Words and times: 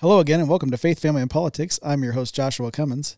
Hello 0.00 0.20
again, 0.20 0.38
and 0.38 0.48
welcome 0.48 0.70
to 0.70 0.76
Faith, 0.76 1.00
Family, 1.00 1.22
and 1.22 1.28
Politics. 1.28 1.80
I'm 1.82 2.04
your 2.04 2.12
host, 2.12 2.32
Joshua 2.32 2.70
Cummins. 2.70 3.16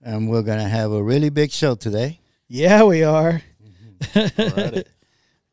And 0.00 0.26
we're 0.26 0.40
going 0.40 0.60
to 0.60 0.64
have 0.68 0.92
a 0.92 1.02
really 1.02 1.28
big 1.28 1.50
show 1.50 1.74
today. 1.74 2.20
Yeah, 2.48 2.84
we 2.84 3.02
are. 3.02 3.42
Alrighty. 4.14 4.84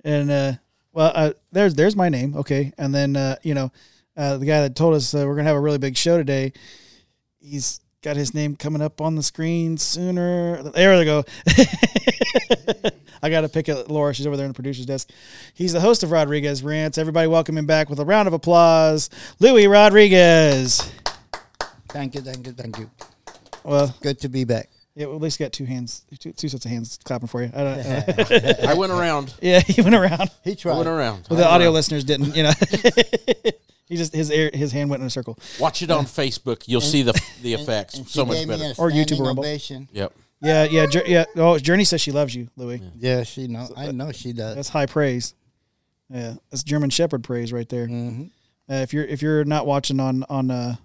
And 0.06 0.32
uh, 0.32 0.54
well, 0.94 1.12
uh, 1.16 1.32
there's 1.52 1.74
there's 1.76 1.96
my 1.98 2.08
name. 2.10 2.38
Okay, 2.38 2.72
and 2.78 2.96
then 2.96 3.18
uh, 3.18 3.36
you 3.42 3.56
know, 3.56 3.72
uh, 4.16 4.38
the 4.38 4.46
guy 4.46 4.62
that 4.62 4.76
told 4.76 4.94
us 4.94 5.14
uh, 5.16 5.26
we're 5.26 5.36
gonna 5.36 5.48
have 5.48 5.58
a 5.58 5.60
really 5.60 5.80
big 5.80 5.98
show 5.98 6.16
today. 6.16 6.54
He's 7.40 7.82
got 8.06 8.16
his 8.16 8.36
name 8.36 8.56
coming 8.56 8.84
up 8.84 9.02
on 9.02 9.16
the 9.16 9.24
screen 9.24 9.78
sooner. 9.78 10.62
There 10.62 10.96
we 10.96 11.06
go. 11.06 11.24
I 13.24 13.32
got 13.32 13.42
to 13.42 13.50
pick 13.50 13.68
at 13.68 13.90
Laura. 13.90 14.14
She's 14.14 14.28
over 14.28 14.38
there 14.38 14.46
in 14.46 14.52
the 14.52 14.54
producer's 14.54 14.86
desk. 14.86 15.10
He's 15.56 15.74
the 15.74 15.80
host 15.80 16.04
of 16.04 16.12
Rodriguez 16.12 16.62
Rants. 16.62 17.00
Everybody, 17.00 17.28
welcome 17.28 17.58
him 17.58 17.66
back 17.66 17.90
with 17.90 18.00
a 18.00 18.06
round 18.06 18.28
of 18.28 18.34
applause, 18.36 19.10
Louis 19.40 19.66
Rodriguez. 19.66 20.88
Thank 21.90 22.14
you, 22.14 22.22
thank 22.22 22.46
you, 22.46 22.54
thank 22.54 22.78
you. 22.78 22.92
Well, 23.64 23.96
Good 24.02 24.20
to 24.20 24.30
be 24.30 24.44
back. 24.44 24.70
yeah, 24.94 25.08
well, 25.08 25.16
at 25.16 25.22
least 25.24 25.40
got 25.40 25.52
two 25.52 25.66
hands, 25.66 26.06
two, 26.20 26.32
two 26.32 26.48
sets 26.48 26.64
of 26.64 26.70
hands 26.70 27.00
clapping 27.04 27.28
for 27.28 27.42
you. 27.42 27.50
I 27.56 27.58
don't, 27.58 27.80
uh, 27.80 28.56
I 28.68 28.76
went 28.76 28.92
around. 28.92 29.34
yeah, 29.42 29.62
he 29.62 29.82
went 29.82 29.96
around. 29.96 30.30
He 30.44 30.56
I 30.64 30.76
went 30.76 30.88
around. 30.88 31.26
Well, 31.28 31.40
the 31.40 31.48
audio 31.48 31.72
listeners 31.72 32.04
didn't, 32.04 32.36
you 32.36 32.44
know. 32.44 32.52
He 33.88 33.98
just 33.98 34.14
his 34.14 34.32
air, 34.32 34.50
his 34.54 34.72
hand 34.72 34.90
went 34.90 35.02
in 35.02 35.08
a 35.08 35.10
circle. 35.10 35.38
Watch 35.60 35.82
it 35.82 35.92
on 35.92 36.06
Facebook. 36.06 36.64
You'll 36.68 36.82
see 36.82 37.02
the 37.04 37.14
the 37.42 37.54
effects 37.54 37.96
And 37.98 38.08
she 38.08 38.14
so 38.14 38.26
much 38.26 38.38
gave 38.38 38.48
me 38.48 38.58
better. 38.58 38.74
a 38.78 38.82
Or 38.82 38.90
YouTube 38.90 39.06
standing 39.08 39.26
Rumble. 39.26 39.44
ovation. 39.44 39.90
Yep. 39.92 40.14
Yeah, 40.42 40.64
yeah, 40.66 40.86
Jour- 40.86 41.06
yeah. 41.08 41.26
Oh, 41.38 41.58
Journey 41.58 41.86
says 41.86 42.02
she 42.02 42.12
loves 42.12 42.36
you, 42.36 42.50
Louis. 42.58 42.82
Yeah, 42.98 43.24
she 43.24 43.48
know. 43.48 43.68
I 43.76 43.92
know 43.92 44.12
she 44.12 44.34
does. 44.34 44.56
That's 44.56 44.70
high 44.70 44.86
praise. 44.86 45.34
Yeah, 46.10 46.36
that's 46.52 46.62
German 46.64 46.90
Shepherd 46.92 47.24
praise 47.24 47.52
right 47.54 47.68
there. 47.70 47.88
hmm 47.88 48.24
Uh, 48.70 48.76
if 48.76 48.94
you're 48.94 49.06
if 49.06 49.22
you're 49.22 49.44
not 49.46 49.66
watching 49.66 50.00
on 50.00 50.24
on 50.30 50.52
uh, 50.52 50.76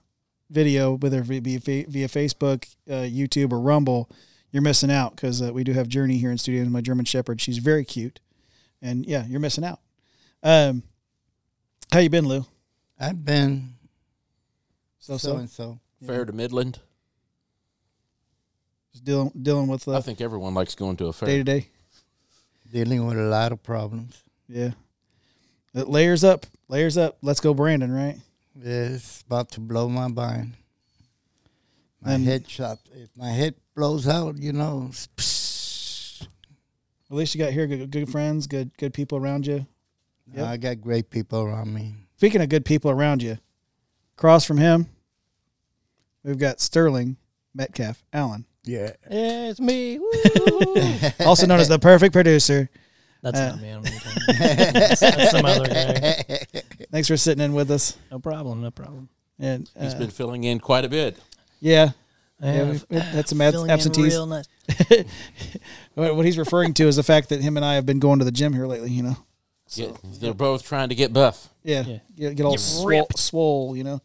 video, 0.50 0.96
whether 0.96 1.20
it 1.20 1.42
be 1.42 1.56
via, 1.58 1.84
via 1.89 2.08
Facebook, 2.08 2.64
uh, 2.89 3.05
YouTube, 3.08 3.52
or 3.52 3.61
Rumble, 3.61 4.08
you're 4.50 4.62
missing 4.62 4.91
out 4.91 5.14
because 5.17 5.42
uh, 5.42 5.52
we 5.52 5.64
do 5.64 5.72
have 5.72 5.89
Journey 5.89 6.17
here 6.19 6.30
in 6.30 6.39
studio. 6.39 6.64
My 6.67 6.80
German 6.80 7.05
Shepherd, 7.05 7.41
she's 7.41 7.58
very 7.58 7.84
cute, 7.84 8.20
and 8.80 9.05
yeah, 9.05 9.24
you're 9.27 9.41
missing 9.41 9.64
out. 9.64 9.80
Um, 10.42 10.83
how 11.92 11.98
you 11.98 12.08
been, 12.08 12.27
Lou? 12.28 12.46
I've 13.00 13.24
been 13.24 13.74
So 14.98 15.16
so 15.16 15.32
so, 15.32 15.36
and 15.38 15.48
so. 15.50 15.80
Fair 16.06 16.24
to 16.26 16.32
Midland. 16.32 16.78
just 18.92 19.04
dealing 19.04 19.32
dealing 19.40 19.68
with 19.68 19.88
I 19.88 19.94
uh, 19.94 20.00
think 20.02 20.20
everyone 20.20 20.52
likes 20.54 20.74
going 20.74 20.96
to 20.98 21.06
a 21.06 21.12
fair. 21.12 21.26
day 21.28 21.38
to 21.38 21.44
day. 21.44 21.66
Dealing 22.70 23.06
with 23.06 23.18
a 23.18 23.22
lot 23.22 23.52
of 23.52 23.62
problems. 23.62 24.22
Yeah, 24.48 24.72
it 25.74 25.88
layers 25.88 26.22
up, 26.24 26.46
layers 26.68 26.96
up. 26.98 27.16
Let's 27.22 27.40
go, 27.40 27.54
Brandon. 27.54 27.90
Right? 27.92 28.18
It's 28.62 29.22
about 29.22 29.50
to 29.52 29.60
blow 29.60 29.88
my 29.88 30.08
mind. 30.08 30.54
My 32.02 32.12
And- 32.14 32.24
head 32.24 32.48
shot. 32.50 32.78
If 32.92 33.08
my 33.16 33.30
head 33.30 33.54
blows 33.74 34.06
out, 34.08 34.36
you 34.38 34.52
know. 34.52 34.90
At 37.10 37.16
least 37.16 37.34
you 37.34 37.40
got 37.42 37.52
here 37.52 37.66
good, 37.66 37.90
good 37.90 38.08
friends, 38.08 38.46
good 38.46 38.70
good 38.78 38.92
people 38.94 39.18
around 39.18 39.46
you. 39.46 39.66
Yep. 40.32 40.46
I 40.46 40.56
got 40.58 40.80
great 40.80 41.10
people 41.10 41.40
around 41.40 41.72
me. 41.74 41.94
Speaking 42.20 42.42
of 42.42 42.50
good 42.50 42.66
people 42.66 42.90
around 42.90 43.22
you, 43.22 43.38
across 44.18 44.44
from 44.44 44.58
him, 44.58 44.90
we've 46.22 46.36
got 46.36 46.60
Sterling 46.60 47.16
Metcalf 47.54 48.04
Allen, 48.12 48.44
Yeah. 48.62 48.90
Yeah, 49.10 49.48
it's 49.48 49.58
me. 49.58 49.98
Also 51.27 51.46
known 51.46 51.60
as 51.60 51.68
the 51.68 51.78
perfect 51.78 52.12
producer. 52.12 52.68
That's 53.22 53.38
Uh, 53.40 53.52
not 53.52 53.60
me. 53.62 53.70
I 53.70 53.72
don't 53.72 53.84
know 53.84 53.90
what 53.90 53.92
you're 53.92 54.00
talking 54.00 54.36
about. 54.36 54.72
that's, 54.74 55.00
that's 55.16 55.30
some 55.30 55.44
other 55.46 55.66
guy. 55.66 56.22
Thanks 56.92 57.08
for 57.08 57.16
sitting 57.16 57.42
in 57.42 57.54
with 57.54 57.70
us. 57.70 57.96
No 58.10 58.18
problem. 58.18 58.60
No 58.60 58.70
problem. 58.70 59.08
And 59.38 59.70
He's 59.80 59.94
uh, 59.94 59.98
been 60.00 60.10
filling 60.10 60.44
in 60.44 60.60
quite 60.60 60.84
a 60.84 60.90
bit. 60.90 61.16
yeah, 61.58 61.92
I 62.42 62.46
Yeah, 62.48 62.52
have, 62.52 62.68
we've- 62.68 62.84
we've 62.90 63.00
had 63.00 63.28
some 63.30 63.40
abs- 63.40 63.66
absentees. 63.66 64.12
Real 64.12 64.27
nice. 64.27 64.45
what 65.95 66.16
what 66.16 66.27
he's 66.27 66.36
referring 66.36 66.74
to 66.74 66.86
is 66.86 66.96
the 66.96 67.02
fact 67.02 67.30
that 67.30 67.40
him 67.40 67.56
and 67.56 67.64
I 67.64 67.77
have 67.77 67.86
been 67.86 67.98
going 67.98 68.18
to 68.18 68.27
the 68.27 68.30
gym 68.30 68.52
here 68.52 68.66
lately. 68.66 68.90
You 68.90 69.05
know, 69.05 69.16
Get- 69.75 69.97
they're 70.20 70.35
both 70.35 70.64
trying 70.64 70.89
to 70.89 70.95
get 70.95 71.13
buff. 71.13 71.48
yeah, 71.63 71.83
Yeah. 71.86 71.98
get, 72.17 72.36
get 72.36 72.45
all 72.45 72.53
Get 72.53 72.61
swole, 72.61 73.07
swole. 73.17 73.77
You 73.77 73.85
know, 73.85 74.01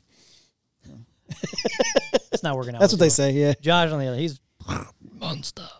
It's 2.31 2.43
not 2.43 2.55
working 2.55 2.75
out. 2.75 2.81
that's 2.81 2.93
what 2.93 2.99
they 2.99 3.09
say. 3.09 3.31
Yeah, 3.31 3.53
Josh 3.61 3.91
on 3.91 3.99
the 3.99 4.07
other, 4.07 4.17
he's 4.17 4.39
on 5.21 5.41
stuff. 5.43 5.71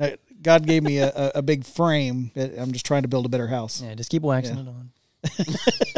Uh, 0.00 0.10
God 0.40 0.64
gave 0.66 0.82
me 0.84 0.98
a, 0.98 1.08
a, 1.08 1.32
a 1.36 1.42
big 1.42 1.64
frame. 1.64 2.30
I'm 2.36 2.70
just 2.72 2.86
trying 2.86 3.02
to 3.02 3.08
build 3.08 3.26
a 3.26 3.28
better 3.28 3.48
house. 3.48 3.82
Yeah, 3.82 3.94
just 3.96 4.10
keep 4.10 4.22
waxing 4.22 4.56
Yeah. 4.56 4.62
it 4.62 4.68
on. 4.68 4.90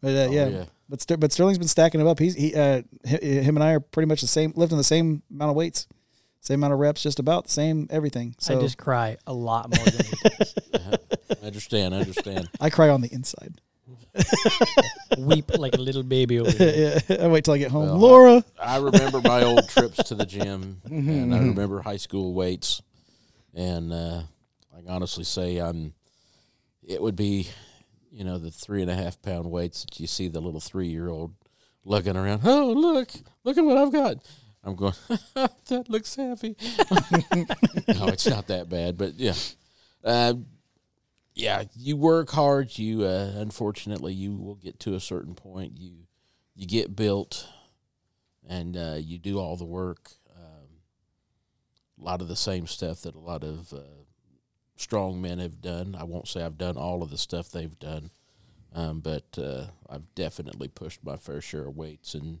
But 0.00 0.14
uh, 0.14 0.18
Oh, 0.28 0.30
yeah. 0.30 0.46
yeah. 0.48 0.64
but 0.88 1.00
Ster- 1.02 1.16
but 1.16 1.32
Sterling's 1.32 1.58
been 1.58 1.66
stacking 1.68 1.98
them 1.98 2.06
up. 2.06 2.18
He's 2.20 2.34
he 2.34 2.54
uh 2.54 2.82
hi- 3.08 3.16
him 3.18 3.56
and 3.56 3.64
I 3.64 3.72
are 3.72 3.80
pretty 3.80 4.06
much 4.06 4.20
the 4.20 4.28
same, 4.28 4.52
lifting 4.54 4.78
the 4.78 4.84
same 4.84 5.22
amount 5.30 5.50
of 5.50 5.56
weights, 5.56 5.88
same 6.40 6.60
amount 6.60 6.72
of 6.74 6.78
reps, 6.78 7.02
just 7.02 7.18
about 7.18 7.44
the 7.44 7.50
same 7.50 7.86
everything. 7.90 8.34
So 8.38 8.56
I 8.56 8.60
just 8.60 8.78
cry 8.78 9.16
a 9.26 9.32
lot 9.32 9.74
more 9.74 9.84
than 9.84 10.06
he 10.06 10.28
does. 10.28 10.54
I 11.42 11.46
understand. 11.46 11.94
I 11.94 11.98
understand. 11.98 12.48
I 12.60 12.70
cry 12.70 12.88
on 12.88 13.00
the 13.00 13.12
inside. 13.12 13.60
Weep 15.18 15.56
like 15.58 15.74
a 15.74 15.80
little 15.80 16.02
baby 16.02 16.40
over 16.40 16.50
here. 16.50 16.98
yeah, 17.08 17.16
I 17.24 17.28
wait 17.28 17.44
till 17.44 17.54
I 17.54 17.58
get 17.58 17.70
home. 17.70 17.86
Well, 17.86 17.98
Laura, 17.98 18.44
I 18.60 18.78
remember 18.78 19.20
my 19.20 19.42
old 19.42 19.68
trips 19.68 20.02
to 20.04 20.14
the 20.14 20.26
gym, 20.26 20.80
and 20.84 21.34
I 21.34 21.38
remember 21.38 21.80
high 21.80 21.96
school 21.96 22.34
weights. 22.34 22.82
And 23.54 23.92
uh, 23.92 24.22
I 24.76 24.80
can 24.80 24.90
honestly 24.90 25.24
say, 25.24 25.58
I'm. 25.58 25.94
It 26.82 27.02
would 27.02 27.16
be, 27.16 27.48
you 28.10 28.24
know, 28.24 28.38
the 28.38 28.50
three 28.50 28.82
and 28.82 28.90
a 28.90 28.94
half 28.94 29.20
pound 29.20 29.50
weights 29.50 29.84
that 29.84 30.00
you 30.00 30.06
see 30.06 30.28
the 30.28 30.40
little 30.40 30.60
three 30.60 30.88
year 30.88 31.08
old 31.08 31.34
lugging 31.84 32.16
around. 32.16 32.42
Oh, 32.44 32.72
look! 32.72 33.10
Look 33.44 33.58
at 33.58 33.64
what 33.64 33.76
I've 33.76 33.92
got. 33.92 34.16
I'm 34.64 34.74
going. 34.74 34.94
that 35.34 35.86
looks 35.88 36.16
heavy. 36.16 36.56
no, 37.88 38.08
it's 38.08 38.26
not 38.26 38.48
that 38.48 38.68
bad, 38.68 38.98
but 38.98 39.14
yeah, 39.14 39.34
uh, 40.04 40.34
yeah. 41.34 41.64
You 41.76 41.96
work 41.96 42.30
hard. 42.30 42.76
You 42.78 43.04
uh, 43.04 43.32
unfortunately 43.36 44.14
you 44.14 44.34
will 44.34 44.56
get 44.56 44.80
to 44.80 44.94
a 44.94 45.00
certain 45.00 45.34
point. 45.34 45.72
You 45.76 45.92
you 46.54 46.66
get 46.66 46.96
built 46.96 47.46
and 48.48 48.76
uh, 48.76 48.96
you 48.98 49.18
do 49.18 49.38
all 49.38 49.56
the 49.56 49.64
work. 49.64 50.12
Um, 50.34 50.80
a 52.00 52.04
lot 52.04 52.20
of 52.20 52.28
the 52.28 52.36
same 52.36 52.66
stuff 52.66 53.02
that 53.02 53.14
a 53.14 53.20
lot 53.20 53.44
of 53.44 53.72
uh, 53.72 54.02
strong 54.76 55.20
men 55.20 55.38
have 55.38 55.60
done. 55.60 55.94
I 55.98 56.04
won't 56.04 56.28
say 56.28 56.42
I've 56.42 56.58
done 56.58 56.76
all 56.76 57.02
of 57.02 57.10
the 57.10 57.18
stuff 57.18 57.50
they've 57.50 57.78
done, 57.78 58.10
um, 58.74 59.00
but 59.00 59.38
uh, 59.38 59.66
I've 59.88 60.14
definitely 60.14 60.68
pushed 60.68 61.04
my 61.04 61.16
fair 61.16 61.40
share 61.40 61.68
of 61.68 61.76
weights 61.76 62.14
and 62.14 62.40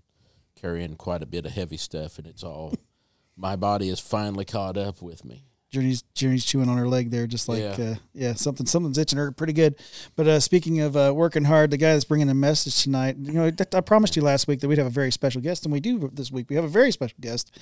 carrying 0.60 0.96
quite 0.96 1.22
a 1.22 1.26
bit 1.26 1.46
of 1.46 1.52
heavy 1.52 1.76
stuff, 1.76 2.18
and 2.18 2.26
it's 2.26 2.42
all. 2.42 2.74
My 3.36 3.54
body 3.54 3.88
is 3.88 4.00
finally 4.00 4.44
caught 4.44 4.76
up 4.76 5.00
with 5.00 5.24
me. 5.24 5.44
Journey's 5.70 6.02
Journey's 6.14 6.44
chewing 6.46 6.68
on 6.68 6.78
her 6.78 6.88
leg 6.88 7.10
there, 7.10 7.26
just 7.26 7.46
like 7.48 7.60
Yeah. 7.60 7.76
yeah, 7.78 7.90
uh, 7.90 7.94
yeah 8.14 8.34
something 8.34 8.64
something's 8.66 8.96
itching 8.96 9.18
her 9.18 9.30
pretty 9.32 9.52
good. 9.52 9.74
But 10.16 10.26
uh, 10.26 10.40
speaking 10.40 10.80
of 10.80 10.96
uh, 10.96 11.12
working 11.14 11.44
hard, 11.44 11.70
the 11.70 11.76
guy 11.76 11.92
that's 11.92 12.04
bringing 12.06 12.26
the 12.26 12.34
message 12.34 12.82
tonight, 12.82 13.16
you 13.20 13.32
know, 13.32 13.44
I- 13.46 13.76
I 13.76 13.80
promised 13.82 14.16
you 14.16 14.22
last 14.22 14.48
week 14.48 14.60
that 14.60 14.68
we'd 14.68 14.78
have 14.78 14.86
a 14.86 14.90
very 14.90 15.12
special 15.12 15.42
guest, 15.42 15.64
and 15.66 15.72
we 15.72 15.78
do 15.80 16.10
this 16.12 16.32
week. 16.32 16.48
We 16.48 16.56
have 16.56 16.64
a 16.64 16.68
very 16.68 16.90
special 16.90 17.16
guest. 17.20 17.56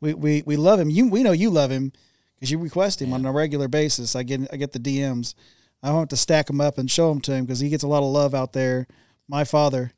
We 0.00 0.12
we, 0.12 0.42
we 0.44 0.56
love 0.56 0.80
him. 0.80 0.90
You 0.90 1.08
we 1.08 1.22
know 1.22 1.30
you 1.32 1.50
love 1.50 1.70
him 1.70 1.92
because 2.34 2.50
you 2.50 2.58
request 2.58 3.00
him 3.00 3.12
on 3.12 3.24
a 3.24 3.30
regular 3.32 3.68
basis. 3.68 4.16
I 4.16 4.24
get 4.24 4.40
I 4.52 4.56
get 4.56 4.72
the 4.72 4.80
DMs. 4.80 5.34
I 5.84 5.92
want 5.92 6.10
to 6.10 6.16
stack 6.16 6.50
him 6.50 6.60
up 6.60 6.78
and 6.78 6.90
show 6.90 7.10
him 7.12 7.20
to 7.22 7.32
him 7.32 7.44
because 7.44 7.60
he 7.60 7.68
gets 7.68 7.84
a 7.84 7.88
lot 7.88 8.02
of 8.02 8.10
love 8.12 8.34
out 8.34 8.52
there. 8.52 8.88
My 9.28 9.44
father, 9.44 9.92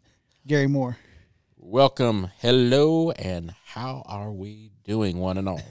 Gary 0.46 0.66
Moore. 0.66 0.98
Welcome, 1.66 2.28
hello, 2.40 3.10
and 3.12 3.54
how 3.64 4.02
are 4.04 4.30
we 4.30 4.70
doing, 4.84 5.16
one 5.16 5.38
and 5.38 5.48
all? 5.48 5.62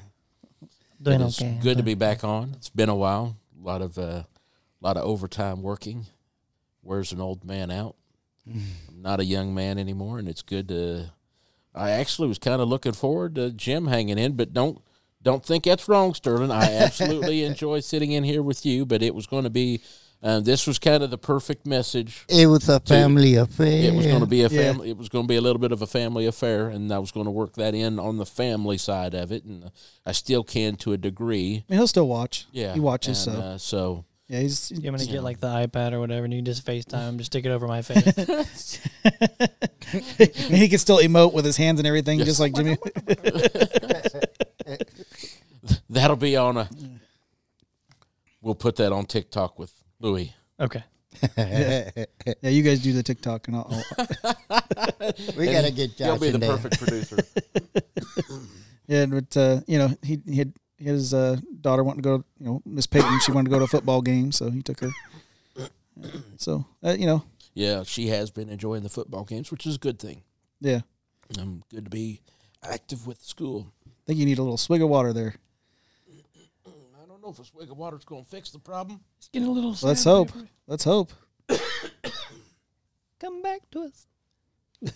Doing 1.01 1.21
It's 1.21 1.39
okay. 1.39 1.59
good 1.61 1.77
to 1.77 1.83
be 1.83 1.93
back 1.93 2.23
on. 2.23 2.55
It's 2.57 2.71
been 2.71 2.89
a 2.89 2.95
while. 2.95 3.37
A 3.61 3.63
lot 3.63 3.83
of 3.83 3.99
uh, 3.99 4.23
lot 4.81 4.97
of 4.97 5.03
overtime 5.03 5.61
working. 5.61 6.07
Wears 6.81 7.11
an 7.11 7.21
old 7.21 7.45
man 7.45 7.69
out. 7.69 7.95
I'm 8.47 9.03
not 9.03 9.19
a 9.19 9.23
young 9.23 9.53
man 9.53 9.77
anymore, 9.77 10.17
and 10.17 10.27
it's 10.27 10.41
good 10.41 10.67
to. 10.69 11.11
I 11.75 11.91
actually 11.91 12.27
was 12.27 12.39
kind 12.39 12.59
of 12.59 12.67
looking 12.67 12.93
forward 12.93 13.35
to 13.35 13.51
Jim 13.51 13.85
hanging 13.85 14.17
in, 14.17 14.35
but 14.35 14.51
don't 14.51 14.81
don't 15.21 15.45
think 15.45 15.65
that's 15.65 15.87
wrong, 15.87 16.15
Sterling. 16.15 16.49
I 16.49 16.73
absolutely 16.73 17.43
enjoy 17.43 17.81
sitting 17.81 18.13
in 18.13 18.23
here 18.23 18.41
with 18.41 18.65
you, 18.65 18.87
but 18.87 19.03
it 19.03 19.13
was 19.13 19.27
going 19.27 19.43
to 19.43 19.51
be. 19.51 19.83
Uh, 20.23 20.39
this 20.39 20.65
was 20.65 20.79
kind 20.79 21.03
of 21.03 21.11
the 21.11 21.17
perfect 21.17 21.65
message. 21.67 22.23
It 22.29 22.47
was 22.47 22.69
a 22.69 22.79
family 22.79 23.35
affair. 23.35 23.91
It 23.91 23.93
was 23.93 24.05
going 24.05 24.21
to 24.21 24.25
be 24.25 24.43
a 24.43 24.47
Yeah. 24.47 24.71
family. 24.71 24.89
It 24.89 24.97
was 24.97 25.09
going 25.09 25.25
to 25.25 25.27
be 25.27 25.35
a 25.35 25.41
little 25.41 25.59
bit 25.59 25.73
of 25.73 25.81
a 25.81 25.87
family 25.87 26.25
affair, 26.25 26.69
and 26.69 26.93
I 26.93 26.99
was 26.99 27.11
going 27.11 27.25
to 27.25 27.31
work 27.31 27.55
that 27.55 27.75
in 27.75 27.99
on 27.99 28.15
the 28.17 28.25
family 28.25 28.77
side 28.77 29.13
of 29.15 29.33
it, 29.33 29.43
and 29.43 29.69
I 30.05 30.13
still 30.13 30.43
can 30.45 30.77
to 30.77 30.93
a 30.93 30.97
degree. 30.97 31.65
I 31.67 31.73
mean, 31.73 31.79
he'll 31.79 31.87
still 31.87 32.07
watch. 32.07 32.45
Yeah, 32.53 32.73
he 32.73 32.79
watches. 32.79 33.27
and, 33.27 33.35
so 33.35 33.41
uh, 33.41 33.57
so 33.57 34.05
yeah, 34.29 34.39
he's 34.39 34.71
You 34.71 34.89
want 34.89 35.01
to 35.01 35.07
Yeah. 35.07 35.11
get 35.15 35.23
like 35.23 35.41
the 35.41 35.47
iPad 35.47 35.91
or 35.91 35.99
whatever, 35.99 36.23
and 36.23 36.33
you 36.33 36.41
just 36.41 36.65
FaceTime, 36.65 37.17
just 37.17 37.33
stick 37.33 37.45
it 37.45 37.49
over 37.49 37.67
my 37.67 37.81
face. 37.81 38.79
and 39.03 40.55
he 40.55 40.69
can 40.69 40.79
still 40.79 40.99
emote 40.99 41.33
with 41.33 41.43
his 41.43 41.57
hands 41.57 41.81
and 41.81 41.87
everything, 41.87 42.19
Yes. 42.19 42.27
just 42.29 42.39
like 42.39 42.53
Jimmy. 42.55 42.77
that'll 45.89 46.15
be 46.15 46.37
on 46.37 46.55
a. 46.57 46.69
We'll 48.41 48.55
put 48.55 48.77
that 48.77 48.93
on 48.93 49.05
TikTok 49.05 49.59
with 49.59 49.73
Louis. 50.03 50.33
Okay. 50.59 50.83
Yeah, 51.37 52.49
you 52.49 52.63
guys 52.63 52.79
do 52.81 52.91
the 52.91 53.03
TikTok 53.03 53.47
and 53.47 53.55
all. 53.57 53.69
we 55.37 55.45
gotta 55.45 55.71
get 55.71 55.95
Josh 55.95 56.07
He'll 56.07 56.17
be 56.19 56.29
the 56.31 56.37
there. 56.39 56.51
perfect 56.57 56.79
producer. 56.79 57.17
Yeah, 58.87 59.05
but 59.05 59.35
uh, 59.37 59.61
you 59.65 59.77
know, 59.77 59.95
he 60.03 60.19
he 60.27 60.37
had 60.37 60.53
his 60.77 61.13
uh, 61.13 61.37
daughter 61.61 61.83
wanted 61.83 62.03
to 62.03 62.09
go. 62.09 62.23
You 62.39 62.45
know, 62.45 62.61
Miss 62.65 62.85
Peyton, 62.85 63.19
she 63.21 63.31
wanted 63.31 63.45
to 63.45 63.51
go 63.51 63.59
to 63.59 63.63
a 63.63 63.67
football 63.67 64.01
game, 64.01 64.31
so 64.33 64.49
he 64.51 64.61
took 64.61 64.81
her. 64.81 64.91
So 66.37 66.65
uh, 66.83 66.95
you 66.99 67.05
know, 67.05 67.23
yeah, 67.53 67.83
she 67.83 68.07
has 68.07 68.29
been 68.31 68.49
enjoying 68.49 68.83
the 68.83 68.89
football 68.89 69.23
games, 69.23 69.51
which 69.51 69.65
is 69.65 69.75
a 69.75 69.79
good 69.79 69.99
thing. 69.99 70.23
yeah, 70.59 70.81
Um, 71.39 71.63
good 71.71 71.85
to 71.85 71.89
be 71.91 72.19
active 72.61 73.05
with 73.07 73.21
school. 73.21 73.71
I 73.87 73.91
think 74.07 74.19
you 74.19 74.25
need 74.25 74.39
a 74.39 74.43
little 74.43 74.57
swig 74.57 74.81
of 74.81 74.89
water 74.89 75.13
there. 75.13 75.35
I 77.23 77.25
don't 77.27 77.37
know 77.37 77.41
if 77.41 77.47
a 77.47 77.51
swig 77.51 77.71
of 77.71 77.77
water 77.77 77.95
is 77.95 78.03
going 78.03 78.21
to 78.25 78.29
fix 78.29 78.51
the 78.51 78.59
problem. 78.59 78.99
It's 79.17 79.29
getting 79.29 79.47
a 79.47 79.51
little. 79.51 79.73
Let's 79.81 80.03
hope. 80.03 80.33
baby. 80.33 80.49
Let's 80.67 80.83
hope. 80.83 81.13
Come 83.21 83.41
back 83.41 83.61
to 83.71 83.83
us. 83.83 84.07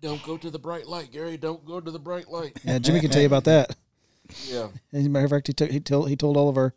Don't 0.00 0.22
go 0.22 0.38
to 0.38 0.50
the 0.50 0.58
bright 0.58 0.86
light, 0.86 1.12
Gary. 1.12 1.36
Don't 1.36 1.62
go 1.66 1.78
to 1.78 1.90
the 1.90 1.98
bright 1.98 2.30
light. 2.30 2.58
Yeah, 2.64 2.78
Jimmy 2.78 3.00
can 3.00 3.10
tell 3.10 3.20
you 3.20 3.26
about 3.26 3.44
that. 3.44 3.76
Yeah. 4.48 4.70
As 4.92 5.06
a 5.06 5.08
matter 5.08 5.24
of 5.26 5.30
fact, 5.30 5.46
he 5.46 5.52
took 5.52 5.70
he 5.70 5.78
told 5.78 6.08
he 6.08 6.16
told 6.16 6.36
all 6.36 6.48
of 6.48 6.56
our 6.56 6.74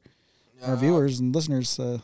our 0.61 0.73
Uh, 0.73 0.75
viewers 0.75 1.19
and 1.19 1.33
listeners. 1.33 1.79
Uh, 1.79 1.97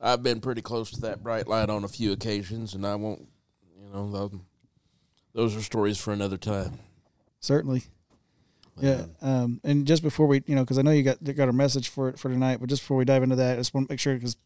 I've 0.00 0.22
been 0.22 0.40
pretty 0.40 0.62
close 0.62 0.92
to 0.92 1.00
that 1.00 1.20
bright 1.20 1.48
light 1.48 1.68
on 1.68 1.82
a 1.82 1.88
few 1.88 2.12
occasions, 2.12 2.74
and 2.74 2.86
I 2.86 2.94
won't, 2.94 3.26
you 3.76 3.88
know, 3.92 4.30
those 5.34 5.56
are 5.56 5.62
stories 5.62 5.98
for 5.98 6.12
another 6.12 6.36
time. 6.36 6.78
certainly. 7.40 7.86
Yeah, 8.80 9.04
um, 9.22 9.60
and 9.64 9.86
just 9.86 10.02
before 10.02 10.26
we, 10.26 10.42
you 10.46 10.54
know, 10.54 10.62
because 10.62 10.78
I 10.78 10.82
know 10.82 10.90
you 10.90 11.02
got 11.02 11.22
got 11.22 11.48
a 11.48 11.52
message 11.52 11.88
for 11.88 12.12
for 12.12 12.28
tonight, 12.28 12.58
but 12.60 12.68
just 12.68 12.82
before 12.82 12.96
we 12.96 13.04
dive 13.04 13.22
into 13.22 13.36
that, 13.36 13.54
I 13.54 13.56
just 13.56 13.74
want 13.74 13.88
to 13.88 13.92
make 13.92 14.00
sure 14.00 14.14
because 14.14 14.36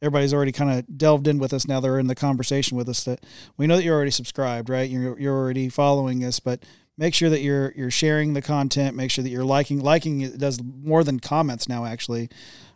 everybody's 0.00 0.34
already 0.34 0.52
kind 0.52 0.70
of 0.70 0.98
delved 0.98 1.26
in 1.26 1.38
with 1.38 1.52
us 1.52 1.66
now. 1.66 1.80
They're 1.80 1.98
in 1.98 2.06
the 2.06 2.14
conversation 2.14 2.76
with 2.76 2.88
us. 2.88 3.04
That 3.04 3.24
we 3.56 3.66
know 3.66 3.76
that 3.76 3.84
you're 3.84 3.94
already 3.94 4.10
subscribed, 4.10 4.68
right? 4.68 4.88
You're 4.88 5.18
you're 5.18 5.36
already 5.36 5.68
following 5.68 6.24
us, 6.24 6.40
but 6.40 6.62
make 6.96 7.14
sure 7.14 7.30
that 7.30 7.40
you're 7.40 7.72
you're 7.76 7.90
sharing 7.90 8.34
the 8.34 8.42
content. 8.42 8.96
Make 8.96 9.10
sure 9.10 9.24
that 9.24 9.30
you're 9.30 9.44
liking. 9.44 9.80
Liking 9.80 10.20
it 10.20 10.38
does 10.38 10.60
more 10.62 11.04
than 11.04 11.20
comments 11.20 11.68
now, 11.68 11.84
actually, 11.84 12.28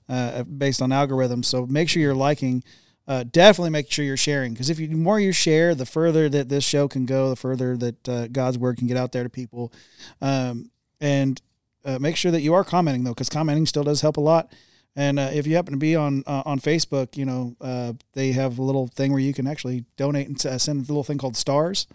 uh, 0.08 0.42
based 0.44 0.82
on 0.82 0.90
algorithms. 0.90 1.46
So 1.46 1.66
make 1.66 1.88
sure 1.88 2.02
you're 2.02 2.14
liking. 2.14 2.62
Uh, 3.08 3.24
definitely 3.24 3.70
make 3.70 3.90
sure 3.90 4.04
you're 4.04 4.18
sharing 4.18 4.52
because 4.52 4.68
if 4.68 4.78
you 4.78 4.86
the 4.86 4.94
more 4.94 5.18
you 5.18 5.32
share, 5.32 5.74
the 5.74 5.86
further 5.86 6.28
that 6.28 6.50
this 6.50 6.62
show 6.62 6.86
can 6.86 7.06
go, 7.06 7.30
the 7.30 7.36
further 7.36 7.74
that 7.74 8.08
uh, 8.08 8.28
God's 8.28 8.58
word 8.58 8.76
can 8.76 8.86
get 8.86 8.98
out 8.98 9.12
there 9.12 9.22
to 9.24 9.30
people. 9.30 9.72
Um, 10.20 10.70
and 11.00 11.40
uh, 11.86 11.98
make 11.98 12.16
sure 12.16 12.30
that 12.30 12.42
you 12.42 12.52
are 12.52 12.64
commenting 12.64 13.04
though, 13.04 13.14
because 13.14 13.30
commenting 13.30 13.64
still 13.64 13.82
does 13.82 14.02
help 14.02 14.18
a 14.18 14.20
lot. 14.20 14.52
And 14.94 15.18
uh, 15.18 15.30
if 15.32 15.46
you 15.46 15.56
happen 15.56 15.72
to 15.72 15.78
be 15.78 15.96
on 15.96 16.22
uh, 16.26 16.42
on 16.44 16.60
Facebook, 16.60 17.16
you 17.16 17.24
know 17.24 17.56
uh, 17.62 17.94
they 18.12 18.32
have 18.32 18.58
a 18.58 18.62
little 18.62 18.88
thing 18.88 19.10
where 19.10 19.22
you 19.22 19.32
can 19.32 19.46
actually 19.46 19.86
donate 19.96 20.28
and 20.28 20.38
send 20.38 20.78
a 20.78 20.92
little 20.92 21.04
thing 21.04 21.16
called 21.16 21.36
stars. 21.36 21.86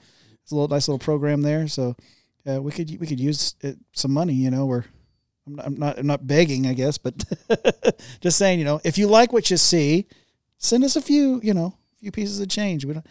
It's 0.42 0.52
a 0.52 0.56
little 0.56 0.68
nice 0.68 0.88
little 0.88 0.98
program 0.98 1.44
there. 1.44 1.68
So 1.68 1.96
we 2.44 2.72
could 2.72 2.90
we 3.00 3.06
could 3.06 3.20
use 3.20 3.54
it, 3.62 3.78
some 3.92 4.14
money. 4.14 4.34
You 4.34 4.50
know, 4.50 4.66
where 4.66 4.86
I'm 5.46 5.56
not, 5.56 5.66
I'm 5.68 5.78
not 5.78 6.00
I'm 6.00 6.08
not 6.08 6.26
begging, 6.26 6.66
I 6.66 6.74
guess, 6.74 6.98
but 6.98 7.24
just 8.20 8.40
saying. 8.40 8.58
You 8.58 8.66
know, 8.66 8.82
if 8.84 8.98
you 8.98 9.06
like 9.06 9.32
what 9.32 9.52
you 9.52 9.58
see, 9.58 10.08
send 10.64 10.84
us 10.84 10.96
a 10.96 11.02
few. 11.02 11.40
You 11.44 11.54
know, 11.54 11.74
a 11.98 12.00
few 12.00 12.12
pieces 12.12 12.40
of 12.40 12.48
change. 12.50 12.86
We 12.86 12.94
don't, 12.94 13.06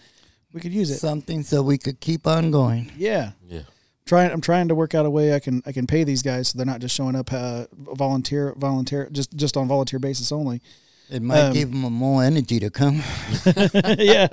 we 0.52 0.60
could 0.60 0.72
use 0.72 0.90
it. 0.90 0.98
Something 0.98 1.42
so 1.42 1.62
we 1.62 1.78
could 1.78 2.00
keep 2.00 2.26
on 2.26 2.50
going. 2.50 2.90
Yeah 2.96 3.32
Yeah. 3.48 3.62
trying 4.06 4.30
I'm 4.32 4.40
trying 4.40 4.68
to 4.68 4.74
work 4.74 4.94
out 4.94 5.06
a 5.06 5.10
way 5.10 5.34
I 5.34 5.38
can 5.40 5.62
I 5.64 5.72
can 5.72 5.86
pay 5.86 6.04
these 6.04 6.22
guys 6.22 6.48
so 6.48 6.58
they're 6.58 6.66
not 6.66 6.80
just 6.80 6.94
showing 6.94 7.14
up 7.16 7.32
uh, 7.32 7.64
volunteer 7.72 8.54
volunteer 8.56 9.08
just 9.12 9.34
just 9.36 9.56
on 9.56 9.68
volunteer 9.68 9.98
basis 9.98 10.32
only. 10.32 10.60
It 11.10 11.20
might 11.22 11.40
Um, 11.40 11.52
give 11.52 11.70
them 11.70 11.80
more 11.92 12.24
energy 12.24 12.58
to 12.60 12.70
come. 12.70 13.02
yeah, 13.98 14.28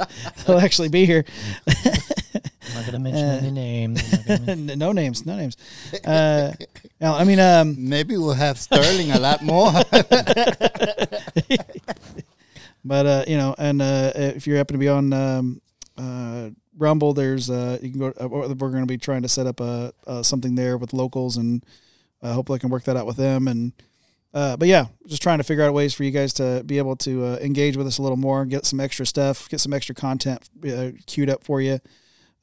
they'll 0.46 0.60
actually 0.60 0.88
be 0.90 1.06
here. 1.06 1.26
I'm 1.68 2.74
not 2.76 2.86
gonna 2.86 3.00
mention 3.00 3.26
Uh, 3.28 3.40
any 3.42 3.52
names. 3.52 4.02
I'm 4.14 4.20
not 4.20 4.28
gonna 4.46 4.56
men- 4.66 4.80
no 4.80 4.92
names, 4.94 5.26
no 5.26 5.36
names. 5.36 5.58
Uh, 6.06 6.54
now, 7.02 7.16
I 7.16 7.24
mean, 7.26 7.40
um, 7.40 7.76
Maybe 7.90 8.16
we'll 8.18 8.34
have 8.34 8.58
Sterling 8.60 9.12
a 9.12 9.20
lot 9.20 9.42
more. 9.44 9.72
but 12.84 13.06
uh, 13.06 13.26
you 13.28 13.38
know, 13.38 13.56
and 13.58 13.82
uh, 13.82 14.12
if 14.16 14.48
you 14.48 14.56
happen 14.56 14.74
to 14.74 14.80
be 14.80 14.88
on 14.88 15.14
um, 15.14 15.62
uh, 15.98 16.50
Rumble, 16.78 17.14
there's 17.14 17.50
uh, 17.50 17.78
you 17.82 17.92
can 17.92 18.00
go. 18.00 18.14
Uh, 18.20 18.28
we're 18.28 18.56
going 18.56 18.82
to 18.82 18.86
be 18.86 18.98
trying 18.98 19.22
to 19.24 19.30
set 19.30 19.48
up 19.48 19.60
a, 19.60 19.94
uh 20.08 20.24
something 20.24 20.56
there 20.56 20.78
with 20.78 20.94
locals, 20.94 21.38
and 21.38 21.66
uh, 22.22 22.34
hopefully 22.34 22.58
I 22.58 22.60
can 22.60 22.70
work 22.70 22.84
that 22.86 22.96
out 22.96 23.06
with 23.06 23.18
them. 23.18 23.48
And 23.48 23.74
uh, 24.34 24.58
but 24.58 24.68
yeah, 24.68 24.86
just 25.08 25.22
trying 25.22 25.40
to 25.40 25.44
figure 25.44 25.64
out 25.64 25.74
ways 25.74 25.94
for 25.94 26.04
you 26.04 26.12
guys 26.12 26.34
to 26.34 26.64
be 26.66 26.78
able 26.78 26.96
to 26.98 27.26
uh, 27.26 27.38
engage 27.42 27.76
with 27.76 27.88
us 27.88 27.98
a 27.98 28.02
little 28.02 28.18
more, 28.18 28.46
get 28.46 28.66
some 28.66 28.80
extra 28.80 29.06
stuff, 29.06 29.50
get 29.50 29.60
some 29.60 29.74
extra 29.74 29.96
content 29.96 30.48
uh, 30.68 30.92
queued 31.06 31.30
up 31.30 31.44
for 31.44 31.62
you. 31.62 31.80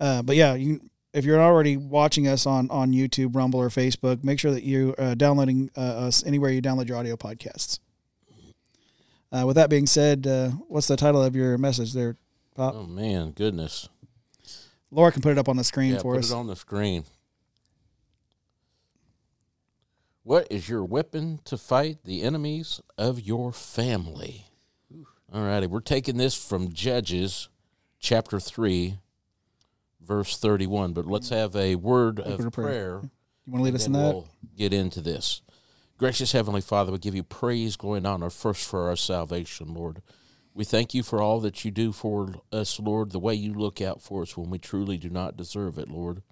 Uh, 0.00 0.22
but 0.22 0.36
yeah, 0.36 0.54
you 0.54 0.80
if 1.12 1.24
you're 1.24 1.40
already 1.40 1.76
watching 1.76 2.28
us 2.28 2.44
on 2.44 2.70
on 2.70 2.92
YouTube, 2.92 3.34
Rumble, 3.34 3.60
or 3.60 3.68
Facebook, 3.68 4.22
make 4.24 4.38
sure 4.38 4.50
that 4.50 4.64
you 4.64 4.94
uh, 4.98 5.14
downloading 5.14 5.70
uh, 5.76 5.80
us 5.80 6.24
anywhere 6.26 6.50
you 6.50 6.60
download 6.60 6.88
your 6.88 6.98
audio 6.98 7.16
podcasts. 7.16 7.78
Uh, 9.32 9.44
with 9.46 9.56
that 9.56 9.68
being 9.70 9.86
said, 9.86 10.26
uh, 10.26 10.48
what's 10.68 10.86
the 10.88 10.96
title 10.96 11.22
of 11.22 11.34
your 11.34 11.58
message 11.58 11.92
there, 11.92 12.16
Pop? 12.54 12.74
Oh 12.76 12.86
man, 12.86 13.32
goodness. 13.32 13.88
Laura 14.90 15.10
can 15.12 15.20
put 15.22 15.32
it 15.32 15.38
up 15.38 15.48
on 15.48 15.56
the 15.56 15.64
screen 15.64 15.92
Yeah, 15.94 15.98
for 15.98 16.14
put 16.14 16.24
us. 16.24 16.30
it 16.30 16.34
on 16.34 16.46
the 16.46 16.56
screen. 16.56 17.04
What 20.22 20.46
is 20.50 20.68
your 20.68 20.84
weapon 20.84 21.40
to 21.44 21.56
fight 21.56 21.98
the 22.04 22.22
enemies 22.22 22.80
of 22.98 23.20
your 23.20 23.52
family? 23.52 24.46
All 25.32 25.42
righty, 25.44 25.66
we're 25.66 25.80
taking 25.80 26.16
this 26.16 26.34
from 26.34 26.72
Judges 26.72 27.48
chapter 28.00 28.40
3, 28.40 28.98
verse 30.00 30.36
31. 30.38 30.92
But 30.92 31.06
let's 31.06 31.28
have 31.30 31.54
a 31.56 31.74
word 31.74 32.20
Open 32.20 32.46
of 32.46 32.52
prayer. 32.52 32.64
prayer. 32.98 33.10
You 33.44 33.52
want 33.52 33.60
to 33.60 33.64
lead 33.64 33.74
us 33.74 33.86
in 33.86 33.92
that? 33.92 34.14
We'll 34.14 34.28
get 34.56 34.72
into 34.72 35.00
this. 35.00 35.42
Gracious 35.98 36.32
Heavenly 36.32 36.60
Father, 36.60 36.92
we 36.92 36.98
give 36.98 37.14
you 37.14 37.22
praise, 37.22 37.74
glory, 37.74 37.96
and 37.98 38.06
honor 38.06 38.28
first 38.28 38.68
for 38.68 38.86
our 38.90 38.96
salvation, 38.96 39.72
Lord. 39.72 40.02
We 40.52 40.62
thank 40.62 40.92
you 40.92 41.02
for 41.02 41.22
all 41.22 41.40
that 41.40 41.64
you 41.64 41.70
do 41.70 41.90
for 41.90 42.34
us, 42.52 42.78
Lord, 42.78 43.12
the 43.12 43.18
way 43.18 43.32
you 43.34 43.54
look 43.54 43.80
out 43.80 44.02
for 44.02 44.20
us 44.20 44.36
when 44.36 44.50
we 44.50 44.58
truly 44.58 44.98
do 44.98 45.08
not 45.08 45.38
deserve 45.38 45.78
it, 45.78 45.88
Lord. 45.88 46.22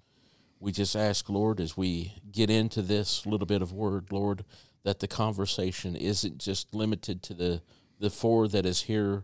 We 0.59 0.71
just 0.71 0.95
ask, 0.95 1.27
Lord, 1.29 1.59
as 1.59 1.75
we 1.75 2.13
get 2.31 2.51
into 2.51 2.83
this 2.83 3.25
little 3.25 3.47
bit 3.47 3.63
of 3.63 3.73
word, 3.73 4.11
Lord, 4.11 4.45
that 4.83 4.99
the 4.99 5.07
conversation 5.07 5.95
isn't 5.95 6.37
just 6.37 6.71
limited 6.71 7.23
to 7.23 7.33
the, 7.33 7.63
the 7.99 8.11
four 8.11 8.47
that 8.49 8.67
is 8.67 8.83
here 8.83 9.23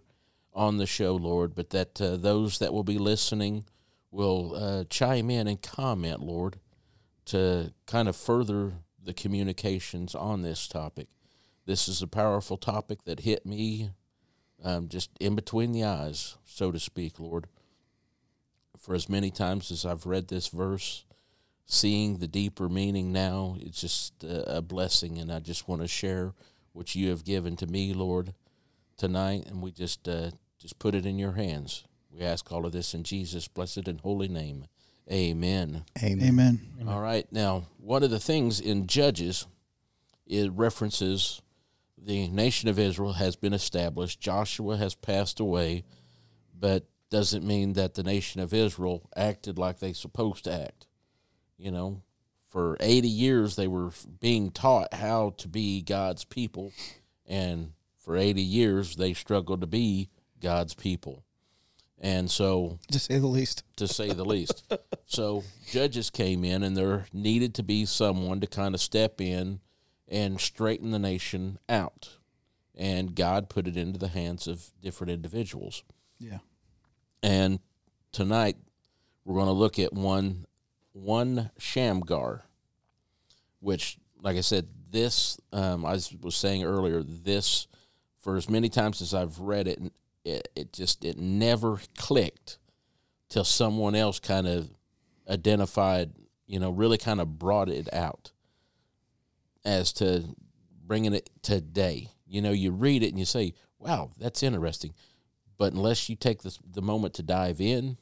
on 0.55 0.77
the 0.77 0.87
show, 0.87 1.15
Lord, 1.15 1.53
but 1.53 1.69
that 1.69 2.01
uh, 2.01 2.17
those 2.17 2.57
that 2.57 2.73
will 2.73 2.83
be 2.83 2.97
listening 2.97 3.65
will 4.09 4.55
uh, 4.55 4.85
chime 4.89 5.29
in 5.29 5.47
and 5.47 5.61
comment, 5.61 6.19
Lord, 6.19 6.57
to 7.25 7.71
kind 7.85 8.09
of 8.09 8.15
further 8.15 8.73
the 9.03 9.13
communications 9.13 10.15
on 10.15 10.41
this 10.41 10.67
topic. 10.67 11.07
This 11.65 11.87
is 11.87 12.01
a 12.01 12.07
powerful 12.07 12.57
topic 12.57 13.03
that 13.05 13.21
hit 13.21 13.45
me 13.45 13.91
um, 14.63 14.87
just 14.87 15.09
in 15.19 15.35
between 15.35 15.71
the 15.71 15.83
eyes, 15.83 16.37
so 16.45 16.71
to 16.71 16.79
speak, 16.79 17.19
Lord. 17.19 17.47
For 18.77 18.95
as 18.95 19.09
many 19.09 19.31
times 19.31 19.71
as 19.71 19.85
I've 19.85 20.05
read 20.05 20.27
this 20.27 20.47
verse, 20.47 21.05
seeing 21.65 22.17
the 22.17 22.27
deeper 22.27 22.67
meaning 22.67 23.11
now, 23.11 23.57
it's 23.59 23.79
just 23.79 24.23
a, 24.23 24.61
blessing, 24.61 25.17
and 25.17 25.31
I 25.31 25.39
just 25.39 25.67
want 25.67 25.81
to 25.81 25.87
share 25.87 26.33
what 26.73 26.95
you 26.95 27.09
have 27.09 27.23
given 27.23 27.55
to 27.57 27.67
me, 27.67 27.93
Lord, 27.93 28.33
tonight, 28.97 29.45
and 29.47 29.61
we 29.61 29.71
just 29.71 30.07
uh, 30.07 30.31
just 30.59 30.79
put 30.79 30.95
it 30.95 31.05
in 31.05 31.17
your 31.17 31.33
hands. 31.33 31.83
We 32.11 32.21
ask 32.21 32.51
all 32.51 32.65
of 32.65 32.71
this 32.71 32.93
in 32.93 33.03
Jesus' 33.03 33.47
blessed 33.47 33.87
and 33.87 34.01
holy 34.01 34.27
name. 34.27 34.65
Amen. 35.09 35.85
Amen. 36.01 36.27
Amen. 36.27 36.87
All 36.87 37.01
right. 37.01 37.25
Now, 37.31 37.67
one 37.77 38.03
of 38.03 38.09
the 38.09 38.19
things 38.19 38.59
in 38.59 38.87
Judges, 38.87 39.47
it 40.25 40.51
references 40.53 41.41
the 41.97 42.27
nation 42.29 42.69
of 42.69 42.79
Israel 42.79 43.13
has 43.13 43.35
been 43.35 43.53
established. 43.53 44.19
Joshua 44.19 44.77
has 44.77 44.95
passed 44.95 45.39
away, 45.39 45.83
but 46.57 46.85
doesn't 47.09 47.45
mean 47.45 47.73
that 47.73 47.93
the 47.93 48.03
nation 48.03 48.41
of 48.41 48.53
Israel 48.53 49.09
acted 49.15 49.59
like 49.59 49.79
they 49.79 49.93
supposed 49.93 50.45
to 50.45 50.53
act. 50.53 50.87
You 51.57 51.71
know, 51.71 52.01
for 52.47 52.77
80 52.79 53.07
years 53.07 53.55
they 53.55 53.67
were 53.67 53.91
being 54.19 54.49
taught 54.49 54.93
how 54.93 55.35
to 55.37 55.47
be 55.47 55.81
God's 55.81 56.23
people, 56.23 56.71
and 57.27 57.73
for 57.99 58.17
80 58.17 58.41
years 58.41 58.95
they 58.95 59.13
struggled 59.13 59.61
to 59.61 59.67
be 59.67 60.09
God's 60.41 60.73
people. 60.73 61.23
And 62.03 62.29
so 62.31 62.79
To 62.91 62.97
say 62.99 63.19
the 63.19 63.27
least. 63.27 63.63
to 63.77 63.87
say 63.87 64.11
the 64.11 64.25
least. 64.25 64.63
So 65.05 65.43
judges 65.69 66.09
came 66.09 66.45
in, 66.45 66.63
and 66.63 66.75
there 66.77 67.05
needed 67.11 67.53
to 67.55 67.63
be 67.63 67.85
someone 67.85 68.39
to 68.39 68.47
kind 68.47 68.73
of 68.73 68.79
step 68.79 69.19
in 69.19 69.59
and 70.07 70.39
straighten 70.39 70.91
the 70.91 70.99
nation 70.99 71.59
out. 71.67 72.11
And 72.75 73.13
God 73.13 73.49
put 73.49 73.67
it 73.67 73.75
into 73.75 73.99
the 73.99 74.07
hands 74.07 74.47
of 74.47 74.71
different 74.81 75.11
individuals. 75.11 75.83
Yeah. 76.17 76.37
And 77.21 77.59
tonight 78.13 78.55
we're 79.25 79.35
going 79.35 79.47
to 79.47 79.51
look 79.51 79.77
at 79.79 79.91
one 79.91 80.45
one 80.93 81.51
Shamgar, 81.57 82.45
which, 83.59 83.97
like 84.21 84.37
I 84.37 84.41
said, 84.41 84.67
this 84.89 85.37
um, 85.51 85.85
I 85.85 85.99
was 86.21 86.35
saying 86.35 86.63
earlier, 86.63 87.03
this 87.03 87.67
for 88.17 88.37
as 88.37 88.49
many 88.49 88.69
times 88.69 89.01
as 89.01 89.13
I've 89.13 89.39
read 89.39 89.67
it, 89.67 89.81
it, 90.23 90.47
it 90.55 90.73
just 90.73 91.03
it 91.03 91.17
never 91.17 91.79
clicked 91.97 92.57
till 93.29 93.43
someone 93.43 93.95
else 93.95 94.19
kind 94.19 94.47
of 94.47 94.69
identified, 95.29 96.11
you 96.47 96.59
know, 96.59 96.69
really 96.69 96.97
kind 96.97 97.21
of 97.21 97.39
brought 97.39 97.69
it 97.69 97.91
out 97.93 98.31
as 99.63 99.93
to 99.93 100.35
bringing 100.85 101.13
it 101.13 101.29
today. 101.41 102.09
You 102.27 102.41
know, 102.41 102.51
you 102.51 102.71
read 102.71 103.03
it 103.03 103.09
and 103.09 103.19
you 103.19 103.25
say, 103.25 103.53
"Wow, 103.79 104.11
that's 104.17 104.43
interesting," 104.43 104.93
but 105.57 105.73
unless 105.73 106.09
you 106.09 106.15
take 106.15 106.41
the 106.41 106.57
the 106.69 106.81
moment 106.81 107.13
to 107.15 107.23
dive 107.23 107.61
in, 107.61 107.97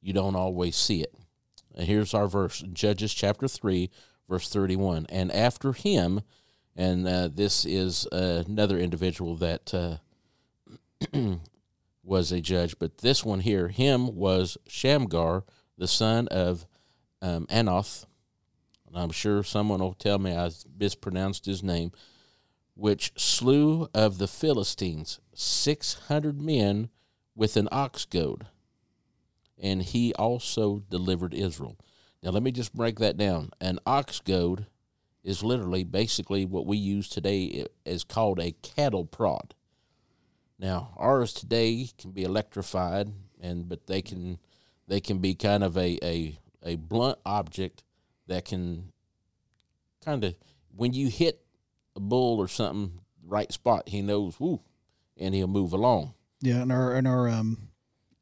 you 0.00 0.12
don't 0.12 0.36
always 0.36 0.76
see 0.76 1.02
it. 1.02 1.14
And 1.74 1.86
here's 1.86 2.14
our 2.14 2.26
verse, 2.26 2.64
Judges 2.72 3.12
chapter 3.12 3.48
three, 3.48 3.90
verse 4.28 4.48
thirty-one. 4.48 5.06
And 5.08 5.30
after 5.30 5.72
him, 5.72 6.22
and 6.74 7.06
uh, 7.06 7.28
this 7.32 7.64
is 7.64 8.06
uh, 8.12 8.44
another 8.46 8.78
individual 8.78 9.36
that 9.36 9.74
uh, 9.74 9.96
was 12.02 12.32
a 12.32 12.40
judge, 12.40 12.78
but 12.78 12.98
this 12.98 13.24
one 13.24 13.40
here, 13.40 13.68
him 13.68 14.14
was 14.14 14.56
Shamgar, 14.66 15.44
the 15.76 15.88
son 15.88 16.28
of 16.28 16.66
um, 17.20 17.46
Anoth. 17.46 18.06
And 18.86 18.96
I'm 18.96 19.10
sure 19.10 19.42
someone 19.42 19.80
will 19.80 19.94
tell 19.94 20.18
me 20.18 20.34
I 20.34 20.50
mispronounced 20.78 21.46
his 21.46 21.62
name, 21.62 21.92
which 22.74 23.12
slew 23.16 23.88
of 23.92 24.18
the 24.18 24.28
Philistines 24.28 25.20
six 25.34 25.94
hundred 26.08 26.40
men 26.40 26.90
with 27.34 27.56
an 27.56 27.68
ox 27.72 28.04
goad, 28.04 28.46
and 29.60 29.82
he 29.82 30.14
also 30.14 30.82
delivered 30.88 31.34
Israel. 31.34 31.76
Now 32.22 32.30
let 32.30 32.42
me 32.42 32.52
just 32.52 32.74
break 32.74 32.98
that 33.00 33.16
down. 33.16 33.50
An 33.60 33.78
ox 33.84 34.20
goad 34.20 34.66
is 35.24 35.42
literally 35.42 35.82
basically 35.82 36.44
what 36.44 36.66
we 36.66 36.76
use 36.76 37.08
today 37.08 37.66
is 37.84 38.04
called 38.04 38.38
a 38.38 38.52
cattle 38.62 39.04
prod. 39.04 39.54
Now 40.58 40.94
ours 40.96 41.32
today 41.32 41.88
can 41.98 42.12
be 42.12 42.22
electrified, 42.24 43.12
and 43.40 43.68
but 43.68 43.86
they 43.86 44.02
can 44.02 44.38
they 44.88 45.00
can 45.00 45.18
be 45.18 45.34
kind 45.34 45.62
of 45.62 45.76
a 45.76 45.98
a, 46.02 46.38
a 46.62 46.76
blunt 46.76 47.18
object 47.26 47.82
that 48.26 48.44
can 48.44 48.92
kind 50.04 50.24
of 50.24 50.34
when 50.74 50.92
you 50.92 51.08
hit 51.08 51.42
a 51.94 52.00
bull 52.00 52.38
or 52.38 52.48
something 52.48 53.00
right 53.26 53.52
spot, 53.52 53.88
he 53.88 54.02
knows 54.02 54.38
woo, 54.38 54.60
and 55.16 55.34
he'll 55.34 55.46
move 55.46 55.72
along. 55.72 56.14
Yeah, 56.40 56.62
and 56.62 56.70
our 56.72 56.94
and 56.94 57.06
our 57.08 57.28
um, 57.28 57.68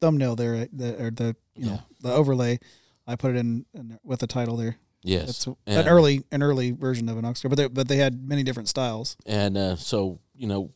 thumbnail 0.00 0.36
there, 0.36 0.66
the, 0.72 1.04
or 1.06 1.10
the 1.10 1.36
you 1.56 1.66
know 1.66 1.82
the 2.00 2.12
overlay, 2.12 2.58
I 3.06 3.16
put 3.16 3.32
it 3.34 3.38
in, 3.38 3.66
in 3.74 3.98
with 4.02 4.20
the 4.20 4.26
title 4.26 4.56
there. 4.56 4.76
Yes, 5.02 5.26
That's 5.26 5.46
an 5.46 5.56
And- 5.66 5.88
early 5.88 6.24
an 6.32 6.42
early 6.42 6.70
version 6.70 7.08
of 7.10 7.18
an 7.18 7.24
ox 7.26 7.42
but 7.42 7.56
they, 7.56 7.68
but 7.68 7.88
they 7.88 7.96
had 7.98 8.26
many 8.26 8.42
different 8.42 8.70
styles. 8.70 9.18
And 9.26 9.56
uh, 9.58 9.76
so, 9.76 10.18
you 10.34 10.46
know, 10.46 10.70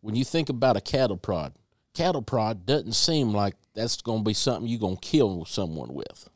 when 0.00 0.14
you 0.14 0.24
think 0.24 0.48
about 0.48 0.76
a 0.76 0.80
cattle 0.80 1.16
prod, 1.16 1.54
cattle 1.94 2.22
prod 2.22 2.66
doesn't 2.66 2.94
seem 2.94 3.32
like 3.32 3.54
that's 3.74 4.00
going 4.02 4.20
to 4.20 4.28
be 4.28 4.34
something 4.34 4.68
you're 4.68 4.80
going 4.80 4.96
to 4.96 5.08
kill 5.08 5.44
someone 5.44 5.92
with. 5.94 6.28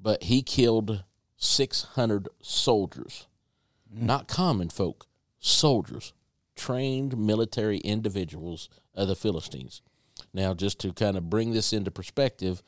But 0.00 0.24
he 0.24 0.42
killed 0.42 1.04
600 1.36 2.28
soldiers, 2.42 3.26
not 3.90 4.28
common 4.28 4.68
folk, 4.68 5.06
soldiers, 5.40 6.12
trained 6.56 7.16
military 7.16 7.78
individuals 7.78 8.68
of 8.94 9.08
the 9.08 9.16
Philistines. 9.16 9.82
Now, 10.34 10.54
just 10.54 10.80
to 10.80 10.92
kind 10.92 11.16
of 11.16 11.30
bring 11.30 11.52
this 11.52 11.72
into 11.72 11.90
perspective, 11.90 12.62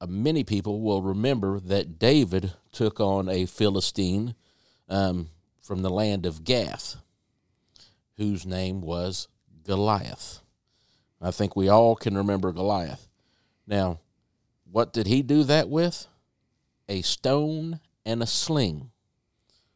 uh, 0.00 0.06
many 0.06 0.44
people 0.44 0.80
will 0.80 1.02
remember 1.02 1.60
that 1.60 1.98
David 1.98 2.52
took 2.72 3.00
on 3.00 3.28
a 3.28 3.46
Philistine 3.46 4.34
um, 4.88 5.28
from 5.62 5.82
the 5.82 5.90
land 5.90 6.26
of 6.26 6.44
Gath, 6.44 6.96
whose 8.16 8.46
name 8.46 8.80
was 8.80 9.28
Goliath. 9.64 10.40
I 11.20 11.30
think 11.30 11.56
we 11.56 11.68
all 11.68 11.96
can 11.96 12.16
remember 12.16 12.52
Goliath. 12.52 13.08
Now, 13.66 14.00
what 14.70 14.92
did 14.92 15.06
he 15.06 15.22
do 15.22 15.44
that 15.44 15.68
with? 15.68 16.06
A 16.88 17.02
stone 17.02 17.80
and 18.04 18.22
a 18.22 18.26
sling. 18.26 18.90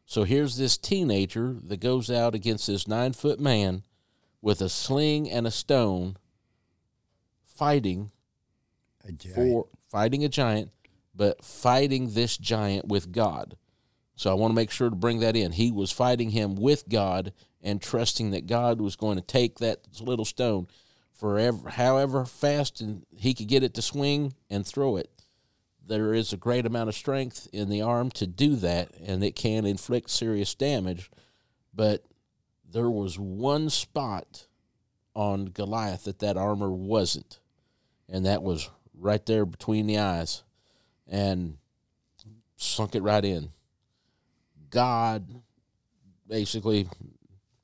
So 0.05 0.25
here's 0.25 0.57
this 0.57 0.77
teenager 0.77 1.57
that 1.65 1.81
goes 1.81 2.11
out 2.11 2.35
against 2.35 2.67
this 2.67 2.89
nine 2.89 3.13
foot 3.13 3.41
man 3.41 3.85
with 4.43 4.61
a 4.61 4.69
sling 4.69 5.31
and 5.31 5.47
a 5.47 5.51
stone 5.51 6.17
fighting 7.45 8.11
A 9.07 9.13
giant. 9.13 9.37
for 9.37 9.67
fighting 9.89 10.25
a 10.25 10.29
giant, 10.29 10.71
but 11.15 11.45
fighting 11.45 12.13
this 12.15 12.37
giant 12.37 12.89
with 12.89 13.13
God. 13.13 13.57
So 14.17 14.31
I 14.31 14.35
want 14.35 14.51
to 14.51 14.57
make 14.57 14.71
sure 14.71 14.91
to 14.91 14.97
bring 14.97 15.21
that 15.21 15.37
in. 15.37 15.53
He 15.53 15.71
was 15.71 15.93
fighting 15.93 16.31
him 16.31 16.55
with 16.55 16.89
God 16.89 17.33
and 17.63 17.81
trusting 17.81 18.31
that 18.31 18.47
God 18.47 18.81
was 18.81 18.97
going 18.97 19.17
to 19.17 19.23
take 19.25 19.59
that 19.59 19.81
little 20.01 20.25
stone 20.25 20.67
forever, 21.13 21.69
however 21.69 22.25
fast 22.25 22.81
and 22.81 23.05
he 23.15 23.35
could 23.35 23.49
get 23.49 23.63
it 23.63 23.75
to 23.75 23.83
swing 23.83 24.35
and 24.49 24.67
throw 24.67 24.97
it. 24.97 25.11
There 25.87 26.15
is 26.15 26.33
a 26.33 26.39
great 26.39 26.67
amount 26.67 26.89
of 26.89 26.95
strength 26.95 27.49
in 27.53 27.69
the 27.69 27.83
arm 27.83 28.11
to 28.13 28.27
do 28.27 28.57
that, 28.57 28.91
and 29.05 29.25
it 29.25 29.35
can 29.35 29.67
inflict 29.67 30.11
serious 30.11 30.55
damage. 30.55 31.11
But 31.75 32.05
there 32.71 32.89
was 32.89 33.19
one 33.19 33.71
spot 33.71 34.47
on 35.15 35.47
Goliath 35.47 36.05
that 36.05 36.21
that 36.21 36.37
armor 36.37 36.71
wasn't, 36.71 37.41
and 38.09 38.25
that 38.25 38.43
was 38.43 38.71
right 38.97 39.25
there 39.27 39.45
between 39.45 39.87
the 39.87 39.99
eyes, 39.99 40.45
and 41.09 41.57
sunk 42.57 42.95
it 42.95 43.03
right 43.03 43.25
in. 43.25 43.51
God 44.71 45.27
basically 46.29 46.87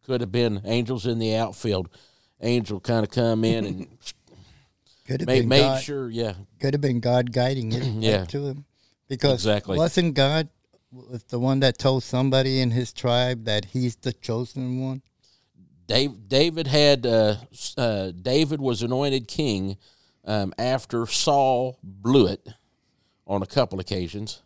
could 0.06 0.20
have 0.20 0.32
been 0.32 0.62
angels 0.64 1.04
in 1.06 1.18
the 1.18 1.34
outfield. 1.34 1.88
Angel 2.40 2.78
kind 2.80 3.02
of 3.04 3.10
come 3.10 3.44
in 3.44 3.64
and 3.64 3.88
Could 5.06 5.20
have 5.22 5.26
made, 5.26 5.40
been 5.40 5.48
made 5.48 5.60
God. 5.60 5.82
sure, 5.82 6.08
yeah, 6.10 6.34
Could 6.60 6.74
have 6.74 6.80
been 6.80 7.00
God 7.00 7.32
guiding 7.32 7.72
it 7.72 7.82
Yeah. 8.02 8.24
to 8.26 8.46
him, 8.46 8.64
because 9.08 9.34
Exactly. 9.34 9.76
wasn't 9.78 10.14
God 10.14 10.48
was 10.92 11.24
the 11.24 11.38
one 11.38 11.60
that 11.60 11.76
told 11.78 12.02
somebody 12.04 12.60
in 12.60 12.70
his 12.70 12.92
tribe 12.92 13.44
that 13.44 13.66
he's 13.66 13.96
the 13.96 14.12
chosen 14.12 14.80
one? 14.80 15.02
Dave, 15.86 16.28
David 16.28 16.66
had 16.66 17.06
uh, 17.06 17.36
uh, 17.76 18.10
David 18.10 18.60
was 18.60 18.82
anointed 18.82 19.28
king 19.28 19.76
um, 20.24 20.52
after 20.58 21.06
Saul 21.06 21.78
blew 21.82 22.26
it 22.26 22.48
on 23.26 23.42
a 23.42 23.46
couple 23.46 23.78
occasions, 23.80 24.42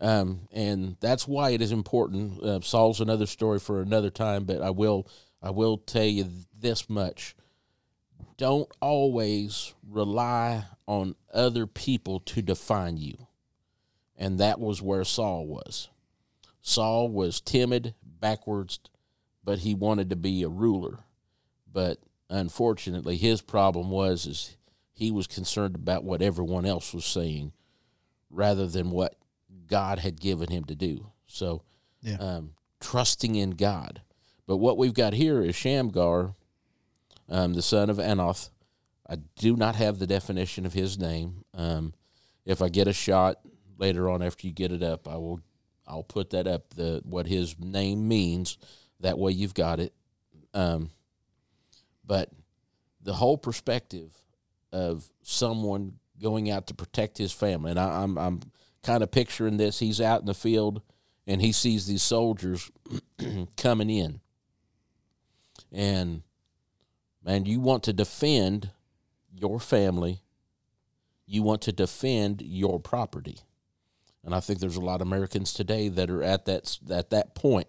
um, 0.00 0.48
and 0.52 0.96
that's 1.00 1.28
why 1.28 1.50
it 1.50 1.62
is 1.62 1.72
important. 1.72 2.42
Uh, 2.42 2.60
Saul's 2.60 3.00
another 3.00 3.26
story 3.26 3.58
for 3.58 3.80
another 3.80 4.10
time, 4.10 4.44
but 4.44 4.60
I 4.60 4.70
will 4.70 5.06
I 5.42 5.50
will 5.50 5.78
tell 5.78 6.04
you 6.04 6.28
this 6.58 6.88
much: 6.90 7.36
don't 8.36 8.68
always 8.80 9.74
rely 9.88 10.64
on 10.86 11.14
other 11.32 11.66
people 11.66 12.20
to 12.20 12.42
define 12.42 12.96
you, 12.96 13.26
and 14.16 14.38
that 14.38 14.58
was 14.58 14.82
where 14.82 15.04
Saul 15.04 15.46
was. 15.46 15.88
Saul 16.60 17.08
was 17.08 17.40
timid, 17.40 17.94
backwards, 18.02 18.80
but 19.44 19.60
he 19.60 19.74
wanted 19.74 20.10
to 20.10 20.16
be 20.16 20.42
a 20.42 20.48
ruler. 20.48 21.00
But 21.70 21.98
unfortunately, 22.30 23.16
his 23.16 23.42
problem 23.42 23.90
was 23.90 24.26
is 24.26 24.56
he 24.92 25.10
was 25.10 25.26
concerned 25.26 25.74
about 25.74 26.04
what 26.04 26.22
everyone 26.22 26.64
else 26.64 26.94
was 26.94 27.04
saying 27.04 27.52
rather 28.30 28.66
than 28.66 28.90
what 28.90 29.16
God 29.66 29.98
had 29.98 30.20
given 30.20 30.50
him 30.50 30.64
to 30.64 30.74
do. 30.74 31.10
So, 31.26 31.62
Yeah. 32.02 32.16
um, 32.16 32.54
trusting 32.80 33.34
in 33.34 33.50
God. 33.52 34.02
But 34.46 34.58
what 34.58 34.76
we've 34.76 34.94
got 34.94 35.14
here 35.14 35.42
is 35.42 35.56
Shamgar, 35.56 36.34
um, 37.28 37.54
the 37.54 37.62
son 37.62 37.88
of 37.90 37.96
Anoth. 37.98 38.50
I 39.08 39.16
do 39.36 39.56
not 39.56 39.76
have 39.76 39.98
the 39.98 40.06
definition 40.06 40.64
of 40.66 40.72
his 40.74 40.98
name. 40.98 41.44
Um, 41.54 41.94
if 42.44 42.60
I 42.62 42.68
get 42.68 42.88
a 42.88 42.92
shot 42.92 43.40
later 43.78 44.08
on 44.08 44.22
after 44.22 44.46
you 44.46 44.52
get 44.52 44.72
it 44.72 44.82
up, 44.82 45.08
I 45.08 45.16
will. 45.16 45.40
I'll 45.86 46.02
put 46.02 46.30
that 46.30 46.46
up. 46.46 46.70
The 46.74 47.02
what 47.04 47.26
his 47.26 47.58
name 47.58 48.08
means. 48.08 48.56
That 49.00 49.18
way 49.18 49.32
you've 49.32 49.52
got 49.54 49.80
it. 49.80 49.92
Um, 50.54 50.90
but 52.06 52.30
the 53.02 53.14
whole 53.14 53.36
perspective 53.36 54.10
of 54.72 55.10
someone 55.22 55.98
going 56.20 56.50
out 56.50 56.66
to 56.68 56.74
protect 56.74 57.18
his 57.18 57.32
family, 57.32 57.70
and 57.70 57.80
I, 57.80 58.02
I'm 58.02 58.16
I'm 58.18 58.40
kind 58.84 59.02
of 59.02 59.10
picturing 59.10 59.56
this. 59.56 59.80
He's 59.80 60.00
out 60.00 60.20
in 60.20 60.26
the 60.26 60.34
field 60.34 60.82
and 61.26 61.40
he 61.40 61.52
sees 61.52 61.86
these 61.86 62.02
soldiers 62.02 62.70
coming 63.56 63.90
in, 63.90 64.20
and 65.72 66.22
man, 67.24 67.46
you 67.46 67.60
want 67.60 67.82
to 67.84 67.92
defend 67.92 68.70
your 69.32 69.58
family. 69.58 70.20
You 71.26 71.42
want 71.42 71.62
to 71.62 71.72
defend 71.72 72.42
your 72.42 72.78
property, 72.78 73.38
and 74.22 74.34
I 74.34 74.40
think 74.40 74.60
there's 74.60 74.76
a 74.76 74.82
lot 74.82 75.00
of 75.00 75.06
Americans 75.06 75.54
today 75.54 75.88
that 75.88 76.10
are 76.10 76.22
at 76.22 76.44
that 76.44 76.78
at 76.90 77.10
that 77.10 77.34
point. 77.34 77.68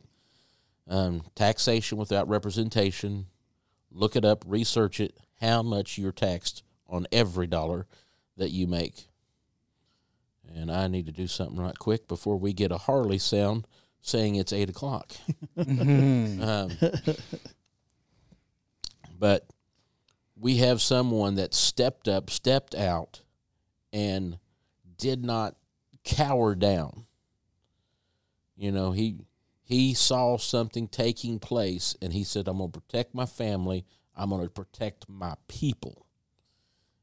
Um, 0.87 1.23
taxation 1.33 1.97
without 1.97 2.27
representation. 2.27 3.27
Look 3.89 4.15
it 4.15 4.25
up, 4.25 4.43
research 4.45 4.99
it. 4.99 5.17
How 5.39 5.63
much 5.63 5.97
you're 5.97 6.11
taxed 6.11 6.63
on 6.87 7.07
every 7.11 7.47
dollar 7.47 7.87
that 8.37 8.51
you 8.51 8.67
make. 8.67 9.07
And 10.53 10.71
I 10.71 10.87
need 10.87 11.05
to 11.05 11.11
do 11.11 11.27
something 11.27 11.57
right 11.57 11.77
quick 11.77 12.07
before 12.07 12.37
we 12.37 12.53
get 12.53 12.71
a 12.71 12.77
Harley 12.77 13.17
sound 13.17 13.67
saying 14.01 14.35
it's 14.35 14.53
eight 14.53 14.69
o'clock. 14.69 15.13
um, 15.57 16.71
but 19.17 19.47
we 20.35 20.57
have 20.57 20.81
someone 20.81 21.35
that 21.35 21.53
stepped 21.53 22.07
up, 22.07 22.29
stepped 22.29 22.75
out, 22.75 23.21
and 23.91 24.37
did 24.97 25.23
not 25.23 25.55
cower 26.03 26.55
down. 26.55 27.05
You 28.55 28.71
know, 28.71 28.91
he 28.91 29.17
he 29.63 29.93
saw 29.93 30.37
something 30.37 30.87
taking 30.87 31.39
place 31.39 31.95
and 32.01 32.13
he 32.13 32.23
said, 32.23 32.47
I'm 32.47 32.59
going 32.59 32.71
to 32.71 32.79
protect 32.79 33.15
my 33.15 33.25
family. 33.25 33.85
I'm 34.15 34.29
going 34.29 34.43
to 34.43 34.49
protect 34.49 35.09
my 35.09 35.33
people. 35.47 36.05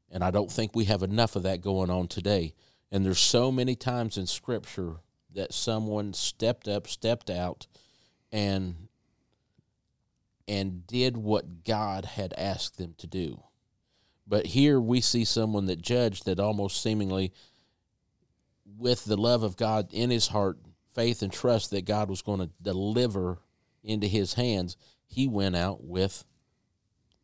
And 0.09 0.23
I 0.23 0.31
don't 0.31 0.51
think 0.51 0.73
we 0.73 0.85
have 0.85 1.03
enough 1.03 1.35
of 1.35 1.43
that 1.43 1.61
going 1.61 1.89
on 1.89 2.07
today. 2.07 2.53
And 2.93 3.03
there's 3.03 3.19
so 3.19 3.51
many 3.51 3.75
times 3.75 4.19
in 4.19 4.27
scripture 4.27 4.97
that 5.33 5.51
someone 5.51 6.13
stepped 6.13 6.67
up, 6.67 6.87
stepped 6.87 7.31
out 7.31 7.65
and 8.31 8.87
and 10.47 10.85
did 10.85 11.17
what 11.17 11.63
God 11.63 12.05
had 12.05 12.35
asked 12.37 12.77
them 12.77 12.93
to 12.99 13.07
do. 13.07 13.41
But 14.27 14.45
here 14.47 14.79
we 14.79 15.01
see 15.01 15.25
someone 15.25 15.65
that 15.65 15.81
judged 15.81 16.25
that 16.25 16.39
almost 16.39 16.83
seemingly 16.83 17.33
with 18.77 19.05
the 19.05 19.17
love 19.17 19.41
of 19.41 19.57
God 19.57 19.91
in 19.91 20.11
his 20.11 20.27
heart, 20.27 20.59
faith 20.93 21.23
and 21.23 21.33
trust 21.33 21.71
that 21.71 21.85
God 21.85 22.09
was 22.09 22.21
going 22.21 22.41
to 22.41 22.51
deliver 22.61 23.39
into 23.83 24.05
his 24.05 24.35
hands, 24.35 24.77
he 25.07 25.27
went 25.27 25.55
out 25.55 25.83
with 25.83 26.25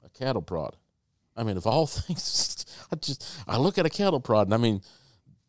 a 0.03 0.09
cattle 0.09 0.41
prod. 0.41 0.77
I 1.37 1.43
mean, 1.43 1.57
of 1.57 1.67
all 1.67 1.85
things, 1.87 2.65
I 2.91 2.95
just 2.95 3.23
I 3.47 3.57
look 3.57 3.77
at 3.77 3.85
a 3.85 3.91
cattle 3.91 4.19
prod 4.19 4.47
and 4.47 4.53
I 4.55 4.57
mean, 4.57 4.81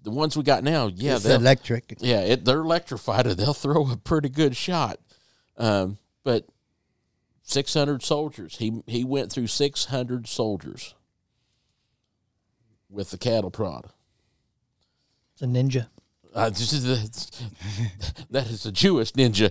the 0.02 0.10
ones 0.10 0.36
we 0.36 0.42
got 0.42 0.64
now, 0.64 0.86
yeah, 0.94 1.14
it's 1.16 1.24
they'll- 1.24 1.40
electric. 1.40 1.96
yeah, 1.98 2.20
it, 2.20 2.44
they're 2.44 2.60
electrified 2.60 3.26
and 3.26 3.36
they'll 3.38 3.54
throw 3.54 3.90
a 3.90 3.96
pretty 3.96 4.28
good 4.28 4.56
shot. 4.56 4.98
Um, 5.58 5.98
but 6.24 6.46
600 7.42 8.02
soldiers. 8.02 8.56
He 8.58 8.82
he 8.86 9.04
went 9.04 9.30
through 9.32 9.48
600 9.48 10.26
soldiers 10.26 10.94
with 12.88 13.10
the 13.10 13.18
cattle 13.18 13.50
prod. 13.50 13.86
It's 15.34 15.42
a 15.42 15.46
ninja. 15.46 15.88
Uh, 16.34 16.48
this 16.50 16.72
is 16.72 16.84
the- 16.84 17.44
that 18.30 18.46
is 18.48 18.64
a 18.66 18.72
Jewish 18.72 19.12
ninja. 19.12 19.50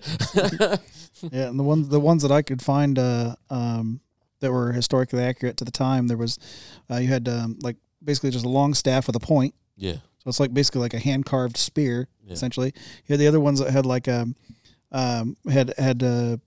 Yeah, 1.34 1.50
and 1.50 1.60
the 1.60 1.64
ones 1.64 1.90
the 1.90 2.00
ones 2.00 2.22
that 2.24 2.32
I 2.32 2.42
could 2.42 2.62
find 2.62 2.98
uh, 2.98 3.36
um, 3.50 4.00
that 4.40 4.54
were 4.54 4.72
historically 4.72 5.22
accurate 5.22 5.58
to 5.58 5.66
the 5.66 5.72
time, 5.72 6.08
there 6.08 6.16
was 6.16 6.40
uh, 6.90 6.96
you 6.96 7.10
had 7.10 7.28
um, 7.28 7.60
like 7.62 7.76
basically 8.02 8.30
just 8.32 8.46
a 8.46 8.50
long 8.50 8.74
staff 8.74 9.06
with 9.06 9.18
a 9.18 9.20
point. 9.20 9.54
yeah, 9.76 9.96
So 9.96 10.00
it's 10.30 10.40
like 10.40 10.54
basically 10.54 10.82
like 10.82 10.94
a 10.94 11.00
hand 11.00 11.26
carved 11.26 11.58
spear, 11.58 12.08
Yeah. 12.26 12.34
essentially. 12.34 12.74
You 13.06 13.14
had 13.14 13.20
the 13.20 13.28
other 13.28 13.40
ones 13.40 13.60
that 13.60 13.72
had 13.72 13.86
like 13.86 14.08
um, 14.08 14.36
um 14.92 15.36
had 15.52 15.74
had 15.78 16.02
uh, 16.04 16.38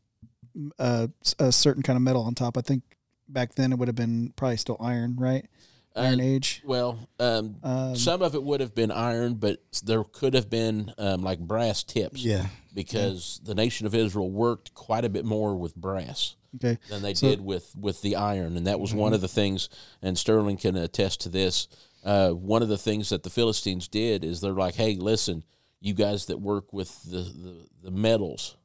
uh, 0.78 1.06
a 1.38 1.52
certain 1.52 1.82
kind 1.82 1.96
of 1.96 2.02
metal 2.02 2.22
on 2.22 2.34
top. 2.34 2.56
I 2.56 2.60
think 2.62 2.82
back 3.28 3.54
then 3.54 3.72
it 3.72 3.78
would 3.78 3.88
have 3.88 3.94
been 3.96 4.32
probably 4.36 4.56
still 4.56 4.76
iron, 4.80 5.16
right? 5.18 5.46
Iron 5.94 6.20
Uh, 6.20 6.24
Age. 6.24 6.62
well, 6.64 6.98
um, 7.20 7.56
Um, 7.62 7.96
some 7.96 8.22
of 8.22 8.34
it 8.34 8.42
would 8.42 8.60
have 8.60 8.74
been 8.74 8.90
iron, 8.90 9.34
but 9.34 9.60
there 9.84 10.02
could 10.04 10.32
have 10.34 10.48
been 10.48 10.92
um, 10.98 11.22
like 11.22 11.38
brass 11.40 11.82
tips. 11.82 12.24
Yeah. 12.24 12.46
because 12.74 13.38
the 13.44 13.54
nation 13.54 13.86
of 13.86 13.94
Israel 13.94 14.30
worked 14.30 14.72
quite 14.72 15.04
a 15.04 15.10
bit 15.10 15.26
more 15.26 15.54
with 15.54 15.76
brass. 15.76 16.36
okay. 16.56 16.78
than 16.88 17.02
they 17.02 17.12
So- 17.14 17.28
did 17.28 17.40
with 17.42 17.74
with 17.76 18.00
the 18.02 18.16
iron, 18.16 18.56
and 18.56 18.66
that 18.66 18.80
was 18.80 18.94
one 18.94 19.12
of 19.12 19.20
the 19.20 19.28
things. 19.28 19.68
And 20.00 20.16
Sterling 20.18 20.56
can 20.56 20.76
attest 20.76 21.20
to 21.22 21.28
this. 21.28 21.68
Uh, 22.02 22.30
one 22.30 22.62
of 22.62 22.68
the 22.68 22.78
things 22.78 23.10
that 23.10 23.22
the 23.22 23.30
Philistines 23.30 23.88
did 23.88 24.24
is 24.24 24.40
they're 24.40 24.52
like, 24.52 24.74
"Hey, 24.74 24.96
listen, 24.96 25.44
you 25.80 25.94
guys 25.94 26.26
that 26.26 26.40
work 26.40 26.72
with 26.72 27.02
the 27.04 27.18
the, 27.18 27.68
the 27.84 27.90
metals, 27.90 28.56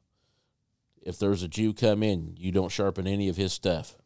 if 1.02 1.18
there's 1.18 1.42
a 1.42 1.48
Jew 1.48 1.72
come 1.72 2.02
in, 2.02 2.34
you 2.36 2.52
don't 2.52 2.72
sharpen 2.72 3.06
any 3.06 3.28
of 3.28 3.36
his 3.36 3.52
stuff." 3.52 3.96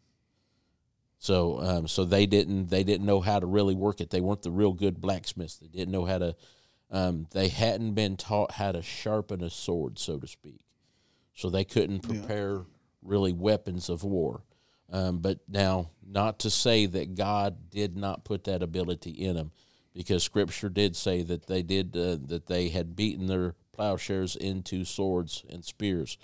So, 1.19 1.61
um, 1.61 1.89
so 1.89 2.05
they 2.05 2.27
didn't 2.27 2.69
they 2.69 2.85
didn't 2.85 3.07
know 3.07 3.21
how 3.21 3.39
to 3.39 3.47
really 3.47 3.75
work 3.75 4.01
it. 4.01 4.11
They 4.11 4.21
weren't 4.21 4.43
the 4.43 4.51
real 4.51 4.73
good 4.73 5.01
blacksmiths. 5.01 5.57
They 5.57 5.69
didn't 5.69 5.93
know 5.93 6.05
how 6.05 6.19
to. 6.19 6.37
Um, 6.91 7.27
they 7.31 7.49
hadn't 7.49 7.95
been 7.95 8.19
taught 8.19 8.53
how 8.53 8.73
to 8.73 8.83
sharpen 8.83 9.43
a 9.43 9.49
sword, 9.49 9.99
so 9.99 10.19
to 10.19 10.27
speak 10.27 10.61
so 11.35 11.51
they 11.51 11.65
couldn't 11.65 12.01
prepare 12.01 12.63
really 13.03 13.33
weapons 13.33 13.89
of 13.89 14.05
war. 14.05 14.43
Um, 14.93 15.19
but 15.21 15.39
now, 15.49 15.89
not 16.07 16.39
to 16.41 16.51
say 16.51 16.85
that 16.87 17.15
God 17.15 17.71
did 17.71 17.97
not 17.97 18.25
put 18.25 18.45
that 18.45 18.63
ability 18.63 19.11
in 19.11 19.37
them, 19.37 19.51
because 19.95 20.23
Scripture 20.23 20.69
did 20.69 20.95
say 20.95 21.23
that 21.23 21.47
they 21.47 21.63
did 21.63 21.97
uh, 21.97 22.19
that 22.27 22.47
they 22.47 22.69
had 22.69 22.95
beaten 22.95 23.27
their 23.27 23.55
plowshares 23.73 24.37
into 24.37 24.85
swords 24.85 25.45
and 25.49 25.65
spears, 25.65 26.19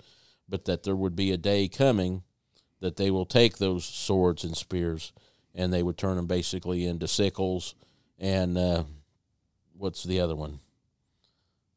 but 0.47 0.65
that 0.65 0.83
there 0.83 0.95
would 0.95 1.15
be 1.15 1.31
a 1.31 1.37
day 1.37 1.67
coming 1.67 2.23
that 2.79 2.95
they 2.95 3.09
will 3.11 3.25
take 3.25 3.57
those 3.57 3.83
swords 3.85 4.43
and 4.43 4.55
spears 4.55 5.11
and 5.53 5.73
they 5.73 5.83
would 5.83 5.97
turn 5.97 6.15
them 6.15 6.27
basically 6.27 6.85
into 6.85 7.07
sickles 7.07 7.75
and 8.19 8.57
uh, 8.57 8.83
what's 9.77 10.03
the 10.03 10.19
other 10.19 10.35
one? 10.35 10.59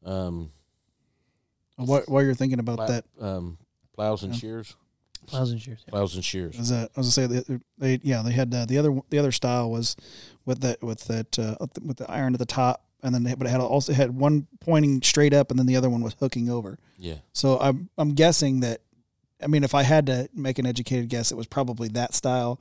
Um, 0.05 0.51
What 1.77 2.07
while 2.07 2.23
you're 2.23 2.35
thinking 2.35 2.59
about 2.59 2.87
that, 2.87 3.05
um, 3.19 3.57
plows 3.93 4.23
and 4.23 4.33
Yeah. 4.33 4.39
shears. 4.39 4.75
Plows 5.27 5.51
and 5.51 5.61
shears. 5.61 5.83
Plows 5.87 6.15
and 6.15 6.23
shears. 6.23 6.57
is 6.57 6.69
that 6.69 6.91
I 6.95 6.99
was 6.99 7.15
gonna 7.15 7.29
say 7.29 7.41
they, 7.41 7.59
they 7.77 7.99
yeah 8.03 8.21
they 8.21 8.31
had 8.31 8.53
uh, 8.53 8.65
the 8.65 8.77
other 8.77 8.99
the 9.09 9.19
other 9.19 9.31
style 9.31 9.69
was 9.71 9.95
with 10.45 10.61
that 10.61 10.81
with 10.83 11.05
that 11.05 11.37
uh, 11.39 11.55
with 11.81 11.97
the 11.97 12.09
iron 12.09 12.33
at 12.33 12.39
the 12.39 12.45
top 12.45 12.85
and 13.01 13.13
then 13.13 13.23
they, 13.23 13.35
but 13.35 13.47
it 13.47 13.49
had 13.49 13.59
also 13.59 13.91
had 13.93 14.15
one 14.15 14.47
pointing 14.61 15.01
straight 15.01 15.33
up 15.33 15.49
and 15.51 15.59
then 15.59 15.65
the 15.65 15.75
other 15.75 15.89
one 15.89 16.01
was 16.01 16.15
hooking 16.19 16.49
over. 16.49 16.77
Yeah, 16.97 17.15
So 17.33 17.59
I'm 17.59 17.89
I'm 17.97 18.13
guessing 18.13 18.61
that 18.61 18.81
I 19.41 19.47
mean 19.47 19.63
if 19.63 19.75
I 19.75 19.83
had 19.83 20.05
to 20.07 20.29
make 20.33 20.57
an 20.59 20.65
educated 20.65 21.09
guess 21.09 21.31
it 21.31 21.35
was 21.35 21.47
probably 21.47 21.89
that 21.89 22.13
style. 22.13 22.59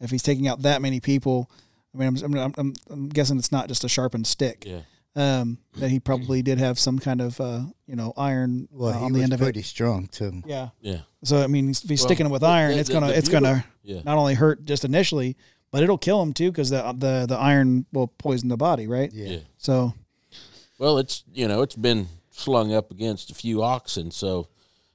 If 0.00 0.10
he's 0.10 0.22
taking 0.22 0.48
out 0.48 0.62
that 0.62 0.80
many 0.82 0.98
people, 1.00 1.50
I 1.94 1.98
mean 1.98 2.08
I'm 2.24 2.34
I'm 2.34 2.54
I'm, 2.56 2.74
I'm 2.90 3.08
guessing 3.08 3.38
it's 3.38 3.52
not 3.52 3.68
just 3.68 3.84
a 3.84 3.88
sharpened 3.88 4.26
stick. 4.26 4.64
yeah, 4.66 4.80
Um, 5.14 5.58
that 5.76 5.90
he 5.90 6.00
probably 6.00 6.40
did 6.40 6.58
have 6.58 6.78
some 6.78 6.98
kind 6.98 7.20
of 7.20 7.38
uh, 7.38 7.60
you 7.86 7.96
know 7.96 8.14
iron 8.16 8.66
Well, 8.70 8.90
uh, 8.94 8.98
he 8.98 9.04
on 9.04 9.12
the 9.12 9.22
end 9.22 9.34
of 9.34 9.42
it. 9.42 9.44
pretty 9.44 9.60
strong 9.62 10.06
too. 10.06 10.42
Yeah. 10.46 10.70
yeah, 10.80 11.00
So 11.22 11.42
I 11.42 11.48
mean, 11.48 11.68
if 11.68 11.82
he's 11.82 12.00
Well, 12.00 12.08
sticking 12.08 12.24
it 12.26 12.30
with 12.32 12.42
iron, 12.42 12.72
the- 12.72 12.78
it's 12.80 12.88
gonna 12.88 13.08
the 13.08 13.18
it's 13.18 13.28
gonna 13.28 13.62
yeah. 13.82 14.00
not 14.04 14.16
only 14.16 14.32
hurt 14.34 14.64
just 14.64 14.86
initially, 14.86 15.36
but 15.70 15.82
it'll 15.82 15.98
kill 15.98 16.22
him 16.22 16.32
too 16.32 16.50
because 16.50 16.70
the 16.70 16.80
the 16.96 17.26
the 17.28 17.36
iron 17.36 17.84
will 17.92 18.08
poison 18.08 18.48
the 18.48 18.56
body, 18.56 18.86
right? 18.88 19.12
Yeah. 19.12 19.28
yeah. 19.28 19.38
So 19.58 19.92
Well, 20.78 20.96
it's 20.96 21.24
you 21.34 21.46
know 21.46 21.60
it's 21.60 21.76
been 21.76 22.08
slung 22.30 22.72
up 22.72 22.90
against 22.90 23.30
a 23.30 23.34
few 23.34 23.62
oxen, 23.62 24.10
so 24.12 24.48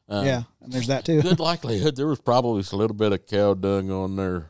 um, 0.10 0.26
yeah, 0.26 0.44
and 0.62 0.74
there's 0.74 0.88
that 0.88 1.06
too. 1.06 1.22
good 1.22 1.40
likelihood 1.40 1.96
there 1.96 2.08
was 2.08 2.20
probably 2.20 2.64
a 2.72 2.76
little 2.76 2.96
bit 2.96 3.14
of 3.14 3.28
cow 3.28 3.54
dung 3.54 3.92
on 3.92 4.16
there, 4.16 4.50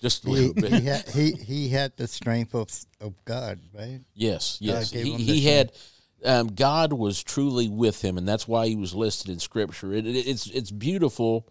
just 0.00 0.24
a 0.24 0.28
He, 0.28 0.34
little 0.34 0.54
bit. 0.54 0.72
he 0.72 0.86
had 0.86 1.08
he 1.08 1.32
he 1.32 1.68
had 1.68 1.96
the 1.96 2.06
strength 2.06 2.54
of 2.54 2.68
of 3.00 3.14
God, 3.24 3.60
right? 3.74 4.00
Yes, 4.14 4.58
yes. 4.60 4.90
He, 4.90 5.12
he 5.14 5.44
had 5.44 5.72
um, 6.24 6.48
God 6.48 6.92
was 6.92 7.22
truly 7.22 7.68
with 7.68 8.02
him, 8.02 8.18
and 8.18 8.26
that's 8.26 8.48
why 8.48 8.66
he 8.68 8.76
was 8.76 8.94
listed 8.94 9.30
in 9.30 9.38
Scripture. 9.38 9.92
It, 9.92 10.06
it, 10.06 10.16
it's 10.16 10.46
it's 10.46 10.70
beautiful. 10.70 11.48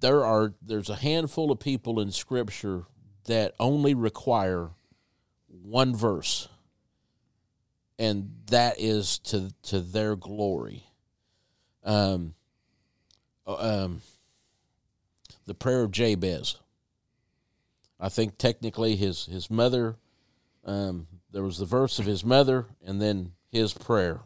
There 0.00 0.24
are 0.24 0.54
there's 0.62 0.88
a 0.88 0.96
handful 0.96 1.50
of 1.50 1.60
people 1.60 2.00
in 2.00 2.10
Scripture 2.10 2.84
that 3.24 3.54
only 3.60 3.94
require 3.94 4.70
one 5.62 5.94
verse, 5.94 6.48
and 7.98 8.30
that 8.50 8.76
is 8.78 9.18
to 9.18 9.52
to 9.64 9.80
their 9.80 10.16
glory. 10.16 10.84
Um, 11.84 12.34
uh, 13.46 13.84
um, 13.84 14.02
the 15.46 15.54
prayer 15.54 15.82
of 15.82 15.90
Jabez. 15.90 16.56
I 18.00 18.08
think 18.08 18.38
technically 18.38 18.96
his 18.96 19.26
his 19.26 19.50
mother 19.50 19.96
um, 20.64 21.06
there 21.30 21.42
was 21.42 21.58
the 21.58 21.64
verse 21.66 21.98
of 21.98 22.06
his 22.06 22.24
mother 22.24 22.66
and 22.84 23.00
then 23.00 23.32
his 23.50 23.72
prayer. 23.72 24.20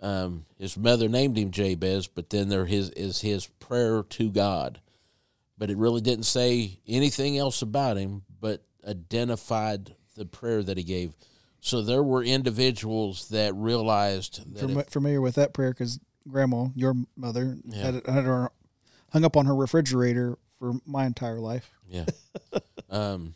Um, 0.00 0.44
his 0.58 0.76
mother 0.76 1.08
named 1.08 1.38
him 1.38 1.50
Jabez, 1.50 2.06
but 2.06 2.30
then 2.30 2.48
there 2.48 2.66
his 2.66 2.90
is 2.90 3.20
his 3.22 3.46
prayer 3.46 4.02
to 4.02 4.30
God. 4.30 4.80
But 5.58 5.70
it 5.70 5.78
really 5.78 6.02
didn't 6.02 6.24
say 6.26 6.80
anything 6.86 7.38
else 7.38 7.62
about 7.62 7.96
him, 7.96 8.22
but 8.40 8.62
identified 8.86 9.94
the 10.14 10.26
prayer 10.26 10.62
that 10.62 10.76
he 10.76 10.84
gave. 10.84 11.14
So 11.60 11.80
there 11.82 12.02
were 12.02 12.22
individuals 12.22 13.30
that 13.30 13.54
realized 13.54 14.54
that 14.54 14.60
Fam- 14.60 14.78
if- 14.78 14.88
familiar 14.90 15.20
with 15.22 15.34
that 15.36 15.54
prayer 15.54 15.70
because 15.70 15.98
Grandma, 16.28 16.68
your 16.74 16.94
mother, 17.16 17.56
Yeah. 17.64 17.82
had, 17.82 17.94
it, 17.96 18.06
had 18.06 18.24
her 18.24 18.50
hung 19.12 19.24
up 19.24 19.36
on 19.36 19.46
her 19.46 19.54
refrigerator 19.54 20.36
for 20.58 20.74
my 20.86 21.06
entire 21.06 21.40
life. 21.40 21.70
Yeah. 21.88 22.06
um, 22.90 23.34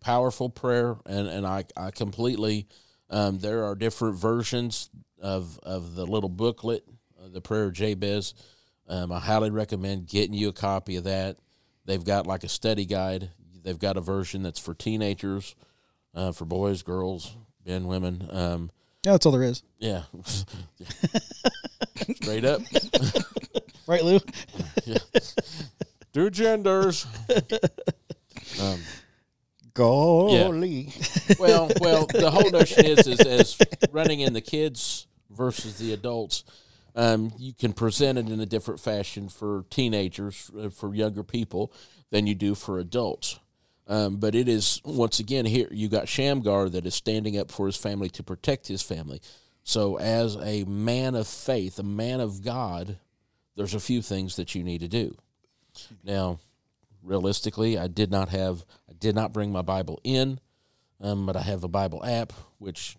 powerful 0.00 0.48
prayer, 0.50 0.96
and 1.06 1.28
and 1.28 1.46
I 1.46 1.64
I 1.76 1.90
completely. 1.90 2.66
Um, 3.10 3.38
there 3.38 3.64
are 3.64 3.74
different 3.74 4.16
versions 4.16 4.88
of 5.20 5.58
of 5.62 5.94
the 5.94 6.06
little 6.06 6.28
booklet, 6.30 6.84
uh, 7.22 7.28
the 7.28 7.40
prayer 7.40 7.64
of 7.64 7.74
Jabez. 7.74 8.34
Um, 8.88 9.12
I 9.12 9.20
highly 9.20 9.50
recommend 9.50 10.08
getting 10.08 10.34
you 10.34 10.48
a 10.48 10.52
copy 10.52 10.96
of 10.96 11.04
that. 11.04 11.36
They've 11.84 12.04
got 12.04 12.26
like 12.26 12.44
a 12.44 12.48
study 12.48 12.84
guide. 12.84 13.30
They've 13.62 13.78
got 13.78 13.96
a 13.96 14.00
version 14.00 14.42
that's 14.42 14.58
for 14.58 14.74
teenagers, 14.74 15.54
uh, 16.14 16.32
for 16.32 16.44
boys, 16.46 16.82
girls, 16.82 17.36
men, 17.64 17.86
women. 17.86 18.26
Um, 18.30 18.70
Yeah, 19.04 19.12
that's 19.12 19.24
all 19.26 19.32
there 19.32 19.44
is, 19.44 19.62
yeah, 19.78 20.02
straight 22.16 22.44
up. 22.44 22.60
right, 23.86 24.04
Lou? 24.04 24.18
yeah. 24.84 24.98
Two 26.12 26.30
genders. 26.30 27.06
um, 28.60 28.80
Golly. 29.74 30.92
well, 31.38 31.70
well, 31.80 32.06
the 32.06 32.30
whole 32.30 32.50
notion 32.50 32.84
is, 32.84 33.06
is 33.06 33.20
as 33.20 33.58
running 33.90 34.20
in 34.20 34.32
the 34.32 34.40
kids 34.40 35.06
versus 35.30 35.78
the 35.78 35.92
adults. 35.92 36.44
Um, 36.94 37.32
you 37.38 37.54
can 37.54 37.72
present 37.72 38.18
it 38.18 38.28
in 38.28 38.40
a 38.40 38.46
different 38.46 38.80
fashion 38.80 39.28
for 39.28 39.64
teenagers, 39.70 40.50
uh, 40.58 40.68
for 40.68 40.94
younger 40.94 41.22
people, 41.22 41.72
than 42.10 42.26
you 42.26 42.34
do 42.34 42.54
for 42.54 42.78
adults. 42.78 43.38
Um, 43.88 44.16
but 44.16 44.34
it 44.34 44.48
is 44.48 44.80
once 44.84 45.18
again 45.18 45.44
here 45.44 45.68
you 45.70 45.88
got 45.88 46.08
Shamgar 46.08 46.68
that 46.68 46.86
is 46.86 46.94
standing 46.94 47.38
up 47.38 47.50
for 47.50 47.66
his 47.66 47.76
family 47.76 48.08
to 48.10 48.22
protect 48.22 48.68
his 48.68 48.82
family. 48.82 49.20
So, 49.64 49.96
as 49.96 50.36
a 50.36 50.64
man 50.64 51.14
of 51.14 51.26
faith, 51.26 51.78
a 51.78 51.84
man 51.84 52.20
of 52.20 52.44
God, 52.44 52.98
there's 53.56 53.74
a 53.74 53.80
few 53.80 54.02
things 54.02 54.36
that 54.36 54.54
you 54.54 54.62
need 54.62 54.80
to 54.80 54.88
do. 54.88 55.16
Now, 56.04 56.38
realistically, 57.02 57.78
I 57.78 57.86
did 57.88 58.10
not 58.10 58.28
have, 58.30 58.64
I 58.88 58.92
did 58.98 59.14
not 59.14 59.32
bring 59.32 59.52
my 59.52 59.62
Bible 59.62 60.00
in, 60.04 60.38
um, 61.00 61.26
but 61.26 61.36
I 61.36 61.42
have 61.42 61.64
a 61.64 61.68
Bible 61.68 62.04
app, 62.04 62.32
which 62.58 62.96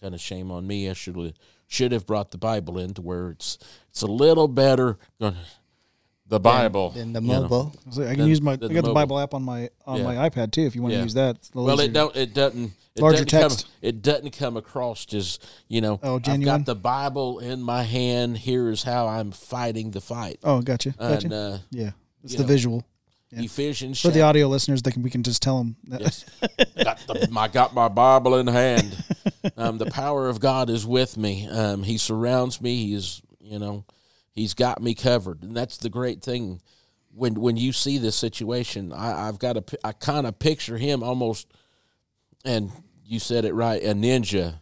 kind 0.00 0.14
of 0.14 0.20
shame 0.20 0.50
on 0.50 0.66
me. 0.66 0.88
I 0.90 0.92
should 0.92 1.34
should 1.66 1.92
have 1.92 2.06
brought 2.06 2.30
the 2.30 2.38
Bible 2.38 2.78
in 2.78 2.94
to 2.94 3.02
where 3.02 3.30
it's 3.30 3.58
it's 3.88 4.02
a 4.02 4.06
little 4.06 4.48
better. 4.48 4.98
The 6.26 6.40
Bible 6.40 6.92
In 6.96 7.12
the 7.12 7.20
you 7.20 7.28
know. 7.28 7.42
mobile. 7.42 7.72
So 7.90 8.02
I 8.02 8.06
can 8.10 8.20
Then- 8.20 8.28
use 8.28 8.40
my. 8.40 8.52
I 8.52 8.56
got 8.56 8.68
the 8.68 8.82
the. 8.82 8.92
Bible 8.94 9.18
app 9.18 9.34
on 9.34 9.42
my 9.42 9.68
on 9.86 9.98
Yeah. 9.98 10.04
my 10.04 10.28
iPad 10.28 10.52
too. 10.52 10.62
If 10.62 10.74
you 10.74 10.82
want 10.82 10.94
to 10.94 11.00
use 11.00 11.14
that, 11.14 11.36
It's 11.36 11.50
a 11.50 11.58
little 11.60 11.76
Well, 11.76 11.80
it 11.84 11.92
don't. 11.92 12.16
It 12.16 12.32
doesn't. 12.34 12.72
It 12.96 13.02
Larger 13.02 13.24
doesn't 13.24 13.28
text. 13.50 13.64
Come, 13.64 13.72
it 13.82 14.02
doesn't 14.02 14.30
come 14.30 14.56
across 14.56 15.12
as 15.12 15.38
you 15.68 15.80
know. 15.82 16.00
Oh, 16.02 16.18
genuine? 16.18 16.54
I've 16.54 16.60
got 16.60 16.66
the 16.66 16.74
Bible 16.80 17.40
in 17.40 17.60
my 17.60 17.82
hand. 17.82 18.38
Here 18.38 18.70
is 18.70 18.84
how 18.84 19.06
I'm 19.06 19.32
fighting 19.32 19.90
the 19.90 20.00
fight. 20.00 20.38
Oh, 20.44 20.62
gotcha. 20.62 20.90
Gotcha. 20.92 21.26
And 21.26 21.34
uh, 21.34 21.58
yeah, 21.70 21.90
it's 22.24 22.34
the 22.34 22.42
know, 22.42 22.48
visual 22.48 22.84
Yeah. 23.30 23.42
Ephesians 23.42 24.00
for 24.00 24.10
the 24.10 24.22
audio 24.22 24.48
listeners. 24.48 24.82
They 24.82 24.90
can 24.90 25.02
we 25.02 25.10
can 25.10 25.22
just 25.22 25.42
tell 25.42 25.58
them. 25.58 25.76
That, 25.88 26.00
Yes. 26.00 26.24
got 26.84 26.98
the, 27.06 27.28
I 27.36 27.48
got 27.48 27.74
my 27.74 27.88
Bible 27.88 28.36
in 28.38 28.46
hand. 28.46 28.96
Um, 29.56 29.78
the 29.78 29.86
power 29.86 30.28
of 30.28 30.40
God 30.40 30.70
is 30.70 30.86
with 30.86 31.16
me. 31.16 31.46
Um, 31.48 31.82
he 31.82 31.98
surrounds 31.98 32.60
me. 32.60 32.86
He's, 32.86 33.20
you 33.40 33.58
know, 33.58 33.84
he's 34.32 34.54
got 34.54 34.82
me 34.82 34.94
covered. 34.94 35.42
And 35.42 35.56
that's 35.56 35.76
the 35.76 35.90
great 35.90 36.22
thing. 36.22 36.60
When, 37.14 37.34
when 37.34 37.56
you 37.56 37.72
see 37.72 37.98
this 37.98 38.16
situation, 38.16 38.92
I, 38.92 39.28
I've 39.28 39.38
got 39.38 39.56
a, 39.56 39.64
I 39.84 39.92
kind 39.92 40.26
of 40.26 40.38
picture 40.40 40.76
him 40.78 41.02
almost, 41.04 41.46
and 42.44 42.72
you 43.04 43.20
said 43.20 43.44
it 43.44 43.54
right, 43.54 43.80
a 43.82 43.94
ninja. 43.94 44.60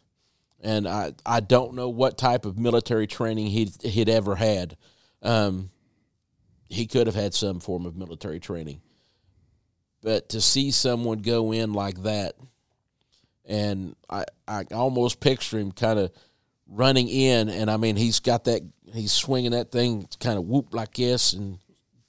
And 0.60 0.86
I, 0.86 1.12
I 1.24 1.40
don't 1.40 1.74
know 1.74 1.88
what 1.88 2.18
type 2.18 2.44
of 2.44 2.58
military 2.58 3.06
training 3.06 3.46
he'd, 3.48 3.80
he'd 3.82 4.08
ever 4.08 4.34
had. 4.36 4.76
Um, 5.22 5.70
he 6.72 6.86
could 6.86 7.06
have 7.06 7.16
had 7.16 7.34
some 7.34 7.60
form 7.60 7.86
of 7.86 7.96
military 7.96 8.40
training. 8.40 8.80
But 10.02 10.30
to 10.30 10.40
see 10.40 10.70
someone 10.70 11.18
go 11.18 11.52
in 11.52 11.72
like 11.72 12.02
that 12.02 12.34
and 13.44 13.96
i 14.08 14.24
i 14.46 14.64
almost 14.72 15.18
picture 15.18 15.58
him 15.58 15.72
kind 15.72 15.98
of 15.98 16.12
running 16.68 17.08
in 17.08 17.48
and 17.48 17.68
i 17.68 17.76
mean 17.76 17.96
he's 17.96 18.20
got 18.20 18.44
that 18.44 18.62
he's 18.94 19.10
swinging 19.10 19.50
that 19.50 19.72
thing 19.72 20.06
kind 20.20 20.38
of 20.38 20.44
whoop 20.44 20.72
like 20.72 20.94
this 20.94 21.32
and 21.32 21.58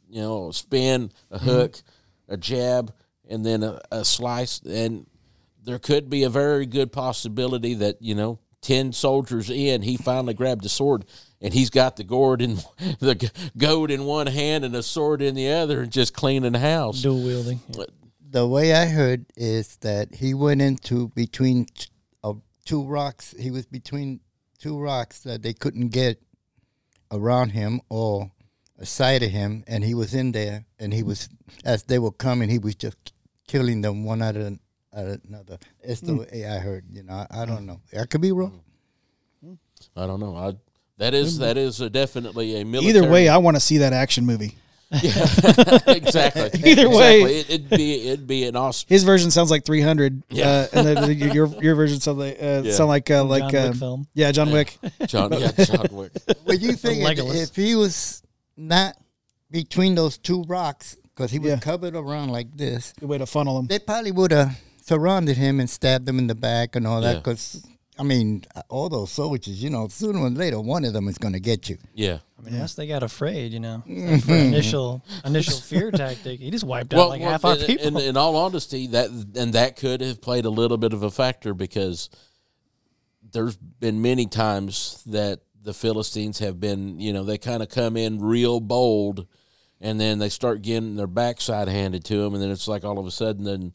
you 0.08 0.21
know 0.21 0.49
a 0.49 0.54
spin 0.54 1.12
a 1.32 1.39
mm-hmm. 1.39 1.45
hook 1.49 1.82
a 2.30 2.38
jab 2.38 2.93
and 3.30 3.45
then 3.45 3.63
a, 3.63 3.80
a 3.91 4.06
slice. 4.06 4.60
And 4.60 5.08
there 5.63 5.80
could 5.80 6.10
be 6.10 6.23
a 6.23 6.30
very 6.30 6.65
good 6.65 6.91
possibility 6.91 7.76
that 7.76 8.02
you 8.02 8.15
know 8.15 8.39
10 8.62 8.93
soldiers 8.93 9.49
in 9.49 9.82
he 9.82 9.97
finally 9.97 10.34
grabbed 10.34 10.63
the 10.63 10.69
sword 10.69 11.06
and 11.43 11.53
he's 11.53 11.69
got 11.69 11.97
the 11.97 12.03
gourd 12.03 12.41
in 12.41 12.58
the 12.99 13.15
g- 13.15 13.29
goad 13.58 13.91
in 13.91 14.06
one 14.06 14.27
hand 14.27 14.63
and 14.65 14.75
a 14.75 14.82
sword 14.82 15.21
in 15.21 15.36
the 15.36 15.51
other 15.51 15.82
and 15.82 15.91
just 15.91 16.13
cleaning 16.13 16.53
the 16.53 16.60
house 16.60 17.01
Dual 17.03 17.21
wielding. 17.21 17.60
The 18.32 18.47
way 18.47 18.73
I 18.73 18.88
heard 18.88 19.25
is 19.36 19.75
that 19.77 20.15
he 20.15 20.34
went 20.34 20.62
into 20.62 21.10
between 21.10 21.65
t- 21.65 21.89
uh, 22.23 22.34
two 22.65 22.84
rocks. 22.84 23.36
He 23.38 23.51
was 23.51 23.67
between 23.67 24.21
two 24.58 24.79
rocks 24.79 25.19
that 25.19 25.43
they 25.43 25.53
couldn't 25.53 25.89
get 25.89 26.19
around 27.12 27.49
him 27.49 27.82
or 27.89 28.32
aside 28.79 29.21
of 29.21 29.29
him, 29.29 29.63
and 29.67 29.84
he 29.84 29.93
was 29.93 30.15
in 30.15 30.32
there. 30.32 30.65
And 30.79 30.91
he 30.91 31.03
was, 31.03 31.29
as 31.63 31.84
they 31.84 31.99
were 31.99 32.12
coming, 32.12 32.49
he 32.49 32.58
was 32.58 32.73
just 32.73 33.13
killing 33.47 33.82
them 33.82 34.03
one 34.03 34.23
out 34.23 34.36
of 34.36 34.58
another. 34.93 35.60
It's 35.82 36.01
the 36.01 36.15
way 36.15 36.47
I 36.47 36.58
heard. 36.58 36.86
You 36.89 37.03
know, 37.03 37.13
I, 37.13 37.41
I 37.41 37.45
don't 37.45 37.67
know. 37.67 37.82
I 37.99 38.06
could 38.06 38.21
be 38.21 38.32
wrong. 38.32 38.62
I 39.95 40.08
don't 40.08 40.19
know. 40.19 40.36
I 40.36 40.53
that 40.97 41.13
is 41.13 41.39
that 41.39 41.58
is 41.58 41.82
a 41.82 41.89
definitely 41.89 42.60
a 42.62 42.65
military. 42.65 42.97
Either 42.97 43.10
way, 43.12 43.29
I 43.29 43.38
want 43.38 43.56
to 43.56 43.62
see 43.62 43.79
that 43.79 43.93
action 43.93 44.25
movie. 44.25 44.56
exactly. 44.93 46.51
Either 46.63 46.89
way. 46.89 47.21
Exactly. 47.21 47.36
It, 47.39 47.49
it'd 47.49 47.69
be 47.69 48.08
it'd 48.10 48.27
be 48.27 48.45
an 48.45 48.56
awesome. 48.56 48.86
His 48.89 49.03
version 49.03 49.32
sounds 49.32 49.49
like 49.51 49.65
300, 49.65 50.23
Yeah. 50.29 50.47
uh, 50.47 50.67
and 50.73 50.88
then 50.88 50.95
the, 51.08 51.13
your 51.15 51.47
your 51.62 51.75
version 51.75 51.99
sounds 51.99 52.17
like 52.19 52.38
uh, 52.41 52.62
Yeah. 52.63 52.71
sound 52.73 52.89
like 52.89 53.10
uh, 53.10 53.23
like 53.23 53.51
John 53.51 53.51
Wick 53.51 53.75
uh, 53.75 53.79
film. 53.79 54.08
yeah, 54.13 54.32
John 54.32 54.51
Wick. 54.51 54.77
John, 55.08 55.34
yeah, 55.34 55.51
John 55.65 55.88
Wick. 55.91 56.12
Well, 56.45 56.58
you 56.58 56.73
think 56.73 57.03
Legolas. 57.03 57.41
if 57.49 57.56
he 57.56 57.75
was 57.75 58.21
not 58.56 58.95
between 59.49 59.95
those 59.95 60.17
two 60.17 60.43
rocks, 60.43 60.95
because 61.15 61.32
he 61.32 61.39
was 61.39 61.49
Yeah. 61.51 61.60
covered 61.60 61.95
around 61.95 62.29
like 62.29 62.56
this, 62.56 62.93
Good 62.99 63.10
way 63.10 63.17
to 63.17 63.25
funnel 63.25 63.58
him. 63.60 63.67
they 63.67 63.79
probably 63.79 64.12
would 64.12 64.32
have 64.32 64.60
surrounded 64.84 65.38
him 65.38 65.60
and 65.60 65.69
stabbed 65.69 66.08
him 66.08 66.19
in 66.19 66.27
the 66.27 66.36
back 66.36 66.75
and 66.75 66.86
all 66.86 67.01
that. 67.01 67.13
Yeah. 67.13 67.19
Because 67.19 67.65
I 67.99 68.03
mean, 68.03 68.43
all 68.69 68.89
those 68.89 69.12
soldiers, 69.12 69.62
you 69.63 69.69
know, 69.69 69.88
sooner 69.88 70.19
or 70.19 70.29
later, 70.29 70.60
one 70.60 70.84
of 70.84 70.93
them 70.93 71.08
is 71.08 71.17
going 71.19 71.34
to 71.34 71.39
get 71.39 71.69
you. 71.69 71.77
Yeah. 71.93 72.17
I 72.39 72.41
mean, 72.41 72.56
unless 72.56 72.73
they 72.73 72.88
got 72.88 73.03
afraid, 73.03 73.51
you 73.53 73.60
know, 73.60 73.84
Like 73.88 74.23
for 74.25 74.34
initial 74.34 75.03
initial 75.23 75.58
fear 75.60 75.91
tactic, 75.91 76.39
he 76.39 76.49
just 76.49 76.63
wiped 76.63 76.93
out 76.93 77.10
like 77.10 77.21
half 77.21 77.45
our 77.45 77.56
in, 77.56 77.65
people. 77.65 77.97
in, 77.99 78.10
in 78.10 78.17
all 78.17 78.36
honesty, 78.36 78.88
that 78.88 79.10
and 79.36 79.53
that 79.53 79.75
could 79.75 80.01
have 80.01 80.21
played 80.21 80.45
a 80.45 80.49
little 80.49 80.77
bit 80.77 80.91
of 80.93 81.03
a 81.03 81.12
factor 81.12 81.53
because 81.53 82.10
there's 83.32 83.56
been 83.56 84.01
many 84.01 84.25
times 84.25 85.03
that 85.06 85.41
the 85.62 85.73
Philistines 85.73 86.39
have 86.39 86.60
been, 86.60 86.99
you 86.99 87.13
know, 87.13 87.23
they 87.23 87.38
kind 87.38 87.63
of 87.63 87.69
come 87.69 87.95
in 87.95 88.19
real 88.19 88.60
bold, 88.60 89.27
and 89.79 89.99
then 89.99 90.19
they 90.19 90.29
start 90.29 90.62
getting 90.62 90.95
their 90.95 91.08
backside 91.08 91.67
handed 91.69 92.03
to 92.06 92.17
them, 92.17 92.34
and 92.34 92.41
then 92.43 92.51
it's 92.51 92.67
like 92.67 92.84
all 92.84 92.99
of 92.99 93.06
a 93.06 93.12
sudden, 93.12 93.43
then 93.45 93.73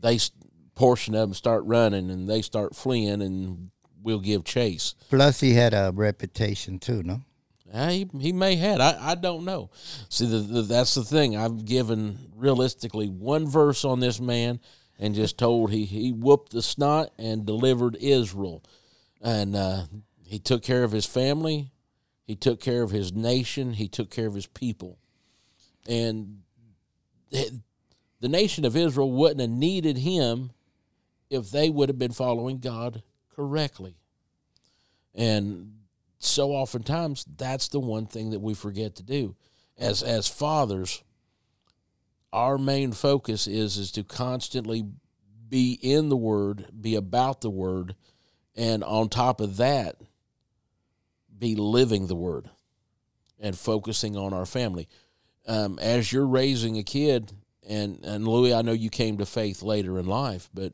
they 0.00 0.16
s- 0.16 0.30
portion 0.78 1.14
of 1.16 1.20
them 1.22 1.34
start 1.34 1.64
running 1.64 2.08
and 2.10 2.28
they 2.28 2.40
start 2.40 2.76
fleeing, 2.76 3.20
and 3.20 3.70
we'll 4.00 4.20
give 4.20 4.44
chase. 4.44 4.94
Plus, 5.10 5.40
he 5.40 5.54
had 5.54 5.74
a 5.74 5.90
reputation 5.94 6.78
too, 6.78 7.02
no? 7.02 7.20
Uh, 7.72 7.88
he, 7.90 8.08
he 8.20 8.32
may 8.32 8.54
had. 8.56 8.80
I, 8.80 9.10
I 9.10 9.14
don't 9.14 9.44
know. 9.44 9.70
See, 10.08 10.24
the, 10.24 10.38
the, 10.38 10.62
that's 10.62 10.94
the 10.94 11.04
thing. 11.04 11.36
I've 11.36 11.64
given 11.66 12.16
realistically 12.36 13.08
one 13.08 13.46
verse 13.46 13.84
on 13.84 14.00
this 14.00 14.20
man 14.20 14.60
and 14.98 15.14
just 15.14 15.36
told 15.36 15.70
he, 15.70 15.84
he 15.84 16.12
whooped 16.12 16.52
the 16.52 16.62
snot 16.62 17.10
and 17.18 17.44
delivered 17.44 17.96
Israel. 18.00 18.62
And 19.20 19.54
uh, 19.54 19.82
he 20.24 20.38
took 20.38 20.62
care 20.62 20.82
of 20.84 20.92
his 20.92 21.04
family, 21.06 21.72
he 22.24 22.36
took 22.36 22.60
care 22.60 22.82
of 22.82 22.90
his 22.90 23.12
nation, 23.12 23.74
he 23.74 23.88
took 23.88 24.10
care 24.10 24.26
of 24.28 24.34
his 24.34 24.46
people. 24.46 24.98
And 25.88 26.42
it- 27.30 27.52
the 28.20 28.28
nation 28.28 28.64
of 28.64 28.76
Israel 28.76 29.12
wouldn't 29.12 29.40
have 29.40 29.50
needed 29.50 29.98
him 29.98 30.50
if 31.30 31.50
they 31.50 31.70
would 31.70 31.88
have 31.88 31.98
been 31.98 32.12
following 32.12 32.58
God 32.58 33.02
correctly. 33.34 33.96
And 35.14 35.78
so 36.18 36.50
oftentimes 36.50 37.24
that's 37.36 37.68
the 37.68 37.80
one 37.80 38.06
thing 38.06 38.30
that 38.30 38.40
we 38.40 38.54
forget 38.54 38.96
to 38.96 39.02
do 39.02 39.36
as 39.78 40.02
as 40.02 40.28
fathers 40.28 41.02
our 42.32 42.58
main 42.58 42.92
focus 42.92 43.46
is 43.46 43.76
is 43.76 43.92
to 43.92 44.02
constantly 44.02 44.84
be 45.48 45.78
in 45.80 46.08
the 46.08 46.16
word 46.16 46.66
be 46.78 46.94
about 46.94 47.40
the 47.40 47.50
word 47.50 47.94
and 48.56 48.82
on 48.84 49.08
top 49.08 49.40
of 49.40 49.56
that 49.56 49.96
be 51.38 51.54
living 51.54 52.08
the 52.08 52.16
word 52.16 52.50
and 53.38 53.56
focusing 53.56 54.16
on 54.16 54.32
our 54.32 54.46
family 54.46 54.88
um, 55.46 55.78
as 55.78 56.12
you're 56.12 56.26
raising 56.26 56.76
a 56.76 56.82
kid 56.82 57.32
and 57.66 58.04
and 58.04 58.26
louis 58.26 58.52
i 58.52 58.60
know 58.60 58.72
you 58.72 58.90
came 58.90 59.18
to 59.18 59.24
faith 59.26 59.62
later 59.62 59.98
in 59.98 60.06
life 60.06 60.50
but 60.52 60.72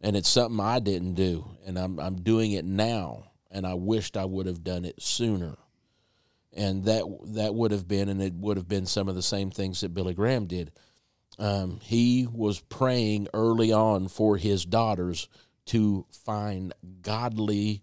and 0.00 0.16
it's 0.16 0.28
something 0.28 0.60
i 0.60 0.78
didn't 0.78 1.14
do 1.14 1.44
and 1.66 1.78
i'm, 1.78 1.98
I'm 1.98 2.16
doing 2.16 2.52
it 2.52 2.64
now 2.64 3.30
and 3.50 3.66
I 3.66 3.74
wished 3.74 4.16
I 4.16 4.24
would 4.24 4.46
have 4.46 4.62
done 4.62 4.84
it 4.84 5.02
sooner. 5.02 5.56
And 6.52 6.84
that 6.84 7.04
that 7.34 7.54
would 7.54 7.70
have 7.70 7.86
been, 7.86 8.08
and 8.08 8.20
it 8.20 8.34
would 8.34 8.56
have 8.56 8.68
been 8.68 8.86
some 8.86 9.08
of 9.08 9.14
the 9.14 9.22
same 9.22 9.50
things 9.50 9.80
that 9.80 9.94
Billy 9.94 10.14
Graham 10.14 10.46
did. 10.46 10.72
Um, 11.38 11.78
he 11.80 12.26
was 12.30 12.60
praying 12.60 13.28
early 13.32 13.72
on 13.72 14.08
for 14.08 14.36
his 14.36 14.64
daughters 14.64 15.28
to 15.66 16.06
find 16.10 16.74
godly 17.02 17.82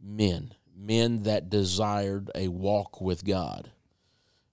men, 0.00 0.54
men 0.76 1.24
that 1.24 1.50
desired 1.50 2.30
a 2.36 2.46
walk 2.46 3.00
with 3.00 3.24
God, 3.24 3.72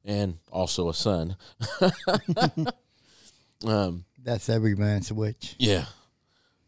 and 0.04 0.40
also 0.52 0.90
a 0.90 0.94
son. 0.94 1.38
um, 3.66 4.06
That's 4.24 4.50
every 4.50 4.74
man's 4.74 5.14
wish. 5.14 5.56
yeah. 5.60 5.86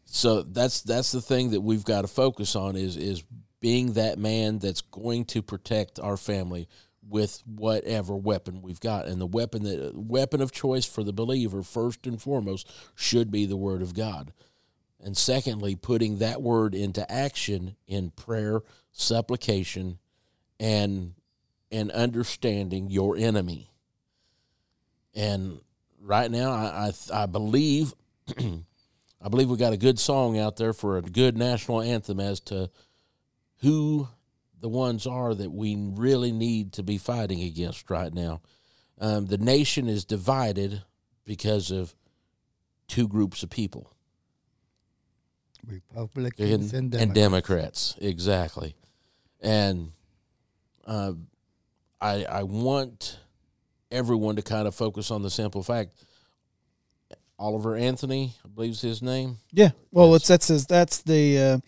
So 0.06 0.42
that's 0.42 0.82
that's 0.82 1.12
the 1.12 1.20
thing 1.20 1.50
that 1.50 1.60
we've 1.60 1.84
got 1.84 2.02
to 2.02 2.08
focus 2.08 2.56
on 2.56 2.76
is 2.76 2.96
is 2.96 3.24
being 3.60 3.94
that 3.94 4.18
man 4.18 4.58
that's 4.58 4.80
going 4.80 5.24
to 5.24 5.42
protect 5.42 5.98
our 5.98 6.16
family 6.16 6.68
with 7.08 7.42
whatever 7.46 8.16
weapon 8.16 8.62
we've 8.62 8.80
got, 8.80 9.06
and 9.06 9.20
the 9.20 9.26
weapon 9.26 9.64
that 9.64 9.92
weapon 9.94 10.40
of 10.40 10.52
choice 10.52 10.86
for 10.86 11.04
the 11.04 11.12
believer, 11.12 11.62
first 11.62 12.06
and 12.06 12.20
foremost, 12.20 12.70
should 12.94 13.30
be 13.30 13.46
the 13.46 13.56
Word 13.56 13.82
of 13.82 13.94
God, 13.94 14.32
and 15.00 15.16
secondly, 15.16 15.74
putting 15.76 16.18
that 16.18 16.40
word 16.40 16.74
into 16.74 17.10
action 17.10 17.76
in 17.86 18.10
prayer, 18.10 18.62
supplication, 18.92 19.98
and 20.58 21.14
and 21.70 21.90
understanding 21.90 22.90
your 22.90 23.16
enemy. 23.16 23.70
And 25.14 25.60
right 26.00 26.30
now, 26.30 26.52
I 26.52 26.92
I, 27.12 27.22
I 27.22 27.26
believe. 27.26 27.92
I 29.20 29.28
believe 29.28 29.48
we 29.50 29.56
got 29.56 29.72
a 29.72 29.78
good 29.78 29.98
song 29.98 30.38
out 30.38 30.56
there 30.56 30.72
for 30.72 30.98
a 30.98 31.02
good 31.02 31.36
national 31.36 31.82
anthem 31.82 32.20
as 32.20 32.40
to 32.40 32.70
who 33.62 34.08
the 34.60 34.68
ones 34.68 35.06
are 35.06 35.34
that 35.34 35.50
we 35.50 35.76
really 35.76 36.32
need 36.32 36.72
to 36.74 36.82
be 36.82 36.98
fighting 36.98 37.42
against 37.42 37.90
right 37.90 38.12
now. 38.12 38.40
Um, 38.98 39.26
the 39.26 39.38
nation 39.38 39.88
is 39.88 40.04
divided 40.04 40.82
because 41.24 41.70
of 41.70 41.94
two 42.88 43.08
groups 43.08 43.42
of 43.42 43.50
people 43.50 43.92
Republicans 45.66 46.72
and, 46.72 46.82
and, 46.82 46.90
Democrats. 46.90 47.02
and 47.02 47.14
Democrats, 47.14 47.94
exactly. 48.00 48.76
And 49.40 49.92
uh, 50.86 51.12
I 52.00 52.24
I 52.24 52.42
want 52.44 53.18
everyone 53.90 54.36
to 54.36 54.42
kind 54.42 54.68
of 54.68 54.74
focus 54.74 55.10
on 55.10 55.22
the 55.22 55.30
simple 55.30 55.62
fact. 55.62 56.04
Oliver 57.38 57.76
Anthony, 57.76 58.32
I 58.44 58.48
believe 58.48 58.70
is 58.72 58.80
his 58.80 59.02
name. 59.02 59.38
Yeah. 59.52 59.70
Well, 59.92 60.14
it's 60.14 60.26
that's 60.26 60.48
his, 60.48 60.66
that's 60.66 61.02
the 61.02 61.38
uh, 61.38 61.58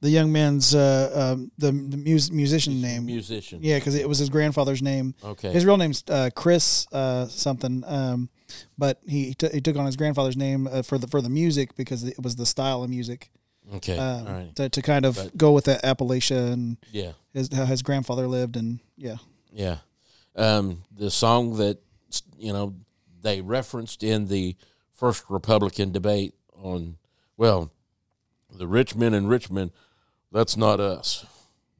the 0.00 0.10
young 0.10 0.30
man's 0.30 0.74
uh, 0.74 1.32
um, 1.34 1.50
the 1.58 1.72
the 1.72 1.96
mus- 1.96 2.30
musician 2.30 2.80
name. 2.82 3.06
musician. 3.06 3.60
Yeah, 3.62 3.78
because 3.78 3.94
it 3.94 4.08
was 4.08 4.18
his 4.18 4.28
grandfather's 4.28 4.82
name. 4.82 5.14
Okay. 5.24 5.52
His 5.52 5.64
real 5.64 5.78
name's 5.78 6.04
uh, 6.08 6.28
Chris 6.34 6.86
uh, 6.92 7.26
something, 7.28 7.82
um, 7.86 8.28
but 8.76 9.00
he 9.06 9.32
t- 9.34 9.48
he 9.54 9.60
took 9.62 9.76
on 9.76 9.86
his 9.86 9.96
grandfather's 9.96 10.36
name 10.36 10.66
uh, 10.66 10.82
for 10.82 10.98
the 10.98 11.06
for 11.06 11.22
the 11.22 11.30
music 11.30 11.74
because 11.76 12.04
it 12.04 12.22
was 12.22 12.36
the 12.36 12.46
style 12.46 12.82
of 12.82 12.90
music 12.90 13.30
okay. 13.76 13.96
um, 13.98 14.26
All 14.26 14.32
right. 14.34 14.56
to, 14.56 14.68
to 14.68 14.82
kind 14.82 15.06
of 15.06 15.16
But- 15.16 15.36
go 15.36 15.52
with 15.52 15.64
that 15.64 15.82
Appalachia 15.82 16.52
and 16.52 16.76
Yeah. 16.92 17.12
his 17.32 17.48
how 17.52 17.64
his 17.64 17.80
grandfather 17.82 18.26
lived 18.28 18.56
and 18.56 18.80
yeah 18.98 19.16
Yeah. 19.50 19.78
Um, 20.36 20.82
the 20.94 21.10
song 21.10 21.56
that, 21.56 21.78
you 22.38 22.52
know, 22.52 22.74
they 23.22 23.40
referenced 23.40 24.02
in 24.04 24.26
the 24.28 24.54
first 24.96 25.24
Republican 25.28 25.92
debate 25.92 26.34
on, 26.60 26.96
well, 27.36 27.70
the 28.52 28.66
rich 28.66 28.94
men 28.96 29.14
in 29.14 29.26
Richmond, 29.26 29.70
that's 30.32 30.56
not 30.56 30.80
us. 30.80 31.24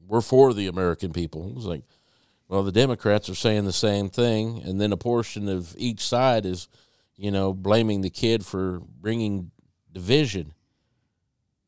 We're 0.07 0.21
for 0.21 0.53
the 0.53 0.67
American 0.67 1.11
people. 1.11 1.49
It 1.49 1.55
was 1.55 1.65
like, 1.65 1.83
well, 2.47 2.63
the 2.63 2.71
Democrats 2.71 3.27
are 3.29 3.35
saying 3.35 3.65
the 3.65 3.73
same 3.73 4.07
thing. 4.09 4.61
And 4.63 4.79
then 4.79 4.93
a 4.93 4.97
portion 4.97 5.49
of 5.49 5.75
each 5.77 5.99
side 6.05 6.45
is, 6.45 6.67
you 7.17 7.29
know, 7.31 7.53
blaming 7.53 8.01
the 8.01 8.09
kid 8.09 8.45
for 8.45 8.79
bringing 9.01 9.51
division. 9.91 10.53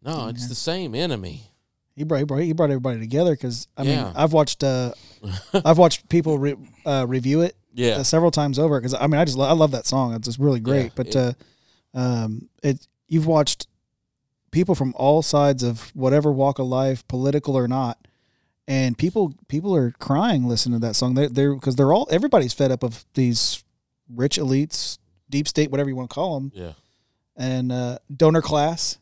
No, 0.01 0.27
it's 0.29 0.47
the 0.47 0.55
same 0.55 0.95
enemy. 0.95 1.43
he 1.95 2.05
brought 2.05 2.19
he 2.19 2.23
brought, 2.23 2.41
he 2.43 2.53
brought 2.53 2.69
everybody 2.69 2.99
together 2.99 3.31
because 3.31 3.67
I 3.75 3.83
Yeah. 3.83 4.05
mean 4.05 4.13
I've 4.15 4.31
watched 4.31 4.63
uh, 4.63 4.93
I've 5.65 5.77
watched 5.77 6.07
people 6.07 6.38
re- 6.38 6.55
uh, 6.85 7.05
review 7.09 7.41
it 7.41 7.57
Yeah. 7.79 7.95
uh, 7.97 8.03
several 8.03 8.31
times 8.31 8.59
over 8.59 8.79
because 8.79 8.93
I 8.93 9.07
mean 9.07 9.19
I 9.19 9.25
just 9.25 9.37
lo- 9.37 9.47
I 9.47 9.53
love 9.53 9.71
that 9.71 9.85
song. 9.87 10.13
It's 10.13 10.27
just 10.27 10.39
really 10.39 10.59
great. 10.59 10.85
Yeah, 10.85 10.89
but 10.95 11.07
it- 11.07 11.15
uh, 11.15 11.33
um, 11.93 12.49
it 12.63 12.87
you've 13.07 13.25
watched 13.27 13.67
people 14.51 14.75
from 14.75 14.93
all 14.95 15.21
sides 15.21 15.63
of 15.63 15.89
whatever 15.95 16.31
walk 16.31 16.59
of 16.59 16.67
life 16.67 17.07
political 17.07 17.55
or 17.57 17.67
not 17.67 17.97
and 18.67 18.97
people 18.97 19.33
people 19.47 19.75
are 19.75 19.91
crying 19.91 20.47
listening 20.47 20.79
to 20.79 20.87
that 20.87 20.95
song. 20.95 21.13
They're 21.15 21.29
they're 21.29 21.53
because 21.55 21.75
they're 21.75 21.93
all 21.93 22.07
everybody's 22.11 22.53
fed 22.53 22.71
up 22.71 22.83
of 22.83 23.05
these 23.15 23.63
rich 24.13 24.37
elites 24.37 24.97
deep 25.29 25.47
state 25.47 25.69
whatever 25.71 25.89
you 25.89 25.95
want 25.95 26.09
to 26.09 26.13
call 26.13 26.39
them 26.39 26.51
Yeah. 26.55 26.71
and 27.37 27.71
uh, 27.71 27.99
donor 28.15 28.41
class 28.41 28.97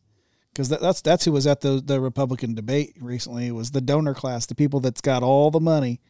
because 0.53 0.67
that, 0.69 0.81
that's 0.81 1.01
that's 1.01 1.23
who 1.25 1.31
was 1.31 1.47
at 1.47 1.61
the 1.61 1.81
the 1.83 1.99
Republican 2.01 2.53
debate 2.55 2.95
recently 2.99 3.51
was 3.51 3.71
the 3.71 3.79
donor 3.81 4.13
class 4.13 4.45
the 4.45 4.55
people 4.55 4.79
that's 4.81 4.99
got 5.01 5.23
all 5.23 5.49
the 5.51 5.59
money 5.61 6.01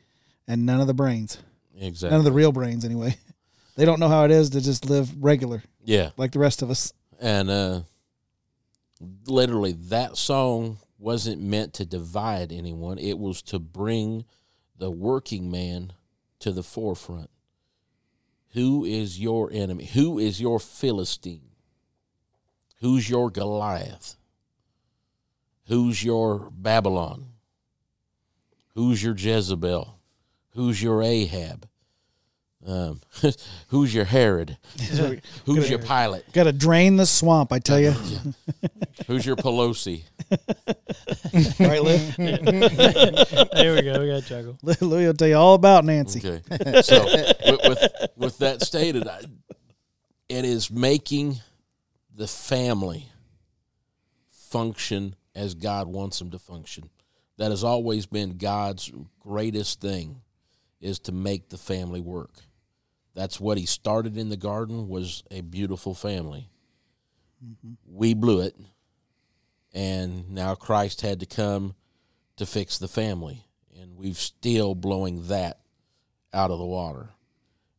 and 0.47 0.65
none 0.65 0.81
of 0.81 0.87
the 0.87 0.93
brains 0.95 1.37
Exactly. 1.79 2.11
none 2.11 2.19
of 2.19 2.25
the 2.25 2.31
real 2.31 2.51
brains 2.51 2.85
anyway. 2.85 3.15
They 3.75 3.85
don't 3.85 3.99
know 3.99 4.09
how 4.09 4.25
it 4.25 4.31
is 4.31 4.49
to 4.49 4.59
just 4.59 4.89
live 4.89 5.23
regular 5.23 5.61
yeah. 5.85 6.09
like 6.17 6.31
the 6.31 6.39
rest 6.39 6.63
of 6.63 6.71
us. 6.71 6.93
And 7.21 7.47
uh 7.47 7.81
literally 9.27 9.73
that 9.73 10.17
song 10.17 10.79
wasn't 10.97 11.41
meant 11.41 11.73
to 11.75 11.85
divide 11.85 12.51
anyone. 12.51 12.97
It 12.97 13.19
was 13.19 13.43
to 13.43 13.59
bring 13.59 14.25
the 14.77 14.89
working 14.89 15.51
man 15.51 15.93
to 16.39 16.51
the 16.51 16.63
forefront. 16.63 17.29
Who 18.53 18.83
is 18.83 19.19
your 19.19 19.51
enemy? 19.51 19.85
Who 19.85 20.17
is 20.17 20.41
your 20.41 20.59
philistine? 20.59 21.51
Who's 22.79 23.09
your 23.09 23.29
goliath? 23.29 24.15
Who's 25.67 26.03
your 26.03 26.49
babylon? 26.51 27.27
Who's 28.73 29.03
your 29.03 29.15
jezebel 29.15 29.96
who's 30.57 30.81
your 30.83 31.01
ahab 31.01 31.67
um, 32.65 32.99
who's 33.69 33.93
your 33.93 34.03
herod 34.05 34.57
who's 35.45 35.69
your 35.69 35.79
Pilate? 35.79 36.29
got 36.33 36.43
to 36.45 36.51
drain 36.51 36.97
the 36.97 37.05
swamp 37.05 37.53
I 37.53 37.59
tell 37.59 37.79
you 37.79 37.93
Who's 39.07 39.25
your 39.25 39.37
Pelosi? 39.37 40.03
right 41.61 41.81
Lou? 41.81 41.97
there 43.53 43.75
we 43.75 43.81
go. 43.83 44.01
We 44.01 44.07
got 44.07 44.23
juggle. 44.23 44.57
Lou 44.61 44.73
Lou 44.81 45.05
will 45.05 45.13
tell 45.13 45.27
you 45.29 45.35
all 45.37 45.53
about 45.53 45.85
Nancy 45.85 46.19
Okay. 46.19 46.81
So 46.81 47.05
with, 47.05 47.59
with 47.63 47.91
with 48.17 48.37
that 48.39 48.61
stated, 48.63 49.07
I, 49.07 49.21
it 50.27 50.43
is 50.43 50.69
making 50.69 51.39
the 52.13 52.27
family 52.27 53.07
function 54.29 55.15
as 55.35 55.53
God 55.53 55.87
wants 55.87 56.19
them 56.19 56.31
to 56.31 56.39
function. 56.39 56.89
That 57.37 57.51
has 57.51 57.63
always 57.63 58.07
been 58.07 58.37
God's 58.37 58.91
greatest 59.21 59.79
thing, 59.79 60.21
is 60.79 60.99
to 60.99 61.11
make 61.11 61.49
the 61.49 61.57
family 61.57 62.01
work. 62.01 62.31
That's 63.13 63.39
what 63.39 63.57
He 63.57 63.65
started 63.65 64.17
in 64.17 64.29
the 64.29 64.37
garden 64.37 64.87
was 64.87 65.23
a 65.31 65.41
beautiful 65.41 65.93
family. 65.95 66.49
Mm-hmm. 67.43 67.73
We 67.85 68.13
blew 68.13 68.41
it, 68.41 68.55
and 69.73 70.29
now 70.31 70.55
Christ 70.55 71.01
had 71.01 71.19
to 71.19 71.25
come 71.25 71.75
to 72.37 72.45
fix 72.45 72.77
the 72.77 72.87
family, 72.87 73.45
and 73.79 73.95
we've 73.95 74.17
still 74.17 74.75
blowing 74.75 75.27
that 75.27 75.59
out 76.33 76.51
of 76.51 76.59
the 76.59 76.65
water. 76.65 77.09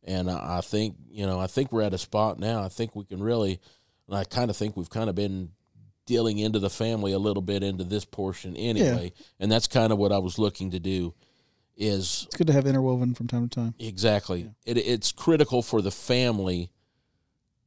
And 0.03 0.29
I 0.29 0.61
think 0.61 0.95
you 1.09 1.25
know 1.25 1.39
I 1.39 1.47
think 1.47 1.71
we're 1.71 1.83
at 1.83 1.93
a 1.93 1.97
spot 1.97 2.39
now. 2.39 2.63
I 2.63 2.69
think 2.69 2.95
we 2.95 3.05
can 3.05 3.21
really, 3.21 3.59
and 4.07 4.17
I 4.17 4.23
kind 4.23 4.49
of 4.49 4.57
think 4.57 4.75
we've 4.75 4.89
kind 4.89 5.09
of 5.09 5.15
been 5.15 5.51
dealing 6.05 6.39
into 6.39 6.57
the 6.57 6.69
family 6.69 7.11
a 7.11 7.19
little 7.19 7.43
bit 7.43 7.63
into 7.63 7.83
this 7.83 8.03
portion 8.03 8.57
anyway, 8.57 9.13
and 9.39 9.51
that's 9.51 9.67
kind 9.67 9.93
of 9.93 9.99
what 9.99 10.11
I 10.11 10.17
was 10.17 10.39
looking 10.39 10.71
to 10.71 10.79
do. 10.79 11.13
Is 11.81 12.25
it's 12.27 12.35
good 12.35 12.47
to 12.47 12.53
have 12.53 12.67
interwoven 12.67 13.13
from 13.13 13.27
time 13.27 13.47
to 13.47 13.55
time 13.55 13.73
Exactly. 13.79 14.51
It, 14.65 14.77
it's 14.77 15.13
critical 15.13 15.61
for 15.61 15.81
the 15.81 15.91
family 15.91 16.71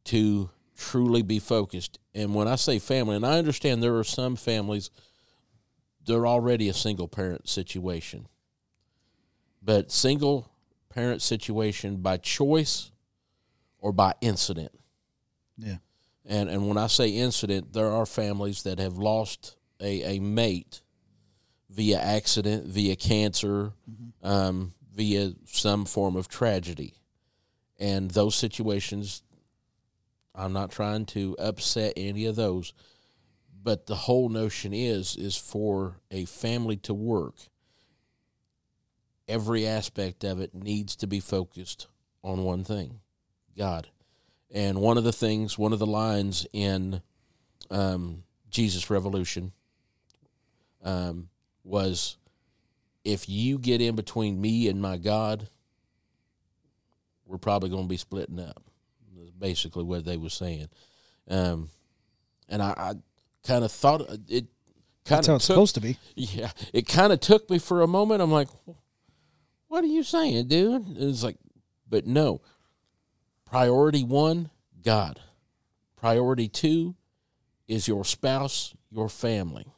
to 0.04 0.50
truly 0.76 1.22
be 1.22 1.38
focused. 1.38 1.98
And 2.14 2.34
when 2.34 2.46
I 2.46 2.56
say 2.56 2.78
family, 2.78 3.16
and 3.16 3.24
I 3.24 3.38
understand 3.38 3.82
there 3.82 3.96
are 3.96 4.04
some 4.04 4.36
families, 4.36 4.90
they're 6.04 6.26
already 6.26 6.68
a 6.68 6.74
single 6.74 7.08
parent 7.08 7.48
situation. 7.48 8.28
But 9.62 9.90
single 9.90 10.52
parent 10.90 11.22
situation 11.22 11.96
by 11.96 12.18
choice 12.18 12.90
or 13.78 13.92
by 13.92 14.12
incident. 14.20 14.72
yeah 15.56 15.76
And 16.26 16.50
and 16.50 16.68
when 16.68 16.76
I 16.76 16.88
say 16.88 17.08
incident, 17.08 17.72
there 17.72 17.90
are 17.90 18.04
families 18.04 18.62
that 18.64 18.78
have 18.78 18.98
lost 18.98 19.56
a, 19.80 20.16
a 20.16 20.20
mate 20.20 20.82
via 21.72 21.98
accident, 21.98 22.66
via 22.66 22.96
cancer, 22.96 23.72
um, 24.22 24.74
via 24.94 25.32
some 25.46 25.84
form 25.84 26.16
of 26.16 26.28
tragedy. 26.28 26.94
And 27.78 28.10
those 28.10 28.34
situations, 28.34 29.22
I'm 30.34 30.52
not 30.52 30.70
trying 30.70 31.06
to 31.06 31.34
upset 31.38 31.94
any 31.96 32.26
of 32.26 32.36
those, 32.36 32.74
but 33.62 33.86
the 33.86 33.94
whole 33.94 34.28
notion 34.28 34.72
is 34.72 35.16
is 35.16 35.36
for 35.36 36.00
a 36.10 36.24
family 36.26 36.76
to 36.78 36.94
work. 36.94 37.34
Every 39.28 39.66
aspect 39.66 40.24
of 40.24 40.40
it 40.40 40.54
needs 40.54 40.94
to 40.96 41.06
be 41.06 41.20
focused 41.20 41.86
on 42.22 42.44
one 42.44 42.64
thing, 42.64 43.00
God. 43.56 43.88
And 44.50 44.80
one 44.80 44.98
of 44.98 45.04
the 45.04 45.12
things, 45.12 45.56
one 45.56 45.72
of 45.72 45.78
the 45.78 45.86
lines 45.86 46.46
in 46.52 47.00
um, 47.70 48.24
Jesus 48.50 48.90
Revolution 48.90 49.52
um, 50.84 51.28
was, 51.64 52.16
"If 53.04 53.28
you 53.28 53.58
get 53.58 53.80
in 53.80 53.96
between 53.96 54.40
me 54.40 54.68
and 54.68 54.80
my 54.80 54.96
God, 54.96 55.48
we're 57.26 57.38
probably 57.38 57.70
going 57.70 57.84
to 57.84 57.88
be 57.88 57.96
splitting 57.96 58.40
up." 58.40 58.62
That's 59.16 59.30
basically 59.30 59.84
what 59.84 60.04
they 60.04 60.16
were 60.16 60.30
saying. 60.30 60.68
Um, 61.28 61.68
and 62.48 62.62
I, 62.62 62.74
I 62.76 62.92
kind 63.46 63.64
of 63.64 63.72
thought 63.72 64.02
it 64.28 64.46
kind 65.04 65.20
of 65.20 65.26
took, 65.26 65.42
supposed 65.42 65.74
to 65.74 65.80
be 65.80 65.96
yeah, 66.14 66.50
it 66.72 66.86
kind 66.86 67.12
of 67.12 67.20
took 67.20 67.48
me 67.50 67.58
for 67.58 67.82
a 67.82 67.86
moment. 67.86 68.20
I'm 68.20 68.32
like, 68.32 68.48
what 69.68 69.84
are 69.84 69.88
you 69.88 70.02
saying, 70.02 70.48
dude? 70.48 70.86
And 70.86 70.96
it's 70.98 71.24
like, 71.24 71.38
but 71.88 72.06
no. 72.06 72.40
Priority 73.46 74.04
one, 74.04 74.50
God. 74.82 75.20
Priority 75.96 76.48
two 76.48 76.94
is 77.68 77.88
your 77.88 78.04
spouse, 78.04 78.74
your 78.90 79.08
family. 79.08 79.71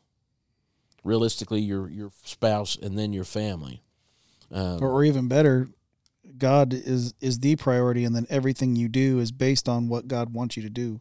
Realistically, 1.04 1.60
your 1.60 1.88
your 1.88 2.10
spouse 2.24 2.76
and 2.76 2.98
then 2.98 3.12
your 3.12 3.24
family. 3.24 3.82
Um, 4.50 4.82
or, 4.82 4.90
or 4.90 5.04
even 5.04 5.28
better, 5.28 5.68
God 6.36 6.72
is 6.72 7.14
is 7.20 7.38
the 7.40 7.56
priority, 7.56 8.04
and 8.04 8.16
then 8.16 8.26
everything 8.30 8.76
you 8.76 8.88
do 8.88 9.18
is 9.18 9.30
based 9.30 9.68
on 9.68 9.88
what 9.88 10.08
God 10.08 10.32
wants 10.32 10.56
you 10.56 10.62
to 10.62 10.70
do 10.70 11.00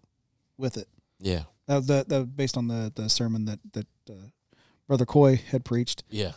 with 0.58 0.78
it. 0.78 0.88
yeah, 1.20 1.44
that, 1.68 2.10
that 2.10 2.36
based 2.36 2.58
on 2.58 2.68
the 2.68 2.92
the 2.94 3.10
sermon 3.10 3.46
that 3.46 3.60
that 3.74 3.88
uh, 4.10 4.28
Brother 4.88 5.06
Coy 5.06 5.38
had 5.50 5.66
preached. 5.66 6.04
yeah. 6.10 6.34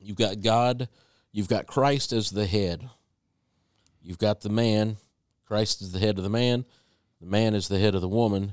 You've 0.00 0.18
got 0.18 0.42
God, 0.42 0.88
you've 1.32 1.48
got 1.48 1.66
Christ 1.66 2.12
as 2.12 2.30
the 2.30 2.46
head. 2.46 2.90
You've 4.02 4.18
got 4.18 4.42
the 4.42 4.50
man, 4.50 4.98
Christ 5.46 5.80
is 5.80 5.92
the 5.92 5.98
head 5.98 6.18
of 6.18 6.24
the 6.24 6.30
man, 6.30 6.66
the 7.22 7.26
man 7.26 7.54
is 7.54 7.68
the 7.68 7.78
head 7.78 7.94
of 7.94 8.02
the 8.02 8.08
woman, 8.08 8.52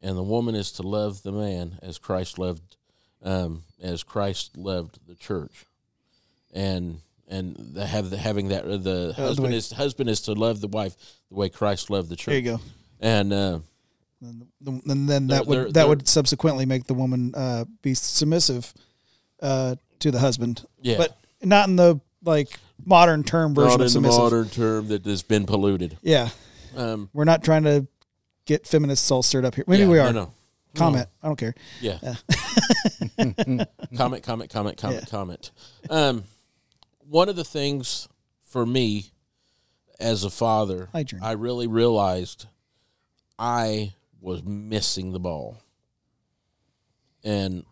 and 0.00 0.16
the 0.16 0.22
woman 0.22 0.54
is 0.54 0.72
to 0.72 0.82
love 0.82 1.22
the 1.22 1.32
man 1.32 1.78
as 1.82 1.98
Christ 1.98 2.38
loved 2.38 2.76
um, 3.22 3.62
as 3.82 4.02
Christ 4.02 4.56
loved 4.56 4.98
the 5.06 5.14
church. 5.14 5.66
And 6.54 7.00
and 7.28 7.56
the, 7.56 7.84
have 7.86 8.10
the, 8.10 8.16
having 8.16 8.48
that 8.48 8.64
uh, 8.64 8.76
the 8.76 9.12
husband 9.16 9.50
way- 9.50 9.56
is 9.56 9.72
husband 9.72 10.08
is 10.08 10.20
to 10.22 10.32
love 10.32 10.60
the 10.60 10.68
wife 10.68 10.94
the 11.28 11.34
way 11.36 11.48
Christ 11.48 11.90
loved 11.90 12.08
the 12.08 12.16
church. 12.16 12.26
There 12.26 12.36
you 12.36 12.42
go. 12.42 12.60
And 13.00 13.32
uh, 13.32 13.58
And 14.22 14.46
then, 14.60 14.80
and 14.86 15.08
then 15.08 15.26
They're- 15.26 15.38
that 15.38 15.46
would 15.46 15.58
that 15.68 15.72
they're- 15.74 15.88
would 15.88 16.08
subsequently 16.08 16.64
make 16.66 16.86
the 16.86 16.94
woman 16.94 17.34
uh, 17.34 17.64
be 17.82 17.94
submissive 17.94 18.72
uh, 19.42 19.74
to 19.98 20.10
the 20.10 20.18
husband, 20.20 20.64
yeah, 20.80 20.96
but 20.98 21.16
not 21.42 21.68
in 21.68 21.76
the 21.76 22.00
like 22.24 22.58
modern 22.84 23.22
term 23.24 23.54
version 23.54 23.68
not 23.70 23.74
of 23.74 23.80
in 23.80 23.84
the 23.86 23.90
submissive. 23.90 24.18
modern 24.22 24.48
term 24.48 24.88
that 24.88 25.04
has 25.04 25.22
been 25.22 25.44
polluted. 25.46 25.98
Yeah, 26.02 26.28
Um, 26.76 27.10
we're 27.12 27.24
not 27.24 27.42
trying 27.44 27.64
to 27.64 27.86
get 28.46 28.66
feminists 28.66 29.10
all 29.10 29.22
stirred 29.22 29.44
up 29.44 29.54
here. 29.56 29.64
Maybe 29.66 29.82
yeah, 29.82 29.88
we 29.88 29.96
no, 29.96 30.04
are. 30.06 30.12
no. 30.12 30.30
Comment. 30.76 31.08
I 31.22 31.26
don't 31.26 31.36
care. 31.36 31.54
Yeah. 31.80 31.98
comment, 33.96 34.22
comment, 34.22 34.50
comment, 34.50 34.76
comment, 34.76 35.10
comment. 35.10 35.50
Um, 35.90 36.24
one 37.08 37.28
of 37.28 37.36
the 37.36 37.44
things 37.44 38.08
for 38.42 38.66
me 38.66 39.10
as 39.98 40.24
a 40.24 40.30
father, 40.30 40.88
I 41.22 41.32
really 41.32 41.66
realized 41.66 42.46
I 43.38 43.94
was 44.20 44.42
missing 44.42 45.12
the 45.12 45.20
ball. 45.20 45.58
And 47.24 47.64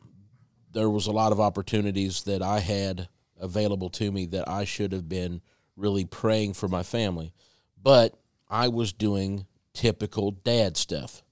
there 0.73 0.91
was 0.91 1.07
a 1.07 1.13
lot 1.13 1.33
of 1.33 1.41
opportunities 1.41 2.23
that 2.23 2.43
I 2.43 2.61
had 2.61 3.09
available 3.41 3.91
to 3.91 4.11
me 4.11 4.27
that 4.27 4.49
I 4.49 4.65
should 4.65 4.93
have 4.93 5.09
been 5.09 5.41
really 5.77 6.05
praying 6.05 6.55
for 6.55 6.69
my 6.69 6.83
family. 6.83 7.33
But 7.81 8.15
I 8.49 8.69
was 8.69 8.93
doing 8.93 9.47
typical 9.73 10.31
dad 10.31 10.77
stuff. 10.77 11.24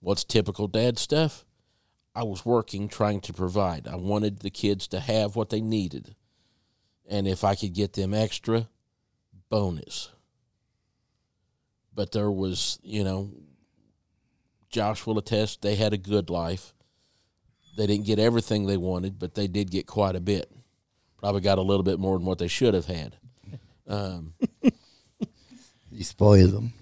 What's 0.00 0.24
typical 0.24 0.68
dad 0.68 0.98
stuff? 0.98 1.44
I 2.14 2.22
was 2.24 2.44
working 2.44 2.88
trying 2.88 3.20
to 3.22 3.32
provide. 3.32 3.86
I 3.86 3.96
wanted 3.96 4.40
the 4.40 4.50
kids 4.50 4.86
to 4.88 5.00
have 5.00 5.36
what 5.36 5.50
they 5.50 5.60
needed. 5.60 6.14
And 7.08 7.26
if 7.26 7.44
I 7.44 7.54
could 7.54 7.74
get 7.74 7.92
them 7.94 8.12
extra, 8.12 8.68
bonus. 9.48 10.10
But 11.94 12.12
there 12.12 12.30
was, 12.30 12.78
you 12.82 13.02
know, 13.04 13.30
Josh 14.70 15.06
will 15.06 15.18
attest 15.18 15.62
they 15.62 15.74
had 15.76 15.92
a 15.92 15.98
good 15.98 16.28
life. 16.30 16.74
They 17.76 17.86
didn't 17.86 18.06
get 18.06 18.18
everything 18.18 18.66
they 18.66 18.76
wanted, 18.76 19.18
but 19.18 19.34
they 19.34 19.46
did 19.46 19.70
get 19.70 19.86
quite 19.86 20.16
a 20.16 20.20
bit. 20.20 20.50
Probably 21.18 21.40
got 21.40 21.58
a 21.58 21.62
little 21.62 21.82
bit 21.84 21.98
more 21.98 22.16
than 22.18 22.26
what 22.26 22.38
they 22.38 22.48
should 22.48 22.74
have 22.74 22.86
had. 22.86 23.16
Um, 23.86 24.34
You 25.90 26.04
spoil 26.04 26.48
them. 26.48 26.72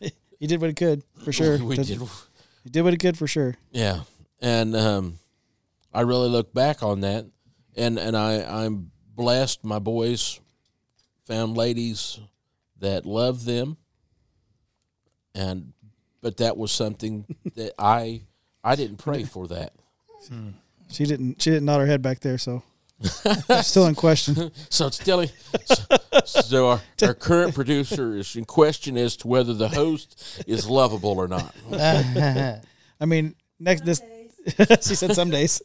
He 0.40 0.48
did 0.48 0.60
what 0.60 0.68
he 0.68 0.74
could 0.74 1.02
for 1.24 1.32
sure. 1.32 1.56
we 1.64 1.76
Did- 1.76 1.86
did, 1.86 2.08
He 2.64 2.70
did 2.70 2.82
what 2.82 2.92
he 2.92 2.98
could 2.98 3.16
for 3.16 3.26
sure. 3.26 3.54
yeah, 3.70 4.00
and 4.40 4.74
um, 4.74 5.18
I 5.92 6.00
really 6.00 6.28
look 6.28 6.52
back 6.52 6.82
on 6.82 7.02
that, 7.02 7.26
and 7.76 7.98
and 7.98 8.16
I 8.16 8.42
I'm 8.64 8.90
blessed. 9.14 9.64
My 9.64 9.78
boys 9.78 10.40
found 11.26 11.56
ladies 11.56 12.18
that 12.80 13.06
love 13.06 13.44
them, 13.44 13.76
and 15.34 15.72
but 16.22 16.38
that 16.38 16.56
was 16.56 16.72
something 16.72 17.26
that 17.54 17.74
I 17.78 18.22
I 18.64 18.76
didn't 18.76 18.96
pray 18.96 19.24
for 19.24 19.46
that. 19.48 19.74
She 20.90 21.04
didn't. 21.04 21.42
She 21.42 21.50
didn't 21.50 21.66
nod 21.66 21.80
her 21.80 21.86
head 21.86 22.00
back 22.00 22.20
there. 22.20 22.38
So 22.38 22.62
still 23.62 23.86
in 23.86 23.94
question. 23.94 24.50
So 24.70 24.86
it's 24.86 25.00
still 25.00 25.24
so, 26.24 26.68
our, 26.68 26.80
our 27.02 27.14
current 27.14 27.54
producer 27.54 28.16
is 28.16 28.34
in 28.36 28.44
question 28.44 28.96
as 28.96 29.16
to 29.18 29.28
whether 29.28 29.54
the 29.54 29.68
host 29.68 30.42
is 30.46 30.68
lovable 30.68 31.10
or 31.18 31.28
not. 31.28 31.54
I 31.72 33.04
mean, 33.06 33.34
next 33.60 33.84
this. 33.84 34.00
she 34.86 34.94
said 34.94 35.14
some 35.14 35.30
days. 35.30 35.62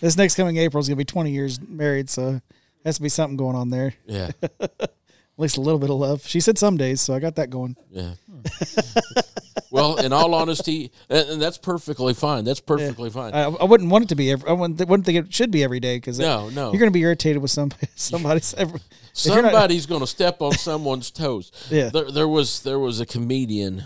This 0.00 0.16
next 0.16 0.34
coming 0.34 0.56
April 0.56 0.80
is 0.80 0.88
gonna 0.88 0.96
be 0.96 1.04
20 1.04 1.30
years 1.30 1.60
married, 1.60 2.10
so 2.10 2.40
has 2.84 2.96
to 2.96 3.02
be 3.02 3.08
something 3.08 3.36
going 3.36 3.56
on 3.56 3.70
there. 3.70 3.94
Yeah, 4.06 4.30
At 4.60 4.90
least 5.36 5.56
a 5.58 5.60
little 5.60 5.78
bit 5.78 5.90
of 5.90 5.96
love. 5.96 6.26
She 6.26 6.40
said 6.40 6.58
some 6.58 6.76
days, 6.76 7.00
so 7.00 7.14
I 7.14 7.20
got 7.20 7.36
that 7.36 7.50
going. 7.50 7.76
yeah. 7.90 8.12
well, 9.70 9.96
in 9.96 10.12
all 10.12 10.34
honesty, 10.34 10.92
and, 11.08 11.40
that's 11.40 11.58
perfectly 11.58 12.14
fine. 12.14 12.44
That's 12.44 12.60
perfectly 12.60 13.10
fine. 13.10 13.34
I, 13.34 13.44
I 13.44 13.64
wouldn't 13.64 13.90
want 13.90 14.04
it 14.04 14.08
to 14.08 14.14
be. 14.16 14.30
Every, 14.30 14.48
I 14.48 14.52
wouldn't, 14.52 14.78
wouldn't 14.88 15.06
think 15.06 15.18
it 15.18 15.34
should 15.34 15.50
be 15.50 15.62
every 15.62 15.80
day 15.80 15.96
because 15.96 16.18
No, 16.18 16.48
no. 16.50 16.70
you're 16.72 16.78
going 16.80 16.90
to 16.90 16.96
be 16.96 17.02
irritated 17.02 17.40
with 17.42 17.50
somebody. 17.50 17.88
Somebody's 17.94 18.54
every, 18.54 18.80
if 18.80 19.26
you're 19.26 19.42
not- 19.42 19.52
Somebody's 19.52 19.86
going 19.86 20.00
to 20.00 20.06
step 20.06 20.42
on 20.42 20.52
someone's 20.52 21.10
toes. 21.10 21.52
Yeah. 21.70 21.90
There, 21.90 22.10
there 22.10 22.28
was 22.28 22.62
there 22.62 22.78
was 22.78 23.00
a 23.00 23.06
comedian 23.06 23.84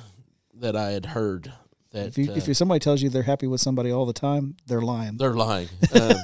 that 0.54 0.76
I 0.76 0.90
had 0.90 1.06
heard 1.06 1.52
that 1.92 2.08
if 2.08 2.18
you, 2.18 2.30
uh, 2.30 2.34
if 2.34 2.56
somebody 2.56 2.80
tells 2.80 3.02
you 3.02 3.08
they're 3.08 3.22
happy 3.22 3.46
with 3.46 3.60
somebody 3.60 3.90
all 3.90 4.06
the 4.06 4.12
time, 4.12 4.56
they're 4.66 4.82
lying. 4.82 5.16
They're 5.16 5.34
lying. 5.34 5.68
Um, 5.94 6.16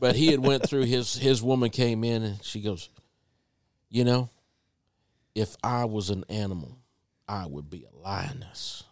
but 0.00 0.16
he 0.16 0.26
had 0.28 0.40
went 0.40 0.68
through 0.68 0.84
his 0.84 1.14
his 1.14 1.42
woman 1.42 1.70
came 1.70 2.04
in 2.04 2.22
and 2.22 2.44
she 2.44 2.60
goes, 2.60 2.90
you 3.88 4.04
know, 4.04 4.30
if 5.34 5.56
I 5.62 5.86
was 5.86 6.10
an 6.10 6.24
animal, 6.28 6.77
I 7.28 7.46
would 7.46 7.68
be 7.70 7.84
a 7.84 7.96
lioness. 7.98 8.84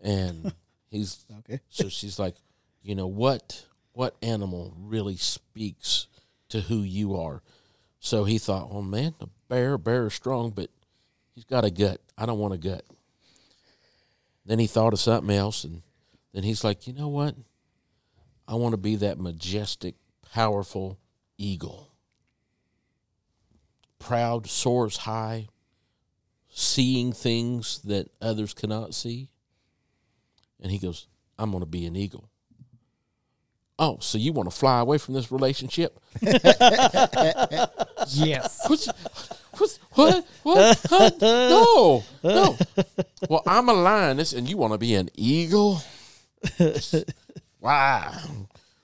And 0.00 0.52
he's 0.90 1.24
Okay. 1.40 1.60
so 1.68 1.88
she's 1.88 2.18
like, 2.18 2.36
you 2.82 2.94
know 2.94 3.06
what 3.06 3.64
what 3.92 4.16
animal 4.22 4.74
really 4.76 5.16
speaks 5.16 6.08
to 6.48 6.60
who 6.62 6.82
you 6.82 7.16
are? 7.16 7.42
So 8.00 8.24
he 8.24 8.38
thought, 8.38 8.68
oh 8.70 8.82
man, 8.82 9.14
a 9.20 9.28
bear, 9.48 9.74
a 9.74 9.78
bear 9.78 10.06
is 10.06 10.14
strong, 10.14 10.50
but 10.50 10.68
he's 11.34 11.44
got 11.44 11.64
a 11.64 11.70
gut. 11.70 12.00
I 12.18 12.26
don't 12.26 12.38
want 12.38 12.54
a 12.54 12.58
gut. 12.58 12.84
Then 14.44 14.58
he 14.58 14.66
thought 14.66 14.92
of 14.92 15.00
something 15.00 15.34
else, 15.34 15.64
and 15.64 15.82
then 16.34 16.42
he's 16.42 16.64
like, 16.64 16.86
you 16.86 16.92
know 16.92 17.08
what? 17.08 17.34
I 18.46 18.56
want 18.56 18.72
to 18.72 18.76
be 18.76 18.96
that 18.96 19.18
majestic, 19.18 19.94
powerful 20.32 20.98
eagle. 21.38 21.88
Proud, 23.98 24.46
soars 24.46 24.98
high, 24.98 25.48
seeing 26.56 27.12
things 27.12 27.80
that 27.82 28.08
others 28.22 28.54
cannot 28.54 28.94
see. 28.94 29.28
And 30.62 30.70
he 30.70 30.78
goes, 30.78 31.08
I'm 31.38 31.50
going 31.50 31.62
to 31.62 31.66
be 31.66 31.84
an 31.84 31.96
eagle. 31.96 32.30
Oh, 33.76 33.98
so 34.00 34.18
you 34.18 34.32
want 34.32 34.48
to 34.48 34.56
fly 34.56 34.78
away 34.78 34.98
from 34.98 35.14
this 35.14 35.32
relationship? 35.32 35.98
Yes. 38.08 38.60
What's, 38.68 38.86
what's, 39.56 39.78
what? 39.92 40.26
What? 40.42 40.80
Huh? 40.90 41.10
No, 41.22 42.04
no. 42.22 42.56
Well, 43.30 43.42
I'm 43.46 43.70
a 43.70 43.72
lioness, 43.72 44.34
and 44.34 44.48
you 44.48 44.58
want 44.58 44.74
to 44.74 44.78
be 44.78 44.94
an 44.94 45.08
eagle? 45.14 45.80
Wow. 47.60 48.12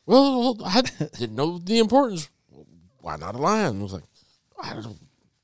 Well, 0.06 0.56
I 0.64 0.80
didn't 0.80 1.34
know 1.34 1.58
the 1.58 1.80
importance. 1.80 2.30
Why 3.02 3.16
not 3.16 3.34
a 3.34 3.38
lion? 3.38 3.80
I 3.80 3.82
was 3.82 3.92
like, 3.92 4.04
I 4.62 4.72
don't. 4.72 4.96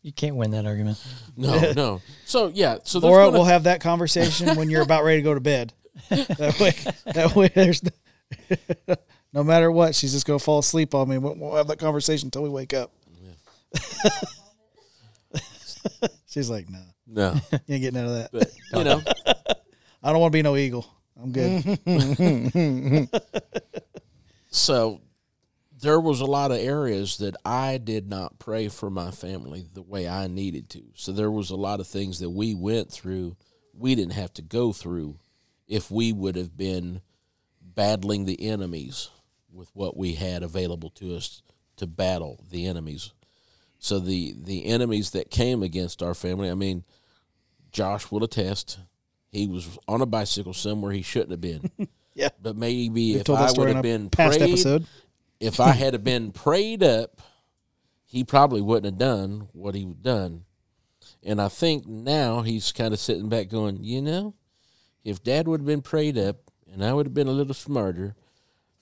You 0.06 0.12
can't 0.12 0.36
win 0.36 0.52
that 0.52 0.66
argument. 0.66 1.04
No, 1.36 1.72
no. 1.76 2.02
So 2.26 2.46
yeah. 2.46 2.78
So 2.84 3.00
there's 3.00 3.10
Laura, 3.10 3.24
gonna- 3.24 3.38
we'll 3.38 3.46
have 3.46 3.64
that 3.64 3.80
conversation 3.80 4.54
when 4.56 4.70
you're 4.70 4.82
about 4.82 5.02
ready 5.02 5.18
to 5.18 5.22
go 5.24 5.34
to 5.34 5.40
bed. 5.40 5.72
That 6.08 6.60
way, 6.60 6.72
that 7.12 7.34
way, 7.34 7.48
there's 7.52 7.82
no, 7.82 8.94
no 9.32 9.42
matter 9.42 9.68
what, 9.72 9.96
she's 9.96 10.12
just 10.12 10.24
gonna 10.24 10.38
fall 10.38 10.60
asleep 10.60 10.94
on 10.94 11.08
me. 11.08 11.18
We'll, 11.18 11.34
we'll 11.36 11.56
have 11.56 11.66
that 11.66 11.80
conversation 11.80 12.28
until 12.28 12.44
we 12.44 12.50
wake 12.50 12.72
up. 12.72 12.92
she's 16.28 16.48
like, 16.48 16.68
"No, 16.70 16.82
no, 17.08 17.40
you 17.50 17.74
ain't 17.74 17.82
getting 17.82 17.98
out 17.98 18.06
of 18.06 18.12
that. 18.14 18.30
but 18.30 18.52
you 18.78 18.84
know, 18.84 19.02
I 20.04 20.12
don't 20.12 20.20
want 20.20 20.30
to 20.32 20.36
be 20.36 20.42
no 20.42 20.54
eagle. 20.54 20.86
I'm 21.20 21.32
good." 21.32 23.08
so 24.50 25.00
there 25.80 26.00
was 26.00 26.20
a 26.20 26.26
lot 26.26 26.50
of 26.50 26.58
areas 26.58 27.18
that 27.18 27.36
I 27.44 27.78
did 27.78 28.08
not 28.08 28.38
pray 28.38 28.68
for 28.68 28.90
my 28.90 29.10
family 29.10 29.66
the 29.72 29.82
way 29.82 30.08
I 30.08 30.26
needed 30.26 30.70
to. 30.70 30.82
So 30.94 31.12
there 31.12 31.30
was 31.30 31.50
a 31.50 31.56
lot 31.56 31.80
of 31.80 31.86
things 31.86 32.20
that 32.20 32.30
we 32.30 32.54
went 32.54 32.90
through 32.90 33.36
we 33.78 33.94
didn't 33.94 34.14
have 34.14 34.32
to 34.34 34.42
go 34.42 34.72
through 34.72 35.18
if 35.68 35.90
we 35.90 36.12
would 36.12 36.36
have 36.36 36.56
been 36.56 37.00
battling 37.60 38.24
the 38.24 38.48
enemies 38.48 39.10
with 39.52 39.70
what 39.74 39.96
we 39.96 40.14
had 40.14 40.42
available 40.42 40.90
to 40.90 41.14
us 41.14 41.42
to 41.76 41.86
battle 41.86 42.42
the 42.50 42.66
enemies. 42.66 43.12
So 43.78 43.98
the 43.98 44.34
the 44.36 44.66
enemies 44.66 45.10
that 45.10 45.30
came 45.30 45.62
against 45.62 46.02
our 46.02 46.14
family, 46.14 46.50
I 46.50 46.54
mean, 46.54 46.84
Josh 47.70 48.10
will 48.10 48.24
attest, 48.24 48.78
he 49.30 49.46
was 49.46 49.78
on 49.86 50.00
a 50.00 50.06
bicycle 50.06 50.54
somewhere 50.54 50.92
he 50.92 51.02
shouldn't 51.02 51.32
have 51.32 51.40
been. 51.40 51.70
Yeah. 52.16 52.30
But 52.40 52.56
maybe 52.56 52.88
We've 52.88 53.16
if 53.20 53.28
I 53.28 53.52
would 53.52 53.68
have 53.68 53.82
been 53.82 54.08
past 54.08 54.38
prayed, 54.38 54.48
episode. 54.48 54.86
If 55.40 55.60
I 55.60 55.72
had 55.72 55.92
have 55.92 56.04
been 56.04 56.32
prayed 56.32 56.82
up, 56.82 57.20
he 58.04 58.24
probably 58.24 58.60
wouldn't 58.62 58.86
have 58.86 58.98
done 58.98 59.48
what 59.52 59.74
he 59.74 59.84
would 59.84 60.02
done. 60.02 60.44
And 61.22 61.40
I 61.40 61.48
think 61.48 61.86
now 61.86 62.42
he's 62.42 62.72
kind 62.72 62.94
of 62.94 63.00
sitting 63.00 63.28
back 63.28 63.48
going, 63.48 63.82
you 63.82 64.00
know, 64.00 64.34
if 65.04 65.22
dad 65.22 65.48
would 65.48 65.60
have 65.60 65.66
been 65.66 65.82
prayed 65.82 66.16
up 66.16 66.36
and 66.72 66.84
I 66.84 66.92
would 66.92 67.06
have 67.06 67.14
been 67.14 67.28
a 67.28 67.32
little 67.32 67.54
smarter, 67.54 68.14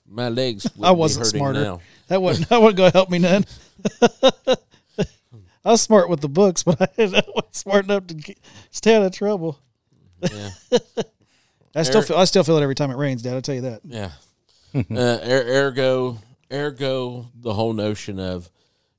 my 0.07 0.29
legs 0.29 0.67
would 0.75 0.85
I 0.87 0.91
wasn't 0.91 1.25
smarter. 1.27 1.61
now. 1.61 1.81
That 2.07 2.21
wasn't 2.21 2.49
that 2.49 2.61
wasn't 2.61 2.77
gonna 2.77 2.91
help 2.91 3.09
me 3.09 3.19
none. 3.19 3.45
I 5.65 5.71
was 5.71 5.81
smart 5.81 6.09
with 6.09 6.21
the 6.21 6.29
books, 6.29 6.61
but 6.61 6.79
I 6.79 6.87
wasn't 6.97 7.55
smart 7.55 7.85
enough 7.85 8.05
to 8.07 8.35
stay 8.69 8.95
out 8.95 9.01
of 9.01 9.11
trouble. 9.11 9.59
Yeah. 10.31 10.49
I 11.75 11.83
still 11.83 12.03
feel 12.03 12.17
I 12.17 12.25
still 12.25 12.43
feel 12.43 12.57
it 12.57 12.61
every 12.63 12.75
time 12.75 12.91
it 12.91 12.97
rains, 12.97 13.23
Dad. 13.23 13.33
I'll 13.33 13.41
tell 13.41 13.55
you 13.55 13.61
that. 13.61 13.81
Yeah. 13.83 14.11
uh, 14.75 14.83
er- 15.27 15.67
ergo, 15.67 16.19
ergo, 16.51 17.31
the 17.35 17.53
whole 17.53 17.73
notion 17.73 18.19
of 18.19 18.49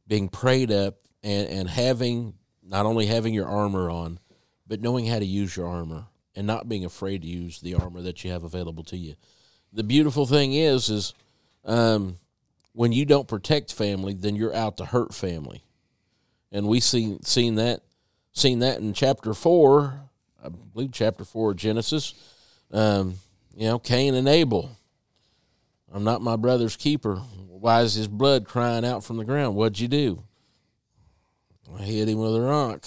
being 0.06 0.28
prayed 0.28 0.70
up 0.70 0.96
and, 1.22 1.48
and 1.48 1.68
having 1.68 2.34
not 2.62 2.86
only 2.86 3.06
having 3.06 3.34
your 3.34 3.46
armor 3.46 3.90
on, 3.90 4.18
but 4.66 4.80
knowing 4.80 5.06
how 5.06 5.18
to 5.18 5.24
use 5.24 5.56
your 5.56 5.68
armor 5.68 6.06
and 6.34 6.46
not 6.46 6.68
being 6.68 6.84
afraid 6.84 7.22
to 7.22 7.28
use 7.28 7.60
the 7.60 7.74
armor 7.74 8.02
that 8.02 8.24
you 8.24 8.30
have 8.30 8.44
available 8.44 8.84
to 8.84 8.96
you. 8.96 9.14
The 9.72 9.84
beautiful 9.84 10.26
thing 10.26 10.52
is, 10.52 10.88
is 10.88 11.14
um, 11.64 12.18
when 12.72 12.92
you 12.92 13.04
don't 13.04 13.28
protect 13.28 13.72
family, 13.72 14.14
then 14.14 14.36
you're 14.36 14.54
out 14.54 14.76
to 14.78 14.84
hurt 14.84 15.14
family, 15.14 15.64
and 16.52 16.68
we 16.68 16.80
seen 16.80 17.22
seen 17.22 17.56
that 17.56 17.82
seen 18.32 18.60
that 18.60 18.78
in 18.78 18.92
chapter 18.92 19.34
four, 19.34 20.00
I 20.44 20.48
believe 20.48 20.92
chapter 20.92 21.24
four 21.24 21.52
of 21.52 21.56
Genesis. 21.56 22.14
Um, 22.70 23.14
you 23.56 23.66
know, 23.66 23.78
Cain 23.78 24.14
and 24.14 24.28
Abel. 24.28 24.76
I'm 25.92 26.04
not 26.04 26.22
my 26.22 26.36
brother's 26.36 26.76
keeper. 26.76 27.16
Why 27.48 27.82
is 27.82 27.94
his 27.94 28.08
blood 28.08 28.44
crying 28.44 28.84
out 28.84 29.04
from 29.04 29.16
the 29.16 29.24
ground? 29.24 29.56
What'd 29.56 29.80
you 29.80 29.88
do? 29.88 30.22
I 31.74 31.82
hit 31.82 32.08
him 32.08 32.18
with 32.18 32.36
a 32.36 32.40
rock. 32.40 32.84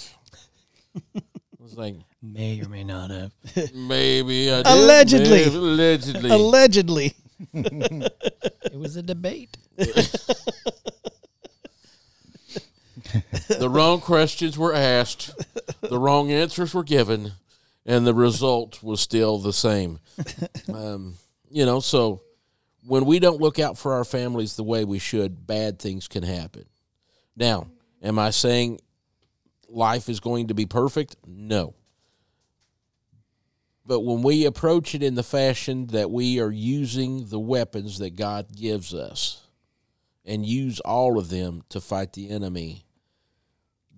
I 1.14 1.22
was 1.58 1.76
like, 1.76 1.96
May 2.22 2.60
or 2.60 2.68
may 2.68 2.84
not 2.84 3.10
have. 3.10 3.32
maybe 3.74 4.52
I 4.52 4.62
did. 4.62 4.66
Allegedly. 4.66 5.44
maybe 5.44 5.54
allegedly. 5.56 6.30
Allegedly. 6.30 7.14
It 7.54 8.78
was 8.78 8.96
a 8.96 9.02
debate. 9.02 9.56
the 13.48 13.68
wrong 13.70 14.00
questions 14.00 14.58
were 14.58 14.74
asked, 14.74 15.30
the 15.80 15.98
wrong 15.98 16.30
answers 16.30 16.74
were 16.74 16.84
given, 16.84 17.32
and 17.86 18.06
the 18.06 18.14
result 18.14 18.82
was 18.82 19.00
still 19.00 19.38
the 19.38 19.52
same. 19.52 20.00
Um, 20.72 21.14
you 21.50 21.66
know, 21.66 21.80
so 21.80 22.20
when 22.86 23.04
we 23.04 23.18
don't 23.18 23.40
look 23.40 23.58
out 23.58 23.78
for 23.78 23.92
our 23.94 24.04
families 24.04 24.56
the 24.56 24.64
way 24.64 24.84
we 24.84 24.98
should, 24.98 25.46
bad 25.46 25.78
things 25.78 26.08
can 26.08 26.22
happen. 26.22 26.64
Now, 27.36 27.68
am 28.02 28.18
I 28.18 28.30
saying 28.30 28.80
life 29.68 30.08
is 30.08 30.20
going 30.20 30.48
to 30.48 30.54
be 30.54 30.66
perfect? 30.66 31.16
No. 31.26 31.74
But 33.84 34.00
when 34.00 34.22
we 34.22 34.44
approach 34.44 34.94
it 34.94 35.02
in 35.02 35.14
the 35.14 35.22
fashion 35.22 35.88
that 35.88 36.10
we 36.10 36.40
are 36.40 36.50
using 36.50 37.26
the 37.26 37.40
weapons 37.40 37.98
that 37.98 38.14
God 38.16 38.54
gives 38.54 38.94
us 38.94 39.46
and 40.24 40.46
use 40.46 40.80
all 40.80 41.18
of 41.18 41.28
them 41.28 41.62
to 41.70 41.80
fight 41.80 42.12
the 42.12 42.30
enemy, 42.30 42.84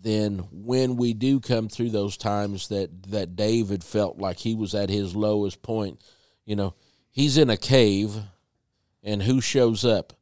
then 0.01 0.39
when 0.51 0.97
we 0.97 1.15
do 1.15 1.41
come 1.41 1.69
through 1.69 1.91
those 1.91 2.17
times 2.17 2.69
that 2.69 3.05
that 3.05 3.37
David 3.37 3.85
felt 3.85 4.19
like 4.19 4.39
he 4.39 4.55
was 4.55 4.75
at 4.75 4.91
his 4.91 5.15
lowest 5.15 5.63
point, 5.63 6.01
you 6.45 6.57
know, 6.57 6.75
he's 7.11 7.37
in 7.37 7.51
a 7.51 7.57
cave 7.57 8.17
and 9.03 9.23
who 9.23 9.41
shows 9.41 9.85
up? 9.85 10.13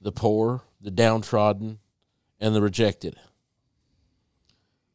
The 0.00 0.12
poor, 0.12 0.62
the 0.80 0.90
downtrodden, 0.90 1.78
and 2.40 2.54
the 2.54 2.62
rejected. 2.62 3.16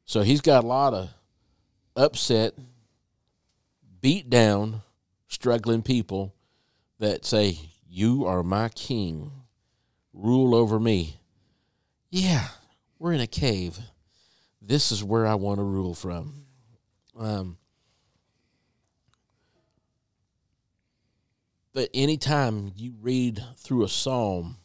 So 0.06 0.22
he's 0.22 0.42
got 0.42 0.64
a 0.64 0.68
lot 0.68 0.94
of 0.94 1.10
upset, 1.96 2.54
beat 4.02 4.30
down, 4.30 4.82
struggling 5.28 5.82
people 5.82 6.34
that 7.00 7.26
say, 7.26 7.58
You 7.88 8.26
are 8.26 8.44
my 8.44 8.70
king. 8.70 9.32
Rule 10.14 10.54
over 10.54 10.80
me. 10.80 11.18
Yeah, 12.12 12.48
we're 13.00 13.14
in 13.14 13.22
a 13.22 13.28
cave. 13.28 13.80
This 14.62 14.92
is 14.92 15.04
where 15.04 15.26
I 15.26 15.36
want 15.36 15.60
to 15.60 15.64
rule 15.64 15.96
from. 15.96 16.46
Um, 17.18 17.58
but 21.74 21.90
anytime 21.94 22.72
you 22.76 22.94
read 23.02 23.44
through 23.58 23.84
a 23.84 23.90
psalm, 23.90 24.58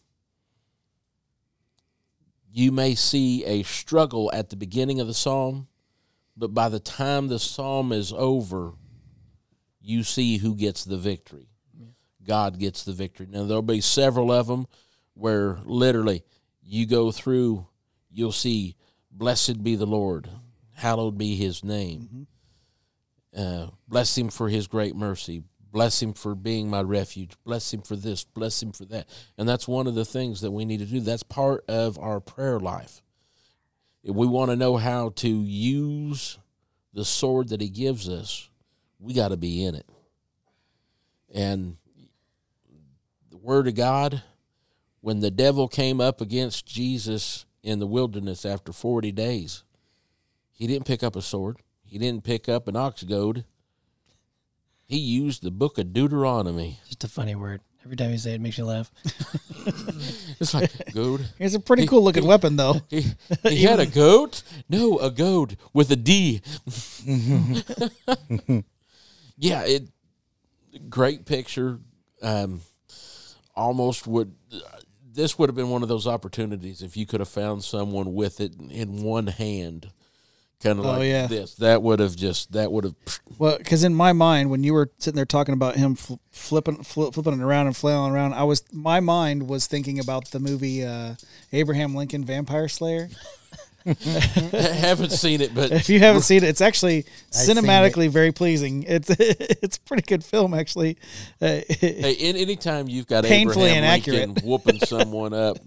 you 2.51 2.71
may 2.71 2.95
see 2.95 3.45
a 3.45 3.63
struggle 3.63 4.31
at 4.33 4.51
the 4.51 4.57
beginning 4.57 5.01
of 5.01 5.07
the 5.07 5.15
psalm, 5.15 5.69
but 6.37 6.55
by 6.55 6.69
the 6.69 6.81
time 6.81 7.29
the 7.29 7.39
psalm 7.39 7.93
is 7.93 8.13
over, 8.13 8.73
you 9.81 10.03
see 10.03 10.39
who 10.39 10.55
gets 10.55 10.85
the 10.85 10.99
victory. 10.99 11.49
God 12.27 12.59
gets 12.59 12.85
the 12.85 12.93
victory. 12.93 13.27
Now, 13.31 13.45
there'll 13.45 13.63
be 13.63 13.81
several 13.81 14.31
of 14.31 14.47
them 14.47 14.67
where 15.15 15.59
literally 15.65 16.25
you 16.63 16.85
go 16.87 17.11
through, 17.11 17.67
you'll 18.11 18.33
see, 18.33 18.77
Blessed 19.11 19.65
be 19.65 19.75
the 19.75 19.87
Lord, 19.87 20.29
hallowed 20.75 21.17
be 21.17 21.35
his 21.35 21.65
name. 21.65 22.27
Uh, 23.37 23.69
bless 23.89 24.17
him 24.17 24.29
for 24.29 24.49
his 24.49 24.67
great 24.67 24.95
mercy. 24.95 25.43
Bless 25.71 26.03
him 26.03 26.15
for 26.15 26.35
being 26.35 26.71
my 26.71 26.83
refuge. 26.83 27.33
Bless 27.45 27.73
him 27.73 27.83
for 27.83 27.97
this. 27.97 28.25
Bless 28.25 28.63
him 28.63 28.73
for 28.73 28.85
that. 28.87 29.09
And 29.37 29.49
that's 29.49 29.69
one 29.69 29.87
of 29.87 29.95
the 29.95 30.05
things 30.05 30.41
that 30.41 30.51
we 30.51 30.65
need 30.65 30.79
to 30.79 30.87
do. 30.87 31.01
That's 31.01 31.23
part 31.23 31.65
of 31.69 31.99
our 31.99 32.21
prayer 32.21 32.59
life. 32.59 33.03
If 34.03 34.15
we 34.15 34.27
want 34.27 34.51
to 34.51 34.57
know 34.57 34.77
how 34.77 35.11
to 35.17 35.29
use 35.29 36.39
the 36.95 37.05
sword 37.05 37.49
that 37.51 37.61
he 37.61 37.69
gives 37.69 38.09
us, 38.09 38.49
we 38.99 39.13
got 39.13 39.29
to 39.29 39.37
be 39.37 39.65
in 39.65 39.75
it. 39.75 39.87
And 41.35 41.77
the 43.31 43.37
word 43.37 43.69
of 43.69 43.75
God, 43.75 44.23
when 45.01 45.21
the 45.21 45.31
devil 45.31 45.69
came 45.69 46.01
up 46.01 46.21
against 46.21 46.67
Jesus 46.67 47.45
in 47.63 47.79
the 47.79 47.87
wilderness 47.87 48.47
after 48.47 48.73
40 48.73 49.13
days, 49.13 49.65
he 50.51 50.67
didn't 50.67 50.87
pick 50.87 51.03
up 51.03 51.15
a 51.15 51.23
sword. 51.23 51.59
He 51.85 51.99
didn't 51.99 52.25
pick 52.25 52.49
up 52.49 52.67
an 52.69 52.77
ox 52.77 53.03
goad. 53.03 53.45
He 54.89 54.97
used 54.97 55.43
the 55.43 55.51
book 55.51 55.77
of 55.77 55.93
Deuteronomy. 55.93 56.81
Just 56.89 57.05
a 57.05 57.09
funny 57.09 57.35
word. 57.35 57.61
Every 57.85 57.97
time 57.97 58.11
you 58.11 58.17
say 58.19 58.33
it, 58.33 58.37
it 58.37 58.41
makes 58.41 58.59
you 58.59 58.65
laugh. 58.65 58.91
It's 60.41 60.55
like 60.55 60.95
goad. 60.95 61.29
It's 61.39 61.55
a 61.55 61.61
pretty 61.61 61.87
cool 61.87 62.03
looking 62.03 62.25
weapon, 62.25 62.57
though. 62.57 62.81
He, 62.89 63.05
he 63.43 63.65
had 63.65 63.81
a 63.81 63.87
goat? 63.87 64.43
No, 64.69 64.99
a 64.99 65.11
goad 65.11 65.59
with 65.75 65.91
a 65.91 65.97
D. 65.97 66.41
yeah, 69.37 69.63
it 69.65 69.89
great 70.89 71.27
picture. 71.27 71.81
Um, 72.23 72.63
almost 73.55 74.07
would 74.07 74.35
this 75.13 75.39
would 75.39 75.49
have 75.49 75.57
been 75.57 75.71
one 75.71 75.83
of 75.83 75.89
those 75.89 76.07
opportunities 76.07 76.81
if 76.81 76.97
you 76.97 77.05
could 77.05 77.21
have 77.21 77.29
found 77.29 77.65
someone 77.65 78.15
with 78.15 78.41
it 78.41 78.55
in 78.71 79.03
one 79.03 79.27
hand, 79.27 79.91
kind 80.63 80.79
of 80.79 80.85
Oh, 80.87 80.99
like 80.99 81.09
yeah. 81.09 81.27
this. 81.27 81.55
That 81.57 81.83
would 81.83 82.01
have 82.01 82.17
just 82.17 82.53
that 82.53 82.71
would 82.73 82.85
have 82.85 82.95
Well, 83.39 83.59
because 83.59 83.85
in 83.85 83.95
my 83.95 84.13
mind, 84.13 84.51
when 84.51 84.65
you 84.65 84.75
were 84.75 84.91
sitting 84.99 85.17
there 85.17 85.25
talking 85.25 85.55
about 85.55 85.77
him 85.77 85.95
fl- 85.95 86.15
flipping 86.33 86.83
fl- 86.83 87.11
flipping 87.11 87.35
it 87.35 87.41
around 87.43 87.67
and 87.67 87.77
flailing 87.77 88.13
around, 88.13 88.35
I 88.35 88.43
was 88.45 88.63
my 88.73 89.01
mind 89.01 89.49
was 89.49 89.67
thinking 89.67 89.99
about 90.01 90.31
the 90.33 90.41
movie 90.41 90.85
uh, 90.85 91.15
Abraham 91.53 91.95
Lincoln 91.95 92.25
Vampire 92.25 92.69
Slayer. 92.69 93.09
haven't 94.05 95.13
seen 95.13 95.41
it, 95.41 95.55
but 95.55 95.71
If 95.73 95.89
you 95.89 96.01
haven't 96.01 96.23
seen 96.31 96.39
it, 96.45 96.49
it's 96.49 96.61
actually 96.61 97.05
seen 97.31 97.57
cinematically 97.57 98.11
very 98.11 98.33
pleasing. 98.33 98.83
It's 98.83 99.09
it's 99.19 99.77
a 99.77 99.81
pretty 99.83 100.03
good 100.03 100.25
film, 100.25 100.55
actually. 100.55 100.99
Uh, 101.41 101.61
Hey, 101.69 102.13
in, 102.19 102.37
anytime 102.37 102.89
you've 102.89 103.07
got 103.07 103.25
Painfully 103.25 103.67
Abraham 103.67 103.85
inaccurate. 103.85 104.17
Lincoln 104.29 104.49
whooping 104.49 104.81
someone 104.81 105.33
up, 105.33 105.59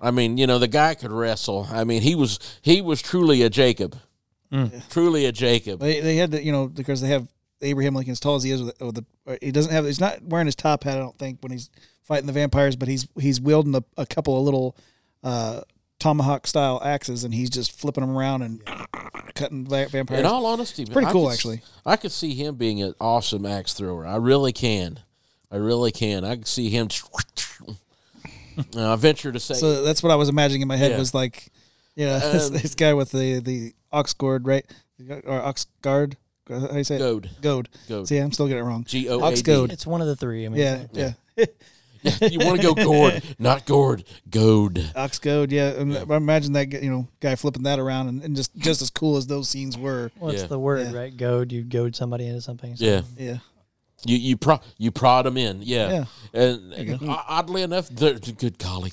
I 0.00 0.10
mean, 0.10 0.38
you 0.38 0.46
know, 0.46 0.58
the 0.58 0.68
guy 0.68 0.94
could 0.94 1.12
wrestle. 1.12 1.66
I 1.70 1.84
mean, 1.84 2.02
he 2.02 2.14
was 2.14 2.38
he 2.62 2.80
was 2.80 3.02
truly 3.02 3.42
a 3.42 3.50
Jacob, 3.50 3.98
truly 4.90 5.26
a 5.26 5.32
Jacob. 5.32 5.80
they, 5.80 6.00
they 6.00 6.16
had 6.16 6.32
to, 6.32 6.42
you 6.42 6.52
know, 6.52 6.66
because 6.68 7.00
they 7.00 7.08
have 7.08 7.28
Abraham 7.62 7.94
Lincoln 7.94 8.12
as 8.12 8.20
tall 8.20 8.36
as 8.36 8.42
he 8.42 8.50
is. 8.50 8.62
With, 8.62 8.80
with 8.80 8.94
the, 8.96 9.04
uh, 9.26 9.36
he 9.40 9.52
doesn't 9.52 9.72
have. 9.72 9.84
He's 9.84 10.00
not 10.00 10.22
wearing 10.22 10.46
his 10.46 10.56
top 10.56 10.84
hat. 10.84 10.96
I 10.96 11.00
don't 11.00 11.18
think 11.18 11.38
when 11.42 11.52
he's 11.52 11.70
fighting 12.02 12.26
the 12.26 12.32
vampires, 12.32 12.76
but 12.76 12.88
he's 12.88 13.06
he's 13.18 13.40
wielding 13.40 13.74
a, 13.74 13.84
a 13.96 14.06
couple 14.06 14.36
of 14.38 14.44
little. 14.44 14.76
Uh, 15.22 15.60
tomahawk 15.98 16.46
style 16.46 16.80
axes 16.82 17.24
and 17.24 17.34
he's 17.34 17.50
just 17.50 17.78
flipping 17.78 18.00
them 18.00 18.16
around 18.16 18.40
and 18.40 18.62
cutting 19.34 19.66
va- 19.66 19.86
vampires 19.90 20.20
In 20.20 20.24
all 20.24 20.46
honesty, 20.46 20.86
pretty 20.86 21.06
I 21.06 21.12
cool, 21.12 21.26
could 21.26 21.34
actually. 21.34 21.60
I 21.84 21.96
could 21.96 22.10
see 22.10 22.32
him 22.34 22.54
being 22.54 22.80
an 22.82 22.94
awesome 22.98 23.44
axe 23.44 23.74
thrower. 23.74 24.06
I 24.06 24.16
really 24.16 24.54
can. 24.54 25.00
I 25.50 25.56
really 25.56 25.92
can. 25.92 26.24
I 26.24 26.36
could 26.36 26.46
see 26.46 26.70
him. 26.70 26.88
Uh, 27.68 27.74
I 28.92 28.96
venture 28.96 29.30
to 29.30 29.38
say, 29.38 29.52
So 29.54 29.82
that's 29.82 30.02
what 30.02 30.10
I 30.10 30.14
was 30.14 30.30
imagining 30.30 30.62
in 30.62 30.68
my 30.68 30.76
head 30.76 30.92
Yeah. 30.92 30.98
was 30.98 31.12
like 31.12 31.48
Yeah, 31.94 32.18
this, 32.32 32.46
Um, 32.48 32.54
this 32.54 32.74
guy 32.74 32.94
with 32.94 33.10
the 33.12 33.40
the 33.40 33.74
ox 33.92 34.12
gourd, 34.12 34.46
right? 34.46 34.64
Or 35.24 35.40
ox 35.40 35.66
guard. 35.82 36.16
How 36.48 36.66
do 36.66 36.76
you 36.78 36.84
say 36.84 36.96
it? 36.96 36.98
Goad. 36.98 37.30
Goad. 37.40 37.68
Goad. 37.88 38.08
See, 38.08 38.16
I'm 38.18 38.32
still 38.32 38.48
getting 38.48 38.64
it 38.64 38.66
wrong. 38.66 38.84
G 38.84 39.08
O 39.08 39.18
goad. 39.42 39.68
D. 39.70 39.72
It's 39.72 39.86
one 39.86 40.00
of 40.00 40.06
the 40.08 40.16
three. 40.16 40.46
I 40.46 40.48
mean, 40.48 40.60
Yeah, 40.60 40.84
yeah. 40.92 41.12
You 42.02 42.38
want 42.38 42.58
to 42.62 42.66
go 42.66 42.74
gourd, 42.74 43.22
not 43.38 43.66
gourd. 43.66 44.04
Goad. 44.30 44.90
Ox 44.96 45.18
goad. 45.18 45.52
Yeah, 45.52 45.74
um, 45.78 45.94
and 45.94 46.10
I 46.10 46.16
imagine 46.16 46.54
that 46.54 46.72
you 46.82 46.90
know 46.90 47.06
guy 47.20 47.34
flipping 47.36 47.64
that 47.64 47.78
around 47.78 48.08
and, 48.08 48.22
and 48.22 48.34
just 48.34 48.56
just 48.56 48.80
as 48.80 48.88
cool 48.88 49.18
as 49.18 49.26
those 49.26 49.50
scenes 49.50 49.76
were. 49.76 50.10
What's 50.18 50.40
Yeah. 50.40 50.46
the 50.46 50.58
word, 50.58 50.92
Yeah. 50.92 50.98
right? 50.98 51.14
Goad. 51.14 51.52
You 51.52 51.62
goad 51.62 51.94
somebody 51.94 52.26
into 52.26 52.40
something. 52.40 52.74
So 52.76 52.84
Yeah. 52.86 53.02
Yeah, 53.18 53.38
You 54.06 54.16
you 54.16 54.36
pro 54.38 54.60
you 54.78 54.90
prod 54.90 55.26
them 55.26 55.36
in. 55.36 55.60
Yeah. 55.60 55.90
Yeah. 55.90 56.04
And, 56.32 56.72
and 56.72 57.02
o- 57.10 57.22
oddly 57.28 57.60
enough, 57.62 57.88
they're- 57.90 58.18
good 58.18 58.56
golly, 58.58 58.92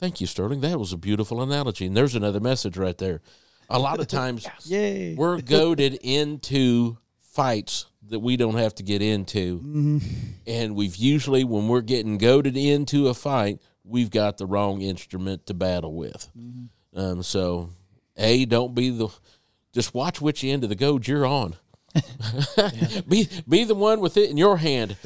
thank 0.00 0.20
you, 0.20 0.26
Sterling. 0.26 0.60
That 0.62 0.80
was 0.80 0.92
a 0.92 0.96
beautiful 0.96 1.40
analogy. 1.40 1.86
And 1.86 1.96
there's 1.96 2.16
another 2.16 2.40
message 2.40 2.76
right 2.76 2.98
there. 2.98 3.20
A 3.68 3.78
lot 3.78 4.00
of 4.00 4.06
times 4.20 4.46
yay. 4.64 5.14
we're 5.14 5.40
goaded 5.42 5.94
into 6.02 6.98
fights 7.20 7.86
that 8.08 8.20
we 8.20 8.36
don't 8.36 8.56
have 8.56 8.74
to 8.76 8.82
get 8.82 9.02
into. 9.02 9.58
Mm-hmm. 9.58 9.98
And 10.46 10.74
we've 10.74 10.96
usually, 10.96 11.44
when 11.44 11.68
we're 11.68 11.82
getting 11.82 12.16
goaded 12.18 12.56
into 12.56 13.08
a 13.08 13.14
fight, 13.14 13.60
we've 13.84 14.10
got 14.10 14.38
the 14.38 14.46
wrong 14.46 14.80
instrument 14.80 15.46
to 15.46 15.54
battle 15.54 15.94
with. 15.94 16.30
Mm-hmm. 16.38 16.98
Um, 16.98 17.22
so, 17.22 17.70
A, 18.16 18.44
don't 18.46 18.74
be 18.74 18.88
the, 18.90 19.08
just 19.74 19.92
watch 19.94 20.20
which 20.22 20.42
end 20.42 20.62
of 20.64 20.70
the 20.70 20.74
goad 20.74 21.06
you're 21.06 21.26
on. 21.26 21.56
be 23.08 23.28
be 23.48 23.64
the 23.64 23.74
one 23.74 24.00
with 24.00 24.16
it 24.16 24.30
in 24.30 24.36
your 24.36 24.58
hand, 24.58 24.96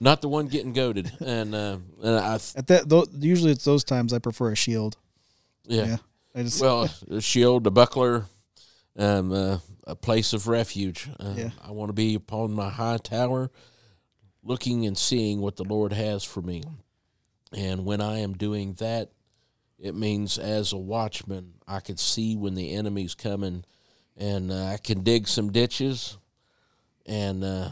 not 0.00 0.20
the 0.22 0.28
one 0.28 0.48
getting 0.48 0.72
goaded. 0.72 1.12
And 1.20 1.54
uh, 1.54 1.78
and 2.02 2.16
I 2.18 2.34
At 2.34 2.66
that, 2.68 2.88
tho- 2.88 3.06
usually 3.18 3.52
it's 3.52 3.64
those 3.64 3.84
times 3.84 4.12
I 4.12 4.18
prefer 4.18 4.50
a 4.52 4.56
shield. 4.56 4.96
yeah. 5.64 5.84
Yeah, 5.84 5.96
I 5.96 5.98
just 6.36 6.60
Well, 6.60 6.88
a 7.10 7.20
shield, 7.20 7.66
a 7.66 7.70
buckler, 7.70 8.26
um, 8.96 9.32
uh, 9.32 9.58
a 9.86 9.94
place 9.96 10.32
of 10.32 10.48
refuge. 10.48 11.08
Uh, 11.18 11.34
Yeah. 11.36 11.50
I 11.62 11.72
want 11.72 11.88
to 11.88 11.94
be 11.94 12.14
upon 12.14 12.52
my 12.52 12.70
high 12.70 12.98
tower, 12.98 13.50
looking 14.42 14.86
and 14.86 14.96
seeing 14.96 15.40
what 15.40 15.56
the 15.56 15.64
Lord 15.64 15.92
has 15.92 16.24
for 16.24 16.42
me. 16.42 16.62
And 17.52 17.84
when 17.84 18.00
I 18.00 18.18
am 18.18 18.32
doing 18.32 18.74
that, 18.74 19.10
it 19.78 19.94
means 19.94 20.38
as 20.38 20.72
a 20.72 20.78
watchman, 20.78 21.54
I 21.66 21.80
can 21.80 21.96
see 21.96 22.36
when 22.36 22.54
the 22.54 22.72
enemy's 22.72 23.14
coming, 23.14 23.64
and 24.16 24.50
uh, 24.52 24.66
I 24.66 24.76
can 24.76 25.02
dig 25.02 25.26
some 25.26 25.50
ditches, 25.50 26.16
and 27.04 27.42
uh, 27.42 27.70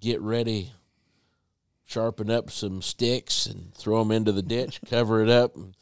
get 0.00 0.20
ready. 0.20 0.72
Sharpen 1.86 2.30
up 2.30 2.50
some 2.50 2.80
sticks 2.80 3.46
and 3.46 3.74
throw 3.74 3.98
them 3.98 4.10
into 4.10 4.32
the 4.32 4.42
ditch, 4.42 4.80
cover 4.88 5.22
it 5.22 5.28
up, 5.28 5.54
and 5.54 5.76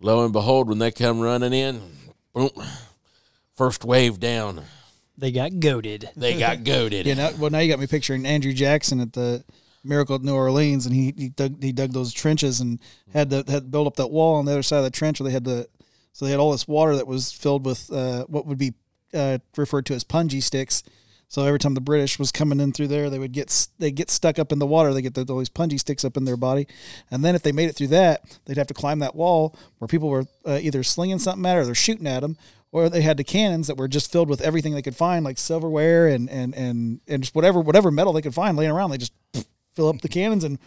lo 0.00 0.24
and 0.24 0.32
behold, 0.32 0.68
when 0.68 0.78
they 0.78 0.90
come 0.90 1.20
running 1.20 1.52
in, 1.52 1.80
boom, 2.32 2.50
first 3.56 3.84
wave 3.84 4.18
down, 4.20 4.62
they 5.16 5.30
got 5.32 5.60
goaded. 5.60 6.10
they 6.16 6.38
got 6.38 6.64
goaded. 6.64 7.06
yeah. 7.06 7.14
Now, 7.14 7.30
well, 7.38 7.50
now 7.50 7.58
you 7.58 7.68
got 7.70 7.78
me 7.80 7.86
picturing 7.86 8.26
Andrew 8.26 8.52
Jackson 8.52 9.00
at 9.00 9.12
the 9.12 9.44
Miracle 9.84 10.16
at 10.16 10.22
New 10.22 10.34
Orleans, 10.34 10.86
and 10.86 10.94
he, 10.94 11.14
he 11.16 11.28
dug 11.28 11.62
he 11.62 11.72
dug 11.72 11.92
those 11.92 12.12
trenches 12.12 12.60
and 12.60 12.80
had 13.12 13.30
to 13.30 13.44
had 13.48 13.70
built 13.70 13.86
up 13.86 13.96
that 13.96 14.10
wall 14.10 14.36
on 14.36 14.44
the 14.44 14.52
other 14.52 14.62
side 14.62 14.78
of 14.78 14.84
the 14.84 14.90
trench 14.90 15.20
where 15.20 15.28
they 15.28 15.32
had 15.34 15.44
the 15.44 15.68
so 16.12 16.24
they 16.24 16.30
had 16.30 16.40
all 16.40 16.52
this 16.52 16.66
water 16.66 16.96
that 16.96 17.06
was 17.06 17.32
filled 17.32 17.66
with 17.66 17.92
uh, 17.92 18.24
what 18.24 18.46
would 18.46 18.58
be 18.58 18.72
uh, 19.12 19.38
referred 19.56 19.86
to 19.86 19.94
as 19.94 20.04
punji 20.04 20.42
sticks. 20.42 20.82
So 21.34 21.42
every 21.42 21.58
time 21.58 21.74
the 21.74 21.80
British 21.80 22.16
was 22.16 22.30
coming 22.30 22.60
in 22.60 22.70
through 22.70 22.86
there, 22.86 23.10
they 23.10 23.18
would 23.18 23.32
get 23.32 23.66
they 23.80 23.90
get 23.90 24.08
stuck 24.08 24.38
up 24.38 24.52
in 24.52 24.60
the 24.60 24.66
water. 24.66 24.94
They 24.94 25.02
get 25.02 25.14
the, 25.14 25.26
all 25.28 25.38
these 25.38 25.48
punji 25.48 25.80
sticks 25.80 26.04
up 26.04 26.16
in 26.16 26.26
their 26.26 26.36
body, 26.36 26.68
and 27.10 27.24
then 27.24 27.34
if 27.34 27.42
they 27.42 27.50
made 27.50 27.68
it 27.68 27.74
through 27.74 27.88
that, 27.88 28.38
they'd 28.44 28.56
have 28.56 28.68
to 28.68 28.74
climb 28.74 29.00
that 29.00 29.16
wall 29.16 29.56
where 29.78 29.88
people 29.88 30.10
were 30.10 30.26
uh, 30.46 30.60
either 30.62 30.84
slinging 30.84 31.18
something 31.18 31.44
at, 31.44 31.56
or 31.56 31.64
they're 31.64 31.74
shooting 31.74 32.06
at 32.06 32.20
them, 32.20 32.36
or 32.70 32.88
they 32.88 33.02
had 33.02 33.16
the 33.16 33.24
cannons 33.24 33.66
that 33.66 33.76
were 33.76 33.88
just 33.88 34.12
filled 34.12 34.28
with 34.28 34.42
everything 34.42 34.74
they 34.74 34.80
could 34.80 34.94
find, 34.94 35.24
like 35.24 35.36
silverware 35.36 36.06
and 36.06 36.30
and 36.30 36.54
and 36.54 37.00
and 37.08 37.24
just 37.24 37.34
whatever 37.34 37.58
whatever 37.58 37.90
metal 37.90 38.12
they 38.12 38.22
could 38.22 38.32
find 38.32 38.56
laying 38.56 38.70
around. 38.70 38.90
They 38.90 38.98
just 38.98 39.12
fill 39.74 39.88
up 39.88 40.02
the 40.02 40.08
cannons 40.08 40.44
and 40.44 40.60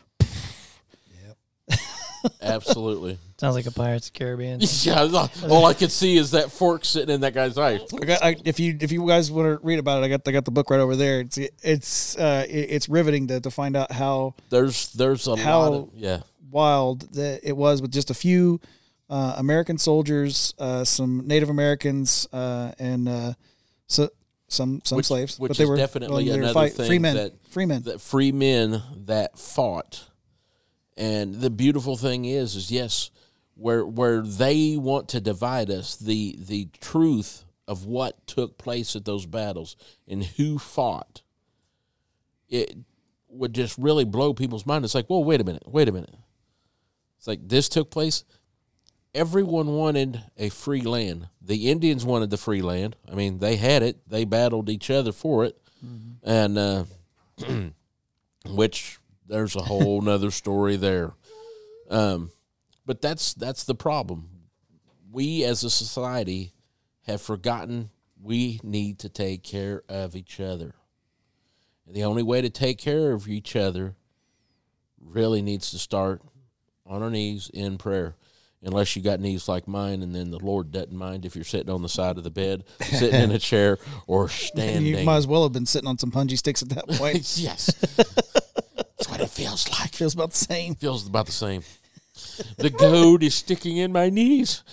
Absolutely. 2.42 3.18
Sounds 3.38 3.56
like 3.56 3.68
a 3.68 3.72
Pirates 3.72 4.08
of 4.08 4.14
the 4.14 4.20
Caribbean. 4.20 4.60
yeah, 4.82 5.28
all 5.50 5.66
I 5.66 5.74
could 5.76 5.92
see 5.92 6.18
is 6.18 6.32
that 6.32 6.52
fork 6.52 6.84
sitting 6.86 7.14
in 7.14 7.22
that 7.22 7.34
guy's 7.36 7.58
eye. 7.58 7.80
I 8.02 8.06
got, 8.06 8.24
I, 8.24 8.36
if 8.46 8.60
you 8.60 8.76
if 8.82 8.92
you 8.92 9.08
guys 9.08 9.32
want 9.32 9.60
to 9.60 9.66
read 9.66 9.78
about 9.78 10.02
it, 10.02 10.06
I 10.06 10.10
got 10.10 10.28
I 10.28 10.32
got 10.32 10.46
the 10.46 10.52
book 10.52 10.70
right 10.72 10.80
over 10.80 10.96
there. 10.96 11.20
It's 11.20 11.38
it's 11.38 12.18
uh, 12.18 12.46
it's 12.50 12.90
riveting 12.90 13.28
to, 13.28 13.40
to 13.42 13.52
find 13.52 13.76
out 13.76 13.92
how 13.92 14.34
There's 14.50 14.92
there's 14.94 15.28
a 15.28 15.36
How- 15.38 15.60
lot 15.60 15.74
of 15.74 15.90
yeah. 15.94 16.22
wild 16.50 17.02
that 17.14 17.42
it 17.44 17.56
was 17.56 17.82
with 17.82 17.92
just 17.92 18.10
a 18.10 18.16
few 18.16 18.60
uh, 19.10 19.36
American 19.38 19.78
soldiers, 19.78 20.54
uh, 20.58 20.84
some 20.84 21.28
Native 21.28 21.50
Americans, 21.50 22.28
uh, 22.34 22.72
and 22.80 23.08
uh, 23.08 23.34
so 23.86 24.10
some 24.48 24.82
some 24.84 24.96
Which- 24.96 25.06
slaves. 25.06 25.40
which 25.40 25.50
but 25.50 25.58
they 25.58 25.64
is 25.66 25.70
were 25.70 25.78
definitely 25.78 26.28
they 26.30 26.36
another 26.40 26.54
fight- 26.54 26.74
thing 26.74 26.88
free 26.88 27.00
men, 27.00 27.16
that- 27.18 27.34
free 27.50 27.66
men. 27.68 27.84
that 27.84 28.02
free 28.02 28.32
men 28.32 28.82
that 29.06 29.38
fought. 29.38 30.06
And 30.98 31.36
the 31.36 31.52
beautiful 31.52 31.96
thing 31.96 32.26
is, 32.26 32.56
is 32.56 32.72
yes, 32.72 33.12
where 33.54 33.86
where 33.86 34.22
they 34.22 34.78
want 34.78 35.10
to 35.10 35.22
divide 35.22 35.70
us, 35.70 35.96
the 35.96 36.36
the 36.40 36.70
truth 36.82 37.46
of 37.68 37.86
what 37.86 38.26
took 38.26 38.58
place 38.58 38.96
at 38.96 39.06
those 39.06 39.26
battles 39.26 39.76
and 40.08 40.24
who 40.24 40.58
fought, 40.58 41.22
it 42.50 42.76
would 43.30 43.54
just 43.54 43.78
really 43.78 44.06
blow 44.06 44.34
people's 44.34 44.66
mind. 44.66 44.86
It's 44.86 44.96
like, 44.96 45.10
well, 45.10 45.24
wait 45.24 45.42
a 45.42 45.44
minute, 45.44 45.64
wait 45.68 45.90
a 45.90 45.92
minute. 45.92 46.16
It's 47.18 47.28
like 47.28 47.48
this 47.48 47.70
took 47.70 47.92
place. 47.92 48.24
Everyone 49.14 49.68
wanted 49.68 50.24
a 50.38 50.50
free 50.50 50.82
land. 50.82 51.28
The 51.42 51.70
Indians 51.70 52.06
wanted 52.06 52.30
the 52.30 52.38
free 52.38 52.62
land. 52.62 52.96
I 53.12 53.16
mean, 53.16 53.40
they 53.40 53.56
had 53.56 53.84
it. 53.84 53.98
They 54.08 54.26
battled 54.26 54.70
each 54.70 54.90
other 54.90 55.12
for 55.12 55.46
it, 55.46 55.58
and 56.24 56.58
uh, 56.58 56.84
which 58.48 59.00
there's 59.28 59.56
a 59.56 59.62
whole 59.62 60.02
nother 60.02 60.32
story 60.32 60.76
there. 60.76 61.14
Um, 61.90 62.32
but 62.86 63.02
that's 63.02 63.34
that's 63.34 63.64
the 63.64 63.76
problem. 63.76 64.30
We 65.12 65.44
as 65.44 65.64
a 65.64 65.70
society 65.70 66.54
have 67.06 67.22
forgotten 67.22 67.90
we 68.22 68.60
need 68.64 69.00
to 69.00 69.10
take 69.10 69.44
care 69.44 69.84
of 69.88 70.16
each 70.16 70.40
other. 70.40 70.74
And 71.86 71.96
the 71.96 72.04
only 72.04 72.24
way 72.24 72.42
to 72.42 72.50
take 72.50 72.78
care 72.78 73.12
of 73.12 73.28
each 73.28 73.56
other 73.56 73.96
really 75.00 75.42
needs 75.42 75.72
to 75.72 75.80
start 75.80 76.22
on 76.86 77.04
our 77.04 77.10
knees 77.10 77.50
in 77.54 77.78
prayer. 77.78 78.16
Unless 78.64 78.96
you 78.96 79.04
got 79.04 79.20
knees 79.20 79.48
like 79.48 79.68
mine, 79.68 80.02
and 80.02 80.16
then 80.16 80.32
the 80.32 80.40
Lord 80.40 80.72
doesn't 80.72 80.92
mind 80.92 81.26
if 81.26 81.36
you're 81.36 81.46
sitting 81.46 81.70
on 81.70 81.84
the 81.84 81.90
side 81.90 82.18
of 82.18 82.24
the 82.24 82.32
bed, 82.32 82.64
sitting 82.82 83.22
in 83.22 83.32
a 83.32 83.38
chair, 83.40 83.78
or 84.08 84.30
standing. 84.30 84.98
you 84.98 85.06
might 85.06 85.18
as 85.18 85.28
well 85.28 85.44
have 85.44 85.54
been 85.54 85.68
sitting 85.68 85.88
on 85.88 86.00
some 86.00 86.10
punji 86.10 86.40
sticks 86.40 86.64
at 86.64 86.70
that 86.70 86.88
point. 86.88 87.38
yes, 87.38 87.68
that's 87.76 88.10
what 88.16 88.36
it 88.36 88.47
feels 89.38 89.70
like. 89.80 89.94
Feels 89.94 90.14
about 90.14 90.32
the 90.32 90.38
same. 90.38 90.76
Feels 90.76 91.08
about 91.08 91.26
the 91.28 91.32
same. 91.32 91.62
The 92.58 92.70
goad 92.72 93.22
is 93.24 93.36
sticking 93.36 93.78
in 93.78 93.92
my 93.92 94.10
knees. 94.10 94.64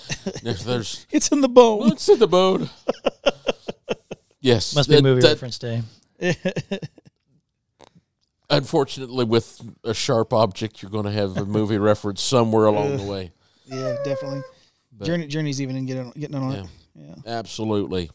There's, 0.43 0.65
there's 0.65 1.07
It's 1.11 1.29
in 1.29 1.41
the 1.43 1.49
bone. 1.49 1.93
It's 1.93 2.09
in 2.09 2.19
the 2.19 2.27
bone? 2.29 2.71
Yes, 4.41 4.75
Must 4.75 4.89
be 4.89 4.95
a 4.95 4.99
that- 4.99 5.03
movie 5.03 5.21
that- 5.23 5.29
reference 5.29 5.59
day. 5.59 5.83
Unfortunately, 8.51 9.25
with 9.25 9.61
a 9.85 9.95
sharp 9.95 10.33
object, 10.33 10.83
you're 10.83 10.91
going 10.91 11.07
to 11.07 11.11
have 11.11 11.37
a 11.39 11.45
movie 11.47 11.79
reference 11.79 12.21
somewhere 12.23 12.67
along 12.67 12.99
the 12.99 13.03
way. 13.05 13.33
Yeah, 13.67 13.97
definitely. 14.05 14.43
But- 14.93 15.07
Journey 15.07 15.27
Journey's 15.27 15.61
even 15.63 15.77
in 15.77 15.87
getting 15.87 16.11
getting 16.13 16.37
on 16.37 16.53
Yeah. 16.53 16.61
it. 16.61 16.67
Yeah. 16.95 17.15
Absolutely, 17.39 18.11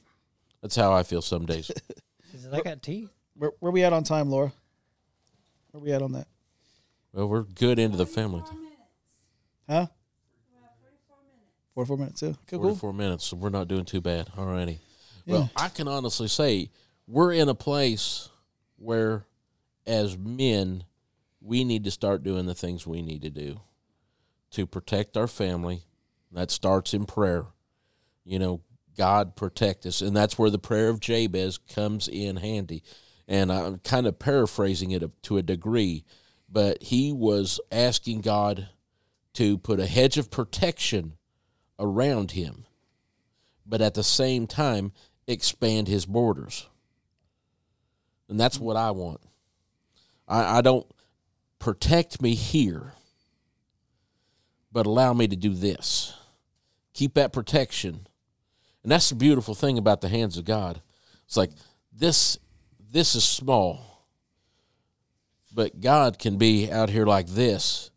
that's 0.62 0.76
how 0.76 0.94
I 0.94 1.04
feel 1.04 1.22
some 1.22 1.46
days. 1.46 1.70
Is 2.34 2.48
I 2.54 2.62
got 2.62 2.82
teeth. 2.82 3.10
Where 3.36 3.52
where 3.60 3.72
we 3.72 3.84
at 3.84 3.92
on 3.92 4.04
time, 4.04 4.30
Laura? 4.30 4.54
Where 5.72 5.82
we 5.84 5.92
at 5.92 6.02
on 6.02 6.14
that? 6.14 6.28
Well, 7.20 7.28
we're 7.28 7.44
good 7.44 7.80
into 7.80 7.98
the 7.98 8.06
family. 8.06 8.44
Huh? 9.70 9.88
Forty-four 11.76 11.98
minutes. 11.98 12.22
Yeah. 12.22 12.30
Cool. 12.48 12.60
cool. 12.60 12.62
Forty-four 12.62 12.94
minutes, 12.94 13.26
so 13.26 13.36
we're 13.36 13.50
not 13.50 13.68
doing 13.68 13.84
too 13.84 14.00
bad. 14.00 14.28
Alrighty. 14.38 14.78
Well, 15.28 15.52
I 15.54 15.68
can 15.68 15.90
honestly 15.90 16.30
say 16.30 16.70
we're 17.08 17.34
in 17.34 17.50
a 17.50 17.54
place 17.54 18.30
where, 18.78 19.26
as 19.86 20.18
men, 20.18 20.86
we 21.42 21.66
need 21.66 21.84
to 21.84 21.92
start 21.92 22.24
doing 22.24 22.46
the 22.46 22.56
things 22.56 22.88
we 22.88 23.02
need 23.02 23.24
to 23.24 23.30
do 23.30 23.60
to 24.52 24.66
protect 24.66 25.18
our 25.18 25.28
family. 25.28 25.82
That 26.32 26.52
starts 26.52 26.94
in 26.94 27.06
prayer. 27.06 27.48
You 28.24 28.40
know, 28.40 28.62
God 28.98 29.36
protect 29.36 29.86
us, 29.86 30.00
and 30.00 30.16
that's 30.16 30.40
where 30.40 30.50
the 30.50 30.58
prayer 30.58 30.88
of 30.88 31.02
Jabez 31.02 31.58
comes 31.58 32.08
in 32.08 32.38
handy. 32.38 32.82
And 33.28 33.52
I'm 33.52 33.80
kind 33.80 34.08
of 34.08 34.20
paraphrasing 34.20 34.92
it 34.92 35.04
to 35.24 35.38
a 35.38 35.44
degree, 35.44 36.06
but 36.52 36.84
he 36.84 37.14
was 37.14 37.60
asking 37.72 38.22
God 38.22 38.70
to 39.34 39.58
put 39.58 39.80
a 39.80 39.86
hedge 39.86 40.18
of 40.18 40.32
protection 40.32 41.18
around 41.78 42.32
him, 42.32 42.66
but 43.66 43.82
at 43.82 43.94
the 43.94 44.04
same 44.04 44.48
time 44.48 44.92
expand 45.28 45.88
his 45.88 46.06
borders. 46.06 46.68
And 48.28 48.40
that's 48.40 48.60
what 48.60 48.76
I 48.76 48.92
want. 48.92 49.22
I, 50.28 50.58
I 50.58 50.62
don't 50.62 50.88
protect 51.60 52.22
me 52.22 52.36
here, 52.36 52.94
but 54.72 54.86
allow 54.86 55.14
me 55.14 55.28
to 55.28 55.36
do 55.36 55.54
this. 55.54 56.14
keep 56.94 57.14
that 57.16 57.34
protection. 57.34 58.02
And 58.84 58.92
that's 58.92 59.10
the 59.10 59.16
beautiful 59.16 59.56
thing 59.56 59.78
about 59.78 60.02
the 60.02 60.10
hands 60.10 60.38
of 60.38 60.46
God. 60.46 60.82
It's 61.26 61.38
like 61.38 61.52
this 61.94 62.38
this 62.92 63.16
is 63.16 63.24
small. 63.24 63.89
But 65.54 65.82
God 65.82 66.20
can 66.20 66.38
be 66.38 66.72
out 66.72 66.90
here 66.90 67.06
like 67.06 67.28
this 67.28 67.92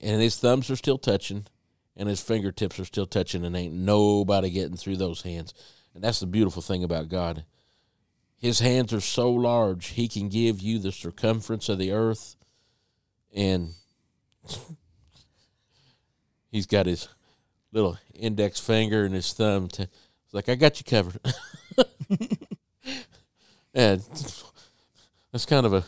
and 0.00 0.20
his 0.20 0.36
thumbs 0.36 0.70
are 0.70 0.76
still 0.76 0.98
touching 0.98 1.46
and 1.96 2.08
his 2.08 2.20
fingertips 2.20 2.78
are 2.78 2.84
still 2.84 3.06
touching 3.06 3.44
and 3.44 3.56
ain't 3.56 3.74
nobody 3.74 4.50
getting 4.50 4.76
through 4.76 4.96
those 4.96 5.22
hands. 5.22 5.52
And 5.94 6.02
that's 6.02 6.20
the 6.20 6.26
beautiful 6.26 6.62
thing 6.62 6.84
about 6.84 7.08
God. 7.08 7.44
His 8.38 8.60
hands 8.60 8.92
are 8.92 9.00
so 9.00 9.30
large, 9.30 9.88
he 9.88 10.08
can 10.08 10.28
give 10.28 10.60
you 10.60 10.78
the 10.78 10.92
circumference 10.92 11.68
of 11.68 11.78
the 11.78 11.92
earth 11.92 12.36
and 13.34 13.74
he's 16.50 16.66
got 16.66 16.86
his 16.86 17.08
little 17.72 17.98
index 18.14 18.58
finger 18.58 19.04
and 19.04 19.14
his 19.14 19.32
thumb 19.32 19.68
to 19.68 19.88
it's 20.30 20.34
like 20.34 20.48
I 20.48 20.54
got 20.54 20.78
you 20.78 20.84
covered. 20.84 21.18
and 23.74 24.00
that's 25.32 25.44
kind 25.44 25.66
of 25.66 25.74
a 25.74 25.84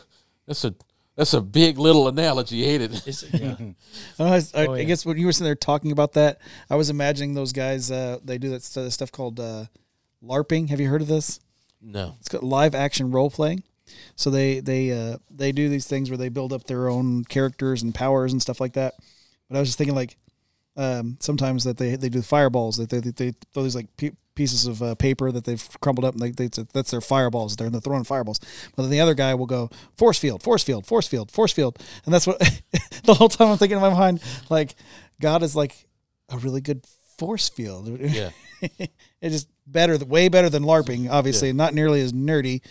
that's 0.47 0.63
a 0.65 0.73
that's 1.15 1.33
a 1.33 1.41
big 1.41 1.77
little 1.77 2.07
analogy, 2.07 2.63
ain't 2.65 2.83
it? 2.83 3.07
It's, 3.07 3.23
yeah. 3.33 3.55
I, 4.19 4.23
was- 4.31 4.53
I, 4.55 4.65
Oh, 4.65 4.73
I 4.73 4.83
guess 4.83 5.05
when 5.05 5.17
you 5.17 5.25
were 5.27 5.31
sitting 5.31 5.45
there 5.45 5.55
talking 5.55 5.91
about 5.91 6.13
that, 6.13 6.39
I 6.69 6.75
was 6.75 6.89
imagining 6.89 7.33
those 7.35 7.53
guys. 7.53 7.91
Uh, 7.91 8.17
they 8.23 8.37
do 8.37 8.49
that 8.49 8.63
st- 8.63 8.91
stuff 8.91 9.11
called 9.11 9.39
uh, 9.39 9.65
LARPing. 10.23 10.69
Have 10.69 10.79
you 10.79 10.89
heard 10.89 11.01
of 11.01 11.07
this? 11.07 11.39
No. 11.81 12.15
It's 12.19 12.29
got 12.29 12.43
live 12.43 12.73
action 12.75 13.11
role 13.11 13.29
playing. 13.29 13.63
So 14.15 14.29
they 14.31 14.59
they 14.59 14.91
uh, 14.91 15.17
they 15.29 15.51
do 15.51 15.69
these 15.69 15.85
things 15.85 16.09
where 16.09 16.17
they 16.17 16.29
build 16.29 16.51
up 16.53 16.63
their 16.63 16.89
own 16.89 17.25
characters 17.25 17.83
and 17.83 17.93
powers 17.93 18.31
and 18.31 18.41
stuff 18.41 18.59
like 18.61 18.73
that. 18.73 18.95
But 19.49 19.57
I 19.57 19.59
was 19.59 19.67
just 19.69 19.77
thinking 19.77 19.95
like 19.95 20.17
um, 20.77 21.17
sometimes 21.19 21.63
that 21.65 21.77
they 21.77 21.95
they 21.95 22.09
do 22.09 22.21
fireballs 22.21 22.77
that 22.77 22.89
they 22.89 22.99
they, 23.01 23.11
they 23.11 23.33
throw 23.53 23.61
these 23.63 23.75
like 23.75 23.95
pe- 23.97 24.11
pieces 24.35 24.65
of 24.65 24.81
uh, 24.81 24.95
paper 24.95 25.31
that 25.31 25.45
they've 25.45 25.67
crumbled 25.81 26.05
up 26.05 26.15
and 26.15 26.21
they, 26.21 26.31
they 26.31 26.63
that's 26.73 26.91
their 26.91 27.01
fireballs. 27.01 27.55
They're, 27.55 27.69
they're 27.69 27.81
throwing 27.81 28.03
fireballs. 28.03 28.39
But 28.75 28.83
then 28.83 28.91
the 28.91 28.99
other 29.01 29.13
guy 29.13 29.35
will 29.35 29.45
go 29.45 29.69
force 29.97 30.17
field, 30.17 30.43
force 30.43 30.63
field, 30.63 30.85
force 30.85 31.07
field, 31.07 31.31
force 31.31 31.53
field, 31.53 31.77
and 32.05 32.13
that's 32.13 32.27
what 32.27 32.39
the 33.03 33.13
whole 33.13 33.29
time 33.29 33.49
I'm 33.49 33.57
thinking 33.57 33.77
in 33.77 33.81
my 33.81 33.93
mind 33.93 34.21
like 34.49 34.75
God 35.21 35.43
is 35.43 35.55
like 35.55 35.87
a 36.29 36.37
really 36.37 36.61
good 36.61 36.85
force 37.17 37.49
field. 37.49 37.87
Yeah. 37.99 38.31
it's 39.21 39.45
better, 39.67 39.97
way 40.05 40.29
better 40.29 40.49
than 40.49 40.63
LARPing. 40.63 41.09
Obviously, 41.09 41.53
not 41.53 41.73
nearly 41.73 42.01
as 42.01 42.13
nerdy. 42.13 42.61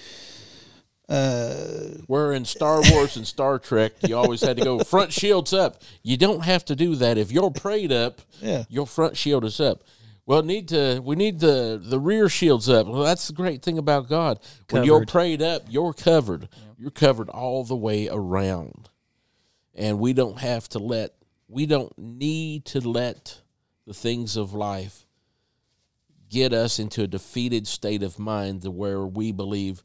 Uh, 1.09 1.99
Where 2.07 2.33
in 2.33 2.45
Star 2.45 2.81
Wars 2.91 3.17
and 3.17 3.27
Star 3.27 3.59
Trek, 3.59 3.93
you 4.03 4.17
always 4.17 4.41
had 4.41 4.57
to 4.57 4.65
go 4.65 4.79
front 4.79 5.13
shields 5.13 5.53
up. 5.53 5.83
You 6.03 6.17
don't 6.17 6.41
have 6.41 6.65
to 6.67 6.77
do 6.77 6.95
that. 6.97 7.19
If 7.19 7.31
you're 7.31 7.51
prayed 7.51 7.93
up, 7.93 8.23
Yeah. 8.41 8.65
your 8.69 8.87
front 8.87 9.17
shield 9.17 9.45
is 9.45 9.61
up. 9.61 9.83
Well, 10.25 10.43
need 10.43 10.69
to 10.69 11.01
we 11.01 11.17
need 11.17 11.41
the 11.41 11.81
the 11.83 11.99
rear 11.99 12.29
shields 12.29 12.69
up. 12.69 12.87
Well, 12.87 13.03
that's 13.03 13.27
the 13.27 13.33
great 13.33 13.63
thing 13.63 13.77
about 13.79 14.09
God. 14.09 14.39
When 14.71 14.85
you're 14.85 15.05
prayed 15.05 15.43
up, 15.43 15.63
you're 15.69 15.93
covered. 15.93 16.49
You're 16.79 16.91
covered 16.91 17.29
all 17.29 17.65
the 17.65 17.77
way 17.77 18.09
around, 18.09 18.89
and 19.75 19.99
we 19.99 20.13
don't 20.13 20.39
have 20.39 20.69
to 20.71 20.79
let 20.79 21.15
we 21.49 21.67
don't 21.67 21.93
need 21.99 22.65
to 22.67 22.81
let 22.81 23.41
the 23.87 23.95
things 23.95 24.37
of 24.37 24.55
life 24.55 25.07
get 26.31 26.53
us 26.53 26.79
into 26.79 27.03
a 27.03 27.07
defeated 27.07 27.67
state 27.67 28.03
of 28.03 28.19
mind 28.19 28.63
to 28.63 28.71
where 28.71 29.03
we 29.03 29.33
believe 29.33 29.83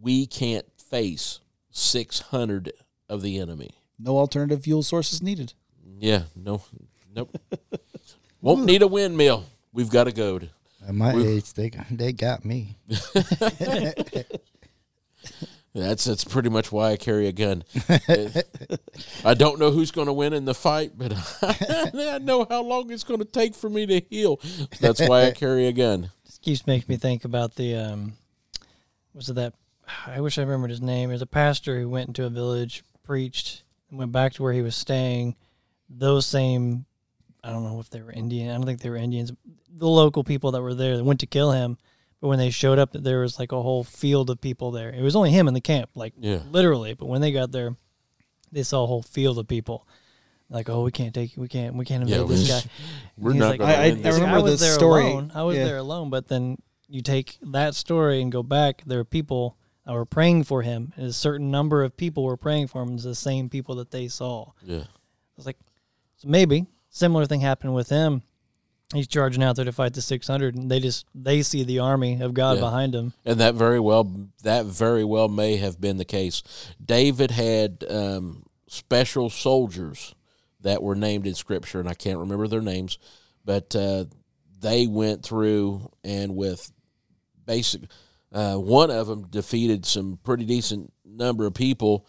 we 0.00 0.26
can't 0.26 0.66
face 0.76 1.40
600 1.70 2.72
of 3.08 3.22
the 3.22 3.38
enemy. 3.38 3.70
no 3.98 4.18
alternative 4.18 4.64
fuel 4.64 4.82
sources 4.82 5.22
needed. 5.22 5.52
Yeah, 5.98 6.24
no, 6.34 6.62
nope. 7.14 7.36
Won't 8.40 8.64
need 8.64 8.82
a 8.82 8.86
windmill. 8.88 9.44
We've 9.76 9.90
got 9.90 10.08
a 10.08 10.12
goad. 10.12 10.48
At 10.88 10.94
my 10.94 11.14
We- 11.14 11.26
age, 11.28 11.52
they 11.52 11.70
they 11.90 12.12
got 12.12 12.44
me. 12.46 12.76
That's 15.74 16.04
that's 16.04 16.24
pretty 16.24 16.48
much 16.48 16.72
why 16.72 16.92
I 16.92 16.96
carry 16.96 17.26
a 17.26 17.32
gun. 17.32 17.62
I 19.22 19.34
don't 19.34 19.58
know 19.60 19.70
who's 19.70 19.90
going 19.90 20.06
to 20.06 20.12
win 20.14 20.32
in 20.32 20.46
the 20.46 20.54
fight, 20.54 20.92
but 20.96 21.12
I 21.42 22.16
know 22.22 22.46
how 22.48 22.62
long 22.62 22.90
it's 22.90 23.04
going 23.04 23.18
to 23.18 23.26
take 23.26 23.54
for 23.54 23.68
me 23.68 23.84
to 23.84 24.00
heal. 24.08 24.40
That's 24.80 25.06
why 25.06 25.26
I 25.26 25.32
carry 25.32 25.66
a 25.66 25.72
gun. 25.72 26.10
This 26.24 26.38
keeps 26.38 26.66
making 26.66 26.86
me 26.88 26.96
think 26.96 27.26
about 27.26 27.56
the 27.56 27.74
um, 27.76 28.14
was 29.12 29.28
it 29.28 29.34
that? 29.34 29.52
I 30.06 30.22
wish 30.22 30.38
I 30.38 30.42
remembered 30.42 30.70
his 30.70 30.80
name. 30.80 31.10
There's 31.10 31.20
a 31.20 31.26
pastor 31.26 31.78
who 31.78 31.90
went 31.90 32.08
into 32.08 32.24
a 32.24 32.30
village, 32.30 32.82
preached, 33.04 33.62
and 33.90 33.98
went 33.98 34.12
back 34.12 34.32
to 34.34 34.42
where 34.42 34.54
he 34.54 34.62
was 34.62 34.74
staying. 34.76 35.36
Those 35.90 36.24
same, 36.24 36.85
I 37.46 37.50
don't 37.50 37.62
know 37.64 37.78
if 37.78 37.90
they 37.90 38.02
were 38.02 38.10
Indian. 38.12 38.50
I 38.50 38.54
don't 38.54 38.66
think 38.66 38.80
they 38.80 38.90
were 38.90 38.96
Indians. 38.96 39.30
The 39.70 39.86
local 39.88 40.24
people 40.24 40.50
that 40.52 40.62
were 40.62 40.74
there 40.74 40.96
that 40.96 41.04
went 41.04 41.20
to 41.20 41.26
kill 41.26 41.52
him, 41.52 41.78
but 42.20 42.28
when 42.28 42.38
they 42.38 42.50
showed 42.50 42.78
up, 42.78 42.90
there 42.92 43.20
was 43.20 43.38
like 43.38 43.52
a 43.52 43.62
whole 43.62 43.84
field 43.84 44.30
of 44.30 44.40
people 44.40 44.70
there. 44.72 44.90
It 44.90 45.02
was 45.02 45.14
only 45.14 45.30
him 45.30 45.46
in 45.48 45.54
the 45.54 45.60
camp, 45.60 45.90
like 45.94 46.14
Yeah. 46.18 46.40
literally. 46.50 46.94
But 46.94 47.06
when 47.06 47.20
they 47.20 47.30
got 47.30 47.52
there, 47.52 47.76
they 48.50 48.62
saw 48.64 48.82
a 48.84 48.86
whole 48.86 49.02
field 49.02 49.38
of 49.38 49.46
people. 49.46 49.86
Like, 50.48 50.68
oh, 50.68 50.82
we 50.84 50.90
can't 50.92 51.14
take, 51.14 51.32
we 51.36 51.48
can't, 51.48 51.74
we 51.76 51.84
can't 51.84 52.08
Yeah, 52.08 52.16
invade 52.22 52.36
this 52.36 52.42
we- 52.42 52.48
guy. 52.48 52.62
We're 53.18 53.32
He's 53.32 53.40
not 53.40 53.48
like, 53.50 53.58
going 53.60 53.70
to 53.72 53.76
I- 53.78 53.82
I- 53.84 53.88
win 53.90 53.98
I 53.98 54.02
this. 54.02 54.14
Remember 54.20 54.42
was 54.42 54.60
the 54.60 54.66
there 54.66 54.74
story. 54.74 55.02
Alone. 55.10 55.32
I 55.34 55.42
was 55.42 55.56
Yeah. 55.56 55.64
there 55.64 55.76
alone, 55.78 56.10
but 56.10 56.28
then 56.28 56.56
you 56.88 57.02
take 57.02 57.38
that 57.42 57.74
story 57.74 58.22
and 58.22 58.30
go 58.32 58.42
back. 58.42 58.82
There 58.86 58.98
are 59.00 59.04
people 59.04 59.56
that 59.84 59.92
were 59.92 60.04
praying 60.04 60.44
for 60.44 60.62
him. 60.62 60.92
and 60.96 61.06
A 61.06 61.12
certain 61.12 61.50
number 61.50 61.82
of 61.84 61.96
people 61.96 62.24
were 62.24 62.36
praying 62.36 62.68
for 62.68 62.82
him. 62.82 62.94
It's 62.94 63.04
the 63.04 63.14
same 63.14 63.48
people 63.48 63.74
that 63.76 63.90
they 63.90 64.08
saw. 64.08 64.52
Yeah. 64.64 64.78
I 64.84 65.36
was 65.36 65.46
like, 65.46 65.58
so 66.16 66.28
maybe 66.28 66.66
similar 66.96 67.26
thing 67.26 67.40
happened 67.40 67.74
with 67.74 67.88
him. 67.90 68.22
He's 68.94 69.08
charging 69.08 69.42
out 69.42 69.56
there 69.56 69.64
to 69.64 69.72
fight 69.72 69.94
the 69.94 70.00
600, 70.00 70.54
and 70.54 70.70
they 70.70 70.78
just 70.80 71.06
they 71.14 71.42
see 71.42 71.64
the 71.64 71.80
army 71.80 72.20
of 72.20 72.34
God 72.34 72.54
Yeah. 72.56 72.60
behind 72.60 72.94
him. 72.94 73.12
And 73.24 73.40
that 73.40 73.54
very 73.54 73.80
well 73.80 74.10
that 74.44 74.66
very 74.66 75.04
well 75.04 75.28
may 75.28 75.56
have 75.56 75.80
been 75.80 75.96
the 75.96 76.04
case. 76.04 76.42
David 76.84 77.32
had 77.32 77.84
um, 77.90 78.44
special 78.68 79.28
soldiers 79.28 80.14
that 80.60 80.82
were 80.82 80.94
named 80.94 81.26
in 81.26 81.34
Scripture, 81.34 81.80
and 81.80 81.88
I 81.88 81.94
can't 81.94 82.18
remember 82.18 82.46
their 82.48 82.60
names, 82.62 82.98
but 83.44 83.74
uh, 83.74 84.04
they 84.60 84.86
went 84.86 85.22
through 85.24 85.90
and 86.04 86.36
with 86.36 86.72
basic. 87.44 87.82
Uh, 88.32 88.54
one 88.56 88.90
of 88.90 89.06
them 89.08 89.26
defeated 89.28 89.84
some 89.84 90.18
pretty 90.22 90.44
decent 90.44 90.92
number 91.04 91.44
of 91.46 91.54
people. 91.54 92.06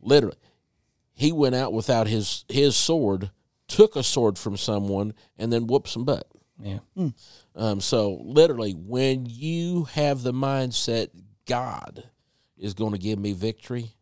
Literally, 0.00 0.36
he 1.14 1.32
went 1.32 1.54
out 1.56 1.72
without 1.72 2.06
his 2.06 2.44
his 2.48 2.76
sword, 2.76 3.30
took 3.72 3.96
a 3.96 4.02
sword 4.02 4.38
from 4.38 4.56
someone, 4.56 5.14
and 5.38 5.52
then 5.52 5.66
whooped 5.66 5.88
some 5.88 6.04
butt. 6.04 6.26
Yeah, 6.60 6.78
Um, 7.56 7.80
so 7.80 8.20
literally, 8.22 8.72
when 8.72 9.26
you 9.26 9.84
have 9.84 10.22
the 10.22 10.32
mindset 10.32 11.08
God 11.46 12.04
is 12.56 12.74
going 12.74 12.92
to 12.92 12.98
give 12.98 13.18
me 13.18 13.32
victory, 13.32 13.96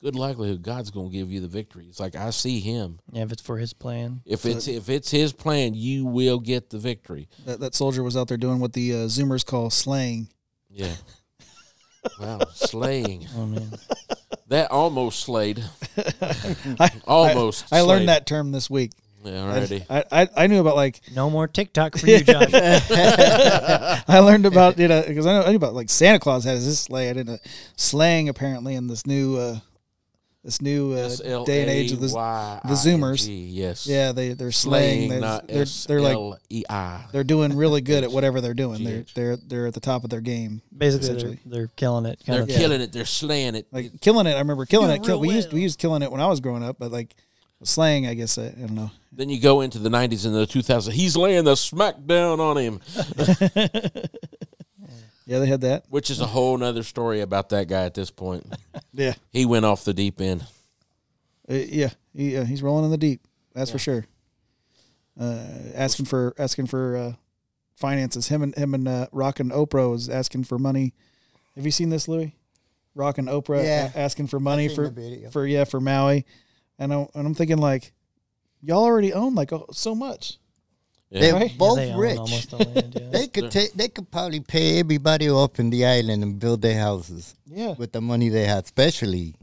good 0.00 0.16
likelihood 0.16 0.62
God's 0.62 0.90
going 0.90 1.10
to 1.10 1.16
give 1.16 1.30
you 1.30 1.40
the 1.40 1.46
victory. 1.48 1.86
It's 1.88 2.00
like 2.00 2.16
I 2.16 2.30
see 2.30 2.58
Him. 2.58 2.98
yeah. 3.12 3.22
If 3.22 3.30
it's 3.32 3.42
for 3.42 3.58
His 3.58 3.72
plan, 3.72 4.22
If 4.24 4.46
it's 4.46 4.66
if 4.66 4.88
it's 4.88 5.10
His 5.10 5.32
plan, 5.32 5.74
you 5.74 6.06
will 6.06 6.40
get 6.40 6.70
the 6.70 6.78
victory. 6.78 7.28
That, 7.46 7.60
that 7.60 7.74
soldier 7.76 8.02
was 8.02 8.16
out 8.16 8.26
there 8.26 8.36
doing 8.36 8.58
what 8.58 8.72
the 8.72 8.92
uh, 8.92 8.96
Zoomers 9.06 9.46
call 9.46 9.70
slaying. 9.70 10.28
Yeah. 10.70 10.94
wow, 12.20 12.40
slaying 12.52 13.26
oh 13.36 13.46
man, 13.46 13.70
that 14.48 14.70
almost 14.70 15.20
slayed. 15.20 15.62
I, 16.80 16.90
Almost. 17.06 17.72
I, 17.72 17.78
I 17.78 17.80
learned 17.82 18.08
that 18.08 18.26
term 18.26 18.52
this 18.52 18.70
week. 18.70 18.92
Yeah, 19.24 19.32
alrighty. 19.32 19.84
I, 19.90 20.04
I, 20.12 20.28
I 20.36 20.46
knew 20.46 20.60
about 20.60 20.76
like 20.76 21.00
no 21.14 21.28
more 21.28 21.48
TikTok 21.48 21.98
for 21.98 22.06
you, 22.06 22.22
Josh. 22.22 22.48
I 22.52 24.20
learned 24.20 24.46
about 24.46 24.78
you 24.78 24.88
know 24.88 25.02
because 25.06 25.26
I, 25.26 25.40
know, 25.40 25.50
knew 25.50 25.56
about 25.56 25.74
like 25.74 25.90
Santa 25.90 26.18
Claus 26.18 26.44
has 26.44 26.64
his 26.64 26.78
sleigh. 26.78 27.10
I 27.10 27.14
didn't 27.14 27.28
know 27.28 27.38
slang 27.76 28.28
apparently 28.28 28.74
in 28.74 28.86
this 28.86 29.06
new 29.06 29.36
uh, 29.36 29.58
this 30.48 30.62
new 30.62 30.94
uh, 30.94 31.44
day 31.44 31.60
and 31.60 31.70
age 31.70 31.92
of 31.92 32.00
the 32.00 32.06
the 32.06 32.72
Zoomers. 32.72 33.28
Yes. 33.28 33.86
yeah 33.86 34.12
they 34.12 34.32
they're 34.32 34.50
slaying. 34.50 35.10
Slaying, 35.10 35.20
They're, 35.20 35.40
they're, 35.46 35.66
they're 35.86 36.00
like 36.00 37.12
they're 37.12 37.22
doing 37.22 37.54
really 37.54 37.82
good 37.82 38.02
at 38.02 38.10
whatever 38.10 38.40
they're 38.40 38.54
doing. 38.54 38.82
They're 38.82 39.04
they're 39.14 39.36
they're 39.36 39.66
at 39.66 39.74
the 39.74 39.80
top 39.80 40.04
of 40.04 40.10
their 40.10 40.22
game. 40.22 40.62
Basically, 40.74 41.22
they're, 41.22 41.38
they're 41.44 41.70
killing 41.76 42.06
it. 42.06 42.22
They're 42.26 42.46
killing 42.46 42.80
it. 42.80 42.92
They're 42.92 43.04
slaying 43.04 43.56
it. 43.56 43.66
Like 43.70 44.00
killing 44.00 44.26
it. 44.26 44.36
I 44.36 44.38
remember 44.38 44.64
killing 44.64 44.90
it. 44.90 45.02
We 45.18 45.34
used 45.34 45.52
we 45.52 45.58
well. 45.58 45.62
used 45.64 45.78
killing 45.78 46.00
it 46.00 46.10
when 46.10 46.22
I 46.22 46.26
was 46.28 46.40
growing 46.40 46.62
up, 46.62 46.76
but 46.78 46.90
like 46.90 47.14
slaying, 47.62 48.06
I 48.06 48.14
guess 48.14 48.38
I, 48.38 48.46
I 48.46 48.50
don't 48.52 48.74
know. 48.74 48.90
then 49.12 49.28
you 49.28 49.38
go 49.38 49.60
into 49.60 49.78
the 49.78 49.90
90s 49.90 50.24
and 50.24 50.34
the 50.34 50.46
2000s. 50.46 50.92
He's 50.92 51.14
laying 51.14 51.44
the 51.44 51.54
smackdown 51.54 52.38
on 52.38 52.56
him, 52.56 52.80
Yeah, 55.28 55.40
they 55.40 55.46
had 55.46 55.60
that. 55.60 55.84
which 55.90 56.08
is 56.10 56.20
a 56.20 56.26
whole 56.26 56.56
nother 56.56 56.82
story 56.82 57.20
about 57.20 57.50
that 57.50 57.68
guy 57.68 57.84
at 57.84 57.92
this 57.94 58.10
point. 58.10 58.46
Yeah, 58.94 59.14
He 59.30 59.44
went 59.46 59.64
off 59.66 59.84
the 59.84 59.92
deep 59.94 60.20
end. 60.20 60.44
Uh, 61.48 61.54
yeah, 61.54 61.90
he, 62.14 62.36
uh, 62.36 62.44
he's 62.44 62.62
rolling 62.62 62.86
in 62.86 62.90
the 62.90 62.96
deep. 62.96 63.20
That's 63.54 63.70
for 63.70 63.78
sure. 63.78 64.06
Uh, 65.20 65.44
asking 65.74 66.06
for 66.06 66.34
asking 66.38 66.66
for 66.66 66.96
uh, 66.96 67.12
finances. 67.76 68.28
Him 68.28 68.42
and 68.42 68.54
him 68.54 68.74
and 68.74 68.88
uh, 68.88 69.06
Rock 69.12 69.38
and 69.40 69.50
Oprah 69.52 69.90
was 69.90 70.08
asking 70.08 70.44
for 70.44 70.58
money. 70.58 70.94
Have 71.54 71.64
you 71.64 71.70
seen 71.70 71.90
this, 71.90 72.08
Louis? 72.08 72.34
Rock 72.94 73.18
and 73.18 73.28
Oprah 73.28 73.62
Yeah. 73.62 73.90
a- 73.94 73.98
asking 73.98 74.28
for 74.28 74.40
money 74.40 74.68
for 74.68 74.92
for 75.30 75.46
yeah 75.46 75.64
for 75.64 75.80
Maui, 75.80 76.24
and 76.78 76.92
I, 76.92 77.06
and 77.14 77.26
I'm 77.26 77.34
thinking 77.34 77.58
like, 77.58 77.92
y'all 78.62 78.84
already 78.84 79.12
own 79.12 79.34
like 79.34 79.52
oh, 79.52 79.66
so 79.72 79.94
much. 79.94 80.38
Yeah. 81.10 81.20
They're 81.20 81.34
Right? 81.34 81.50
Yeah, 81.50 81.56
both 81.58 81.76
they 81.76 81.94
rich. 81.94 82.18
land, 82.52 82.94
yeah. 83.00 83.08
They 83.10 83.26
could 83.28 83.50
take. 83.50 83.72
They 83.72 83.88
could 83.88 84.10
probably 84.10 84.40
pay 84.40 84.78
everybody 84.80 85.30
off 85.30 85.58
in 85.58 85.70
the 85.70 85.86
island 85.86 86.22
and 86.22 86.38
build 86.38 86.60
their 86.62 86.78
houses 86.78 87.34
Yeah. 87.46 87.74
with 87.78 87.92
the 87.92 88.00
money 88.00 88.28
they 88.28 88.44
had, 88.46 88.64
especially 88.64 89.34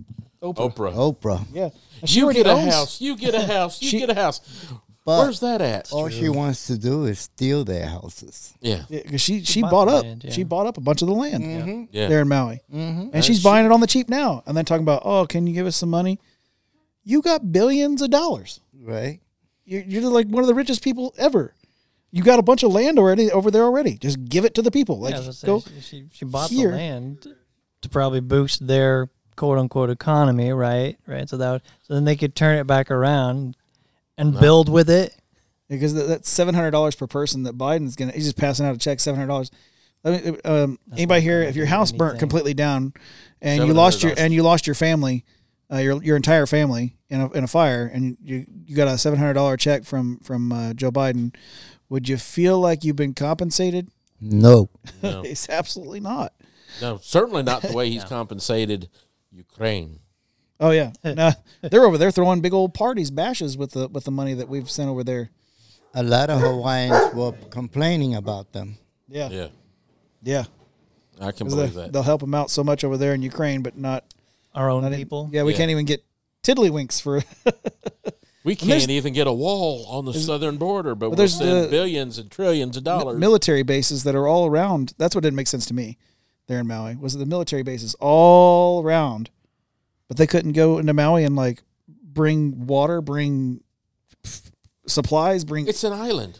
Oprah. 0.43 0.73
Oprah. 0.75 0.93
Oprah. 0.93 1.45
Yeah. 1.51 1.69
And 2.01 2.09
she 2.09 2.19
you 2.19 2.25
already 2.25 2.43
get 2.43 2.51
a 2.55 2.69
house. 2.71 3.01
You 3.01 3.17
get 3.17 3.33
a 3.33 3.41
house. 3.45 3.81
You 3.81 3.89
She- 3.89 3.99
get 3.99 4.09
a 4.11 4.13
house. 4.15 4.41
But 5.05 5.19
Where's 5.21 5.39
that 5.41 5.61
at? 5.61 5.91
all 5.91 6.09
she 6.09 6.29
wants 6.29 6.65
to 6.65 6.77
do 6.79 7.05
is 7.05 7.19
steal 7.19 7.63
their 7.63 7.85
houses. 7.85 8.53
Yeah. 8.59 8.85
Yeah, 8.89 9.01
'cause 9.03 9.21
she 9.21 9.43
she 9.43 9.61
bought 9.61 9.71
bought 9.71 9.87
up. 9.87 10.03
land, 10.03 10.23
yeah. 10.23 10.31
She 10.31 10.43
bought 10.43 10.65
up 10.65 10.77
a 10.77 10.81
bunch 10.81 11.03
of 11.03 11.07
the 11.07 11.13
land 11.13 11.43
Mm-hmm. 11.43 11.83
Yeah. 11.91 12.07
there 12.07 12.21
in 12.21 12.27
Maui, 12.27 12.61
Mm-hmm. 12.73 13.09
and 13.13 13.23
she's 13.23 13.41
buying 13.43 13.67
it 13.67 13.71
on 13.71 13.81
the 13.81 13.87
cheap 13.87 14.09
now. 14.09 14.41
And 14.47 14.57
then 14.57 14.65
talking 14.65 14.81
about, 14.83 15.03
oh, 15.05 15.27
can 15.27 15.45
you 15.45 15.53
give 15.53 15.67
us 15.67 15.75
some 15.75 15.89
money? 15.91 16.19
You 17.03 17.21
got 17.21 17.51
billions 17.51 18.01
of 18.01 18.09
dollars. 18.09 18.59
Right. 18.81 19.19
You're, 19.65 19.81
you're 19.81 20.01
like 20.03 20.27
one 20.27 20.43
of 20.43 20.47
the 20.47 20.53
richest 20.53 20.83
people 20.83 21.13
ever. 21.17 21.53
You 22.11 22.23
got 22.23 22.39
a 22.39 22.43
bunch 22.43 22.63
of 22.63 22.71
land 22.71 22.97
already 22.97 23.31
over 23.31 23.51
there 23.51 23.63
already. 23.63 23.97
Just 23.97 24.23
give 24.25 24.45
it 24.45 24.53
to 24.55 24.61
the 24.61 24.71
people. 24.71 24.99
Like 24.99 25.15
Yeah, 25.15 25.19
I 25.21 25.45
go. 25.45 25.59
gonna 25.59 25.81
she, 25.81 25.81
she, 25.81 26.05
she 26.13 26.25
bought 26.25 26.49
here. 26.49 26.71
the 26.71 26.77
land 26.77 27.27
to 27.81 27.89
probably 27.89 28.21
boost 28.21 28.65
their 28.65 29.09
quote 29.35 29.57
unquote 29.57 29.89
economy, 29.89 30.53
right? 30.53 30.97
Right. 31.07 31.27
So 31.27 31.37
that 31.37 31.51
would, 31.51 31.61
so 31.81 31.93
then 31.93 32.05
they 32.05 32.15
could 32.15 32.35
turn 32.35 32.57
it 32.57 32.65
back 32.65 32.89
around 32.89 33.57
and 34.17 34.39
build 34.39 34.69
with 34.69 34.89
it. 34.89 35.13
because 35.67 35.93
that, 35.95 36.07
that's 36.07 36.29
seven 36.29 36.55
hundred 36.55 36.71
dollars 36.71 36.95
per 36.95 37.07
person 37.07 37.43
that 37.43 37.57
Biden's 37.57 37.95
gonna. 37.97 38.13
He's 38.13 38.25
just 38.25 38.37
passing 38.37 38.65
out 38.65 38.75
a 38.75 38.77
check 38.77 38.99
seven 38.99 39.19
hundred 39.19 39.27
dollars. 39.27 39.51
Um, 40.45 40.77
anybody 40.93 41.21
here, 41.21 41.41
if 41.41 41.55
your 41.55 41.65
house 41.65 41.91
burnt 41.91 42.11
anything. 42.11 42.19
completely 42.19 42.53
down, 42.53 42.93
and 43.41 43.65
you 43.65 43.73
lost 43.73 44.03
your 44.03 44.13
and 44.17 44.31
you 44.33 44.43
lost 44.43 44.67
your 44.67 44.75
family, 44.75 45.25
uh, 45.71 45.77
your 45.77 46.03
your 46.03 46.15
entire 46.15 46.45
family 46.45 46.95
in 47.09 47.21
a 47.21 47.31
in 47.31 47.43
a 47.43 47.47
fire, 47.47 47.85
and 47.91 48.17
you 48.23 48.45
you 48.65 48.75
got 48.75 48.87
a 48.87 48.97
seven 48.97 49.19
hundred 49.19 49.33
dollar 49.33 49.57
check 49.57 49.83
from 49.83 50.17
from 50.19 50.51
uh, 50.51 50.73
Joe 50.73 50.91
Biden, 50.91 51.35
would 51.89 52.07
you 52.09 52.17
feel 52.17 52.59
like 52.59 52.83
you've 52.83 52.95
been 52.95 53.13
compensated? 53.13 53.89
No. 54.21 54.69
No. 55.01 55.21
It's 55.25 55.49
absolutely 55.49 55.99
not. 55.99 56.33
No, 56.81 56.97
certainly 56.97 57.43
not 57.43 57.61
the 57.61 57.73
way 57.73 57.89
he's 57.89 58.03
compensated 58.17 58.89
Ukraine. 59.31 59.99
Oh 60.59 60.71
yeah, 60.71 60.91
no, 61.03 61.31
they're 61.61 61.83
over 61.83 61.97
there 61.97 62.11
throwing 62.11 62.41
big 62.41 62.53
old 62.53 62.73
parties, 62.73 63.11
bashes 63.11 63.57
with 63.57 63.71
the 63.71 63.87
with 63.87 64.05
the 64.05 64.11
money 64.11 64.33
that 64.33 64.47
we've 64.47 64.69
sent 64.69 64.89
over 64.89 65.03
there. 65.03 65.29
A 65.93 66.03
lot 66.03 66.29
of 66.29 66.41
Hawaiians 66.41 67.13
were 67.13 67.31
complaining 67.49 68.15
about 68.15 68.51
them. 68.51 68.77
Yeah, 69.07 69.29
Yeah, 69.29 69.47
yeah. 70.23 70.43
I 71.21 71.31
can 71.31 71.47
believe 71.47 71.73
they, 71.73 71.83
that. 71.83 71.93
they'll 71.93 72.03
help 72.03 72.19
them 72.21 72.33
out 72.33 72.49
so 72.51 72.63
much 72.63 72.83
over 72.83 72.97
there 72.97 73.13
in 73.13 73.21
Ukraine, 73.21 73.61
but 73.61 73.77
not 73.77 74.03
Our 74.55 74.69
own 74.69 74.83
Not 74.83 74.93
in- 74.93 74.97
people. 74.97 75.29
Yeah, 75.31 75.43
we 75.43 75.51
Yeah. 75.51 75.57
can't 75.57 75.71
even 75.71 75.85
get 75.85 76.03
tiddlywinks 76.43 77.01
for. 77.01 77.21
We 78.45 78.53
there's- 78.53 78.81
can't 78.83 78.91
even 78.91 79.13
get 79.13 79.25
a 79.25 79.33
wall 79.33 79.87
on 79.89 80.05
the 80.05 80.13
southern 80.13 80.57
border, 80.57 80.93
but 80.93 81.09
we'll 81.09 81.17
there's 81.17 81.35
send 81.35 81.63
the- 81.65 81.67
billions 81.67 82.19
and 82.19 82.29
trillions 82.29 82.77
of 82.77 82.83
dollars. 82.83 83.17
military 83.19 83.63
bases 83.63 84.03
that 84.03 84.13
are 84.13 84.27
all 84.27 84.45
around. 84.45 84.93
That's 84.99 85.15
what 85.15 85.23
didn't 85.23 85.35
make 85.35 85.47
sense 85.47 85.65
to 85.65 85.73
me 85.73 85.97
there 86.45 86.59
in 86.59 86.67
Maui. 86.67 86.95
Was 86.95 87.17
the 87.17 87.25
military 87.25 87.63
bases 87.63 87.95
all 87.99 88.83
around, 88.83 89.31
but 90.07 90.17
they 90.17 90.27
couldn't 90.27 90.51
go 90.51 90.77
into 90.77 90.93
Maui 90.93 91.23
and 91.23 91.35
like 91.35 91.63
bring 92.03 92.67
water, 92.67 93.01
bring 93.01 93.61
f- 94.23 94.51
supplies, 94.85 95.43
bring. 95.43 95.67
it's 95.67 95.83
an 95.83 95.93
island. 95.93 96.37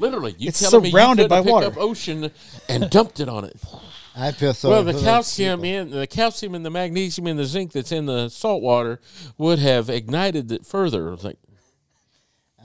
Literally, 0.00 0.34
you 0.36 0.48
It's 0.48 0.58
telling 0.58 0.82
me 0.82 0.88
you 0.88 0.92
surrounded 0.92 1.22
couldn't 1.30 1.38
by 1.38 1.42
pick 1.44 1.52
water. 1.52 1.66
up 1.66 1.76
ocean 1.78 2.32
and 2.68 2.90
dumped 2.90 3.20
it 3.20 3.28
on 3.28 3.44
it? 3.44 3.54
I 4.14 4.32
feel 4.32 4.52
sorry. 4.54 4.74
well, 4.74 4.84
the 4.84 4.92
for 4.92 4.98
those 4.98 5.04
calcium 5.04 5.62
people. 5.62 5.80
in 5.80 5.90
the 5.90 6.06
calcium 6.06 6.54
and 6.54 6.64
the 6.66 6.70
magnesium 6.70 7.26
and 7.26 7.38
the 7.38 7.46
zinc 7.46 7.72
that's 7.72 7.92
in 7.92 8.06
the 8.06 8.28
salt 8.28 8.62
water 8.62 9.00
would 9.38 9.58
have 9.58 9.88
ignited 9.88 10.52
it 10.52 10.66
further. 10.66 11.16
Like, 11.16 11.38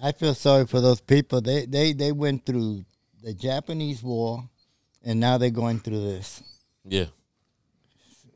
I 0.03 0.11
feel 0.11 0.33
sorry 0.33 0.65
for 0.67 0.81
those 0.81 0.99
people. 1.01 1.39
They 1.41 1.65
they 1.65 1.93
they 1.93 2.11
went 2.11 2.45
through 2.45 2.83
the 3.23 3.33
Japanese 3.33 4.03
war, 4.03 4.43
and 5.03 5.19
now 5.19 5.37
they're 5.37 5.49
going 5.49 5.79
through 5.79 6.01
this. 6.01 6.43
yeah, 6.83 7.05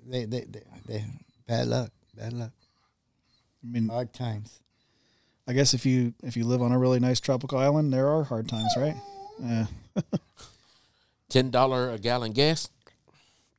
They 0.07 0.26
they 0.26 0.45
they, 0.45 0.64
they 0.88 1.05
bad 1.47 1.68
luck. 1.68 1.91
Bad 2.16 2.34
luck. 2.34 2.51
I 3.64 3.68
mean, 3.68 3.89
Hard 3.89 4.14
times. 4.14 4.59
I 5.47 5.53
guess 5.53 5.74
if 5.74 5.86
you 5.86 6.14
if 6.24 6.38
you 6.38 6.45
live 6.45 6.62
on 6.62 6.72
a 6.72 6.80
really 6.80 6.99
nice 6.99 7.20
tropical 7.20 7.57
island, 7.57 7.91
there 7.91 8.07
are 8.07 8.24
hard 8.24 8.47
times, 8.47 8.74
right? 8.78 8.95
Yeah. 9.39 9.66
ten 11.30 11.49
dollar 11.51 11.89
a 11.91 11.97
gallon 11.97 12.32
gas. 12.32 12.70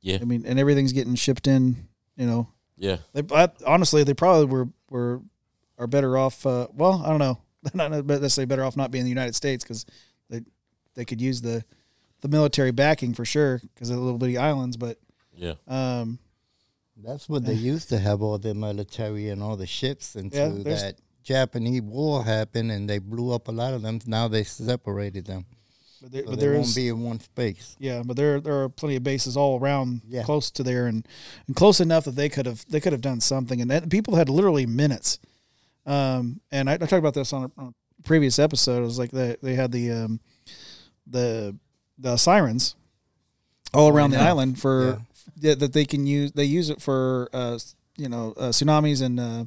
Yeah, 0.03 0.19
I 0.21 0.25
mean, 0.25 0.45
and 0.47 0.59
everything's 0.59 0.93
getting 0.93 1.15
shipped 1.15 1.47
in. 1.47 1.89
You 2.17 2.27
know, 2.27 2.49
yeah. 2.77 2.99
They, 3.15 3.23
I, 3.35 3.49
honestly, 3.67 4.05
they 4.05 4.15
probably 4.15 4.47
were 4.47 4.69
were 4.91 5.23
are 5.79 5.87
better 5.87 6.17
off. 6.19 6.45
Uh, 6.45 6.67
well, 6.75 7.03
I 7.05 7.09
don't 7.09 7.19
know. 7.19 7.39
They're 7.63 7.89
not 7.89 8.05
necessarily 8.07 8.47
better 8.47 8.65
off 8.65 8.77
not 8.77 8.91
being 8.91 9.03
in 9.03 9.07
the 9.07 9.11
United 9.11 9.35
States 9.35 9.65
because 9.65 9.87
they 10.29 10.43
they 10.95 11.05
could 11.05 11.21
use 11.21 11.41
the 11.41 11.65
the 12.21 12.29
military 12.29 12.71
backing 12.73 13.15
for 13.15 13.25
sure 13.25 13.61
because 13.75 13.91
of 13.91 13.97
the 13.97 14.03
little 14.03 14.19
bitty 14.19 14.37
islands. 14.39 14.77
But 14.77 14.99
Yeah. 15.35 15.55
um, 15.67 16.19
That's 17.03 17.29
what 17.29 17.45
they 17.45 17.55
used 17.55 17.89
to 17.89 17.99
have 17.99 18.23
all 18.23 18.39
the 18.39 18.55
military 18.55 19.29
and 19.29 19.43
all 19.43 19.57
the 19.57 19.67
ships 19.67 20.15
until 20.15 20.63
there's- 20.63 20.83
that 20.83 20.97
Japanese 21.25 21.83
war 21.83 22.25
happened 22.25 22.71
and 22.73 22.89
they 22.91 22.99
blew 22.99 23.33
up 23.33 23.49
a 23.49 23.53
lot 23.53 23.75
of 23.75 23.83
them. 23.83 23.99
Now 24.07 24.29
they 24.29 24.43
separated 24.45 25.25
them. 25.27 25.47
But 26.03 26.11
there, 26.13 26.25
So 26.25 26.31
but 26.31 26.41
there 26.41 26.53
won't 26.55 26.67
is 26.67 26.75
be 26.75 26.89
in 26.89 27.01
one 27.03 27.21
space. 27.21 27.77
yeah, 27.79 28.03
but 28.05 28.17
there 28.17 28.41
there 28.41 28.63
are 28.65 28.69
plenty 28.69 28.97
of 28.97 29.05
bases 29.05 29.37
all 29.37 29.59
around 29.61 30.03
Yeah. 30.09 30.25
close 30.25 30.51
to 30.51 30.63
there 30.63 30.87
and, 30.87 31.07
and 31.47 31.55
close 31.57 31.81
enough 31.81 32.05
that 32.05 32.17
they 32.17 32.29
could 32.29 32.45
have 32.47 32.65
they 32.69 32.81
could 32.81 32.93
have 32.93 33.01
done 33.01 33.21
something. 33.21 33.61
And 33.61 33.71
that, 33.71 33.89
people 33.89 34.17
had 34.17 34.29
literally 34.29 34.67
minutes. 34.67 35.19
Um, 35.87 36.41
and 36.51 36.69
I, 36.69 36.75
I 36.75 36.77
talked 36.79 36.93
about 36.95 37.15
this 37.15 37.33
on 37.33 37.45
a, 37.45 37.61
on 37.61 37.67
a 37.69 38.03
previous 38.03 38.39
episode. 38.39 38.79
It 38.83 38.87
was 38.87 38.99
like 38.99 39.11
they 39.13 39.37
they 39.43 39.55
had 39.55 39.71
the 39.73 39.91
um, 39.93 40.21
the 41.07 41.57
the 41.99 42.17
sirens 42.17 42.75
all 43.75 43.89
around 43.89 44.11
the 44.11 44.21
island 44.21 44.61
for 44.61 45.01
yeah, 45.37 45.55
that 45.55 45.73
they 45.73 45.85
can 45.85 46.07
use. 46.07 46.33
They 46.33 46.45
use 46.45 46.69
it 46.71 46.81
for 46.83 47.29
uh, 47.33 47.59
you 47.97 48.09
know 48.09 48.35
uh, 48.37 48.49
tsunamis 48.51 49.03
and 49.03 49.19
uh, 49.21 49.45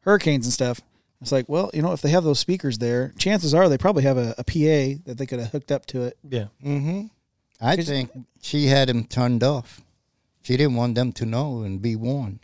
hurricanes 0.00 0.46
and 0.46 0.52
stuff. 0.52 0.80
It's 1.22 1.32
like, 1.32 1.48
well, 1.48 1.70
you 1.72 1.80
know, 1.82 1.92
if 1.92 2.02
they 2.02 2.10
have 2.10 2.24
those 2.24 2.40
speakers 2.40 2.78
there, 2.78 3.14
chances 3.16 3.54
are 3.54 3.68
they 3.68 3.78
probably 3.78 4.02
have 4.02 4.18
a, 4.18 4.34
a 4.38 4.44
PA 4.44 5.00
that 5.06 5.14
they 5.16 5.24
could 5.26 5.38
have 5.38 5.50
hooked 5.52 5.70
up 5.72 5.86
to 5.86 6.02
it. 6.02 6.18
Yeah. 6.28 6.46
Mm-hmm. 6.64 7.06
I 7.60 7.76
'Cause- 7.76 7.86
think 7.86 8.10
she 8.42 8.66
had 8.66 8.90
him 8.90 9.04
turned 9.04 9.42
off. 9.44 9.80
She 10.42 10.56
didn't 10.56 10.74
want 10.74 10.96
them 10.96 11.12
to 11.12 11.24
know 11.24 11.62
and 11.62 11.80
be 11.80 11.94
warned. 11.94 12.40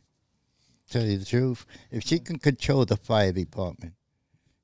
Tell 0.91 1.05
you 1.05 1.19
the 1.19 1.25
truth, 1.25 1.67
if 1.91 2.05
she 2.05 2.19
can 2.21 2.39
control 2.39 2.85
the 2.87 2.97
fire 2.97 3.33
department, 3.33 3.95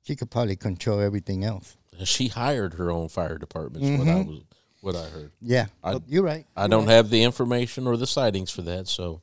she 0.03 0.15
could 0.15 0.31
probably 0.31 0.55
control 0.55 0.99
everything 1.01 1.43
else. 1.43 1.75
She 2.05 2.29
hired 2.29 2.75
her 2.75 2.89
own 2.89 3.09
fire 3.09 3.37
department. 3.37 3.83
Is 3.85 3.99
what 3.99 4.07
I 4.07 4.15
was, 4.21 4.41
what 4.81 4.95
I 4.95 5.07
heard. 5.09 5.31
Yeah, 5.41 5.65
I- 5.83 5.99
you're 6.07 6.23
right. 6.23 6.45
I 6.55 6.67
don't 6.67 6.87
have 6.87 7.09
the 7.09 7.21
information 7.23 7.85
or 7.85 7.97
the 7.97 8.07
sightings 8.07 8.49
for 8.49 8.61
that, 8.63 8.87
so 8.87 9.21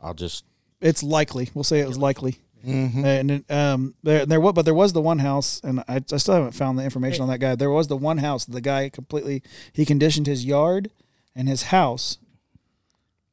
I'll 0.00 0.14
just 0.14 0.44
It's 0.80 1.02
likely. 1.02 1.50
We'll 1.54 1.62
say 1.64 1.80
it 1.80 1.86
was 1.88 1.98
likely. 1.98 2.38
Mm-hmm. 2.66 3.04
And 3.04 3.50
um, 3.50 3.94
there, 4.02 4.26
there, 4.26 4.40
wa- 4.40 4.52
but 4.52 4.64
there 4.66 4.74
was 4.74 4.92
the 4.92 5.00
one 5.00 5.18
house, 5.20 5.60
and 5.64 5.80
I, 5.88 6.02
I 6.12 6.16
still 6.18 6.34
haven't 6.34 6.52
found 6.52 6.78
the 6.78 6.84
information 6.84 7.22
on 7.22 7.28
that 7.28 7.38
guy. 7.38 7.54
There 7.54 7.70
was 7.70 7.88
the 7.88 7.96
one 7.96 8.18
house. 8.18 8.44
The 8.44 8.60
guy 8.60 8.88
completely 8.90 9.42
he 9.72 9.84
conditioned 9.86 10.26
his 10.26 10.44
yard 10.44 10.90
and 11.34 11.48
his 11.48 11.64
house 11.64 12.18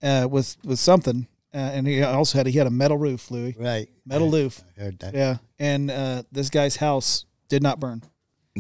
uh, 0.02 0.28
with 0.32 0.56
with 0.64 0.80
something, 0.80 1.28
uh, 1.54 1.58
and 1.58 1.86
he 1.88 2.02
also 2.04 2.38
had 2.38 2.48
he 2.48 2.58
had 2.58 2.68
a 2.68 2.72
metal 2.72 2.98
roof, 2.98 3.30
Louis, 3.30 3.56
Right. 3.60 3.90
metal 4.06 4.30
roof. 4.32 4.62
I 4.78 4.82
heard 4.82 5.00
that. 5.00 5.14
Yeah, 5.14 5.38
and 5.60 5.92
uh, 5.92 6.24
this 6.32 6.50
guy's 6.50 6.78
house 6.78 7.26
did 7.50 7.62
not 7.64 7.80
burn. 7.80 8.04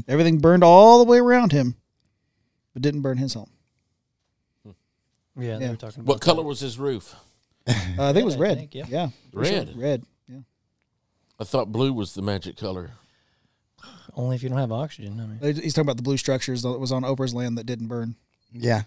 Everything 0.07 0.37
burned 0.39 0.63
all 0.63 0.97
the 0.99 1.09
way 1.09 1.19
around 1.19 1.51
him, 1.53 1.75
but 2.73 2.81
didn't 2.81 3.01
burn 3.01 3.17
his 3.17 3.33
home. 3.35 3.49
Yeah. 4.65 5.57
They 5.59 5.65
Yeah. 5.65 5.69
were 5.71 5.75
talking 5.77 6.01
about 6.01 6.13
What 6.13 6.21
color 6.21 6.41
that. 6.43 6.47
was 6.47 6.59
his 6.59 6.77
roof? 6.79 7.15
Uh, 7.67 7.73
I 7.99 8.13
think 8.13 8.23
it 8.23 8.25
was 8.25 8.37
red. 8.37 8.57
think, 8.57 8.75
yeah. 8.75 8.85
yeah, 8.89 9.09
for 9.33 9.43
sure. 9.45 9.65
Red. 9.75 10.03
Red. 11.39 11.45
Yeah, 11.45 11.45
I 11.45 11.45
thought 11.45 11.71
blue 11.71 11.93
was 11.93 12.13
the 12.13 12.21
magic 12.21 12.57
color. 12.57 12.91
Only 14.15 14.35
if 14.35 14.43
you 14.43 14.49
don't 14.49 14.57
have 14.57 14.71
oxygen. 14.71 15.19
I 15.19 15.25
mean, 15.47 15.55
he's 15.55 15.73
talking 15.73 15.85
about 15.85 15.97
the 15.97 16.03
blue 16.03 16.17
structures 16.17 16.63
that 16.63 16.79
was 16.79 16.91
on 16.91 17.03
Oprah's 17.03 17.33
land 17.35 17.57
that 17.57 17.65
didn't 17.65 17.87
burn. 17.87 18.15
Yeah. 18.51 18.83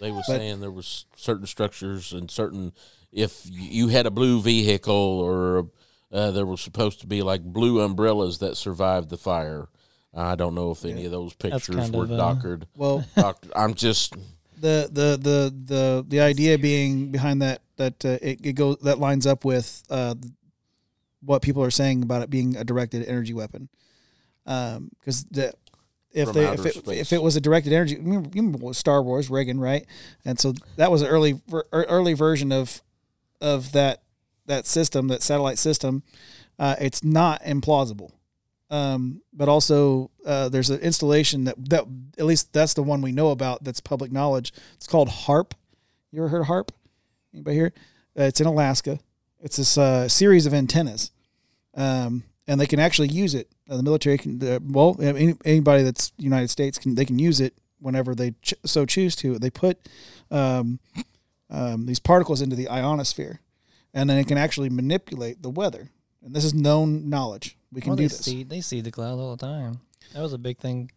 They 0.00 0.10
were 0.10 0.22
But- 0.26 0.36
saying 0.36 0.60
there 0.60 0.70
was 0.70 1.04
certain 1.16 1.46
structures 1.46 2.12
and 2.12 2.30
certain 2.30 2.72
if 3.12 3.46
you 3.50 3.88
had 3.88 4.06
a 4.06 4.10
blue 4.10 4.40
vehicle 4.40 4.94
or 4.94 5.68
uh, 6.12 6.30
there 6.30 6.46
was 6.46 6.60
supposed 6.60 7.00
to 7.00 7.06
be 7.06 7.22
like 7.22 7.42
blue 7.42 7.80
umbrellas 7.80 8.38
that 8.38 8.56
survived 8.56 9.10
the 9.10 9.16
fire. 9.18 9.68
I 10.14 10.34
don't 10.34 10.54
know 10.54 10.70
if 10.70 10.84
any 10.84 11.04
of 11.04 11.10
those 11.12 11.34
pictures 11.34 11.76
kind 11.76 11.94
were 11.94 12.04
of, 12.04 12.12
uh, 12.12 12.16
doctored. 12.16 12.66
Well, 12.74 13.04
Doctored. 13.14 13.52
I'm 13.54 13.74
just 13.74 14.14
the 14.58 14.88
the 14.90 15.18
the 15.20 15.54
the 15.74 16.04
the 16.08 16.20
idea 16.20 16.56
being 16.56 17.10
behind 17.10 17.42
that 17.42 17.60
that 17.76 18.02
uh, 18.04 18.18
it, 18.22 18.40
it 18.44 18.52
goes 18.54 18.78
that 18.82 18.98
lines 18.98 19.26
up 19.26 19.44
with 19.44 19.82
uh, 19.90 20.14
what 21.26 21.42
people 21.42 21.62
are 21.62 21.70
saying 21.70 22.02
about 22.02 22.22
it 22.22 22.30
being 22.30 22.56
a 22.56 22.64
directed 22.64 23.04
energy 23.06 23.34
weapon. 23.34 23.68
Because 24.44 25.24
the 25.30 25.52
if 26.12 26.28
From 26.28 26.34
they 26.34 26.46
if 26.46 26.64
it, 26.64 26.74
space. 26.76 27.00
if 27.00 27.12
it 27.12 27.22
was 27.22 27.36
a 27.36 27.42
directed 27.42 27.74
energy, 27.74 27.96
you 27.96 28.00
remember, 28.00 28.30
you 28.32 28.42
remember 28.42 28.72
Star 28.72 29.02
Wars 29.02 29.28
Reagan 29.28 29.60
right, 29.60 29.84
and 30.24 30.40
so 30.40 30.54
that 30.76 30.90
was 30.90 31.02
an 31.02 31.08
early 31.08 31.42
er- 31.52 31.66
early 31.72 32.14
version 32.14 32.52
of 32.52 32.80
of 33.42 33.72
that 33.72 34.02
that 34.46 34.66
system 34.66 35.08
that 35.08 35.22
satellite 35.22 35.58
system. 35.58 36.02
Uh, 36.58 36.74
it's 36.80 37.04
not 37.04 37.42
implausible. 37.42 38.12
Um, 38.70 39.20
but 39.32 39.48
also 39.48 40.10
uh, 40.24 40.48
there's 40.48 40.70
an 40.70 40.80
installation 40.80 41.44
that 41.44 41.68
that 41.68 41.84
at 42.18 42.24
least 42.24 42.52
that's 42.52 42.72
the 42.72 42.82
one 42.82 43.02
we 43.02 43.12
know 43.12 43.28
about 43.28 43.62
that's 43.62 43.80
public 43.80 44.10
knowledge. 44.10 44.52
It's 44.74 44.86
called 44.86 45.08
HAARP. 45.08 45.52
You 46.12 46.20
ever 46.22 46.28
heard 46.28 46.40
of 46.40 46.46
HAARP? 46.46 46.70
Anybody 47.34 47.56
here? 47.56 47.72
Uh, 48.18 48.22
it's 48.22 48.40
in 48.40 48.46
Alaska. 48.46 48.98
It's 49.42 49.58
this 49.58 49.76
uh, 49.76 50.08
series 50.08 50.46
of 50.46 50.54
antennas, 50.54 51.10
um, 51.76 52.24
and 52.48 52.60
they 52.60 52.66
can 52.66 52.78
actually 52.80 53.08
use 53.08 53.34
it. 53.34 53.48
Uh, 53.68 53.76
the 53.76 53.82
military 53.82 54.18
can. 54.18 54.42
Uh, 54.42 54.58
well, 54.62 54.96
any, 55.00 55.34
anybody 55.44 55.82
that's 55.82 56.12
United 56.18 56.48
States 56.48 56.78
can. 56.78 56.94
They 56.94 57.04
can 57.04 57.18
use 57.18 57.40
it 57.40 57.54
whenever 57.80 58.14
they 58.14 58.32
ch- 58.42 58.54
so 58.64 58.86
choose 58.86 59.14
to. 59.16 59.38
They 59.38 59.50
put 59.50 59.78
um, 60.30 60.78
um, 61.50 61.86
these 61.86 61.98
particles 61.98 62.40
into 62.42 62.56
the 62.56 62.68
ionosphere, 62.68 63.40
and 63.94 64.08
then 64.08 64.18
it 64.18 64.26
can 64.28 64.38
actually 64.38 64.70
manipulate 64.70 65.42
the 65.42 65.50
weather. 65.50 65.90
And 66.24 66.34
this 66.34 66.44
is 66.44 66.54
known 66.54 67.08
knowledge. 67.08 67.56
We 67.72 67.80
can 67.80 67.90
Well, 67.90 67.96
do 67.96 68.02
they 68.04 68.08
this. 68.08 68.18
see 68.24 68.42
they 68.44 68.60
see 68.60 68.80
the 68.80 68.90
clouds 68.90 69.20
all 69.20 69.36
the 69.36 69.44
time. 69.46 69.80
That 70.14 70.22
was 70.22 70.32
a 70.32 70.38
big 70.38 70.58
thing. 70.58 70.90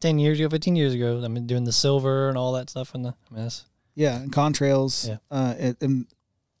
Ten 0.00 0.18
years 0.20 0.38
ago, 0.38 0.48
fifteen 0.48 0.76
years 0.76 0.94
ago, 0.94 1.20
I 1.24 1.28
mean, 1.28 1.46
doing 1.46 1.64
the 1.64 1.72
silver 1.72 2.28
and 2.28 2.38
all 2.38 2.52
that 2.52 2.70
stuff 2.70 2.94
in 2.94 3.02
the. 3.02 3.14
I 3.32 3.34
mean, 3.34 3.50
Yeah, 3.96 4.16
and 4.20 4.30
contrails. 4.32 5.08
Yeah. 5.08 5.16
Uh, 5.30 5.54
and, 5.58 5.76
and 5.80 6.06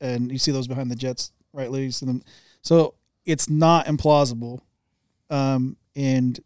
and 0.00 0.32
you 0.32 0.38
see 0.38 0.50
those 0.50 0.66
behind 0.66 0.90
the 0.90 0.96
jets, 0.96 1.30
right? 1.52 1.70
ladies? 1.70 2.00
Them. 2.00 2.22
So 2.68 2.96
it's 3.24 3.48
not 3.48 3.86
implausible, 3.86 4.60
um, 5.30 5.78
and 5.96 6.38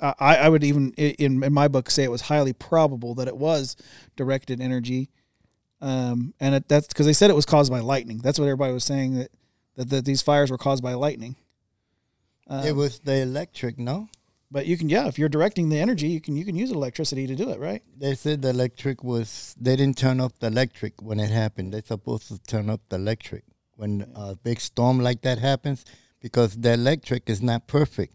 I, 0.00 0.36
I 0.36 0.48
would 0.48 0.62
even 0.62 0.92
in 0.92 1.42
in 1.42 1.52
my 1.52 1.66
book 1.66 1.90
say 1.90 2.04
it 2.04 2.12
was 2.12 2.20
highly 2.20 2.52
probable 2.52 3.16
that 3.16 3.26
it 3.26 3.36
was 3.36 3.74
directed 4.14 4.60
energy, 4.60 5.10
um, 5.80 6.32
and 6.38 6.54
it, 6.54 6.68
that's 6.68 6.86
because 6.86 7.06
they 7.06 7.12
said 7.12 7.28
it 7.28 7.34
was 7.34 7.44
caused 7.44 7.72
by 7.72 7.80
lightning. 7.80 8.18
That's 8.18 8.38
what 8.38 8.44
everybody 8.44 8.72
was 8.72 8.84
saying 8.84 9.16
that 9.16 9.32
that, 9.74 9.90
that 9.90 10.04
these 10.04 10.22
fires 10.22 10.48
were 10.48 10.58
caused 10.58 10.80
by 10.80 10.94
lightning. 10.94 11.34
Um, 12.46 12.64
it 12.64 12.76
was 12.76 13.00
the 13.00 13.22
electric, 13.22 13.76
no? 13.76 14.08
but 14.52 14.66
you 14.66 14.76
can 14.76 14.88
yeah, 14.88 15.08
if 15.08 15.18
you're 15.18 15.28
directing 15.28 15.70
the 15.70 15.80
energy, 15.80 16.06
you 16.06 16.20
can 16.20 16.36
you 16.36 16.44
can 16.44 16.54
use 16.54 16.70
electricity 16.70 17.26
to 17.26 17.34
do 17.34 17.50
it, 17.50 17.58
right? 17.58 17.82
They 17.98 18.14
said 18.14 18.42
the 18.42 18.50
electric 18.50 19.02
was, 19.02 19.56
they 19.60 19.74
didn't 19.74 19.98
turn 19.98 20.20
off 20.20 20.38
the 20.38 20.46
electric 20.46 21.02
when 21.02 21.18
it 21.18 21.30
happened. 21.30 21.74
They're 21.74 21.82
supposed 21.84 22.28
to 22.28 22.38
turn 22.38 22.70
up 22.70 22.80
the 22.90 22.94
electric 22.94 23.42
when 23.76 24.10
a 24.14 24.36
big 24.36 24.60
storm 24.60 25.00
like 25.00 25.22
that 25.22 25.38
happens 25.38 25.84
because 26.20 26.56
the 26.56 26.72
electric 26.72 27.28
is 27.28 27.42
not 27.42 27.66
perfect. 27.66 28.14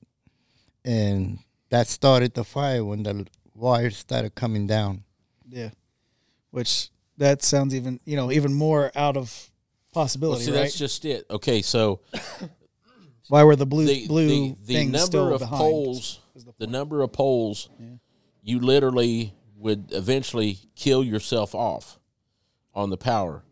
And 0.85 1.39
that 1.69 1.87
started 1.87 2.33
the 2.33 2.43
fire 2.43 2.83
when 2.83 3.03
the 3.03 3.27
wires 3.53 3.97
started 3.97 4.35
coming 4.35 4.67
down. 4.67 5.03
Yeah, 5.47 5.69
which 6.51 6.89
that 7.17 7.43
sounds 7.43 7.75
even 7.75 7.99
you 8.05 8.15
know 8.15 8.31
even 8.31 8.53
more 8.53 8.91
out 8.95 9.17
of 9.17 9.51
Well, 9.93 10.03
possibility, 10.03 10.45
see, 10.45 10.51
right? 10.51 10.57
that's 10.61 10.77
just 10.77 11.05
it. 11.05 11.25
Okay, 11.29 11.61
so 11.61 11.99
Why 13.29 13.43
were 13.43 13.55
the 13.55 13.65
blue 13.65 13.85
the 13.85 14.07
blue 14.07 14.27
the, 14.27 14.55
the 14.65 14.73
things 14.73 14.91
number 14.91 15.05
still 15.05 15.33
of 15.33 15.39
behind? 15.41 15.59
poles, 15.59 16.19
the 16.57 16.67
number 16.67 17.01
of 17.01 17.11
poles, 17.11 17.69
you 18.41 18.59
literally 18.59 19.33
would 19.55 19.91
eventually 19.91 20.57
kill 20.75 21.03
yourself 21.03 21.53
off 21.53 21.99
on 22.73 22.89
the 22.89 22.97
power, 22.97 23.43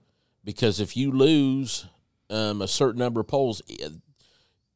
because 0.43 0.79
if 0.79 0.95
you 0.97 1.11
lose 1.11 1.85
um, 2.29 2.61
a 2.61 2.67
certain 2.67 2.99
number 2.99 3.19
of 3.21 3.27
poles, 3.27 3.61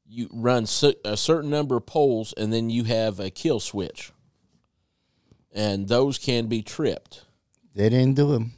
you 0.08 0.30
run 0.32 0.64
a 1.06 1.18
certain 1.18 1.50
number 1.50 1.78
of 1.78 1.86
poles, 1.86 2.34
and 2.38 2.52
then 2.52 2.70
you 2.70 2.84
have 2.84 3.20
a 3.20 3.30
kill 3.30 3.60
switch, 3.60 4.12
and 5.54 5.88
those 5.88 6.18
can 6.18 6.48
be 6.48 6.62
tripped. 6.62 7.26
They 7.74 7.90
didn't 7.90 8.16
do 8.16 8.32
them. 8.32 8.52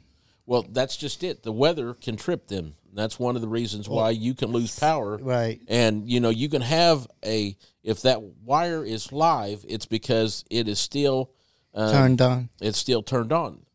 Well, 0.46 0.66
that's 0.70 0.98
just 0.98 1.24
it. 1.24 1.44
The 1.44 1.52
weather 1.52 1.94
can 1.94 2.18
trip 2.18 2.48
them. 2.48 2.76
That's 2.94 3.18
one 3.18 3.36
of 3.36 3.42
the 3.42 3.48
reasons 3.48 3.90
why 3.90 4.12
you 4.12 4.34
can 4.36 4.52
lose 4.52 4.78
power. 4.78 5.18
Right. 5.18 5.60
And 5.68 6.08
you 6.08 6.20
know, 6.20 6.30
you 6.30 6.50
can 6.50 6.62
have 6.62 7.08
a 7.26 7.56
if 7.84 8.02
that 8.04 8.22
wire 8.22 8.86
is 8.86 9.12
live, 9.12 9.66
it's 9.68 9.86
because 9.88 10.46
it 10.52 10.68
is 10.68 10.80
still 10.80 11.32
um, 11.74 11.92
Turned 11.92 12.22
on. 12.22 12.50
it's 12.62 12.78
still 12.78 13.02
turned 13.02 13.32
on. 13.32 13.66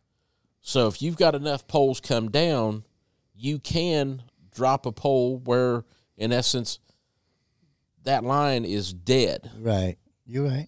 So 0.61 0.87
if 0.87 1.03
you've 1.03 1.17
got 1.17 1.35
enough 1.35 1.67
poles 1.67 2.01
come 2.01 2.31
down, 2.31 2.85
you 3.35 3.59
can 3.59 4.23
drop 4.59 4.87
a 4.87 4.93
pole 4.93 5.39
where 5.45 5.85
in 6.17 6.33
essence 6.33 6.81
that 8.03 8.25
line 8.25 8.65
is 8.65 8.93
dead. 8.93 9.51
Right. 9.61 9.97
You're 10.27 10.49
right. 10.49 10.67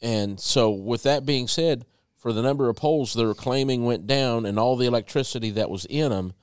And 0.00 0.38
so, 0.38 0.70
with 0.70 1.02
that 1.02 1.26
being 1.26 1.48
said, 1.48 1.84
for 2.16 2.32
the 2.32 2.42
number 2.42 2.68
of 2.68 2.76
poles 2.76 3.14
they're 3.14 3.34
claiming 3.34 3.84
went 3.84 4.06
down 4.06 4.46
and 4.46 4.58
all 4.60 4.76
the 4.76 4.86
electricity 4.86 5.50
that 5.52 5.70
was 5.70 5.86
in 5.86 6.10
them, 6.10 6.34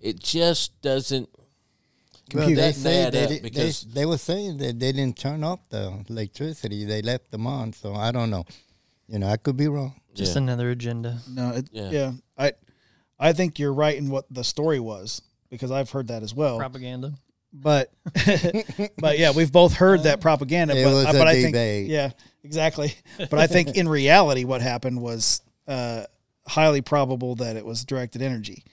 it 0.00 0.18
just 0.18 0.80
doesn't. 0.82 1.28
Well, 2.34 2.48
That 2.48 2.54
they 2.56 2.72
say 2.72 3.04
add 3.04 3.12
that 3.12 3.24
up 3.26 3.30
it- 3.30 3.42
because- 3.42 3.82
they, 3.82 4.00
they 4.00 4.06
were 4.06 4.18
saying 4.18 4.56
that 4.58 4.78
they 4.80 4.90
didn't 4.92 5.18
turn 5.18 5.44
off 5.44 5.60
the 5.68 6.04
electricity; 6.08 6.84
they 6.84 7.02
left 7.02 7.30
them 7.30 7.46
on. 7.46 7.72
So 7.74 7.94
I 7.94 8.10
don't 8.10 8.30
know. 8.30 8.44
You 9.06 9.18
know, 9.20 9.28
I 9.28 9.36
could 9.36 9.56
be 9.56 9.68
wrong. 9.68 10.00
just 10.14 10.34
Yeah. 10.34 10.42
another 10.42 10.70
agenda. 10.70 11.18
No, 11.28 11.50
it, 11.50 11.68
yeah. 11.70 11.90
Yeah. 11.90 12.12
I 12.38 12.52
I 13.18 13.32
think 13.34 13.58
you're 13.58 13.74
right 13.74 13.96
in 13.96 14.08
what 14.08 14.24
the 14.30 14.42
story 14.44 14.80
was 14.80 15.20
because 15.54 15.70
I've 15.70 15.90
heard 15.90 16.08
that 16.08 16.22
as 16.22 16.34
well. 16.34 16.58
Propaganda. 16.58 17.14
But 17.52 17.92
but 18.98 19.18
yeah, 19.18 19.30
we've 19.30 19.52
both 19.52 19.74
heard 19.74 20.02
that 20.02 20.20
propaganda. 20.20 20.76
It 20.76 20.84
but 20.84 20.92
was 20.92 21.04
a 21.04 21.12
but 21.12 21.28
I 21.28 21.34
think 21.34 21.54
debate. 21.54 21.86
yeah, 21.88 22.10
exactly. 22.42 22.94
But 23.16 23.34
I 23.34 23.46
think 23.46 23.76
in 23.76 23.88
reality, 23.88 24.42
what 24.44 24.60
happened 24.60 25.00
was 25.00 25.40
uh, 25.68 26.04
highly 26.48 26.80
probable 26.80 27.36
that 27.36 27.56
it 27.56 27.64
was 27.64 27.84
directed 27.84 28.22
energy. 28.22 28.64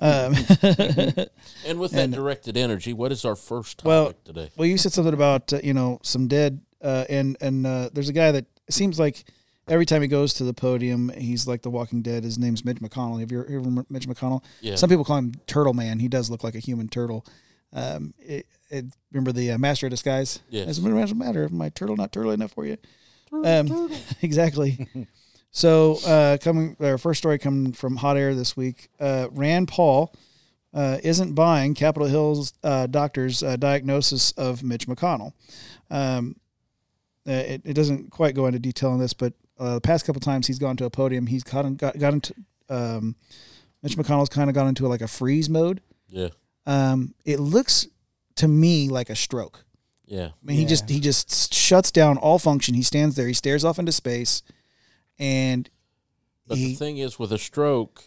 Um, 0.00 0.34
And 1.66 1.78
with 1.78 1.92
that 1.92 2.10
directed 2.10 2.56
energy, 2.56 2.92
what 2.92 3.12
is 3.12 3.24
our 3.24 3.36
first 3.36 3.78
topic 3.78 3.86
Well, 3.88 4.12
today? 4.24 4.50
Well, 4.56 4.66
you 4.66 4.78
said 4.78 4.92
something 4.92 5.14
about 5.14 5.52
uh, 5.52 5.60
you 5.62 5.74
know 5.74 6.00
some 6.02 6.26
dead, 6.26 6.60
uh, 6.82 7.04
and 7.10 7.36
and 7.42 7.66
uh, 7.66 7.90
there's 7.92 8.08
a 8.08 8.12
guy 8.14 8.32
that 8.32 8.46
it 8.66 8.74
seems 8.74 8.98
like 8.98 9.24
every 9.68 9.86
time 9.86 10.02
he 10.02 10.08
goes 10.08 10.34
to 10.34 10.44
the 10.44 10.54
podium, 10.54 11.10
he's 11.16 11.46
like 11.46 11.62
the 11.62 11.70
Walking 11.70 12.02
Dead. 12.02 12.24
His 12.24 12.38
name's 12.38 12.64
Mitch 12.64 12.78
McConnell. 12.78 13.20
Have 13.20 13.32
you 13.32 13.40
ever 13.40 13.50
heard 13.50 13.66
of 13.66 13.90
Mitch 13.90 14.08
McConnell? 14.08 14.42
Yeah. 14.60 14.76
Some 14.76 14.88
people 14.88 15.04
call 15.04 15.18
him 15.18 15.32
Turtle 15.46 15.74
Man. 15.74 15.98
He 15.98 16.08
does 16.08 16.30
look 16.30 16.44
like 16.44 16.54
a 16.54 16.60
human 16.60 16.88
turtle. 16.88 17.26
Um, 17.72 18.14
it, 18.18 18.46
it, 18.70 18.86
remember 19.12 19.32
the 19.32 19.52
uh, 19.52 19.58
Master 19.58 19.86
of 19.86 19.90
Disguise? 19.90 20.40
Yes. 20.50 20.66
Doesn't 20.66 20.84
really 20.84 21.14
matter 21.14 21.44
if 21.44 21.52
my 21.52 21.68
turtle 21.68 21.96
not 21.96 22.12
turtle 22.12 22.30
enough 22.30 22.52
for 22.52 22.64
you. 22.64 22.76
Um, 23.32 23.90
exactly. 24.22 24.86
so 25.50 25.98
uh, 26.06 26.38
coming 26.38 26.76
our 26.80 26.98
first 26.98 27.18
story 27.18 27.38
coming 27.38 27.72
from 27.72 27.96
Hot 27.96 28.16
Air 28.16 28.34
this 28.34 28.56
week. 28.56 28.88
Uh, 29.00 29.28
Rand 29.30 29.68
Paul 29.68 30.12
uh, 30.72 30.98
isn't 31.02 31.34
buying 31.34 31.74
Capitol 31.74 32.08
Hill's 32.08 32.52
uh, 32.62 32.86
doctor's 32.86 33.42
uh, 33.42 33.56
diagnosis 33.56 34.32
of 34.32 34.62
Mitch 34.62 34.86
McConnell. 34.86 35.32
Um, 35.90 36.36
uh, 37.28 37.32
it, 37.32 37.62
it 37.64 37.74
doesn't 37.74 38.10
quite 38.10 38.34
go 38.34 38.46
into 38.46 38.58
detail 38.58 38.90
on 38.90 39.00
this, 39.00 39.12
but 39.12 39.32
uh, 39.58 39.74
the 39.74 39.80
past 39.80 40.06
couple 40.06 40.20
times 40.20 40.46
he's 40.46 40.58
gone 40.58 40.76
to 40.76 40.84
a 40.84 40.90
podium, 40.90 41.26
he's 41.26 41.42
got, 41.42 41.76
got, 41.76 41.98
got 41.98 42.12
into 42.12 42.34
um, 42.68 43.16
Mitch 43.82 43.96
McConnell's 43.96 44.28
kind 44.28 44.50
of 44.50 44.54
gone 44.54 44.68
into 44.68 44.86
like 44.88 45.00
a 45.00 45.08
freeze 45.08 45.48
mode. 45.48 45.80
Yeah. 46.08 46.28
Um, 46.66 47.14
it 47.24 47.38
looks 47.40 47.86
to 48.36 48.48
me 48.48 48.88
like 48.88 49.08
a 49.10 49.16
stroke. 49.16 49.64
Yeah. 50.04 50.26
I 50.26 50.30
mean, 50.44 50.56
he 50.56 50.64
just 50.66 50.88
he 50.88 51.00
just 51.00 51.52
shuts 51.54 51.90
down 51.90 52.16
all 52.18 52.38
function. 52.38 52.74
He 52.74 52.82
stands 52.82 53.16
there. 53.16 53.26
He 53.26 53.34
stares 53.34 53.64
off 53.64 53.78
into 53.78 53.92
space, 53.92 54.42
and 55.18 55.68
But 56.46 56.58
he 56.58 56.68
the 56.68 56.74
thing 56.74 56.98
is, 56.98 57.18
with 57.18 57.32
a 57.32 57.38
stroke, 57.38 58.04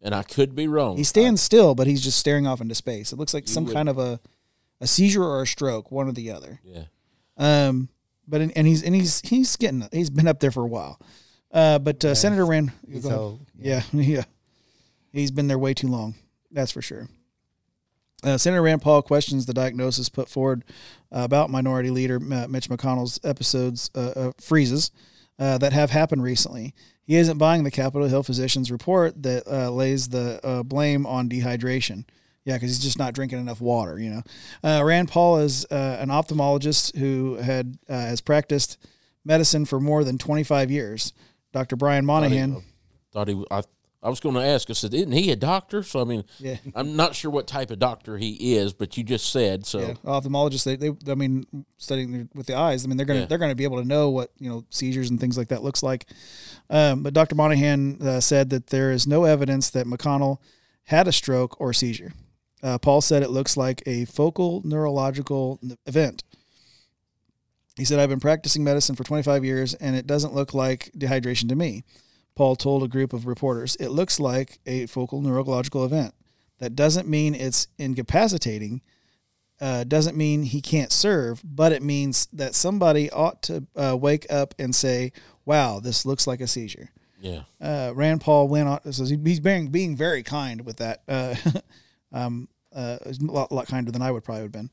and 0.00 0.14
I 0.14 0.22
could 0.22 0.54
be 0.54 0.66
wrong. 0.68 0.96
he 0.96 1.04
stands 1.04 1.42
still, 1.42 1.74
but 1.74 1.86
he's 1.86 2.02
just 2.02 2.18
staring 2.18 2.46
off 2.46 2.60
into 2.60 2.74
space. 2.74 3.12
It 3.12 3.18
looks 3.18 3.34
like 3.34 3.46
some 3.48 3.66
would- 3.66 3.74
kind 3.74 3.88
of 3.88 3.98
a 3.98 4.20
a 4.80 4.86
seizure 4.86 5.22
or 5.24 5.42
a 5.42 5.46
stroke, 5.46 5.90
one 5.90 6.08
or 6.08 6.12
the 6.12 6.30
other. 6.30 6.60
Yeah. 6.64 6.84
Um, 7.36 7.88
but 8.30 8.40
and 8.40 8.66
he's 8.66 8.82
and 8.82 8.94
he's 8.94 9.20
he's 9.20 9.56
getting 9.56 9.88
he's 9.92 10.10
been 10.10 10.28
up 10.28 10.40
there 10.40 10.50
for 10.50 10.62
a 10.62 10.68
while. 10.68 11.00
Uh, 11.52 11.78
but 11.78 12.04
uh, 12.04 12.14
Senator 12.14 12.46
Rand, 12.46 12.72
old. 13.04 13.40
Yeah, 13.58 13.82
yeah. 13.92 14.22
He's 15.12 15.32
been 15.32 15.48
there 15.48 15.58
way 15.58 15.74
too 15.74 15.88
long. 15.88 16.14
That's 16.50 16.70
for 16.70 16.80
sure. 16.80 17.08
Uh, 18.22 18.38
Senator 18.38 18.62
Rand 18.62 18.82
Paul 18.82 19.02
questions 19.02 19.46
the 19.46 19.54
diagnosis 19.54 20.08
put 20.08 20.28
forward 20.28 20.64
uh, 21.10 21.22
about 21.22 21.50
Minority 21.50 21.90
Leader 21.90 22.16
uh, 22.16 22.46
Mitch 22.48 22.68
McConnell's 22.68 23.18
episodes 23.24 23.90
uh, 23.94 24.12
uh, 24.14 24.32
freezes 24.38 24.90
uh, 25.38 25.58
that 25.58 25.72
have 25.72 25.90
happened 25.90 26.22
recently. 26.22 26.74
He 27.02 27.16
isn't 27.16 27.38
buying 27.38 27.64
the 27.64 27.70
Capitol 27.70 28.06
Hill 28.06 28.22
physician's 28.22 28.70
report 28.70 29.20
that 29.22 29.48
uh, 29.48 29.70
lays 29.70 30.08
the 30.08 30.38
uh, 30.44 30.62
blame 30.62 31.06
on 31.06 31.28
dehydration. 31.28 32.04
Yeah, 32.44 32.54
because 32.56 32.70
he's 32.70 32.78
just 32.78 32.98
not 32.98 33.12
drinking 33.14 33.38
enough 33.38 33.60
water. 33.60 33.98
You 34.00 34.10
know, 34.10 34.22
uh, 34.64 34.82
Rand 34.84 35.08
Paul 35.08 35.38
is 35.38 35.66
uh, 35.70 35.98
an 36.00 36.08
ophthalmologist 36.08 36.96
who 36.96 37.34
had 37.36 37.76
uh, 37.88 37.92
has 37.94 38.20
practiced 38.20 38.78
medicine 39.24 39.66
for 39.66 39.78
more 39.78 40.04
than 40.04 40.16
25 40.18 40.70
years. 40.70 41.12
Dr. 41.52 41.76
Brian 41.76 42.06
Monahan. 42.06 42.62
Thought 43.12 43.28
he. 43.28 43.44
I. 43.50 43.62
I 44.02 44.08
was 44.08 44.18
going 44.18 44.34
to 44.34 44.40
ask. 44.40 44.70
I 44.70 44.72
said, 44.72 44.94
"Isn't 44.94 45.12
he 45.12 45.30
a 45.30 45.36
doctor?" 45.36 45.82
So 45.82 46.00
I 46.00 46.04
mean, 46.04 46.24
Yeah. 46.38 46.56
I'm 46.74 46.96
not 46.96 47.14
sure 47.14 47.30
what 47.30 47.46
type 47.46 47.70
of 47.70 47.78
doctor 47.78 48.16
he 48.16 48.54
is, 48.54 48.72
but 48.72 48.96
you 48.96 49.04
just 49.04 49.30
said 49.30 49.66
so. 49.66 49.80
Yeah, 49.80 49.92
ophthalmologists. 50.06 50.64
They, 50.64 50.76
they, 50.76 51.12
I 51.12 51.14
mean, 51.14 51.44
studying 51.76 52.30
with 52.34 52.46
the 52.46 52.54
eyes. 52.56 52.82
I 52.82 52.88
mean, 52.88 52.96
they're 52.96 53.04
gonna 53.04 53.20
Yeah. 53.20 53.26
they're 53.26 53.36
gonna 53.36 53.54
be 53.54 53.64
able 53.64 53.76
to 53.82 53.86
know 53.86 54.08
what 54.08 54.30
you 54.38 54.48
know 54.48 54.64
seizures 54.70 55.10
and 55.10 55.20
things 55.20 55.36
like 55.36 55.48
that 55.48 55.62
looks 55.62 55.82
like. 55.82 56.06
Um, 56.70 57.02
but 57.02 57.12
Dr. 57.12 57.34
Monahan 57.34 58.00
uh, 58.00 58.20
said 58.20 58.48
that 58.50 58.68
there 58.68 58.90
is 58.90 59.06
no 59.06 59.24
evidence 59.24 59.68
that 59.68 59.84
McConnell 59.84 60.38
had 60.84 61.06
a 61.06 61.12
stroke 61.12 61.60
or 61.60 61.74
seizure. 61.74 62.14
Uh, 62.62 62.78
Paul 62.78 63.00
said 63.00 63.22
it 63.22 63.30
looks 63.30 63.56
like 63.56 63.82
a 63.86 64.04
focal 64.04 64.60
neurological 64.64 65.58
event. 65.86 66.22
He 67.76 67.84
said, 67.84 67.98
I've 67.98 68.08
been 68.08 68.20
practicing 68.20 68.62
medicine 68.62 68.96
for 68.96 69.04
25 69.04 69.44
years 69.44 69.74
and 69.74 69.96
it 69.96 70.06
doesn't 70.06 70.34
look 70.34 70.52
like 70.52 70.90
dehydration 70.96 71.48
to 71.48 71.56
me. 71.56 71.84
Paul 72.34 72.56
told 72.56 72.82
a 72.82 72.88
group 72.88 73.12
of 73.12 73.26
reporters, 73.26 73.76
It 73.76 73.88
looks 73.88 74.20
like 74.20 74.60
a 74.66 74.86
focal 74.86 75.22
neurological 75.22 75.84
event. 75.84 76.14
That 76.58 76.76
doesn't 76.76 77.08
mean 77.08 77.34
it's 77.34 77.68
incapacitating, 77.78 78.82
uh, 79.60 79.84
doesn't 79.84 80.16
mean 80.16 80.42
he 80.42 80.60
can't 80.60 80.92
serve, 80.92 81.42
but 81.44 81.72
it 81.72 81.82
means 81.82 82.28
that 82.32 82.54
somebody 82.54 83.10
ought 83.10 83.42
to 83.44 83.66
uh, 83.76 83.96
wake 83.98 84.26
up 84.30 84.54
and 84.58 84.74
say, 84.74 85.12
Wow, 85.44 85.80
this 85.80 86.04
looks 86.04 86.26
like 86.26 86.40
a 86.40 86.46
seizure. 86.46 86.90
Yeah. 87.20 87.42
Uh, 87.60 87.92
Rand 87.94 88.20
Paul 88.20 88.48
went 88.48 88.68
on, 88.68 88.92
so 88.92 89.04
he's 89.04 89.40
being, 89.40 89.68
being 89.68 89.96
very 89.96 90.22
kind 90.22 90.64
with 90.64 90.78
that. 90.78 91.02
Um, 92.12 92.48
uh, 92.74 92.98
a 93.04 93.14
lot, 93.20 93.52
lot 93.52 93.66
kinder 93.66 93.90
than 93.90 94.02
I 94.02 94.10
would 94.10 94.24
probably 94.24 94.42
have 94.42 94.52
been. 94.52 94.70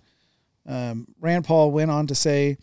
Um, 0.68 1.08
Rand 1.20 1.46
Paul 1.46 1.72
went 1.72 1.92
on 1.92 2.08
to 2.08 2.16
say, 2.16 2.58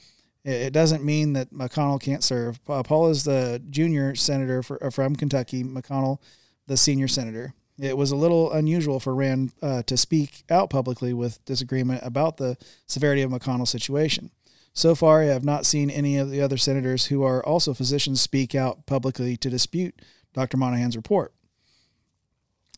it 0.44 0.74
doesn't 0.74 1.02
mean 1.02 1.32
that 1.32 1.52
McConnell 1.52 2.00
can't 2.00 2.22
serve. 2.22 2.62
Paul 2.64 3.08
is 3.08 3.24
the 3.24 3.62
junior 3.70 4.14
senator 4.14 4.62
for, 4.62 4.82
uh, 4.84 4.90
from 4.90 5.16
Kentucky, 5.16 5.64
McConnell, 5.64 6.18
the 6.66 6.76
senior 6.76 7.08
senator. 7.08 7.54
It 7.78 7.96
was 7.96 8.10
a 8.10 8.16
little 8.16 8.52
unusual 8.52 9.00
for 9.00 9.14
Rand 9.14 9.52
uh, 9.62 9.82
to 9.84 9.96
speak 9.96 10.44
out 10.50 10.70
publicly 10.70 11.12
with 11.12 11.44
disagreement 11.44 12.02
about 12.04 12.36
the 12.36 12.56
severity 12.86 13.22
of 13.22 13.30
McConnell's 13.30 13.70
situation. 13.70 14.30
So 14.74 14.94
far, 14.94 15.22
I 15.22 15.26
have 15.26 15.44
not 15.44 15.66
seen 15.66 15.88
any 15.88 16.18
of 16.18 16.30
the 16.30 16.40
other 16.40 16.56
senators 16.56 17.06
who 17.06 17.22
are 17.22 17.44
also 17.44 17.74
physicians 17.74 18.20
speak 18.20 18.54
out 18.54 18.86
publicly 18.86 19.36
to 19.38 19.48
dispute 19.48 20.02
Dr. 20.34 20.56
Monahan's 20.56 20.96
report. 20.96 21.32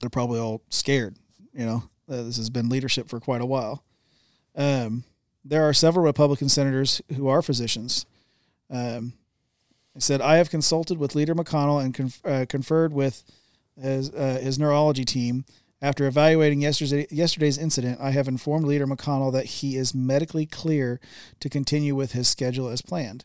They're 0.01 0.11
probably 0.11 0.39
all 0.39 0.63
scared. 0.69 1.17
You 1.57 1.65
know, 1.67 1.83
uh, 2.09 2.23
this 2.23 2.37
has 2.37 2.51
been 2.51 2.69
leadership 2.69 3.09
for 3.09 3.19
quite 3.19 3.41
a 3.41 3.47
while. 3.47 3.83
Um, 4.55 5.05
there 5.45 5.67
are 5.69 5.73
several 5.73 6.05
Republican 6.05 6.49
senators 6.49 7.01
who 7.17 7.29
are 7.29 7.41
physicians. 7.41 8.05
Um, 8.71 9.15
he 9.95 10.01
said, 10.01 10.21
I 10.21 10.37
have 10.37 10.51
consulted 10.51 10.99
with 10.99 11.15
Leader 11.15 11.35
McConnell 11.35 11.83
and 11.83 11.95
conf- 11.95 12.21
uh, 12.25 12.45
conferred 12.49 12.93
with 12.93 13.25
his, 13.81 14.11
uh, 14.11 14.39
his 14.43 14.59
neurology 14.59 15.05
team. 15.05 15.45
After 15.81 16.07
evaluating 16.07 16.63
yesterday's, 16.63 17.11
yesterday's 17.11 17.59
incident, 17.59 18.01
I 18.01 18.11
have 18.11 18.29
informed 18.29 18.67
Leader 18.67 18.87
McConnell 18.87 19.33
that 19.33 19.47
he 19.47 19.77
is 19.77 19.95
medically 19.95 20.47
clear 20.47 21.01
to 21.41 21.49
continue 21.49 21.95
with 21.95 22.13
his 22.13 22.29
schedule 22.29 22.69
as 22.69 22.83
planned. 22.83 23.25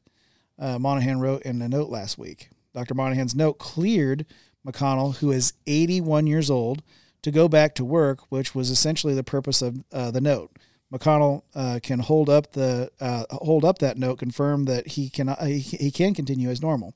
Uh, 0.59 0.77
Monahan 0.77 1.19
wrote 1.19 1.41
in 1.41 1.61
a 1.61 1.67
note 1.67 1.89
last 1.89 2.17
week. 2.17 2.49
Dr. 2.73 2.93
Monahan's 2.93 3.35
note 3.35 3.57
cleared 3.57 4.25
McConnell, 4.65 5.17
who 5.17 5.31
is 5.31 5.53
81 5.65 6.27
years 6.27 6.49
old, 6.49 6.83
to 7.21 7.31
go 7.31 7.47
back 7.47 7.75
to 7.75 7.85
work, 7.85 8.21
which 8.29 8.55
was 8.55 8.69
essentially 8.69 9.13
the 9.13 9.23
purpose 9.23 9.61
of 9.61 9.83
uh, 9.91 10.11
the 10.11 10.21
note. 10.21 10.51
McConnell 10.91 11.43
uh, 11.55 11.79
can 11.81 11.99
hold 11.99 12.29
up 12.29 12.51
the 12.51 12.91
uh, 12.99 13.23
hold 13.29 13.63
up 13.63 13.79
that 13.79 13.97
note, 13.97 14.19
confirm 14.19 14.65
that 14.65 14.87
he 14.87 15.09
can 15.09 15.29
uh, 15.29 15.45
he, 15.45 15.59
he 15.59 15.89
can 15.89 16.13
continue 16.13 16.49
as 16.49 16.61
normal. 16.61 16.93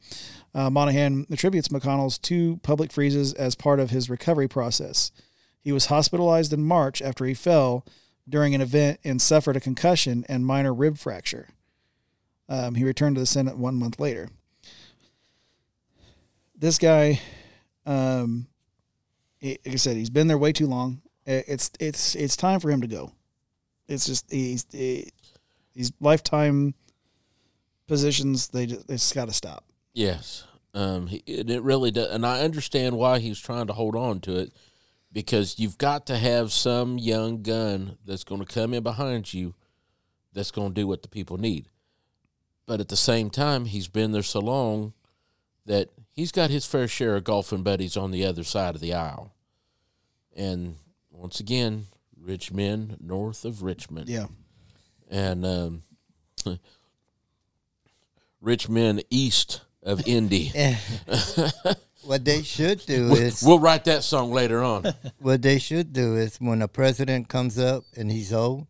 Uh, 0.53 0.69
Monahan 0.69 1.25
attributes 1.31 1.69
McConnell's 1.69 2.17
two 2.17 2.59
public 2.61 2.91
freezes 2.91 3.33
as 3.33 3.55
part 3.55 3.79
of 3.79 3.91
his 3.91 4.09
recovery 4.09 4.49
process. 4.49 5.11
He 5.61 5.71
was 5.71 5.85
hospitalized 5.85 6.51
in 6.51 6.63
March 6.63 7.01
after 7.01 7.25
he 7.25 7.33
fell 7.33 7.85
during 8.27 8.53
an 8.53 8.61
event 8.61 8.99
and 9.03 9.21
suffered 9.21 9.55
a 9.55 9.61
concussion 9.61 10.25
and 10.27 10.45
minor 10.45 10.73
rib 10.73 10.97
fracture. 10.97 11.49
Um, 12.49 12.75
he 12.75 12.83
returned 12.83 13.15
to 13.15 13.21
the 13.21 13.25
Senate 13.25 13.57
one 13.57 13.75
month 13.75 13.99
later. 13.99 14.29
This 16.57 16.77
guy, 16.77 17.21
um, 17.85 18.47
like 19.45 19.73
I 19.73 19.75
said, 19.75 19.97
he's 19.97 20.09
been 20.09 20.27
there 20.27 20.37
way 20.37 20.51
too 20.51 20.67
long. 20.67 21.01
It's 21.25 21.71
it's 21.79 22.15
it's 22.15 22.35
time 22.35 22.59
for 22.59 22.69
him 22.69 22.81
to 22.81 22.87
go. 22.87 23.11
It's 23.87 24.05
just 24.05 24.31
he's 24.31 24.65
he, 24.71 25.09
these 25.73 25.91
lifetime 25.99 26.73
positions. 27.87 28.49
They 28.49 28.65
just, 28.65 28.87
just 28.87 29.15
got 29.15 29.27
to 29.27 29.33
stop. 29.33 29.65
Yes. 29.93 30.45
Um, 30.73 31.07
he, 31.07 31.17
it 31.25 31.63
really 31.63 31.89
does, 31.91 32.11
and 32.11 32.25
I 32.25 32.41
understand 32.41 32.97
why 32.97 33.19
he's 33.19 33.39
trying 33.39 33.67
to 33.67 33.73
hold 33.73 33.95
on 33.95 34.19
to 34.21 34.35
it, 34.37 34.51
because 35.11 35.57
you've 35.57 35.77
got 35.77 36.05
to 36.07 36.17
have 36.17 36.51
some 36.51 36.97
young 36.97 37.43
gun 37.43 37.97
that's 38.05 38.25
going 38.25 38.41
to 38.43 38.53
come 38.53 38.73
in 38.73 38.83
behind 38.83 39.33
you, 39.33 39.55
that's 40.33 40.51
going 40.51 40.73
to 40.73 40.81
do 40.81 40.85
what 40.85 41.01
the 41.01 41.07
people 41.07 41.37
need. 41.37 41.69
But 42.65 42.81
at 42.81 42.89
the 42.89 42.97
same 42.97 43.29
time, 43.29 43.65
he's 43.65 43.87
been 43.87 44.11
there 44.11 44.21
so 44.21 44.41
long 44.41 44.91
that 45.65 45.91
he's 46.11 46.33
got 46.33 46.49
his 46.49 46.65
fair 46.65 46.89
share 46.89 47.15
of 47.15 47.23
golfing 47.23 47.63
buddies 47.63 47.95
on 47.95 48.11
the 48.11 48.25
other 48.25 48.43
side 48.43 48.75
of 48.75 48.81
the 48.81 48.93
aisle, 48.93 49.31
and 50.35 50.75
once 51.11 51.39
again, 51.39 51.85
rich 52.19 52.51
men 52.51 52.97
north 52.99 53.45
of 53.45 53.63
Richmond. 53.63 54.09
Yeah. 54.09 54.27
And 55.09 55.45
um, 55.45 55.83
rich 58.41 58.67
men 58.67 59.01
east 59.09 59.61
of 59.83 60.05
Indy. 60.07 60.51
what 62.03 62.25
they 62.25 62.41
should 62.41 62.85
do 62.85 63.13
is 63.13 63.43
we'll 63.43 63.59
write 63.59 63.85
that 63.85 64.03
song 64.03 64.31
later 64.31 64.63
on. 64.63 64.93
what 65.19 65.41
they 65.41 65.59
should 65.59 65.93
do 65.93 66.15
is 66.15 66.37
when 66.37 66.61
a 66.61 66.67
president 66.67 67.27
comes 67.27 67.57
up 67.59 67.83
and 67.95 68.11
he's 68.11 68.33
old, 68.33 68.67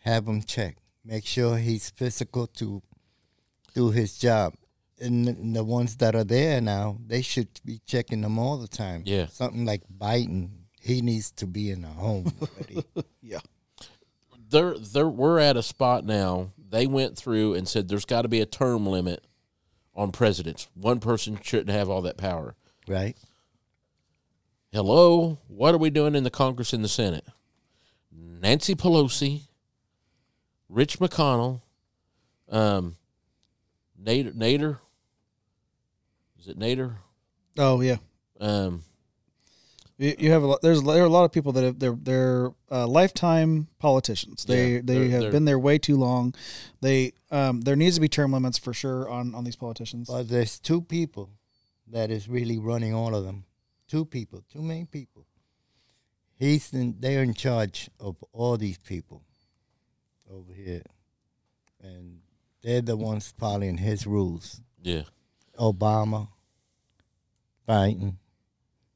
have 0.00 0.26
him 0.26 0.42
check. 0.42 0.76
Make 1.04 1.26
sure 1.26 1.56
he's 1.56 1.90
physical 1.90 2.46
to 2.46 2.82
do 3.74 3.90
his 3.90 4.18
job. 4.18 4.54
And 5.00 5.56
the 5.56 5.64
ones 5.64 5.96
that 5.96 6.14
are 6.14 6.24
there 6.24 6.60
now, 6.60 6.98
they 7.06 7.22
should 7.22 7.48
be 7.64 7.80
checking 7.86 8.20
them 8.20 8.38
all 8.38 8.58
the 8.58 8.68
time. 8.68 9.02
Yeah. 9.06 9.26
Something 9.26 9.64
like 9.64 9.82
Biden, 9.88 10.50
he 10.80 11.00
needs 11.02 11.30
to 11.32 11.46
be 11.46 11.70
in 11.70 11.84
a 11.84 11.88
home 11.88 12.32
already. 12.40 12.84
Yeah. 13.22 13.40
They're, 14.48 14.76
they're, 14.76 15.08
we're 15.08 15.38
at 15.38 15.56
a 15.56 15.62
spot 15.62 16.04
now. 16.04 16.50
They 16.70 16.86
went 16.88 17.16
through 17.16 17.54
and 17.54 17.68
said 17.68 17.86
there's 17.88 18.04
got 18.04 18.22
to 18.22 18.28
be 18.28 18.40
a 18.40 18.46
term 18.46 18.84
limit 18.86 19.24
on 19.94 20.10
presidents. 20.10 20.68
One 20.74 20.98
person 20.98 21.38
shouldn't 21.40 21.70
have 21.70 21.88
all 21.88 22.02
that 22.02 22.16
power. 22.16 22.56
right? 22.88 23.16
Hello, 24.72 25.38
what 25.48 25.74
are 25.74 25.78
we 25.78 25.90
doing 25.90 26.14
in 26.16 26.24
the 26.24 26.30
Congress 26.30 26.72
and 26.72 26.82
the 26.82 26.88
Senate? 26.88 27.24
Nancy 28.12 28.74
Pelosi, 28.74 29.42
Rich 30.68 30.98
McConnell, 30.98 31.60
um, 32.48 32.96
Nader, 34.02 34.32
Nader, 34.32 34.78
is 36.38 36.48
it 36.48 36.58
Nader? 36.58 36.94
Oh 37.58 37.80
yeah. 37.80 37.96
Um, 38.40 38.82
You, 40.00 40.14
you 40.18 40.30
have 40.32 40.42
a 40.42 40.46
lot. 40.46 40.62
There's 40.62 40.82
there 40.82 41.02
are 41.02 41.06
a 41.06 41.10
lot 41.10 41.24
of 41.24 41.32
people 41.32 41.52
that 41.52 41.62
have 41.62 41.78
they're 41.78 41.94
they're 41.94 42.52
uh, 42.70 42.86
lifetime 42.86 43.68
politicians. 43.78 44.46
They 44.46 44.76
Yeah, 44.76 44.80
they 44.82 45.08
have 45.10 45.30
been 45.30 45.44
there 45.44 45.58
way 45.58 45.76
too 45.78 45.98
long. 45.98 46.34
They 46.80 47.12
um 47.30 47.60
there 47.60 47.76
needs 47.76 47.96
to 47.96 48.00
be 48.00 48.08
term 48.08 48.32
limits 48.32 48.56
for 48.56 48.72
sure 48.72 49.10
on 49.10 49.34
on 49.34 49.44
these 49.44 49.56
politicians. 49.56 50.08
But 50.08 50.30
there's 50.30 50.58
two 50.58 50.80
people 50.80 51.28
that 51.88 52.10
is 52.10 52.30
really 52.30 52.56
running 52.58 52.94
all 52.94 53.14
of 53.14 53.24
them. 53.24 53.44
Two 53.88 54.06
people, 54.06 54.42
two 54.50 54.62
main 54.62 54.86
people. 54.86 55.26
He's 56.38 56.72
in, 56.72 56.96
they're 56.98 57.22
in 57.22 57.34
charge 57.34 57.90
of 58.00 58.16
all 58.32 58.56
these 58.56 58.78
people 58.78 59.22
over 60.32 60.54
here, 60.54 60.84
and 61.82 62.20
they're 62.62 62.80
the 62.80 62.96
ones 62.96 63.34
following 63.38 63.76
his 63.76 64.06
rules. 64.06 64.62
yeah, 64.82 65.02
Obama, 65.58 66.28
Biden, 67.68 68.14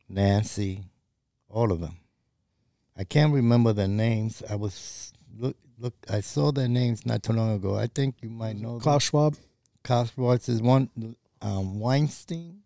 Nancy, 0.08 0.84
all 1.54 1.70
of 1.72 1.80
them. 1.80 1.96
I 2.96 3.04
can't 3.04 3.32
remember 3.32 3.72
their 3.72 3.88
names. 3.88 4.42
I 4.50 4.56
was 4.56 5.12
look 5.38 5.56
look. 5.78 5.94
I 6.10 6.20
saw 6.20 6.52
their 6.52 6.68
names 6.68 7.06
not 7.06 7.22
too 7.22 7.32
long 7.32 7.54
ago. 7.54 7.76
I 7.76 7.86
think 7.86 8.16
you 8.22 8.30
might 8.30 8.56
know 8.56 8.72
them. 8.72 8.80
Klaus 8.80 9.04
Schwab. 9.04 9.36
Klaus 9.82 10.10
Schwab 10.12 10.40
is 10.46 10.60
one. 10.62 10.90
Um, 11.40 11.78
Weinstein 11.80 12.60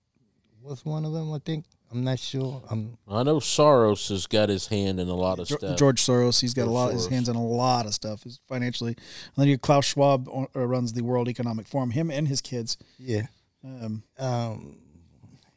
was 0.63 0.85
one 0.85 1.05
of 1.05 1.13
them. 1.13 1.33
I 1.33 1.39
think. 1.39 1.65
I'm 1.91 2.05
not 2.05 2.19
sure. 2.19 2.63
I'm 2.71 2.99
I 3.09 3.23
know 3.23 3.37
Soros 3.41 4.11
has 4.11 4.27
got 4.27 4.51
his 4.51 4.67
hand 4.67 5.01
in 5.01 5.09
a 5.09 5.15
lot 5.15 5.39
of 5.39 5.47
Ge- 5.49 5.53
stuff. 5.53 5.79
George 5.79 6.03
Soros. 6.03 6.39
He's 6.39 6.53
got 6.53 6.65
a 6.65 6.65
George 6.67 6.75
lot. 6.75 6.93
His 6.93 7.07
hands 7.07 7.31
in 7.31 7.37
a 7.37 7.43
lot 7.47 7.87
of 7.87 7.95
stuff. 7.95 8.27
Is 8.27 8.41
financially. 8.47 8.93
And 8.93 9.37
then 9.39 9.49
you 9.49 9.57
Klaus 9.57 9.87
Schwab 9.87 10.29
o- 10.29 10.49
uh, 10.55 10.67
runs 10.67 10.93
the 10.93 11.03
World 11.03 11.29
Economic 11.31 11.67
Forum. 11.67 11.91
Him 11.93 12.11
and 12.11 12.29
his 12.29 12.43
kids. 12.43 12.77
yeah. 12.99 13.23
Um, 13.65 14.03
Um, 14.19 14.77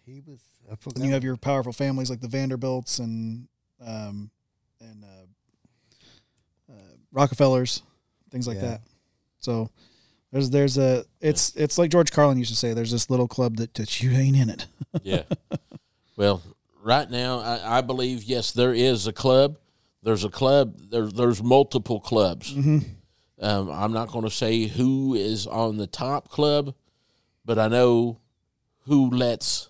he 0.05 0.21
was. 0.25 0.39
I 0.71 0.75
forgot. 0.75 0.97
and 0.97 1.05
you 1.05 1.11
have 1.13 1.23
your 1.23 1.35
powerful 1.37 1.73
families 1.73 2.09
like 2.09 2.21
the 2.21 2.27
Vanderbilts 2.27 2.99
and 2.99 3.47
um, 3.85 4.29
and 4.79 5.03
uh, 5.03 6.73
uh, 6.73 6.75
Rockefellers, 7.11 7.81
things 8.31 8.47
like 8.47 8.55
Yeah. 8.57 8.61
that. 8.69 8.81
So 9.39 9.69
there's 10.31 10.49
there's 10.49 10.77
a 10.77 11.03
it's 11.19 11.55
it's 11.55 11.77
like 11.77 11.91
George 11.91 12.11
Carlin 12.11 12.37
used 12.37 12.51
to 12.51 12.57
say. 12.57 12.73
There's 12.73 12.91
this 12.91 13.09
little 13.09 13.27
club 13.27 13.57
that, 13.57 13.73
that 13.75 14.01
you 14.01 14.11
ain't 14.11 14.37
in 14.37 14.49
it. 14.49 14.67
yeah. 15.03 15.23
Well, 16.15 16.41
right 16.83 17.09
now, 17.09 17.39
I, 17.39 17.77
I 17.77 17.81
believe 17.81 18.23
yes, 18.23 18.51
there 18.51 18.73
is 18.73 19.07
a 19.07 19.13
club. 19.13 19.57
There's 20.03 20.23
a 20.23 20.29
club. 20.29 20.75
There, 20.89 21.07
there's 21.07 21.43
multiple 21.43 21.99
clubs. 21.99 22.53
Um, 22.53 23.71
I'm 23.71 23.91
not 23.91 24.09
going 24.09 24.23
to 24.25 24.29
say 24.31 24.65
who 24.67 25.15
is 25.15 25.47
on 25.47 25.77
the 25.77 25.87
top 25.87 26.29
club, 26.29 26.75
but 27.43 27.57
I 27.57 27.67
know 27.67 28.19
who 28.85 29.09
lets 29.09 29.69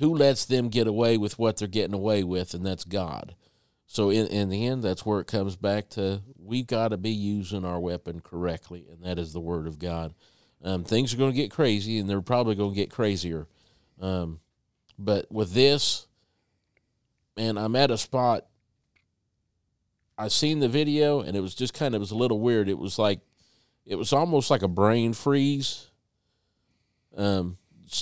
who 0.00 0.14
lets 0.14 0.44
them 0.44 0.68
get 0.68 0.86
away 0.86 1.16
with 1.16 1.38
what 1.38 1.58
they're 1.58 1.68
getting 1.68 1.94
away 1.94 2.24
with, 2.24 2.52
and 2.54 2.66
that's 2.66 2.84
God. 2.84 3.36
So 3.86 4.10
in 4.10 4.26
in 4.26 4.48
the 4.48 4.66
end, 4.66 4.82
that's 4.82 5.06
where 5.06 5.20
it 5.20 5.26
comes 5.26 5.56
back 5.56 5.88
to 5.90 6.22
we've 6.38 6.66
got 6.66 6.88
to 6.88 6.96
be 6.96 7.10
using 7.10 7.64
our 7.64 7.78
weapon 7.78 8.20
correctly, 8.20 8.86
and 8.90 9.04
that 9.04 9.18
is 9.18 9.32
the 9.32 9.40
word 9.40 9.66
of 9.66 9.78
God. 9.78 10.14
Um, 10.62 10.84
things 10.84 11.14
are 11.14 11.16
going 11.16 11.32
to 11.32 11.36
get 11.36 11.50
crazy, 11.50 11.98
and 11.98 12.08
they're 12.08 12.20
probably 12.20 12.54
going 12.54 12.70
to 12.70 12.76
get 12.76 12.90
crazier. 12.90 13.46
Um, 14.00 14.40
but 14.98 15.30
with 15.30 15.52
this, 15.52 16.06
man, 17.36 17.56
I'm 17.56 17.76
at 17.76 17.90
a 17.90 17.98
spot. 17.98 18.46
I 20.16 20.28
seen 20.28 20.60
the 20.60 20.68
video, 20.68 21.20
and 21.20 21.36
it 21.36 21.40
was 21.40 21.54
just 21.54 21.72
kind 21.72 21.94
of 21.94 22.00
was 22.00 22.10
a 22.10 22.16
little 22.16 22.40
weird. 22.40 22.68
It 22.68 22.78
was 22.78 22.98
like, 22.98 23.20
it 23.86 23.96
was 23.96 24.12
almost 24.12 24.50
like 24.50 24.62
a 24.62 24.68
brain 24.68 25.14
freeze. 25.14 25.90
Um, 27.16 27.56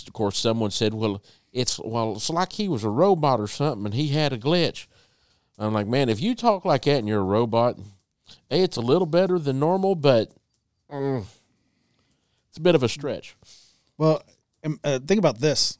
of 0.06 0.12
course, 0.12 0.36
someone 0.36 0.70
said, 0.70 0.92
"Well, 0.92 1.22
it's 1.58 1.78
well, 1.78 2.12
it's 2.12 2.30
like 2.30 2.52
he 2.52 2.68
was 2.68 2.84
a 2.84 2.90
robot 2.90 3.40
or 3.40 3.46
something, 3.48 3.86
and 3.86 3.94
he 3.94 4.08
had 4.08 4.32
a 4.32 4.38
glitch." 4.38 4.86
I'm 5.58 5.72
like, 5.72 5.88
man, 5.88 6.08
if 6.08 6.20
you 6.20 6.36
talk 6.36 6.64
like 6.64 6.82
that 6.84 6.98
and 6.98 7.08
you're 7.08 7.20
a 7.20 7.24
robot, 7.24 7.76
hey, 8.48 8.62
it's 8.62 8.76
a 8.76 8.80
little 8.80 9.06
better 9.06 9.40
than 9.40 9.58
normal, 9.58 9.96
but 9.96 10.30
mm, 10.88 11.24
it's 12.48 12.58
a 12.58 12.60
bit 12.60 12.76
of 12.76 12.84
a 12.84 12.88
stretch. 12.88 13.36
Well, 13.96 14.22
um, 14.64 14.78
uh, 14.84 15.00
think 15.00 15.18
about 15.18 15.40
this. 15.40 15.76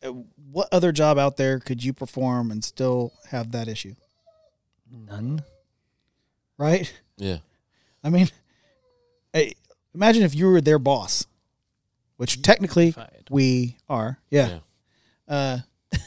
Uh, 0.00 0.12
What 0.52 0.68
other 0.70 0.92
job 0.92 1.18
out 1.18 1.36
there 1.36 1.58
could 1.58 1.82
you 1.82 1.92
perform 1.92 2.52
and 2.52 2.62
still 2.64 3.12
have 3.30 3.50
that 3.50 3.66
issue? 3.66 3.96
None. 4.88 5.42
Right? 6.56 6.92
Yeah, 7.16 7.38
I 8.04 8.10
mean, 8.10 8.28
hey, 9.32 9.54
imagine 9.92 10.22
if 10.22 10.36
you 10.36 10.46
were 10.46 10.60
their 10.60 10.78
boss, 10.78 11.26
which 12.16 12.42
technically 12.42 12.92
Fired. 12.92 13.26
we 13.28 13.76
are. 13.88 14.20
Yeah. 14.30 14.48
Yeah. 14.48 14.58
Uh, 15.28 15.58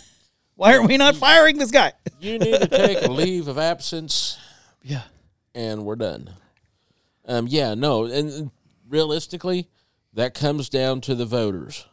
why 0.55 0.73
aren't 0.75 0.87
we 0.87 0.97
not 0.97 1.15
firing 1.15 1.57
this 1.57 1.71
guy? 1.71 1.93
you 2.19 2.39
need 2.39 2.59
to 2.59 2.67
take 2.67 3.01
a 3.03 3.11
leave 3.11 3.47
of 3.47 3.57
absence, 3.57 4.37
Yeah. 4.83 5.03
and 5.55 5.85
we're 5.85 5.95
done. 5.95 6.31
Um, 7.25 7.47
yeah, 7.47 7.75
no, 7.75 8.05
and 8.05 8.51
realistically, 8.89 9.69
that 10.13 10.33
comes 10.33 10.69
down 10.69 11.01
to 11.01 11.15
the 11.15 11.25
voters. 11.25 11.85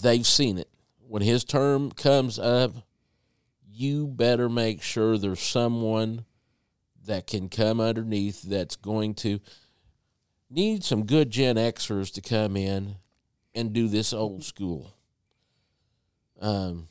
They've 0.00 0.26
seen 0.26 0.58
it. 0.58 0.70
When 1.06 1.22
his 1.22 1.44
term 1.44 1.90
comes 1.90 2.38
up, 2.38 2.72
you 3.70 4.06
better 4.06 4.48
make 4.48 4.82
sure 4.82 5.18
there's 5.18 5.40
someone 5.40 6.24
that 7.06 7.26
can 7.26 7.48
come 7.48 7.80
underneath 7.80 8.42
that's 8.42 8.76
going 8.76 9.14
to 9.14 9.40
need 10.50 10.84
some 10.84 11.04
good 11.06 11.30
Gen 11.30 11.56
Xers 11.56 12.12
to 12.14 12.20
come 12.20 12.56
in 12.56 12.96
and 13.54 13.72
do 13.72 13.88
this 13.88 14.12
old 14.12 14.44
school. 14.44 14.94
Um, 16.40 16.88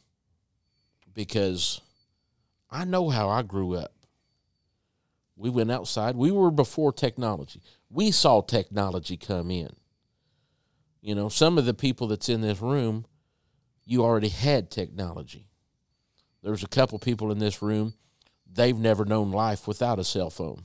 because 1.14 1.82
I 2.70 2.86
know 2.86 3.10
how 3.10 3.30
I 3.30 3.42
grew 3.44 3.76
up. 3.76 3.94
We 5.36 5.50
went 5.50 5.72
outside. 5.72 6.16
We 6.16 6.32
were 6.32 6.52
before 6.52 6.92
technology. 6.92 7.62
We 7.90 8.12
saw 8.12 8.42
technology 8.42 9.18
come 9.18 9.52
in. 9.52 9.70
You 11.02 11.16
know, 11.16 11.30
some 11.30 11.58
of 11.58 11.66
the 11.66 11.74
people 11.74 12.08
that's 12.08 12.28
in 12.28 12.42
this 12.42 12.60
room, 12.60 13.06
you 13.86 14.04
already 14.04 14.30
had 14.30 14.70
technology. 14.72 15.48
There's 16.44 16.64
a 16.64 16.68
couple 16.68 17.00
people 17.00 17.32
in 17.32 17.40
this 17.40 17.62
room, 17.62 17.94
they've 18.52 18.78
never 18.78 19.06
known 19.06 19.32
life 19.32 19.68
without 19.68 20.00
a 20.00 20.04
cell 20.04 20.30
phone. 20.30 20.64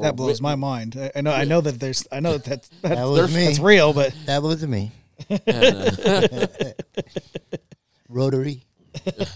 That 0.00 0.16
blows 0.16 0.38
wi- 0.38 0.54
my 0.54 0.56
mind. 0.56 0.96
I, 0.96 1.10
I 1.16 1.20
know. 1.22 1.32
I 1.32 1.44
know 1.44 1.60
that 1.60 1.80
there's. 1.80 2.06
I 2.12 2.20
know 2.20 2.32
that 2.34 2.44
that's 2.44 2.68
That 2.82 2.94
that's, 2.94 3.00
was 3.08 3.34
me. 3.34 3.44
that's 3.46 3.58
real, 3.58 3.92
but 3.92 4.14
That 4.26 4.42
was 4.42 4.64
me. 4.66 4.92
And, 5.28 6.74
Rotary. 8.08 8.64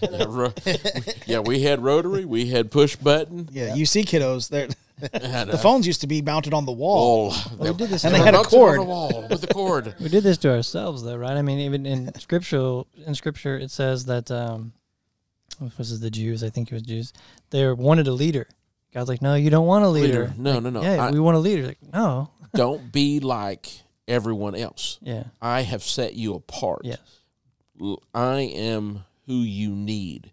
yeah, 0.03 0.25
ro- 0.29 0.53
yeah, 1.27 1.39
we 1.41 1.63
had 1.63 1.83
rotary, 1.83 2.25
we 2.25 2.47
had 2.47 2.71
push 2.71 2.97
button. 2.97 3.49
yeah, 3.53 3.75
you 3.75 3.87
see 3.87 4.03
kiddos. 4.03 4.49
They're, 4.49 4.69
the 5.45 5.59
phones 5.61 5.87
used 5.87 6.01
to 6.01 6.07
be 6.07 6.23
mounted 6.23 6.55
on 6.55 6.65
the 6.65 6.73
wall. 6.73 7.33
Oh, 7.33 7.53
we 7.59 7.73
did 7.75 7.89
this 7.91 8.05
And 8.05 8.15
to 8.15 8.17
they 8.17 8.21
our- 8.21 8.25
had 8.27 8.35
a 8.35 8.39
mounted 8.39 8.55
on 8.57 8.61
cord. 8.61 8.79
the 8.81 8.85
wall 8.85 9.27
with 9.29 9.41
the 9.41 9.47
cord. 9.49 9.95
We 10.01 10.09
did 10.09 10.23
this 10.25 10.39
to 10.39 10.51
ourselves, 10.55 11.03
though, 11.03 11.17
right? 11.17 11.37
I 11.37 11.43
mean, 11.43 11.59
even 11.61 11.87
in 11.87 12.13
scripture, 12.19 12.83
in 13.07 13.15
scripture, 13.15 13.57
it 13.59 13.71
says 13.71 14.07
that 14.07 14.31
um, 14.31 14.73
what 15.59 15.77
was 15.79 15.93
it, 15.93 16.01
the 16.01 16.11
Jews? 16.11 16.43
I 16.43 16.49
think 16.51 16.71
it 16.71 16.75
was 16.75 16.83
Jews. 16.83 17.13
They 17.51 17.71
wanted 17.73 18.07
a 18.09 18.13
leader. 18.13 18.49
God's 18.95 19.09
like, 19.09 19.23
no, 19.23 19.35
you 19.35 19.51
don't 19.51 19.67
want 19.67 19.85
a 19.85 19.89
leader. 19.89 20.23
Leader. 20.29 20.35
No, 20.39 20.61
no, 20.61 20.71
no. 20.71 20.83
Yeah, 20.83 21.05
I- 21.07 21.11
we 21.11 21.21
want 21.21 21.37
a 21.37 21.41
leader. 21.41 21.67
Like, 21.69 21.79
no. 21.93 22.31
Don't 22.55 22.91
be 22.93 23.21
like 23.21 23.71
everyone 24.09 24.55
else. 24.55 24.99
Yeah. 25.03 25.25
I 25.41 25.63
have 25.63 25.83
set 25.83 26.15
you 26.15 26.35
apart. 26.35 26.83
Yes. 26.85 26.99
I 28.15 28.41
am 28.41 29.05
who 29.27 29.35
you 29.35 29.71
need. 29.75 30.33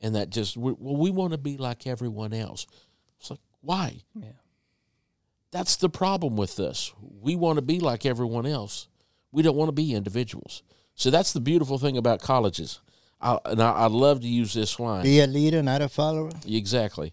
And 0.00 0.14
that 0.14 0.30
just, 0.30 0.56
we- 0.56 0.74
well, 0.78 0.96
we 0.96 1.10
want 1.10 1.32
to 1.32 1.38
be 1.38 1.56
like 1.56 1.86
everyone 1.86 2.32
else. 2.32 2.66
It's 3.18 3.30
like, 3.30 3.40
why? 3.60 3.96
Yeah. 4.14 4.28
That's 5.50 5.76
the 5.76 5.88
problem 5.88 6.36
with 6.36 6.60
us. 6.60 6.92
We 7.20 7.34
want 7.34 7.56
to 7.56 7.62
be 7.62 7.80
like 7.80 8.04
everyone 8.06 8.46
else. 8.46 8.86
We 9.32 9.42
don't 9.42 9.56
want 9.56 9.68
to 9.68 9.72
be 9.72 9.94
individuals. 9.94 10.62
So 10.94 11.10
that's 11.10 11.32
the 11.32 11.40
beautiful 11.40 11.78
thing 11.78 11.96
about 11.96 12.20
colleges. 12.20 12.80
I, 13.20 13.38
and 13.46 13.60
I, 13.62 13.72
I 13.72 13.86
love 13.86 14.20
to 14.20 14.28
use 14.28 14.52
this 14.54 14.78
line. 14.78 15.02
Be 15.02 15.20
a 15.20 15.26
leader, 15.26 15.62
not 15.62 15.82
a 15.82 15.88
follower. 15.88 16.30
Exactly. 16.46 17.12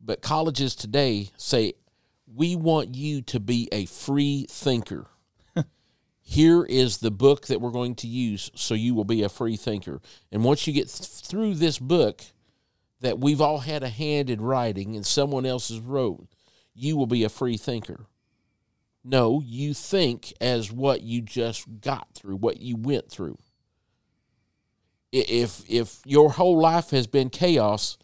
But 0.00 0.22
colleges 0.22 0.74
today 0.74 1.30
say, 1.36 1.74
we 2.36 2.54
want 2.54 2.94
you 2.94 3.22
to 3.22 3.40
be 3.40 3.68
a 3.72 3.86
free 3.86 4.46
thinker. 4.50 5.06
Here 6.20 6.64
is 6.64 6.98
the 6.98 7.10
book 7.10 7.46
that 7.46 7.60
we're 7.60 7.70
going 7.70 7.94
to 7.96 8.06
use 8.06 8.50
so 8.54 8.74
you 8.74 8.94
will 8.94 9.04
be 9.04 9.22
a 9.22 9.28
free 9.30 9.56
thinker. 9.56 10.00
And 10.30 10.44
once 10.44 10.66
you 10.66 10.74
get 10.74 10.88
th- 10.88 11.08
through 11.08 11.54
this 11.54 11.78
book 11.78 12.22
that 13.00 13.18
we've 13.18 13.40
all 13.40 13.58
had 13.58 13.82
a 13.82 13.88
hand 13.88 14.28
in 14.28 14.42
writing 14.42 14.94
and 14.96 15.06
someone 15.06 15.46
else 15.46 15.70
has 15.70 15.80
wrote, 15.80 16.26
you 16.74 16.96
will 16.96 17.06
be 17.06 17.24
a 17.24 17.30
free 17.30 17.56
thinker. 17.56 18.06
No, 19.02 19.40
you 19.42 19.72
think 19.72 20.34
as 20.40 20.70
what 20.70 21.00
you 21.00 21.22
just 21.22 21.80
got 21.80 22.08
through, 22.14 22.36
what 22.36 22.60
you 22.60 22.76
went 22.76 23.10
through. 23.10 23.38
If 25.12 25.62
if 25.70 26.00
your 26.04 26.32
whole 26.32 26.60
life 26.60 26.90
has 26.90 27.06
been 27.06 27.30
chaos, 27.30 27.96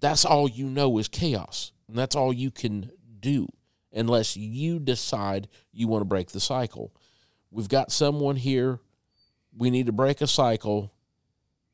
that's 0.00 0.24
all 0.24 0.48
you 0.48 0.66
know 0.66 0.98
is 0.98 1.06
chaos. 1.06 1.70
And 1.86 1.98
that's 1.98 2.16
all 2.16 2.32
you 2.32 2.50
can 2.50 2.90
do 3.22 3.48
unless 3.92 4.36
you 4.36 4.78
decide 4.78 5.48
you 5.72 5.88
want 5.88 6.02
to 6.02 6.06
break 6.06 6.30
the 6.30 6.40
cycle. 6.40 6.92
We've 7.50 7.68
got 7.68 7.92
someone 7.92 8.36
here. 8.36 8.80
We 9.56 9.70
need 9.70 9.86
to 9.86 9.92
break 9.92 10.20
a 10.20 10.26
cycle. 10.26 10.92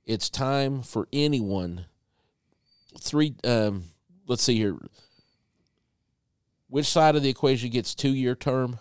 It's 0.04 0.30
time 0.30 0.82
for 0.82 1.08
anyone. 1.12 1.86
Three 3.00 3.34
um 3.44 3.84
let's 4.26 4.42
see 4.42 4.56
here. 4.56 4.76
Which 6.68 6.86
side 6.86 7.16
of 7.16 7.22
the 7.22 7.30
equation 7.30 7.70
gets 7.70 7.94
two 7.94 8.14
year 8.14 8.34
term? 8.34 8.78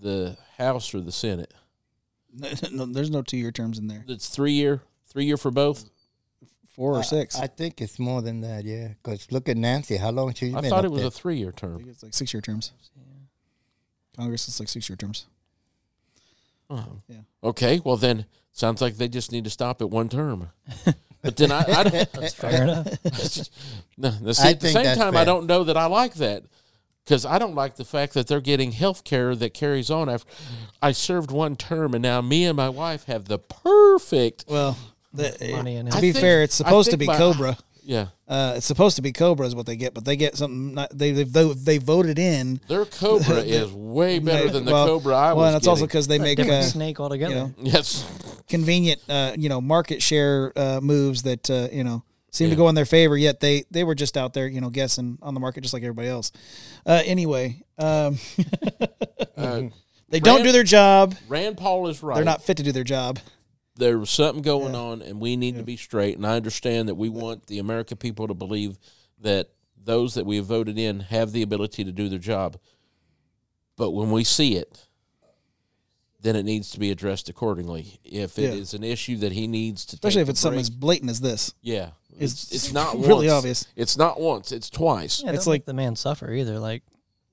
The 0.00 0.38
House 0.56 0.94
or 0.94 1.00
the 1.00 1.12
Senate? 1.12 1.52
no, 2.72 2.86
there's 2.86 3.10
no 3.10 3.22
two 3.22 3.36
year 3.36 3.52
terms 3.52 3.78
in 3.78 3.88
there. 3.88 4.04
It's 4.08 4.28
three 4.28 4.52
year, 4.52 4.82
three 5.08 5.24
year 5.24 5.36
for 5.36 5.50
both. 5.50 5.90
Four 6.70 6.94
or 6.94 6.98
I- 7.00 7.02
six. 7.02 7.38
I, 7.38 7.46
think 7.46 7.80
it's 7.80 7.98
more 7.98 8.22
than 8.22 8.40
that, 8.42 8.64
yeah. 8.64 8.88
Because 9.02 9.30
look 9.32 9.48
at 9.48 9.56
Nancy. 9.56 9.96
How 9.96 10.10
long 10.10 10.32
she's 10.34 10.54
I 10.54 10.60
been 10.60 10.70
thought 10.70 10.80
up 10.80 10.84
it 10.86 10.90
was 10.90 11.00
there. 11.02 11.08
a 11.08 11.10
three 11.10 11.36
year 11.36 11.52
I 11.56 11.58
term. 11.58 11.76
think 11.78 11.88
it's 11.88 12.02
like 12.02 12.14
six 12.14 12.32
year 12.32 12.40
terms. 12.40 12.72
Congress 14.16 14.48
is 14.48 14.58
like 14.60 14.68
six 14.68 14.88
year 14.88 14.96
terms. 14.96 15.26
Oh. 16.68 17.00
Yeah. 17.08 17.16
Okay, 17.42 17.80
well 17.84 17.96
then 17.96 18.26
sounds 18.52 18.80
like 18.80 18.96
they 18.96 19.08
just 19.08 19.32
need 19.32 19.44
to 19.44 19.50
stop 19.50 19.80
at 19.82 19.90
one 19.90 20.08
term. 20.08 20.50
But 21.22 21.36
then 21.36 21.52
I, 21.52 21.58
I 21.68 21.82
don't. 21.82 22.12
That's 22.14 22.32
fair 22.32 22.62
enough. 22.62 22.86
no, 23.98 24.10
now, 24.22 24.32
see, 24.32 24.48
I 24.48 24.50
at 24.52 24.60
the 24.60 24.68
think 24.68 24.72
same 24.72 24.84
that's 24.84 24.98
time, 24.98 25.12
I 25.14 25.18
fair. 25.18 25.24
don't 25.26 25.44
know 25.44 25.64
that 25.64 25.76
I 25.76 25.84
like 25.84 26.14
that 26.14 26.44
because 27.04 27.26
I 27.26 27.38
don't 27.38 27.54
like 27.54 27.76
the 27.76 27.84
fact 27.84 28.14
that 28.14 28.26
they're 28.26 28.40
getting 28.40 28.72
health 28.72 29.04
care 29.04 29.34
that 29.36 29.52
carries 29.52 29.90
on 29.90 30.08
after. 30.08 30.32
I 30.80 30.92
served 30.92 31.30
one 31.30 31.56
term, 31.56 31.92
and 31.92 32.00
now 32.02 32.22
me 32.22 32.46
and 32.46 32.56
my 32.56 32.70
wife 32.70 33.04
have 33.04 33.26
the 33.26 33.38
perfect. 33.38 34.46
Well, 34.48 34.78
the, 35.12 35.52
Money 35.52 35.76
and 35.76 35.90
to 35.90 36.00
be 36.00 36.12
think- 36.12 36.22
fair, 36.22 36.42
it's 36.42 36.54
supposed 36.54 36.90
to 36.90 36.96
be 36.96 37.06
my- 37.06 37.16
Cobra. 37.16 37.56
Yeah, 37.82 38.08
Uh, 38.28 38.54
it's 38.56 38.66
supposed 38.66 38.96
to 38.96 39.02
be 39.02 39.10
Cobra 39.10 39.46
is 39.46 39.54
what 39.54 39.66
they 39.66 39.74
get, 39.74 39.94
but 39.94 40.04
they 40.04 40.14
get 40.14 40.36
something. 40.36 40.74
Not, 40.74 40.96
they 40.96 41.10
they 41.12 41.24
they 41.24 41.52
they 41.54 41.78
voted 41.78 42.18
in. 42.20 42.60
their 42.68 42.84
Cobra 42.84 43.36
is 43.38 43.72
way 43.72 44.18
better 44.20 44.48
than 44.50 44.64
the 44.64 44.72
well, 44.72 44.86
Cobra 44.86 45.14
I 45.16 45.26
well, 45.32 45.36
was 45.36 45.46
and 45.48 45.56
it's 45.56 45.66
also 45.66 45.86
because 45.86 46.06
they 46.06 46.18
make 46.18 46.36
Different 46.36 46.64
uh, 46.64 46.68
snake 46.68 47.00
altogether. 47.00 47.34
you 47.34 47.40
know 47.40 47.52
yes, 47.58 48.04
convenient, 48.48 49.00
uh, 49.08 49.32
you 49.36 49.48
know, 49.48 49.60
market 49.60 50.02
share 50.02 50.52
uh, 50.56 50.80
moves 50.80 51.22
that 51.22 51.50
uh, 51.50 51.68
you 51.72 51.82
know 51.82 52.04
seem 52.30 52.50
to 52.50 52.54
go 52.56 52.68
in 52.68 52.76
their 52.76 52.84
favor. 52.84 53.16
Yet 53.16 53.40
they 53.40 53.64
they 53.72 53.82
were 53.82 53.96
just 53.96 54.16
out 54.16 54.34
there, 54.34 54.46
you 54.46 54.60
know, 54.60 54.70
guessing 54.70 55.18
on 55.22 55.34
the 55.34 55.40
market 55.40 55.62
just 55.62 55.72
like 55.74 55.82
everybody 55.82 56.08
else. 56.08 56.30
Uh, 56.86 57.02
anyway, 57.04 57.60
um, 57.78 58.18
uh, 59.36 59.62
they 60.10 60.20
don't 60.20 60.42
do 60.44 60.52
their 60.52 60.62
job. 60.64 61.16
Rand 61.28 61.56
Paul 61.56 61.88
is 61.88 62.02
right. 62.02 62.14
They're 62.16 62.24
not 62.24 62.42
fit 62.42 62.58
to 62.58 62.62
do 62.62 62.72
their 62.72 62.84
job. 62.84 63.18
There 63.80 63.98
was 63.98 64.10
something 64.10 64.42
going 64.42 64.74
Yeah. 64.74 64.80
on 64.80 65.02
and 65.02 65.20
we 65.20 65.36
need 65.36 65.56
to 65.56 65.62
be 65.64 65.76
straight 65.76 66.16
and 66.16 66.26
i 66.26 66.36
understand 66.36 66.88
that 66.88 66.94
we 66.94 67.08
want 67.08 67.46
the 67.48 67.58
american 67.58 67.96
people 67.96 68.28
to 68.28 68.34
believe 68.34 68.78
that 69.20 69.48
those 69.82 70.14
that 70.14 70.24
we 70.26 70.36
have 70.36 70.46
voted 70.46 70.78
in 70.78 71.00
have 71.00 71.32
the 71.32 71.42
ability 71.42 71.82
to 71.84 71.90
do 71.92 72.08
their 72.08 72.18
job 72.18 72.56
but 73.76 73.90
when 73.90 74.10
we 74.10 74.22
see 74.24 74.56
it 74.56 74.86
then 76.22 76.36
it 76.36 76.42
needs 76.44 76.70
to 76.70 76.78
be 76.78 76.90
addressed 76.90 77.30
accordingly. 77.30 77.98
If 78.04 78.38
it 78.38 78.52
is 78.52 78.74
Yeah. 78.74 78.76
an 78.78 78.84
issue 78.84 79.16
that 79.18 79.32
he 79.32 79.46
needs 79.46 79.86
to, 79.86 79.96
Especially 79.96 80.16
take 80.20 80.22
if 80.24 80.28
it's 80.28 80.40
something 80.40 80.56
break- 80.58 80.64
as 80.64 80.70
blatant 80.70 81.10
as 81.12 81.20
this. 81.22 81.54
yeah, 81.62 81.92
It's- 82.16 82.32
it's 82.52 82.52
it's 82.52 82.72
not 82.74 82.94
really 82.98 83.26
once. 83.28 83.30
obvious. 83.38 83.66
It's 83.74 83.96
not 83.96 84.20
once. 84.20 84.52
It's 84.52 84.68
twice. 84.68 85.22
Yeah, 85.22 85.30
It's 85.30 85.38
it's 85.38 85.46
like- 85.46 85.60
like 85.62 85.64
the 85.64 85.72
man 85.72 85.96
suffer 85.96 86.30
either. 86.30 86.58
Like 86.58 86.82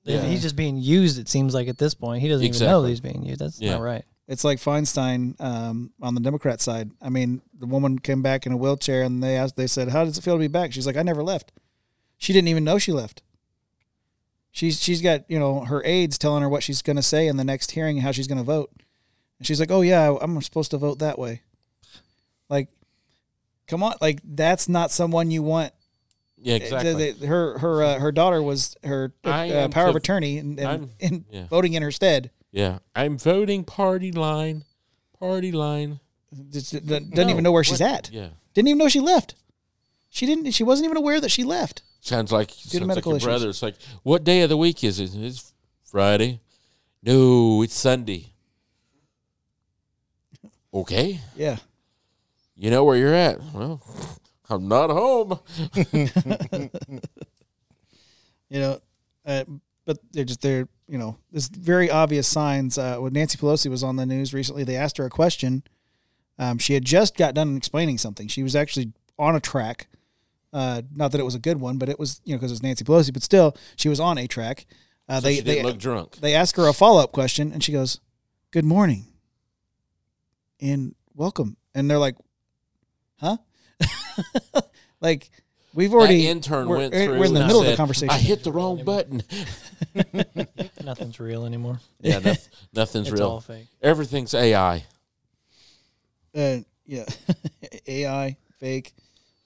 Yeah. 0.04 0.24
he's 0.26 0.40
just 0.40 0.56
being 0.56 0.78
used. 0.78 1.18
It 1.18 1.28
seems 1.28 1.52
like 1.52 1.68
at 1.68 1.76
this 1.76 1.92
point 1.92 2.22
he 2.22 2.28
doesn't 2.28 2.46
even 2.46 2.60
know 2.66 2.82
he's 2.84 3.00
being 3.00 3.26
used. 3.26 3.40
That's 3.42 3.60
Yeah. 3.60 3.72
not 3.72 3.82
right. 3.82 4.06
It's 4.28 4.44
like 4.44 4.58
Feinstein 4.58 5.40
um, 5.40 5.90
on 6.02 6.14
the 6.14 6.20
Democrat 6.20 6.60
side. 6.60 6.90
I 7.00 7.08
mean, 7.08 7.40
the 7.58 7.66
woman 7.66 7.98
came 7.98 8.22
back 8.22 8.44
in 8.44 8.52
a 8.52 8.58
wheelchair, 8.58 9.02
and 9.02 9.22
they 9.22 9.36
asked, 9.36 9.56
they 9.56 9.66
said, 9.66 9.88
"How 9.88 10.04
does 10.04 10.18
it 10.18 10.22
feel 10.22 10.34
to 10.34 10.38
be 10.38 10.48
back?" 10.48 10.72
She's 10.72 10.86
like, 10.86 10.98
"I 10.98 11.02
never 11.02 11.22
left." 11.22 11.50
She 12.18 12.34
didn't 12.34 12.48
even 12.48 12.62
know 12.62 12.78
she 12.78 12.92
left. 12.92 13.22
She's 14.50 14.80
she's 14.82 15.00
got 15.00 15.28
you 15.30 15.38
know 15.38 15.64
her 15.64 15.82
aides 15.84 16.18
telling 16.18 16.42
her 16.42 16.48
what 16.48 16.62
she's 16.62 16.82
going 16.82 16.96
to 16.96 17.02
say 17.02 17.26
in 17.26 17.38
the 17.38 17.44
next 17.44 17.70
hearing, 17.70 17.98
how 17.98 18.12
she's 18.12 18.26
going 18.26 18.38
to 18.38 18.44
vote, 18.44 18.70
and 19.38 19.46
she's 19.46 19.60
like, 19.60 19.70
"Oh 19.70 19.80
yeah, 19.80 20.14
I'm 20.20 20.40
supposed 20.42 20.72
to 20.72 20.78
vote 20.78 20.98
that 20.98 21.18
way." 21.18 21.42
Like, 22.50 22.68
come 23.66 23.82
on, 23.82 23.94
like 24.02 24.20
that's 24.24 24.68
not 24.68 24.90
someone 24.90 25.30
you 25.30 25.42
want. 25.42 25.72
Yeah, 26.36 26.56
exactly. 26.56 27.12
Her 27.26 27.58
her 27.58 27.82
uh, 27.82 27.98
her 27.98 28.12
daughter 28.12 28.42
was 28.42 28.76
her 28.84 29.14
uh, 29.24 29.28
uh, 29.28 29.68
power 29.68 29.88
of 29.88 29.96
attorney 29.96 30.38
and, 30.38 30.58
and, 30.60 30.90
and 31.00 31.24
yeah. 31.30 31.46
voting 31.46 31.72
in 31.72 31.82
her 31.82 31.90
stead. 31.90 32.30
Yeah, 32.50 32.78
I'm 32.94 33.18
voting 33.18 33.64
party 33.64 34.12
line, 34.12 34.64
party 35.18 35.52
line. 35.52 36.00
Just 36.50 36.72
doesn't 36.86 37.14
No, 37.14 37.28
even 37.28 37.42
know 37.44 37.52
where 37.52 37.64
she's 37.64 37.80
at. 37.80 38.10
Yeah, 38.12 38.28
Didn't 38.54 38.68
even 38.68 38.78
know 38.78 38.88
she 38.88 39.00
left. 39.00 39.34
She 40.10 40.26
didn't. 40.26 40.50
She 40.52 40.64
wasn't 40.64 40.84
even 40.86 40.96
aware 40.96 41.20
that 41.20 41.30
she 41.30 41.44
left. 41.44 41.82
sounds 42.00 42.30
like 42.32 42.48
to 42.48 42.54
sounds 42.54 42.74
like 42.80 42.86
medical 42.88 43.12
your 43.12 43.16
issues. 43.18 43.26
brother. 43.26 43.48
It's 43.50 43.62
like, 43.62 43.76
what 44.02 44.24
day 44.24 44.42
of 44.42 44.48
the 44.48 44.56
week 44.56 44.82
is 44.84 44.98
it? 45.00 45.10
It's 45.14 45.52
Friday. 45.84 46.40
No, 47.02 47.62
it's 47.62 47.74
Sunday. 47.74 48.32
Okay, 50.74 51.20
Yeah. 51.36 51.56
you 52.56 52.70
know 52.70 52.84
where 52.84 52.96
you're 52.96 53.14
at. 53.14 53.38
Well, 53.54 53.82
I'm 54.50 54.68
not 54.68 54.90
home. 54.90 55.38
You 58.50 58.60
know, 58.60 58.80
uh, 59.26 59.44
but 59.88 59.96
they're 60.12 60.26
just 60.26 60.42
they're 60.42 60.68
you 60.86 60.98
know 60.98 61.16
there's 61.32 61.48
very 61.48 61.90
obvious 61.90 62.28
signs. 62.28 62.76
Uh, 62.76 62.98
when 62.98 63.14
Nancy 63.14 63.38
Pelosi 63.38 63.70
was 63.70 63.82
on 63.82 63.96
the 63.96 64.04
news 64.04 64.34
recently, 64.34 64.62
they 64.62 64.76
asked 64.76 64.98
her 64.98 65.06
a 65.06 65.10
question. 65.10 65.62
Um, 66.38 66.58
she 66.58 66.74
had 66.74 66.84
just 66.84 67.16
got 67.16 67.32
done 67.34 67.56
explaining 67.56 67.96
something. 67.96 68.28
She 68.28 68.42
was 68.42 68.54
actually 68.54 68.92
on 69.18 69.34
a 69.34 69.40
track. 69.40 69.88
Uh, 70.52 70.82
not 70.94 71.10
that 71.12 71.20
it 71.20 71.24
was 71.24 71.34
a 71.34 71.38
good 71.38 71.58
one, 71.58 71.78
but 71.78 71.88
it 71.88 71.98
was 71.98 72.20
you 72.24 72.34
know 72.34 72.38
because 72.38 72.50
it 72.50 72.54
was 72.54 72.62
Nancy 72.62 72.84
Pelosi. 72.84 73.14
But 73.14 73.22
still, 73.22 73.56
she 73.76 73.88
was 73.88 73.98
on 73.98 74.18
a 74.18 74.26
track. 74.26 74.66
Uh, 75.08 75.20
So 75.20 75.28
they 75.28 75.40
they 75.40 75.62
look 75.62 75.78
drunk. 75.78 76.16
they 76.16 76.34
ask 76.34 76.54
her 76.56 76.68
a 76.68 76.74
follow 76.74 77.02
up 77.02 77.12
question, 77.12 77.50
and 77.50 77.64
she 77.64 77.72
goes, 77.72 77.98
"Good 78.50 78.66
morning," 78.66 79.06
and 80.60 80.94
welcome. 81.14 81.56
And 81.74 81.90
they're 81.90 81.98
like, 81.98 82.16
"Huh?" 83.16 83.38
like 85.00 85.30
we've 85.78 85.94
already 85.94 86.22
that 86.22 86.30
intern 86.30 86.68
we're, 86.68 86.76
went 86.78 86.92
we're 86.92 87.24
in 87.24 87.34
the 87.34 87.40
and 87.40 87.46
middle 87.46 87.60
of 87.60 87.66
the 87.68 87.76
conversation. 87.76 88.10
I 88.10 88.18
hit 88.18 88.42
the 88.42 88.50
wrong 88.50 88.84
button. 88.84 89.22
Nothing's 90.84 91.20
real 91.20 91.46
anymore. 91.46 91.78
yeah, 92.00 92.18
noth- 92.18 92.48
nothing's 92.74 93.08
It's 93.08 93.18
real. 93.20 93.28
all 93.30 93.40
fake. 93.40 93.68
Everything's 93.80 94.34
AI. 94.34 94.84
Uh, 96.34 96.58
yeah, 96.84 97.04
AI, 97.86 98.36
fake. 98.58 98.92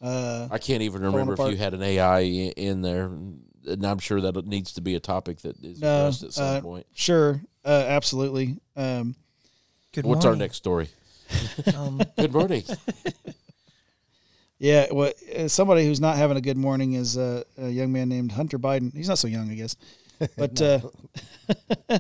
Uh, 0.01 0.49
I 0.51 0.59
can't 0.59 0.83
even 0.83 1.03
Falling 1.03 1.15
remember 1.15 1.35
if 1.35 1.51
you 1.51 1.57
had 1.57 1.75
an 1.75 1.83
AI 1.83 2.21
in 2.21 2.81
there, 2.81 3.05
and 3.05 3.87
I'm 3.87 3.99
sure 3.99 4.21
that 4.23 4.37
it 4.37 4.47
needs 4.47 4.73
to 4.73 4.81
be 4.81 4.95
a 4.95 5.01
topic 5.01 5.43
that 5.43 5.63
is 5.63 5.81
No, 5.81 6.07
addressed 6.07 6.23
at 6.25 6.33
some 6.33 6.57
uh, 6.57 6.61
point. 6.61 6.87
sure, 6.95 7.43
uh, 7.65 7.85
absolutely. 7.89 8.57
Um, 8.75 9.17
Good 9.93 10.07
What's 10.07 10.25
our 10.25 10.35
next 10.35 10.57
story? 10.57 10.89
Um, 11.77 12.01
Good 12.17 12.33
morning. 12.33 12.65
Yeah, 14.63 14.87
what 14.93 15.17
uh, 15.29 15.49
somebody 15.49 15.85
who's 15.85 16.01
not 16.01 16.17
having 16.17 16.37
a 16.37 16.41
good 16.41 16.57
morning 16.57 16.93
is 16.93 17.19
uh, 17.19 17.43
a 17.59 17.69
young 17.69 17.93
man 17.93 18.09
named 18.09 18.31
Hunter 18.31 18.61
Biden. 18.61 18.95
He's 18.95 19.09
not 19.09 19.19
so 19.19 19.27
young, 19.27 19.51
I 19.51 19.55
guess, 19.55 19.75
but 20.37 20.63
uh, 20.63 20.79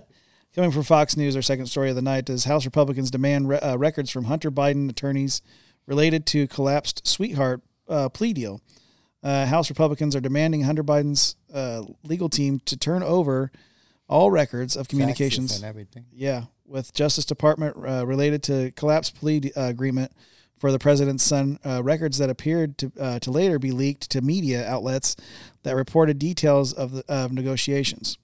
coming 0.54 0.70
from 0.70 0.84
Fox 0.84 1.16
News, 1.16 1.34
our 1.34 1.42
second 1.42 1.66
story 1.66 1.90
of 1.90 1.96
the 1.96 2.02
night 2.02 2.30
is 2.30 2.44
House 2.44 2.64
Republicans 2.64 3.10
demand 3.10 3.48
re- 3.48 3.58
uh, 3.58 3.76
records 3.76 4.10
from 4.10 4.24
Hunter 4.24 4.52
Biden 4.52 4.88
attorneys 4.88 5.42
related 5.86 6.24
to 6.26 6.46
collapsed 6.46 7.04
sweetheart 7.04 7.62
uh, 7.88 8.08
plea 8.08 8.32
deal. 8.32 8.60
Uh, 9.24 9.44
House 9.46 9.68
Republicans 9.68 10.14
are 10.14 10.20
demanding 10.20 10.62
Hunter 10.62 10.84
Biden's 10.84 11.34
uh, 11.52 11.82
legal 12.04 12.28
team 12.28 12.60
to 12.66 12.76
turn 12.76 13.02
over 13.02 13.50
all 14.08 14.30
records 14.30 14.76
of 14.76 14.86
communications. 14.86 15.56
And 15.56 15.64
everything. 15.64 16.04
Yeah, 16.12 16.44
with 16.64 16.94
Justice 16.94 17.24
Department 17.24 17.76
uh, 17.76 18.06
related 18.06 18.44
to 18.44 18.70
collapsed 18.76 19.16
plea 19.16 19.50
uh, 19.56 19.62
agreement 19.62 20.12
for 20.62 20.70
the 20.70 20.78
president's 20.78 21.24
son, 21.24 21.58
uh, 21.66 21.82
records 21.82 22.18
that 22.18 22.30
appeared 22.30 22.78
to 22.78 22.92
uh, 23.00 23.18
to 23.18 23.32
later 23.32 23.58
be 23.58 23.72
leaked 23.72 24.08
to 24.08 24.20
media 24.20 24.64
outlets 24.64 25.16
that 25.64 25.74
reported 25.74 26.20
details 26.20 26.72
of 26.72 26.92
the 26.92 27.04
of 27.08 27.32
negotiations. 27.32 28.16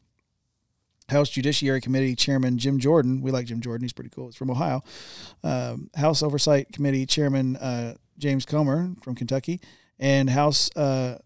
House 1.09 1.31
Judiciary 1.31 1.81
Committee 1.81 2.15
Chairman 2.15 2.56
Jim 2.56 2.78
Jordan, 2.78 3.23
we 3.23 3.32
like 3.32 3.47
Jim 3.47 3.60
Jordan, 3.60 3.82
he's 3.82 3.93
pretty 3.93 4.10
cool. 4.10 4.27
He's 4.27 4.36
from 4.36 4.52
Ohio. 4.52 4.85
Um, 5.43 5.90
House 5.97 6.23
Oversight 6.23 6.70
Committee 6.73 7.06
Chairman 7.06 7.56
uh, 7.56 7.94
James 8.19 8.47
Comer 8.47 8.90
from 9.02 9.16
Kentucky, 9.16 9.60
and 9.98 10.31
House 10.31 10.70
uh, 10.77 11.19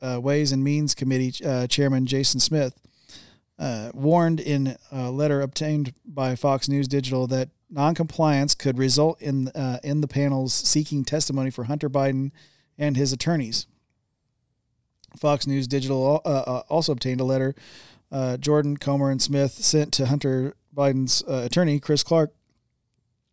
uh, 0.00 0.18
Ways 0.18 0.50
and 0.50 0.64
Means 0.64 0.94
Committee 0.94 1.44
uh, 1.44 1.66
Chairman 1.66 2.06
Jason 2.06 2.40
Smith 2.40 2.72
warned 3.92 4.40
in 4.40 4.78
a 4.90 5.10
letter 5.10 5.42
obtained 5.42 5.92
by 6.06 6.36
Fox 6.36 6.70
News 6.70 6.88
Digital 6.88 7.26
that 7.26 7.50
noncompliance 7.70 8.54
could 8.54 8.78
result 8.78 9.20
in 9.20 9.48
uh, 9.48 9.78
in 9.82 10.00
the 10.00 10.08
panels 10.08 10.52
seeking 10.52 11.04
testimony 11.04 11.50
for 11.50 11.64
Hunter 11.64 11.90
Biden 11.90 12.30
and 12.78 12.96
his 12.96 13.12
attorneys. 13.12 13.66
Fox 15.16 15.46
News 15.46 15.68
Digital 15.68 16.20
uh, 16.24 16.28
uh, 16.28 16.62
also 16.68 16.92
obtained 16.92 17.20
a 17.20 17.24
letter 17.24 17.54
uh, 18.14 18.36
Jordan 18.36 18.76
Comer 18.76 19.10
and 19.10 19.20
Smith 19.20 19.52
sent 19.52 19.92
to 19.94 20.06
Hunter 20.06 20.54
Biden's 20.74 21.24
uh, 21.28 21.42
attorney 21.44 21.80
Chris 21.80 22.04
Clark 22.04 22.32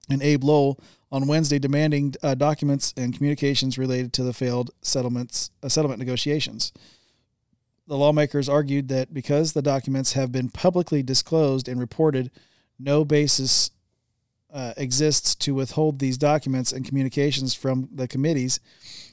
and 0.10 0.24
Abe 0.24 0.44
Lowell 0.44 0.80
on 1.12 1.28
Wednesday, 1.28 1.60
demanding 1.60 2.16
uh, 2.24 2.34
documents 2.34 2.92
and 2.98 3.16
communications 3.16 3.78
related 3.78 4.12
to 4.14 4.24
the 4.24 4.34
failed 4.34 4.72
settlements 4.82 5.52
settlement 5.68 6.00
negotiations. 6.00 6.74
The 7.88 7.98
lawmakers 7.98 8.50
argued 8.50 8.88
that 8.88 9.14
because 9.14 9.54
the 9.54 9.62
documents 9.62 10.14
have 10.14 10.32
been 10.32 10.50
publicly 10.50 11.04
disclosed 11.04 11.68
and 11.68 11.80
reported, 11.80 12.32
no 12.80 13.06
basis 13.06 13.70
uh, 14.54 14.74
exists 14.78 15.36
to 15.36 15.54
withhold 15.54 16.00
these 16.00 16.18
documents 16.18 16.72
and 16.72 16.86
communications 16.86 17.54
from 17.54 17.90
the 17.94 18.08
committees, 18.08 18.60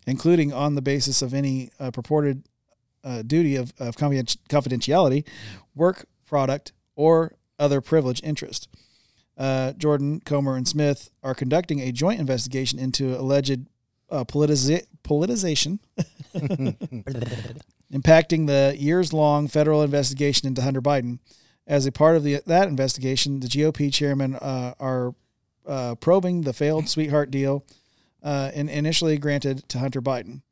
including 0.06 0.52
on 0.52 0.74
the 0.74 0.82
basis 0.82 1.22
of 1.22 1.34
any 1.34 1.70
uh, 1.78 1.90
purported 1.90 2.42
uh, 3.04 3.22
duty 3.22 3.56
of, 3.56 3.72
of 3.78 3.96
confidentiality, 3.96 5.24
work 5.74 6.06
product, 6.26 6.72
or 6.96 7.34
other 7.58 7.80
privilege 7.80 8.22
interest. 8.22 8.68
Uh, 9.36 9.72
Jordan, 9.74 10.20
Comer, 10.20 10.56
and 10.56 10.66
Smith 10.66 11.10
are 11.22 11.34
conducting 11.34 11.80
a 11.80 11.92
joint 11.92 12.18
investigation 12.18 12.78
into 12.78 13.18
alleged 13.18 13.66
uh, 14.10 14.24
politiza- 14.24 14.86
politicization 15.04 15.78
impacting 17.92 18.46
the 18.46 18.74
years-long 18.76 19.46
federal 19.48 19.82
investigation 19.82 20.48
into 20.48 20.62
Hunter 20.62 20.82
Biden. 20.82 21.18
As 21.66 21.86
a 21.86 21.92
part 21.92 22.16
of 22.16 22.24
the, 22.24 22.40
that 22.46 22.66
investigation, 22.66 23.40
the 23.40 23.46
GOP 23.46 23.92
chairman 23.92 24.34
uh, 24.34 24.74
are 24.80 25.14
uh, 25.68 25.94
probing 25.96 26.42
the 26.42 26.52
failed 26.52 26.88
sweetheart 26.88 27.30
deal 27.30 27.64
uh, 28.22 28.50
and 28.54 28.68
initially 28.70 29.18
granted 29.18 29.68
to 29.68 29.78
Hunter 29.78 30.02
Biden. 30.02 30.42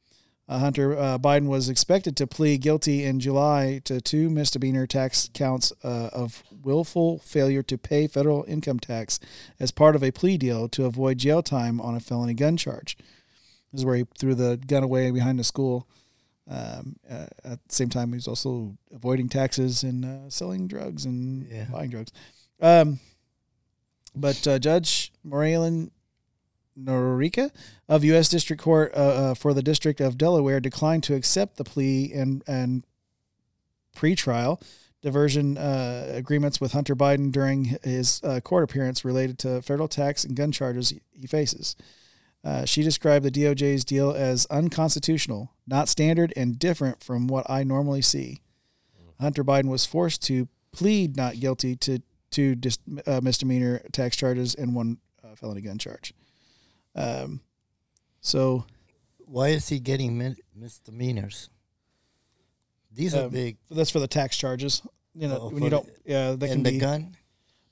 Uh, 0.48 0.60
Hunter 0.60 0.96
uh, 0.96 1.18
Biden 1.18 1.46
was 1.48 1.68
expected 1.68 2.16
to 2.18 2.26
plead 2.26 2.60
guilty 2.60 3.02
in 3.02 3.18
July 3.18 3.80
to 3.84 4.00
two 4.00 4.30
misdemeanor 4.30 4.86
tax 4.86 5.28
counts 5.34 5.72
uh, 5.82 6.10
of 6.12 6.44
willful 6.62 7.18
failure 7.18 7.64
to 7.64 7.76
pay 7.76 8.06
federal 8.06 8.44
income 8.46 8.78
tax 8.78 9.18
as 9.58 9.72
part 9.72 9.96
of 9.96 10.04
a 10.04 10.12
plea 10.12 10.38
deal 10.38 10.68
to 10.68 10.84
avoid 10.84 11.18
jail 11.18 11.42
time 11.42 11.80
on 11.80 11.96
a 11.96 12.00
felony 12.00 12.34
gun 12.34 12.56
charge. 12.56 12.96
This 13.72 13.80
is 13.80 13.84
where 13.84 13.96
he 13.96 14.04
threw 14.16 14.36
the 14.36 14.56
gun 14.56 14.84
away 14.84 15.10
behind 15.10 15.40
the 15.40 15.44
school. 15.44 15.88
Um, 16.48 16.94
uh, 17.10 17.26
at 17.42 17.58
the 17.66 17.74
same 17.74 17.88
time, 17.88 18.12
he's 18.12 18.28
also 18.28 18.76
avoiding 18.94 19.28
taxes 19.28 19.82
and 19.82 20.04
uh, 20.04 20.30
selling 20.30 20.68
drugs 20.68 21.04
and 21.04 21.44
Yeah. 21.50 21.64
buying 21.64 21.90
drugs. 21.90 22.12
Um, 22.60 23.00
but 24.16 24.46
uh, 24.46 24.58
Judge 24.58 25.12
Maryellen 25.26 25.90
Noreika 26.78 27.50
of 27.88 28.04
U.S. 28.04 28.28
District 28.28 28.60
Court 28.60 28.92
uh, 28.94 28.98
uh, 28.98 29.34
for 29.34 29.54
the 29.54 29.62
District 29.62 30.00
of 30.00 30.18
Delaware 30.18 30.60
declined 30.60 31.02
to 31.04 31.14
accept 31.14 31.56
the 31.56 31.64
plea 31.64 32.12
and 32.12 32.42
and 32.46 32.84
pretrial 33.96 34.60
diversion 35.02 35.56
uh, 35.56 36.06
agreements 36.08 36.60
with 36.60 36.72
Hunter 36.72 36.96
Biden 36.96 37.30
during 37.30 37.78
his 37.82 38.20
uh, 38.24 38.40
court 38.40 38.64
appearance 38.64 39.04
related 39.04 39.38
to 39.40 39.62
federal 39.62 39.88
tax 39.88 40.24
and 40.24 40.34
gun 40.34 40.52
charges 40.52 40.92
he 41.12 41.26
faces. 41.26 41.76
Uh, 42.42 42.64
she 42.64 42.82
described 42.82 43.24
the 43.24 43.30
DOJ's 43.30 43.84
deal 43.84 44.12
as 44.12 44.46
unconstitutional, 44.46 45.52
not 45.66 45.88
standard, 45.88 46.32
and 46.36 46.58
different 46.58 47.02
from 47.02 47.26
what 47.26 47.48
I 47.48 47.64
normally 47.64 48.02
see. 48.02 48.40
Hunter 49.20 49.44
Biden 49.44 49.68
was 49.68 49.86
forced 49.86 50.22
to 50.24 50.48
plead 50.72 51.16
not 51.16 51.40
guilty 51.40 51.74
to 51.76 52.00
two 52.30 52.54
dis, 52.54 52.78
uh, 53.06 53.20
misdemeanor 53.22 53.80
tax 53.92 54.16
charges 54.16 54.54
and 54.54 54.74
one 54.74 54.98
uh, 55.24 55.34
felony 55.34 55.60
gun 55.60 55.78
charge. 55.78 56.12
Um, 56.94 57.40
so 58.20 58.64
Why 59.18 59.48
is 59.48 59.68
he 59.68 59.78
getting 59.80 60.16
min- 60.18 60.36
misdemeanors? 60.54 61.48
These 62.92 63.14
are 63.14 63.24
Um, 63.24 63.30
big. 63.30 63.56
that's 63.70 63.90
for 63.90 64.00
the 64.00 64.08
tax 64.08 64.36
charges. 64.36 64.82
You 65.14 65.28
know, 65.28 65.38
Oh, 65.42 65.48
when 65.50 65.62
you 65.62 65.70
don't, 65.70 65.88
yeah, 66.04 66.32
they 66.32 66.46
can 66.48 66.58
And 66.58 66.66
the 66.66 66.70
be 66.72 66.78
gun? 66.78 67.16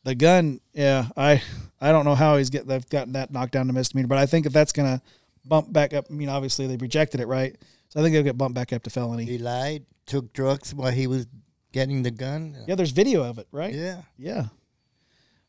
the 0.04 0.14
gun. 0.14 0.60
Yeah, 0.72 1.08
I 1.16 1.42
I 1.80 1.92
don't 1.92 2.04
know 2.04 2.14
how 2.14 2.36
he's 2.36 2.50
get 2.50 2.66
they've 2.66 2.88
gotten 2.88 3.12
that 3.14 3.30
knocked 3.30 3.52
down 3.52 3.66
to 3.68 3.72
misdemeanor, 3.72 4.08
but 4.08 4.18
I 4.18 4.26
think 4.26 4.46
if 4.46 4.52
that's 4.52 4.72
gonna 4.72 5.00
bump 5.44 5.72
back 5.72 5.92
up, 5.94 6.06
I 6.10 6.12
mean, 6.12 6.28
obviously 6.28 6.66
they 6.66 6.76
rejected 6.76 7.20
it, 7.20 7.26
right? 7.26 7.56
So 7.88 8.00
I 8.00 8.02
think 8.02 8.12
they'll 8.14 8.22
get 8.22 8.36
bumped 8.38 8.54
back 8.54 8.72
up 8.72 8.82
to 8.84 8.90
felony. 8.90 9.24
He 9.24 9.38
lied, 9.38 9.84
took 10.06 10.32
drugs 10.32 10.74
while 10.74 10.90
he 10.90 11.06
was 11.06 11.26
getting 11.74 12.02
the 12.04 12.10
gun. 12.12 12.56
Yeah, 12.68 12.76
there's 12.76 12.92
video 12.92 13.24
of 13.24 13.38
it, 13.38 13.48
right? 13.50 13.74
Yeah. 13.74 14.02
Yeah. 14.16 14.46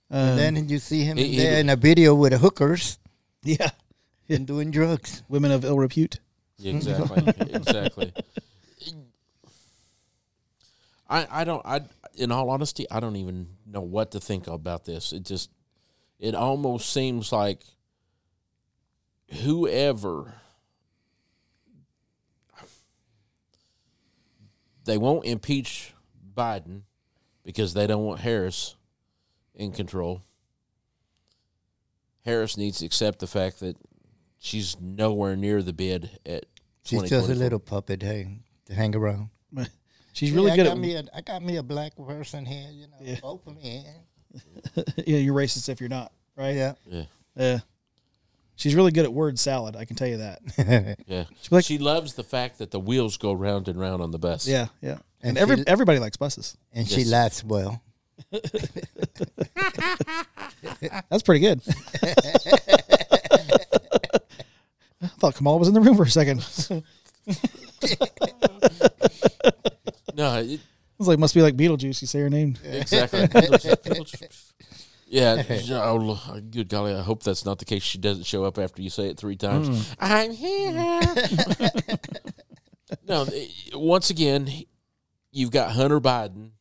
And 0.09 0.31
Um, 0.31 0.37
then 0.37 0.69
you 0.69 0.79
see 0.79 1.03
him 1.03 1.17
He- 1.17 1.29
he- 1.29 1.37
there 1.37 1.59
in 1.59 1.69
a 1.69 1.75
video 1.75 2.15
with 2.15 2.31
the 2.33 2.39
hookers 2.39 2.97
yeah, 3.43 3.69
and 4.29 4.45
doing 4.47 4.71
drugs. 4.71 5.21
women 5.29 5.51
of 5.51 5.63
ill 5.63 5.77
repute. 5.77 6.19
Yeah, 6.57 6.73
exactly. 6.73 7.23
exactly. 7.53 8.13
I 11.07 11.27
I 11.29 11.43
don't 11.43 11.61
I 11.65 11.81
in 12.15 12.31
all 12.31 12.49
honesty 12.49 12.85
I 12.89 12.99
don't 12.99 13.15
even 13.17 13.47
know 13.65 13.81
what 13.81 14.11
to 14.11 14.19
think 14.19 14.47
about 14.47 14.85
this. 14.85 15.13
It 15.13 15.23
just 15.23 15.49
it 16.19 16.33
almost 16.33 16.89
seems 16.91 17.31
like 17.31 17.61
whoever 19.43 20.33
they 24.85 24.97
won't 24.97 25.25
impeach 25.25 25.93
Biden 26.35 26.81
because 27.43 27.73
they 27.73 27.87
don't 27.87 28.03
want 28.03 28.19
Harris 28.21 28.75
in 29.53 29.71
control. 29.71 30.21
Harris 32.25 32.57
needs 32.57 32.79
to 32.79 32.85
accept 32.85 33.19
the 33.19 33.27
fact 33.27 33.59
that 33.59 33.77
she's 34.39 34.79
nowhere 34.81 35.35
near 35.35 35.61
the 35.61 35.73
bid 35.73 36.19
at 36.25 36.45
She's 36.83 37.03
just 37.09 37.29
a 37.29 37.33
little 37.35 37.59
puppet, 37.59 38.03
hey, 38.03 38.39
to 38.65 38.73
hang 38.75 38.95
around. 38.95 39.29
She's 40.13 40.29
Yeah, 40.29 40.35
really 40.35 40.51
I 40.51 40.55
good 40.55 40.63
got 40.65 40.71
at. 40.73 40.77
me 40.77 40.95
a, 40.95 41.03
I 41.15 41.21
got 41.21 41.41
me 41.43 41.57
a 41.57 41.63
black 41.63 41.95
person 41.95 42.45
here, 42.45 42.69
you 42.71 42.87
know, 42.87 42.97
Yeah. 43.01 43.19
both 43.21 43.45
of 43.47 43.55
me. 43.55 43.85
yeah, 45.05 45.17
you're 45.17 45.33
racist 45.35 45.67
if 45.67 45.79
you're 45.79 45.89
not, 45.89 46.11
right? 46.37 46.55
Yeah. 46.55 46.73
Yeah. 46.85 47.03
Yeah. 47.35 47.59
She's 48.55 48.75
really 48.75 48.91
good 48.91 49.03
at 49.03 49.11
word 49.11 49.37
salad. 49.39 49.75
I 49.75 49.83
can 49.85 49.95
tell 49.95 50.07
you 50.07 50.17
that. 50.17 50.97
Yeah. 51.07 51.25
Like- 51.49 51.65
she 51.65 51.77
loves 51.79 52.13
the 52.13 52.23
fact 52.23 52.59
that 52.59 52.69
the 52.71 52.79
wheels 52.79 53.17
go 53.17 53.33
round 53.33 53.67
and 53.67 53.79
round 53.79 54.01
on 54.03 54.11
the 54.11 54.19
bus. 54.19 54.47
Yeah, 54.47 54.67
yeah. 54.81 54.99
And, 55.25 55.29
And 55.29 55.37
every 55.39 55.57
she- 55.57 55.67
everybody 55.67 55.97
likes 55.99 56.17
buses. 56.17 56.55
and 56.71 56.87
she 56.87 57.03
laughs 57.03 57.43
well. 57.43 57.81
That's 61.09 61.23
pretty 61.23 61.39
good. 61.41 61.61
I 65.01 65.07
thought 65.19 65.35
Kamal 65.35 65.57
was 65.59 65.67
in 65.67 65.73
the 65.73 65.81
room 65.81 65.97
for 65.97 66.03
a 66.03 66.09
second. 66.09 66.45
No, 70.17 70.39
it, 70.39 70.61
was 70.97 71.09
like, 71.09 71.19
must 71.19 71.33
be 71.35 71.41
like 71.41 71.57
Beetlejuice. 71.57 71.99
You 72.01 72.07
say 72.07 72.21
her 72.21 72.29
name. 72.29 72.55
exactly. 72.63 73.27
yeah. 75.07 75.43
Oh, 75.71 76.11
uh, 76.29 76.39
good 76.49 76.69
golly. 76.69 76.93
I 76.95 77.01
hope 77.01 77.21
that's 77.21 77.43
not 77.43 77.59
the 77.59 77.65
case. 77.65 77.83
She 77.83 77.97
doesn't 77.97 78.23
show 78.25 78.45
up 78.45 78.57
after 78.57 78.81
you 78.81 78.89
say 78.89 79.09
it 79.09 79.17
three 79.17 79.35
times. 79.35 79.67
Mm. 79.67 79.95
I'm 79.99 80.31
here. 80.31 80.71
no, 83.09 83.25
it- 83.27 83.75
once 83.75 84.09
again, 84.09 84.49
you've 85.35 85.51
got 85.51 85.71
Hunter 85.73 85.99
Biden, 85.99 86.51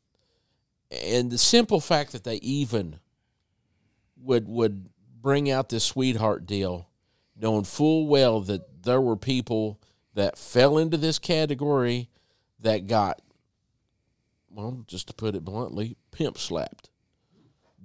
and 0.90 1.30
the 1.30 1.38
simple 1.38 1.80
fact 1.80 2.12
that 2.12 2.24
they 2.24 2.36
even 2.36 2.98
would 4.16 4.48
would 4.48 4.88
bring 5.22 5.50
out 5.50 5.68
this 5.68 5.84
sweetheart 5.84 6.44
deal, 6.44 6.88
knowing 7.40 7.64
full 7.64 8.06
well 8.06 8.40
that 8.40 8.82
there 8.82 9.00
were 9.00 9.16
people 9.16 9.80
that 10.14 10.36
fell 10.38 10.76
into 10.76 10.96
this 10.96 11.18
category 11.18 12.10
that 12.60 12.86
got, 12.86 13.20
well, 14.50 14.84
just 14.86 15.06
to 15.08 15.14
put 15.14 15.34
it 15.34 15.44
bluntly, 15.44 15.96
pimp 16.10 16.38
slapped. 16.38 16.90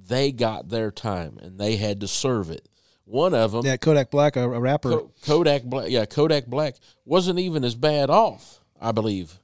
They 0.07 0.31
got 0.31 0.69
their 0.69 0.91
time 0.91 1.37
and 1.41 1.59
they 1.59 1.75
had 1.75 1.99
to 2.01 2.07
serve 2.07 2.49
it. 2.49 2.67
One 3.05 3.33
of 3.33 3.51
them, 3.51 3.65
Yeah, 3.65 3.77
Kodak 3.77 4.11
Black, 4.11 4.35
a, 4.35 4.43
a 4.43 4.59
rapper. 4.59 5.01
Kodak 5.25 5.63
Black, 5.63 5.89
yeah, 5.89 6.05
Kodak 6.05 6.45
Black 6.45 6.75
wasn't 7.05 7.39
even 7.39 7.63
as 7.63 7.75
bad 7.75 8.09
off, 8.09 8.61
I 8.79 8.91
believe. 8.91 9.39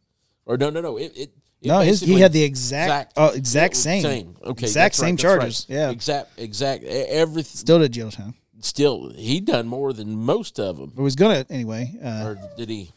Or 0.46 0.58
no, 0.58 0.70
no, 0.70 0.82
no. 0.82 0.98
It, 0.98 1.12
it, 1.16 1.30
it 1.62 1.68
no, 1.68 1.80
his 1.80 2.02
he 2.02 2.20
had 2.20 2.32
the 2.34 2.44
exact, 2.44 3.14
exact 3.18 3.74
it 3.74 3.78
was 3.78 3.84
same, 4.04 4.36
Okay, 4.44 4.66
exact 4.66 4.94
right, 5.00 5.06
same 5.06 5.16
that's 5.16 5.24
right. 5.24 5.38
charges. 5.40 5.66
Yeah, 5.70 5.90
exact, 5.90 6.40
exact. 6.40 6.84
Everything 6.84 7.58
still 7.58 7.80
did 7.80 7.92
jail 7.94 8.12
time. 8.12 8.36
still, 8.60 9.12
he 9.16 9.40
done 9.40 9.68
more 9.68 9.92
than 9.94 10.16
most 10.18 10.60
of 10.60 10.78
them. 10.78 10.92
But 10.96 11.02
was 11.04 11.16
gonna 11.16 11.46
anyway. 11.50 11.98
Uh, 12.04 12.24
Or 12.26 12.38
did 12.58 12.70
he? 12.70 12.92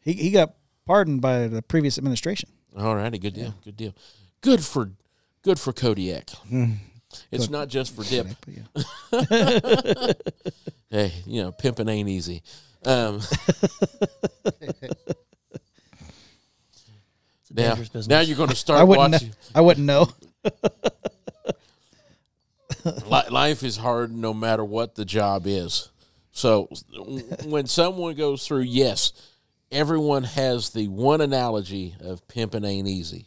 he 0.00 0.12
he 0.14 0.30
got 0.30 0.54
pardoned 0.86 1.20
by 1.20 1.48
the 1.48 1.62
previous 1.62 1.98
administration. 1.98 2.48
All 2.76 2.94
righty, 2.96 3.18
good 3.18 3.34
deal, 3.34 3.54
good 3.64 3.76
deal. 3.76 3.94
Good 4.40 4.64
for, 4.64 4.90
good 5.42 5.58
for 5.58 5.72
Kodiak. 5.72 6.30
It's 7.30 7.50
not 7.50 7.68
just 7.68 7.94
for 7.94 8.04
dip. 8.04 8.28
Yeah. 8.46 10.12
Hey, 10.92 11.12
you 11.24 11.40
know, 11.40 11.52
pimping 11.52 11.88
ain't 11.88 12.08
easy. 12.08 12.42
Um, 12.84 13.20
It's 17.50 17.58
a 17.58 17.62
now, 17.62 17.68
dangerous 17.68 17.88
business. 17.88 18.08
now 18.08 18.20
you're 18.20 18.36
going 18.36 18.48
to 18.50 18.56
start 18.56 18.80
I 18.80 18.84
wouldn't. 18.84 19.12
watching. 19.12 19.28
Know, 19.28 19.34
I 19.54 19.60
wouldn't 19.60 19.86
know. 19.86 20.08
Life 23.30 23.62
is 23.62 23.76
hard 23.76 24.12
no 24.14 24.32
matter 24.32 24.64
what 24.64 24.94
the 24.94 25.04
job 25.04 25.46
is. 25.46 25.90
So 26.32 26.68
when 27.44 27.66
someone 27.66 28.14
goes 28.14 28.46
through, 28.46 28.62
yes, 28.62 29.12
everyone 29.70 30.24
has 30.24 30.70
the 30.70 30.88
one 30.88 31.20
analogy 31.20 31.94
of 32.00 32.26
pimping 32.28 32.64
ain't 32.64 32.88
easy. 32.88 33.26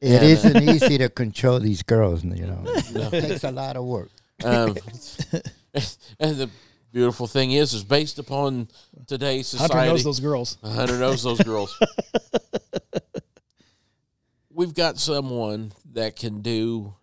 It 0.00 0.10
Yeah, 0.10 0.22
isn't 0.22 0.68
easy 0.68 0.98
to 0.98 1.08
control 1.08 1.60
these 1.60 1.82
girls, 1.82 2.24
you 2.24 2.46
know. 2.46 2.62
It 2.66 3.10
takes 3.28 3.44
a 3.44 3.50
lot 3.52 3.76
of 3.76 3.84
work. 3.84 4.10
Um, 4.42 4.76
and 6.18 6.36
the 6.36 6.50
beautiful 6.92 7.26
thing 7.26 7.52
is, 7.52 7.72
is 7.74 7.84
based 7.84 8.18
upon 8.18 8.68
today's 9.06 9.52
Hunter 9.52 9.66
society. 9.68 9.90
knows 9.92 10.04
those 10.04 10.20
girls. 10.20 10.58
Hunter 10.64 10.98
knows 10.98 11.22
those 11.22 11.40
girls. 11.42 11.78
We've 14.54 14.74
got 14.74 14.98
someone 14.98 15.72
that 15.94 16.14
can 16.14 16.40
do, 16.40 16.94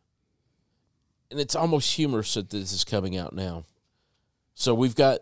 and 1.29 1.39
it's 1.39 1.55
almost 1.55 1.93
humorous 1.93 2.33
that 2.35 2.49
this 2.49 2.71
is 2.71 2.85
coming 2.85 3.17
out 3.17 3.33
now. 3.33 3.65
So 4.55 4.73
we've 4.73 4.95
got 4.95 5.19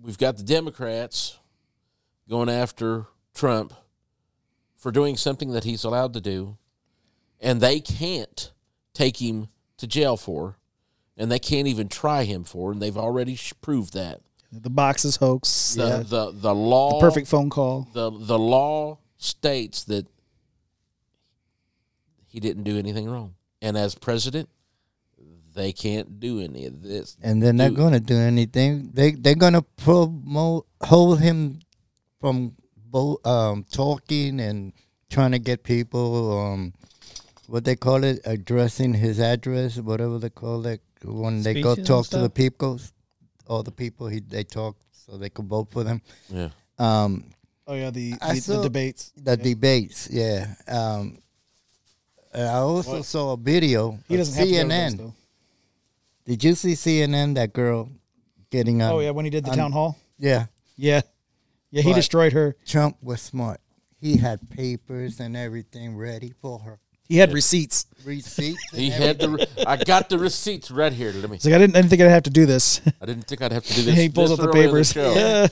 we've 0.00 0.16
got 0.16 0.38
the 0.38 0.42
Democrats 0.42 1.38
going 2.28 2.48
after 2.48 3.06
Trump 3.34 3.74
for 4.76 4.90
doing 4.90 5.16
something 5.16 5.50
that 5.52 5.64
he's 5.64 5.84
allowed 5.84 6.14
to 6.14 6.20
do, 6.20 6.56
and 7.40 7.60
they 7.60 7.80
can't 7.80 8.52
take 8.94 9.20
him 9.20 9.48
to 9.76 9.86
jail 9.86 10.16
for, 10.16 10.56
and 11.16 11.30
they 11.30 11.38
can't 11.38 11.66
even 11.68 11.88
try 11.88 12.24
him 12.24 12.44
for, 12.44 12.72
and 12.72 12.80
they've 12.80 12.96
already 12.96 13.34
sh- 13.34 13.52
proved 13.60 13.92
that. 13.92 14.20
The 14.50 14.70
boxes 14.70 15.16
hoax. 15.16 15.74
The 15.74 15.84
uh, 15.84 16.02
the 16.04 16.32
the 16.32 16.54
law 16.54 16.98
the 16.98 17.06
perfect 17.06 17.28
phone 17.28 17.50
call. 17.50 17.86
the 17.92 18.10
the 18.10 18.38
law 18.38 18.98
states 19.18 19.84
that 19.84 20.06
he 22.36 22.40
didn't 22.40 22.64
do 22.64 22.78
anything 22.78 23.08
wrong, 23.08 23.34
and 23.62 23.78
as 23.78 23.94
president, 23.94 24.50
they 25.54 25.72
can't 25.72 26.20
do 26.20 26.38
any 26.40 26.66
of 26.66 26.82
this. 26.82 27.16
And 27.22 27.42
they're 27.42 27.54
not 27.54 27.72
going 27.72 27.94
to 27.94 28.00
do 28.14 28.18
anything. 28.18 28.90
They 28.92 29.12
they're 29.12 29.34
going 29.46 29.54
to 29.54 29.62
promote 29.62 30.66
hold 30.82 31.20
him 31.20 31.60
from 32.20 32.54
bo- 32.76 33.20
um, 33.24 33.64
talking 33.72 34.38
and 34.40 34.74
trying 35.08 35.32
to 35.32 35.38
get 35.38 35.62
people 35.62 36.38
um, 36.38 36.74
what 37.46 37.64
they 37.64 37.74
call 37.74 38.04
it 38.04 38.20
addressing 38.26 38.92
his 38.92 39.18
address, 39.18 39.78
whatever 39.78 40.18
they 40.18 40.28
call 40.28 40.66
it 40.66 40.82
when 41.04 41.42
they 41.42 41.54
go 41.54 41.72
Speeches 41.72 41.78
and 41.78 41.86
talk 41.86 42.06
to 42.08 42.18
the 42.18 42.28
people, 42.28 42.78
all 43.46 43.62
the 43.62 43.72
people 43.72 44.08
he 44.08 44.20
they 44.20 44.44
talk 44.44 44.76
so 44.92 45.16
they 45.16 45.30
could 45.30 45.46
vote 45.46 45.68
for 45.72 45.84
them. 45.84 46.02
Yeah, 46.28 46.50
Um, 46.78 47.30
Oh 47.66 47.74
yeah, 47.74 47.88
the 47.88 48.12
the, 48.12 48.42
the 48.46 48.60
debates. 48.62 49.12
the 49.16 49.36
Yeah. 49.38 49.42
debates, 49.42 50.08
yeah. 50.12 50.54
Um, 50.68 51.18
and 52.36 52.48
I 52.48 52.54
also 52.58 53.02
saw 53.02 53.32
a 53.32 53.36
video. 53.36 53.98
He 54.08 54.14
of 54.14 54.20
doesn't 54.20 54.34
have 54.38 54.46
to 54.48 54.54
to 54.54 54.74
CNN. 54.74 54.98
those. 54.98 55.12
Did 56.26 56.44
you 56.44 56.54
see 56.54 56.72
CNN? 56.72 57.34
That 57.34 57.52
girl 57.52 57.88
getting 58.50 58.82
on. 58.82 58.92
Oh 58.92 58.98
um, 58.98 59.02
yeah, 59.04 59.10
when 59.10 59.24
he 59.24 59.30
did 59.30 59.44
the 59.44 59.50
on- 59.50 59.56
town 59.56 59.72
hall. 59.72 59.96
yeah. 60.18 60.46
Yeah, 60.78 61.00
yeah, 61.70 61.82
he 61.82 61.90
But- 61.90 61.96
destroyed 61.96 62.32
her. 62.34 62.54
Trump 62.66 62.98
was 63.02 63.22
smart. 63.22 63.60
He 63.98 64.18
had 64.18 64.50
papers 64.50 65.20
and 65.20 65.34
everything 65.34 65.96
ready 65.96 66.34
for 66.42 66.58
her. 66.58 66.78
He 67.08 67.16
had 67.16 67.32
receipts. 67.32 67.86
Receipts. 68.04 68.60
and 68.72 68.80
he 68.80 68.90
had 68.90 69.18
the. 69.18 69.30
re- 69.30 69.46
I 69.66 69.76
got 69.76 70.10
the 70.10 70.18
receipts 70.18 70.70
right 70.70 70.92
here. 70.92 71.12
Let 71.12 71.30
me. 71.30 71.36
He's 71.36 71.46
like, 71.46 71.54
I 71.54 71.58
didn't, 71.58 71.76
I 71.76 71.80
didn't 71.80 71.90
think 71.90 72.02
I'd 72.02 72.10
have 72.10 72.24
to 72.24 72.30
do 72.30 72.44
this. 72.44 72.80
I 73.00 73.06
didn't 73.06 73.22
think 73.26 73.40
I'd 73.40 73.52
have 73.52 73.64
to 73.64 73.74
do 73.74 73.82
this. 73.82 73.94
he 73.98 74.08
pulls 74.10 74.32
up 74.32 74.38
the 74.40 74.52
papers. 74.52 74.92
show. 74.92 75.14
Yeah. 75.14 75.46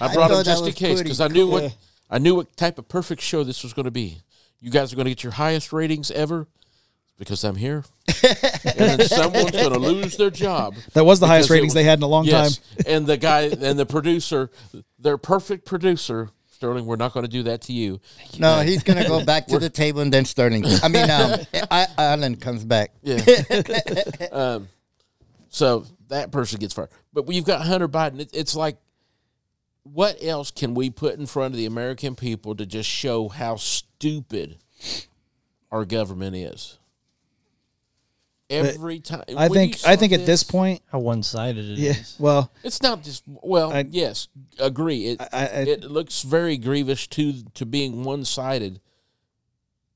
I 0.00 0.06
I 0.08 0.14
brought 0.14 0.30
them 0.30 0.42
just 0.44 0.66
in 0.66 0.72
case 0.72 0.94
pretty 0.96 1.02
because 1.04 1.20
I 1.20 1.28
knew 1.28 1.44
cool. 1.44 1.52
what 1.62 1.76
I 2.10 2.18
knew 2.18 2.34
what 2.34 2.56
type 2.56 2.78
of 2.78 2.88
perfect 2.88 3.22
show 3.22 3.44
this 3.44 3.62
was 3.62 3.72
going 3.72 3.84
to 3.84 3.90
be. 3.92 4.18
You 4.60 4.70
guys 4.70 4.92
are 4.92 4.96
going 4.96 5.04
to 5.06 5.10
get 5.10 5.22
your 5.22 5.32
highest 5.32 5.72
ratings 5.72 6.10
ever. 6.10 6.46
because 7.18 7.44
I'm 7.44 7.56
here, 7.56 7.84
and 8.24 8.74
then 8.78 9.00
someone's 9.08 9.50
going 9.52 9.72
to 9.72 9.78
lose 9.78 10.16
their 10.16 10.30
job. 10.30 10.74
That 10.94 11.04
was 11.04 11.18
the 11.20 11.26
highest 11.26 11.48
ratings 11.50 11.70
was- 11.70 11.74
they 11.74 11.84
had 11.84 11.98
in 11.98 12.02
a 12.02 12.06
long 12.08 12.24
Yes, 12.26 12.58
time. 12.58 12.84
and 12.86 13.06
the 13.06 13.16
guy 13.16 13.42
and 13.42 13.78
the 13.78 13.86
producer, 13.86 14.50
their 14.98 15.16
perfect 15.18 15.64
producer, 15.66 16.30
Sterling. 16.50 16.86
We're 16.86 16.96
not 16.96 17.12
going 17.12 17.24
to 17.24 17.30
do 17.30 17.42
that 17.44 17.60
to 17.62 17.72
you. 17.74 18.00
No, 18.38 18.60
he's 18.60 18.82
gonna 18.82 19.06
go 19.06 19.22
back 19.24 19.46
to 19.48 19.58
the 19.58 19.68
table 19.68 20.00
and 20.00 20.10
then 20.12 20.24
Sterling. 20.24 20.64
I 20.82 20.88
mean, 20.88 21.10
um, 21.10 21.40
I, 21.70 21.86
Allen 21.98 22.36
comes 22.36 22.64
back. 22.64 22.92
Yeah. 23.02 23.20
um, 24.32 24.68
so 25.50 25.84
that 26.08 26.30
person 26.32 26.58
gets 26.58 26.72
fired. 26.74 26.88
But 27.12 27.26
when 27.26 27.36
you've 27.36 27.44
got 27.44 27.60
Hunter 27.66 27.88
Biden, 27.88 28.20
it, 28.20 28.30
it's 28.32 28.54
like, 28.56 28.78
what 29.92 30.22
else 30.22 30.50
can 30.50 30.74
we 30.74 30.90
put 30.90 31.18
in 31.18 31.26
front 31.26 31.54
of 31.54 31.58
the 31.58 31.66
American 31.66 32.14
people 32.14 32.54
to 32.56 32.66
just 32.66 32.88
show 32.88 33.28
how 33.28 33.56
stupid 33.56 34.58
our 35.70 35.84
government 35.84 36.36
is? 36.36 36.78
Every 38.48 39.00
time, 39.00 39.24
I 39.36 39.48
think 39.48 39.74
I 39.84 39.94
saw 39.94 39.96
think 39.96 40.12
at 40.12 40.24
this 40.24 40.44
point, 40.44 40.80
How 40.92 41.00
one 41.00 41.24
sided 41.24 41.64
it 41.64 41.72
is. 41.72 41.80
yeah. 41.80 41.94
Well, 42.20 42.52
it's 42.62 42.80
not 42.80 43.02
just 43.02 43.24
well. 43.26 43.72
I- 43.72 43.86
yes, 43.90 44.28
agree. 44.60 45.06
It 45.06 45.20
I, 45.20 45.26
I, 45.32 45.40
it 45.42 45.82
looks 45.82 46.22
very 46.22 46.56
grievous 46.56 47.08
to 47.08 47.42
to 47.54 47.66
being 47.66 48.04
one 48.04 48.24
sided, 48.24 48.80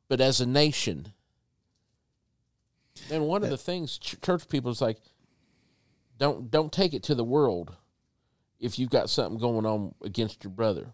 but 0.09 0.21
as 0.21 0.41
a 0.41 0.47
nation, 0.47 1.12
and 3.09 3.25
one 3.29 3.43
of 3.45 3.49
uh, 3.49 3.51
the 3.53 3.57
things 3.57 3.99
church 3.99 4.49
people 4.49 4.73
is 4.73 4.81
like, 4.81 4.99
don't 6.19 6.51
don't 6.51 6.73
take 6.73 6.93
it 6.93 7.05
to 7.05 7.15
the 7.15 7.23
world. 7.25 7.77
If 8.61 8.78
you've 8.78 8.91
got 8.91 9.11
something 9.11 9.39
going 9.39 9.66
on 9.66 9.95
against 10.05 10.45
your 10.45 10.51
brother, 10.53 10.93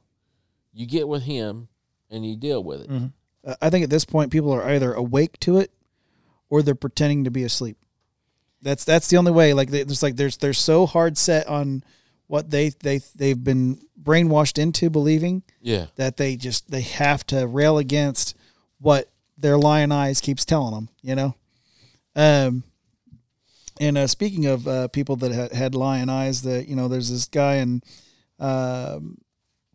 you 0.72 0.86
get 0.86 1.08
with 1.08 1.24
him 1.24 1.68
and 2.10 2.24
you 2.24 2.36
deal 2.36 2.62
with 2.62 2.82
it. 2.82 2.90
Uh, 3.44 3.54
I 3.60 3.70
think 3.70 3.84
at 3.84 3.90
this 3.90 4.04
point, 4.04 4.32
people 4.32 4.52
are 4.52 4.62
either 4.62 4.92
awake 4.92 5.38
to 5.40 5.58
it 5.58 5.72
or 6.48 6.62
they're 6.62 6.74
pretending 6.74 7.24
to 7.24 7.30
be 7.30 7.44
asleep. 7.44 7.76
That's 8.62 8.84
that's 8.84 9.08
the 9.08 9.16
only 9.16 9.32
way. 9.32 9.52
Like 9.52 9.70
they, 9.70 9.80
it's 9.80 10.02
like 10.02 10.16
there's 10.16 10.36
they're 10.38 10.52
so 10.52 10.86
hard 10.86 11.18
set 11.18 11.46
on 11.46 11.84
what 12.26 12.50
they 12.50 12.70
they 12.70 13.00
they've 13.14 13.42
been 13.42 13.80
brainwashed 14.00 14.58
into 14.58 14.90
believing 14.90 15.42
Yeah, 15.60 15.86
that 15.96 16.16
they 16.16 16.36
just 16.36 16.70
they 16.70 16.80
have 16.80 17.24
to 17.26 17.46
rail 17.46 17.78
against 17.78 18.36
what 18.78 19.08
their 19.38 19.58
lion 19.58 19.92
eyes 19.92 20.20
keeps 20.20 20.44
telling 20.44 20.74
them. 20.74 20.88
You 21.02 21.14
know. 21.14 21.34
Um. 22.14 22.64
And 23.80 23.98
uh, 23.98 24.06
speaking 24.06 24.46
of 24.46 24.66
uh, 24.66 24.88
people 24.88 25.16
that 25.16 25.32
had, 25.32 25.52
had 25.52 25.74
lion 25.74 26.08
eyes, 26.08 26.42
that 26.42 26.68
you 26.68 26.76
know, 26.76 26.88
there's 26.88 27.10
this 27.10 27.26
guy 27.26 27.56
in, 27.56 27.82
um, 28.38 29.18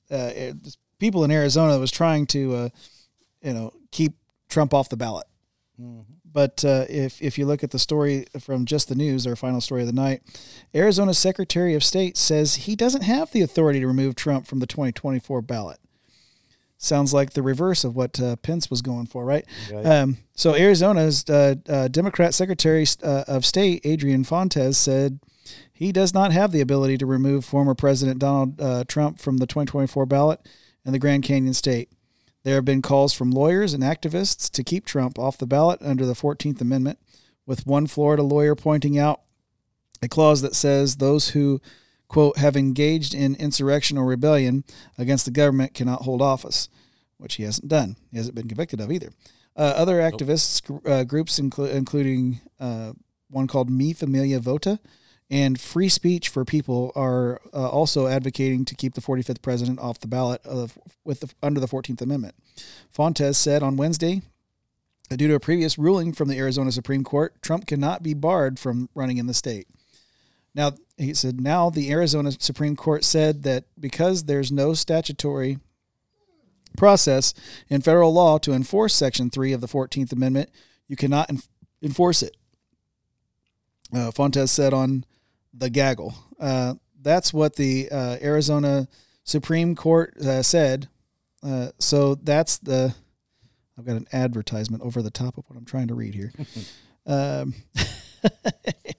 uh, 0.10 0.32
it- 0.36 0.78
people 0.99 1.23
in 1.23 1.32
Arizona 1.32 1.73
that 1.73 1.80
was 1.80 1.91
trying 1.91 2.28
to, 2.28 2.56
uh, 2.56 2.69
you 3.41 3.53
know, 3.53 3.72
keep 3.91 4.14
Trump 4.49 4.73
off 4.73 4.90
the 4.90 4.98
ballot. 4.98 5.26
But 6.34 6.64
uh, 6.64 6.86
if 6.90 7.22
if 7.22 7.38
you 7.38 7.45
look 7.45 7.64
at 7.64 7.72
the 7.72 7.80
story 7.80 8.26
from 8.40 8.65
just 8.65 8.88
the 8.88 8.95
news, 8.95 9.28
our 9.28 9.36
final 9.36 9.60
story 9.60 9.82
of 9.82 9.88
the 9.88 9.94
night, 9.94 10.22
Arizona 10.73 11.14
Secretary 11.14 11.73
of 11.73 11.84
State 11.84 12.15
says 12.18 12.56
he 12.56 12.76
doesn't 12.76 13.02
have 13.02 13.32
the 13.32 13.41
authority 13.41 13.80
to 13.82 13.88
remove 13.88 14.15
Trump 14.15 14.48
from 14.48 14.60
the 14.60 14.68
2024 14.68 15.41
ballot. 15.41 15.80
Sounds 16.83 17.13
like 17.13 17.33
the 17.33 17.43
reverse 17.43 17.83
of 17.83 17.95
what 17.95 18.19
uh, 18.19 18.35
Pence 18.37 18.71
was 18.71 18.81
going 18.81 19.05
for, 19.05 19.23
right? 19.23 19.45
Um, 19.85 20.17
so 20.35 20.55
Arizona's 20.55 21.29
uh, 21.29 21.53
uh, 21.69 21.87
Democrat 21.89 22.33
Secretary 22.33 22.87
uh, 23.03 23.23
of 23.27 23.45
State 23.45 23.81
Adrian 23.83 24.23
Fontes 24.23 24.79
said 24.79 25.19
he 25.71 25.91
does 25.91 26.11
not 26.13 26.31
have 26.31 26.51
the 26.51 26.61
ability 26.61 26.97
to 26.97 27.05
remove 27.05 27.45
former 27.45 27.75
President 27.75 28.17
Donald 28.17 28.59
uh, 28.59 28.83
Trump 28.87 29.19
from 29.19 29.37
the 29.37 29.45
2024 29.45 30.07
ballot 30.07 30.39
in 30.83 30.91
the 30.91 30.97
Grand 30.97 31.23
Canyon 31.23 31.53
state. 31.53 31.91
There 32.43 32.55
have 32.55 32.65
been 32.65 32.81
calls 32.81 33.13
from 33.13 33.29
lawyers 33.29 33.75
and 33.75 33.83
activists 33.83 34.49
to 34.49 34.63
keep 34.63 34.85
Trump 34.85 35.19
off 35.19 35.37
the 35.37 35.45
ballot 35.45 35.79
under 35.83 36.07
the 36.07 36.13
14th 36.13 36.61
Amendment, 36.61 36.97
with 37.45 37.67
one 37.67 37.85
Florida 37.85 38.23
lawyer 38.23 38.55
pointing 38.55 38.97
out 38.97 39.21
a 40.01 40.07
clause 40.07 40.41
that 40.41 40.55
says 40.55 40.95
those 40.95 41.29
who, 41.29 41.61
quote, 42.11 42.38
have 42.38 42.57
engaged 42.57 43.13
in 43.13 43.35
insurrection 43.35 43.97
or 43.97 44.05
rebellion 44.05 44.65
against 44.97 45.23
the 45.23 45.31
government 45.31 45.73
cannot 45.73 46.01
hold 46.01 46.21
office, 46.21 46.67
which 47.17 47.35
he 47.35 47.43
hasn't 47.43 47.69
done. 47.69 47.95
He 48.11 48.17
hasn't 48.17 48.35
been 48.35 48.49
convicted 48.49 48.81
of 48.81 48.91
either. 48.91 49.11
Uh, 49.55 49.73
other 49.77 50.01
activists 50.01 50.61
gr- 50.61 50.89
uh, 50.89 51.03
groups, 51.05 51.39
inclu- 51.39 51.71
including 51.73 52.41
uh, 52.59 52.91
one 53.29 53.47
called 53.47 53.69
Mi 53.69 53.93
Familia 53.93 54.41
Vota 54.41 54.77
and 55.29 55.57
Free 55.57 55.88
Speech 55.88 56.27
for 56.27 56.43
People, 56.43 56.91
are 56.97 57.39
uh, 57.53 57.69
also 57.69 58.07
advocating 58.07 58.65
to 58.65 58.75
keep 58.75 58.93
the 58.93 59.01
45th 59.01 59.41
president 59.41 59.79
off 59.79 60.01
the 60.01 60.07
ballot 60.09 60.45
of, 60.45 60.77
with 61.05 61.21
the, 61.21 61.31
under 61.41 61.61
the 61.61 61.67
14th 61.67 62.01
Amendment. 62.01 62.35
Fontes 62.89 63.38
said 63.38 63.63
on 63.63 63.77
Wednesday 63.77 64.21
that 65.09 65.15
due 65.15 65.29
to 65.29 65.35
a 65.35 65.39
previous 65.39 65.77
ruling 65.77 66.11
from 66.11 66.27
the 66.27 66.38
Arizona 66.38 66.73
Supreme 66.73 67.05
Court, 67.05 67.41
Trump 67.41 67.67
cannot 67.67 68.03
be 68.03 68.13
barred 68.13 68.59
from 68.59 68.89
running 68.95 69.17
in 69.17 69.27
the 69.27 69.33
state. 69.33 69.67
Now, 70.53 70.73
he 71.03 71.14
said, 71.14 71.40
now 71.41 71.69
the 71.69 71.91
Arizona 71.91 72.32
Supreme 72.32 72.76
Court 72.76 73.03
said 73.03 73.44
that 73.44 73.65
because 73.80 74.26
there's 74.26 74.52
no 74.52 74.73
statutory 74.73 75.60
process 76.78 77.34
in 77.69 77.82
federal 77.82 78.14
law 78.14 78.38
to 78.40 78.53
enforce 78.53 78.94
Section 78.94 79.30
3 79.30 79.53
of 79.53 79.61
the 79.61 79.68
14th 79.68 80.11
Amendment, 80.11 80.49
you 80.88 80.95
cannot 80.95 81.30
en- 81.30 81.41
enforce 81.82 82.22
it. 82.22 82.36
Uh, 83.94 84.11
Fontes 84.11 84.52
said 84.52 84.73
on 84.73 85.06
the 85.53 85.69
gaggle. 85.69 86.14
Uh, 86.40 86.76
that's 87.02 87.34
what 87.34 87.56
the 87.56 87.90
uh, 87.91 88.18
Arizona 88.22 88.88
Supreme 89.23 89.76
Court 89.76 90.15
uh, 90.18 90.41
said. 90.41 90.88
Uh, 91.44 91.69
so 91.80 92.15
that's 92.15 92.57
the. 92.60 92.94
I've 93.78 93.86
got 93.86 93.95
an 93.95 94.07
advertisement 94.14 94.84
over 94.84 95.02
the 95.02 95.10
top 95.10 95.38
of 95.38 95.45
what 95.48 95.57
I'm 95.57 95.65
trying 95.65 95.88
to 95.88 95.95
read 95.95 96.14
here. 96.14 96.32
um, 97.06 97.56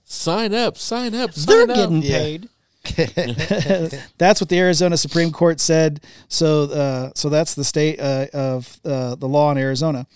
sign 0.05 0.55
up, 0.55 0.77
sign 0.79 1.15
up, 1.15 1.33
sign 1.33 1.67
They're 1.67 1.71
up. 1.71 1.77
getting 1.77 2.03
Yeah. 2.03 2.19
paid. 2.19 2.49
that's 4.19 4.41
what 4.41 4.49
the 4.49 4.59
Arizona 4.59 4.97
Supreme 4.97 5.31
Court 5.31 5.61
said. 5.61 6.01
So, 6.29 6.65
uh, 6.65 7.11
so 7.15 7.29
that's 7.29 7.55
the 7.55 7.65
state 7.65 8.01
uh, 8.01 8.27
of 8.33 8.81
uh, 8.85 9.15
the 9.15 9.29
law 9.29 9.51
in 9.53 9.59
Arizona. 9.59 10.07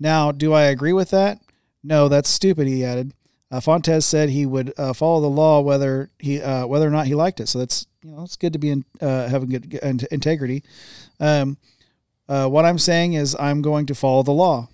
Now, 0.00 0.32
do 0.32 0.52
I 0.52 0.64
agree 0.64 0.92
with 0.94 1.10
that? 1.10 1.40
No, 1.82 2.08
that's 2.08 2.30
stupid. 2.30 2.66
He 2.66 2.84
added. 2.84 3.12
Uh, 3.50 3.60
Fontes 3.60 4.06
said 4.06 4.30
he 4.30 4.46
would 4.46 4.72
uh, 4.78 4.92
follow 4.94 5.20
the 5.20 5.28
law 5.28 5.60
whether 5.60 6.10
he 6.18 6.40
uh, 6.40 6.66
whether 6.66 6.88
or 6.88 6.90
not 6.90 7.06
he 7.06 7.14
liked 7.14 7.40
it. 7.40 7.48
So 7.48 7.58
that's 7.58 7.86
you 8.02 8.10
know 8.10 8.22
it's 8.22 8.36
good 8.36 8.54
to 8.54 8.58
be 8.58 8.70
in, 8.70 8.84
uh, 9.00 9.28
having 9.28 9.50
good 9.50 9.70
good 9.70 9.82
in- 9.82 10.00
integrity. 10.10 10.64
Um, 11.20 11.58
uh, 12.28 12.48
what 12.48 12.64
I'm 12.64 12.78
saying 12.78 13.12
is 13.12 13.36
I'm 13.38 13.60
going 13.62 13.86
to 13.86 13.94
follow 13.94 14.22
the 14.22 14.32
law, 14.32 14.68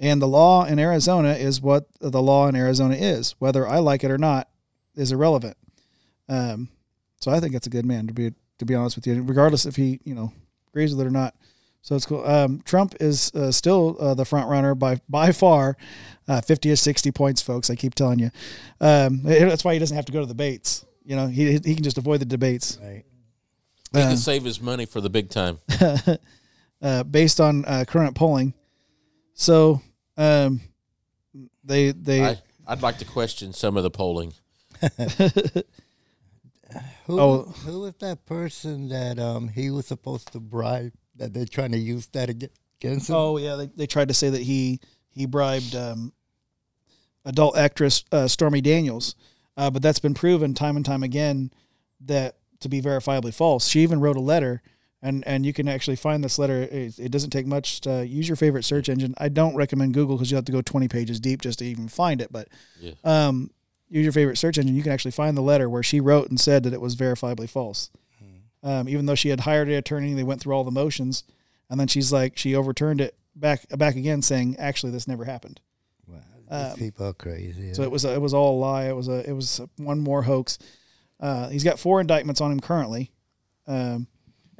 and 0.00 0.20
the 0.20 0.26
law 0.26 0.64
in 0.64 0.78
Arizona 0.78 1.34
is 1.34 1.60
what 1.60 1.86
the 2.00 2.22
law 2.22 2.48
in 2.48 2.56
Arizona 2.56 2.94
is. 2.94 3.34
Whether 3.38 3.68
I 3.68 3.78
like 3.78 4.02
it 4.02 4.10
or 4.10 4.18
not 4.18 4.48
is 4.96 5.12
irrelevant. 5.12 5.58
Um, 6.28 6.70
so 7.20 7.30
I 7.30 7.38
think 7.38 7.52
that's 7.52 7.66
a 7.66 7.70
good 7.70 7.84
man 7.84 8.06
to 8.06 8.14
be 8.14 8.32
to 8.58 8.64
be 8.64 8.74
honest 8.74 8.96
with 8.96 9.06
you, 9.06 9.22
regardless 9.22 9.66
if 9.66 9.76
he 9.76 10.00
you 10.04 10.14
know 10.14 10.32
agrees 10.68 10.94
with 10.94 11.06
it 11.06 11.08
or 11.08 11.12
not. 11.12 11.34
So 11.82 11.96
it's 11.96 12.06
cool. 12.06 12.26
Um, 12.26 12.60
Trump 12.64 12.94
is 13.00 13.32
uh, 13.34 13.52
still 13.52 13.96
uh, 14.00 14.14
the 14.14 14.24
front 14.24 14.48
runner 14.48 14.74
by 14.74 15.00
by 15.08 15.32
far, 15.32 15.76
uh, 16.28 16.40
fifty 16.40 16.70
or 16.70 16.76
sixty 16.76 17.10
points, 17.10 17.42
folks. 17.42 17.68
I 17.68 17.74
keep 17.74 17.94
telling 17.94 18.18
you. 18.18 18.30
Um, 18.80 19.22
that's 19.22 19.64
why 19.64 19.74
he 19.74 19.78
doesn't 19.78 19.96
have 19.96 20.06
to 20.06 20.12
go 20.12 20.20
to 20.20 20.26
the 20.26 20.34
debates. 20.34 20.84
You 21.04 21.16
know, 21.16 21.26
he 21.26 21.52
he 21.52 21.74
can 21.74 21.82
just 21.82 21.98
avoid 21.98 22.20
the 22.20 22.26
debates. 22.26 22.78
Right. 22.82 23.04
He 23.92 23.98
can 23.98 24.16
save 24.16 24.44
his 24.44 24.60
money 24.60 24.86
for 24.86 25.00
the 25.00 25.10
big 25.10 25.30
time. 25.30 25.58
uh, 26.82 27.02
based 27.02 27.40
on 27.40 27.64
uh, 27.64 27.84
current 27.88 28.14
polling. 28.14 28.54
So 29.34 29.82
um, 30.20 30.60
they 31.64 31.92
they 31.92 32.22
I, 32.24 32.38
I'd 32.66 32.82
like 32.82 32.98
to 32.98 33.04
question 33.04 33.52
some 33.52 33.76
of 33.76 33.82
the 33.82 33.90
polling. 33.90 34.32
Who, 37.06 37.18
Oh. 37.20 37.42
who 37.64 37.80
was 37.80 37.94
that 37.96 38.24
person 38.26 38.88
that 38.90 39.18
um 39.18 39.48
he 39.48 39.70
was 39.70 39.86
supposed 39.86 40.30
to 40.32 40.38
bribe 40.40 40.92
that 41.16 41.32
they're 41.34 41.44
trying 41.44 41.72
to 41.72 41.78
use 41.78 42.06
that 42.08 42.30
against 42.30 43.10
him? 43.10 43.16
oh 43.16 43.36
yeah 43.38 43.56
they, 43.56 43.66
they 43.74 43.86
tried 43.88 44.08
to 44.08 44.14
say 44.14 44.30
that 44.30 44.42
he 44.42 44.78
he 45.10 45.26
bribed 45.26 45.74
um, 45.74 46.12
adult 47.24 47.56
actress 47.56 48.04
uh, 48.12 48.28
Stormy 48.28 48.60
Daniels, 48.60 49.16
uh, 49.56 49.68
but 49.70 49.82
that's 49.82 49.98
been 49.98 50.14
proven 50.14 50.54
time 50.54 50.76
and 50.76 50.86
time 50.86 51.02
again 51.02 51.50
that 52.02 52.36
to 52.60 52.68
be 52.68 52.80
verifiably 52.80 53.34
false. 53.34 53.66
She 53.66 53.80
even 53.80 53.98
wrote 54.00 54.16
a 54.16 54.20
letter. 54.20 54.62
And, 55.02 55.26
and 55.26 55.46
you 55.46 55.52
can 55.54 55.66
actually 55.66 55.96
find 55.96 56.22
this 56.22 56.38
letter. 56.38 56.62
It, 56.62 56.98
it 56.98 57.10
doesn't 57.10 57.30
take 57.30 57.46
much 57.46 57.80
to 57.82 58.06
use 58.06 58.28
your 58.28 58.36
favorite 58.36 58.64
search 58.64 58.88
engine. 58.90 59.14
I 59.16 59.30
don't 59.30 59.54
recommend 59.56 59.94
Google 59.94 60.16
because 60.16 60.30
you 60.30 60.36
have 60.36 60.44
to 60.44 60.52
go 60.52 60.60
20 60.60 60.88
pages 60.88 61.18
deep 61.20 61.40
just 61.40 61.60
to 61.60 61.64
even 61.64 61.88
find 61.88 62.20
it. 62.20 62.30
But 62.30 62.48
Yeah. 62.78 62.92
um, 63.04 63.50
use 63.88 64.04
your 64.04 64.12
favorite 64.12 64.36
search 64.36 64.58
engine, 64.58 64.76
you 64.76 64.82
can 64.82 64.92
actually 64.92 65.12
find 65.12 65.36
the 65.36 65.42
letter 65.42 65.70
where 65.70 65.82
she 65.82 66.00
wrote 66.00 66.28
and 66.28 66.38
said 66.38 66.64
that 66.64 66.74
it 66.74 66.80
was 66.82 66.96
verifiably 66.96 67.48
false. 67.48 67.90
Um, 68.62 68.90
even 68.90 69.06
though 69.06 69.14
she 69.14 69.30
had 69.30 69.40
hired 69.40 69.68
an 69.68 69.74
attorney, 69.74 70.12
they 70.12 70.22
went 70.22 70.42
through 70.42 70.52
all 70.52 70.64
the 70.64 70.70
motions, 70.70 71.24
and 71.70 71.80
then 71.80 71.88
she's 71.88 72.12
like, 72.12 72.36
she 72.36 72.54
overturned 72.54 73.00
it 73.00 73.16
back 73.34 73.66
back 73.70 73.96
again, 73.96 74.20
saying, 74.20 74.56
"Actually, 74.58 74.92
this 74.92 75.08
never 75.08 75.24
happened." 75.24 75.62
Wow, 76.06 76.18
Um, 76.50 76.76
people 76.76 77.06
are 77.06 77.14
crazy. 77.14 77.72
So 77.72 77.82
it 77.84 77.90
was 77.90 78.04
a, 78.04 78.12
it 78.12 78.20
was 78.20 78.34
all 78.34 78.58
a 78.58 78.60
lie. 78.60 78.84
It 78.90 78.94
was 78.94 79.08
a 79.08 79.26
it 79.26 79.32
was 79.32 79.62
one 79.78 80.00
more 80.00 80.20
hoax. 80.24 80.58
Uh, 81.18 81.48
he's 81.48 81.64
got 81.64 81.78
four 81.78 82.02
indictments 82.02 82.42
on 82.42 82.52
him 82.52 82.60
currently, 82.60 83.12
um, 83.66 84.06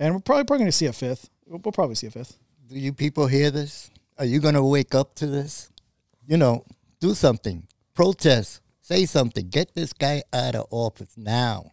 and 0.00 0.14
we're 0.14 0.20
probably 0.20 0.44
probably 0.44 0.62
going 0.62 0.70
to 0.70 0.76
see 0.76 0.86
a 0.86 0.92
fifth. 0.92 1.30
We'll, 1.46 1.60
we'll 1.62 1.72
probably 1.72 1.94
see 1.94 2.08
a 2.08 2.10
fifth. 2.10 2.38
Do 2.68 2.78
you 2.78 2.92
people 2.92 3.26
hear 3.26 3.50
this? 3.50 3.90
Are 4.18 4.24
you 4.24 4.40
gonna 4.40 4.64
wake 4.64 4.94
up 4.94 5.14
to 5.16 5.26
this? 5.26 5.70
You 6.26 6.36
know, 6.36 6.64
do 7.00 7.14
something, 7.14 7.66
protest, 7.94 8.60
say 8.80 9.06
something, 9.06 9.48
get 9.48 9.74
this 9.74 9.92
guy 9.92 10.22
out 10.32 10.54
of 10.54 10.66
office 10.70 11.16
now, 11.16 11.72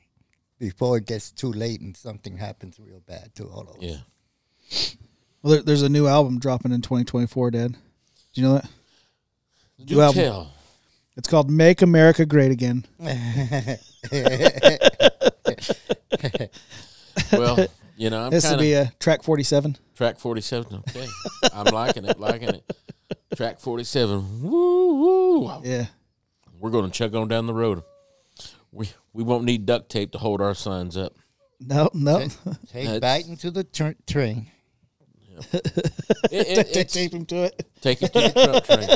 before 0.58 0.98
it 0.98 1.06
gets 1.06 1.32
too 1.32 1.52
late 1.52 1.82
and 1.82 1.96
something 1.96 2.38
happens 2.38 2.80
real 2.80 3.02
bad 3.06 3.36
to 3.36 3.44
all 3.46 3.62
of 3.62 3.78
us. 3.78 3.82
Yeah. 3.82 3.98
Well, 5.42 5.56
there, 5.56 5.64
there's 5.64 5.82
a 5.82 5.90
new 5.90 6.08
album 6.08 6.40
dropping 6.40 6.72
in 6.72 6.82
2024, 6.82 7.52
Dad. 7.52 7.74
Did 7.74 7.80
you 8.34 8.44
know 8.44 8.54
that? 8.54 8.70
Do 9.86 10.02
album. 10.02 10.24
tell. 10.24 10.52
It's 11.16 11.30
called 11.30 11.52
"Make 11.52 11.82
America 11.82 12.26
Great 12.26 12.52
Again." 12.52 12.86
Well, 17.32 17.68
you 17.98 18.10
know, 18.10 18.24
I'm 18.26 18.30
This 18.32 18.44
kind 18.46 18.56
will 18.58 18.64
be 18.64 18.74
a 18.74 18.92
track 19.00 19.24
47. 19.24 19.78
track 19.96 20.20
47. 20.20 20.84
Okay. 20.90 21.08
I'm 21.54 21.66
liking 21.74 22.06
it, 22.06 22.20
liking 22.20 22.50
it. 22.50 22.64
Track 23.36 23.60
47. 23.60 24.42
Woo, 24.44 24.94
woo. 25.42 25.62
Yeah. 25.64 25.86
We're 26.60 26.72
going 26.72 26.86
to 26.90 26.92
chug 26.92 27.16
on 27.16 27.28
down 27.28 27.46
the 27.48 27.54
road. 27.54 27.84
We 28.72 28.90
we 29.14 29.24
won't 29.24 29.46
need 29.46 29.66
duct 29.66 29.90
tape 29.90 30.12
to 30.12 30.18
hold 30.18 30.42
our 30.42 30.54
signs 30.54 30.98
up. 30.98 31.14
No, 31.60 31.90
no. 31.94 32.20
Take 32.72 32.86
That's- 32.86 33.00
back 33.00 33.28
into 33.28 33.50
the 33.52 33.64
tr- 33.64 33.92
train. 34.06 34.52
It, 35.54 35.66
it, 36.32 36.58
it's- 36.76 36.94
Tape 36.94 37.14
him 37.14 37.26
to 37.28 37.44
it. 37.44 37.64
Take 37.82 38.02
it 38.02 38.12
to 38.14 38.20
the 38.20 38.32
Trump 38.32 38.66
train. 38.66 38.90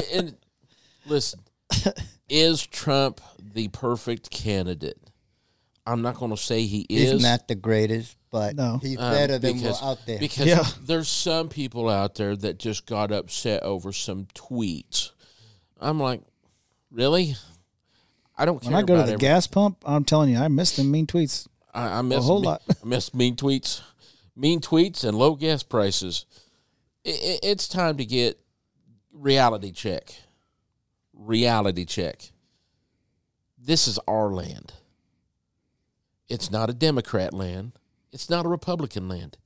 and, 0.14 0.28
and 0.28 0.36
listen, 1.06 1.40
is 2.28 2.66
Trump 2.66 3.20
the 3.38 3.68
perfect 3.68 4.30
candidate? 4.30 4.98
I'm 5.90 6.02
not 6.02 6.16
going 6.16 6.30
to 6.30 6.36
say 6.36 6.62
he 6.66 6.86
is. 6.88 7.12
He's 7.12 7.22
not 7.22 7.48
the 7.48 7.54
greatest, 7.54 8.16
but 8.30 8.54
No. 8.56 8.78
he's 8.78 8.98
um, 8.98 9.12
better 9.12 9.38
than 9.38 9.54
because, 9.54 9.80
what's 9.80 9.82
out 9.82 10.06
there. 10.06 10.18
Because 10.18 10.46
Yeah. 10.46 10.64
there's 10.82 11.08
some 11.08 11.48
people 11.48 11.88
out 11.88 12.14
there 12.14 12.36
that 12.36 12.58
just 12.58 12.86
got 12.86 13.10
upset 13.10 13.62
over 13.62 13.92
some 13.92 14.26
tweets. 14.34 15.10
I'm 15.80 15.98
like, 15.98 16.22
really? 16.90 17.34
I 18.38 18.44
don't 18.44 18.60
care 18.62 18.70
When 18.72 18.78
I 18.82 18.86
go 18.86 18.96
to 18.96 19.02
the 19.02 19.12
every- 19.14 19.18
gas 19.18 19.46
pump, 19.46 19.78
I'm 19.84 20.04
telling 20.04 20.30
you, 20.30 20.38
I 20.38 20.48
miss 20.48 20.76
them 20.76 20.90
mean 20.90 21.06
tweets. 21.06 21.46
I, 21.74 21.98
I 21.98 22.02
miss 22.02 22.24
whole 22.24 22.40
me- 22.40 22.46
lot. 22.46 22.62
I 22.68 22.86
miss 22.86 23.12
mean 23.14 23.36
tweets, 23.36 23.80
mean 24.36 24.60
tweets, 24.60 25.04
and 25.04 25.16
low 25.18 25.34
gas 25.34 25.62
prices. 25.62 26.24
I 27.06 27.10
i 27.10 27.38
it's 27.42 27.66
time 27.68 27.96
to 27.96 28.04
get 28.04 28.38
reality 29.12 29.72
check. 29.72 30.14
Reality 31.14 31.84
check. 31.84 32.30
This 33.58 33.88
is 33.88 33.98
our 34.08 34.32
land. 34.32 34.72
It's 36.30 36.50
not 36.50 36.70
a 36.70 36.72
Democrat 36.72 37.34
land. 37.34 37.72
It's 38.12 38.30
not 38.30 38.46
a 38.46 38.48
Republican 38.48 39.08
land. 39.08 39.36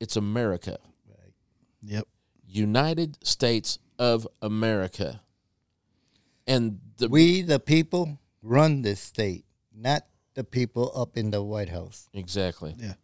It's 0.00 0.16
America. 0.16 0.78
Yep. 1.82 2.06
United 2.46 3.18
States 3.26 3.78
of 3.98 4.26
America. 4.40 5.20
And 6.46 6.80
the 6.96 7.08
we, 7.08 7.42
the 7.42 7.60
people, 7.60 8.18
run 8.42 8.82
this 8.82 9.00
state, 9.00 9.44
not 9.76 10.06
the 10.34 10.44
people 10.44 10.90
up 10.94 11.16
in 11.16 11.30
the 11.30 11.42
White 11.42 11.68
House. 11.68 12.08
exactly 12.14 12.74
Yeah. 12.78 12.94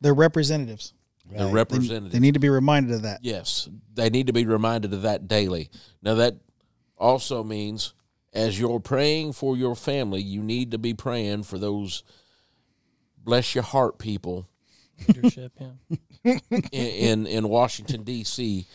They're 0.00 0.14
representatives. 0.14 0.94
the 1.28 1.36
Right. 1.36 1.46
They, 1.46 1.52
representatives. 1.52 2.12
they 2.12 2.20
need 2.20 2.34
to 2.34 2.40
be 2.40 2.48
reminded 2.48 2.94
of 2.94 3.02
that. 3.02 3.20
Yes, 3.22 3.68
they 3.94 4.10
need 4.10 4.26
to 4.28 4.32
be 4.32 4.46
reminded 4.46 4.92
of 4.92 5.02
that 5.02 5.28
daily. 5.28 5.70
Now, 6.02 6.14
that 6.16 6.36
also 6.96 7.44
means 7.44 7.94
as 8.32 8.58
you're 8.58 8.80
praying 8.80 9.32
for 9.34 9.56
your 9.56 9.76
family, 9.76 10.22
you 10.22 10.42
need 10.42 10.70
to 10.70 10.78
be 10.78 10.94
praying 10.94 11.44
for 11.44 11.58
those 11.58 12.02
bless 13.24 13.54
your 13.54 13.64
heart 13.64 13.98
people 13.98 14.46
Leadership, 15.08 15.52
yeah. 15.58 15.68
in, 16.52 16.66
in, 16.70 17.26
in 17.26 17.48
Washington, 17.48 18.04
D.C. 18.04 18.66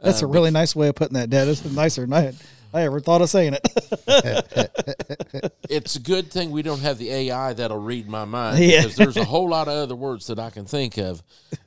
That's 0.00 0.22
a 0.22 0.26
really 0.26 0.50
nice 0.50 0.74
way 0.74 0.88
of 0.88 0.96
putting 0.96 1.14
that, 1.14 1.30
Dad. 1.30 1.46
It's 1.48 1.64
nicer 1.64 2.00
than 2.02 2.12
I 2.12 2.20
had. 2.22 2.36
I 2.74 2.82
ever 2.82 2.98
thought 3.00 3.22
of 3.22 3.30
saying 3.30 3.54
it. 3.54 5.50
It's 5.68 5.96
a 5.96 6.00
good 6.00 6.30
thing 6.30 6.50
we 6.50 6.62
don't 6.62 6.80
have 6.80 6.98
the 6.98 7.10
AI 7.10 7.52
that'll 7.52 7.78
read 7.78 8.08
my 8.08 8.24
mind 8.24 8.58
Yeah. 8.58 8.82
because 8.82 8.96
there's 8.96 9.16
a 9.16 9.24
whole 9.24 9.48
lot 9.48 9.68
of 9.68 9.74
other 9.74 9.94
words 9.96 10.26
that 10.28 10.38
I 10.38 10.50
can 10.50 10.64
think 10.64 10.96
of 10.96 11.22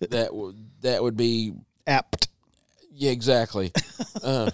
that 0.09 0.33
would 0.33 0.55
that 0.81 1.01
would 1.03 1.15
be 1.17 1.53
Apt. 1.85 2.27
yeah 2.93 3.11
exactly 3.11 3.71
uh, 4.23 4.49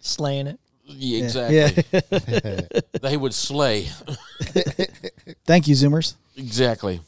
Slaying 0.00 0.46
it. 0.48 0.60
yeah, 0.84 1.24
exactly 1.24 1.84
Yeah. 2.22 2.80
they 3.02 3.16
would 3.16 3.34
slay 3.34 3.88
Thank 5.44 5.66
you, 5.68 5.74
Zoomers. 5.74 6.14
Exactly. 6.36 7.00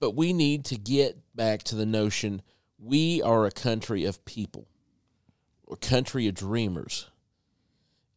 But 0.00 0.16
we 0.16 0.32
need 0.32 0.64
to 0.66 0.76
get 0.76 1.18
back 1.34 1.62
to 1.64 1.76
the 1.76 1.86
notion 1.86 2.42
we 2.78 3.22
are 3.22 3.46
a 3.46 3.50
country 3.50 4.04
of 4.04 4.24
people, 4.24 4.66
a 5.70 5.76
country 5.76 6.26
of 6.26 6.34
dreamers. 6.34 7.08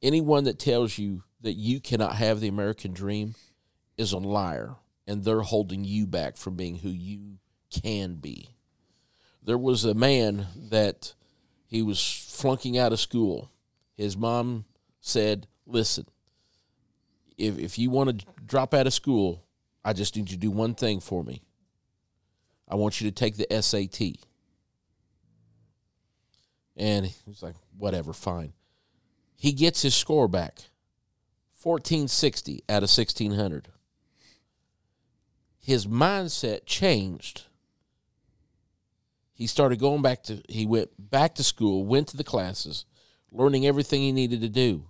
Anyone 0.02 0.46
that 0.46 0.58
tells 0.58 0.98
you 0.98 1.24
that 1.42 1.54
you 1.54 1.80
cannot 1.80 2.16
have 2.16 2.40
the 2.40 2.48
American 2.48 2.92
dream 2.92 3.36
is 3.98 4.12
a 4.12 4.18
liar, 4.18 4.76
and 5.06 5.24
they're 5.24 5.42
holding 5.42 5.84
you 5.84 6.08
back 6.08 6.38
from 6.38 6.56
being 6.56 6.78
who 6.78 6.90
you 6.90 7.38
can 7.70 8.16
be. 8.16 8.50
There 9.44 9.58
was 9.58 9.86
a 9.86 9.94
man 9.94 10.48
that 10.72 11.14
he 11.68 11.84
was 11.84 12.02
flunking 12.30 12.78
out 12.78 12.94
of 12.94 13.00
school. 13.00 13.52
His 13.96 14.18
mom 14.18 14.66
said, 15.00 15.48
Listen, 15.68 16.08
if 17.38 17.58
if 17.58 17.78
you 17.78 17.90
want 17.90 18.20
to 18.20 18.26
drop 18.46 18.74
out 18.74 18.88
of 18.88 18.94
school, 18.94 19.44
I 19.84 19.94
just 19.94 20.16
need 20.16 20.30
you 20.30 20.38
to 20.38 20.42
do 20.42 20.52
one 20.52 20.76
thing 20.76 21.00
for 21.00 21.24
me. 21.24 21.44
I 22.68 22.76
want 22.76 23.00
you 23.00 23.10
to 23.10 23.14
take 23.14 23.38
the 23.38 23.62
SAT. 23.62 24.26
And 26.78 27.06
he's 27.06 27.42
like, 27.42 27.56
whatever, 27.78 28.12
fine. 28.12 28.54
He 29.38 29.54
gets 29.54 29.82
his 29.82 29.96
score 29.96 30.28
back. 30.28 30.60
1460 31.62 32.64
out 32.70 32.84
of 32.84 32.90
1600. 32.90 33.70
His 35.60 35.88
mindset 35.88 36.66
changed. 36.66 37.46
He 39.34 39.48
started 39.48 39.80
going 39.80 40.02
back 40.02 40.24
to 40.24 40.42
he 40.48 40.66
went 40.66 40.92
back 40.98 41.36
to 41.36 41.44
school, 41.44 41.86
went 41.86 42.08
to 42.10 42.18
the 42.18 42.24
classes, 42.24 42.86
learning 43.32 43.66
everything 43.66 44.02
he 44.02 44.12
needed 44.12 44.42
to 44.42 44.50
do. 44.50 44.86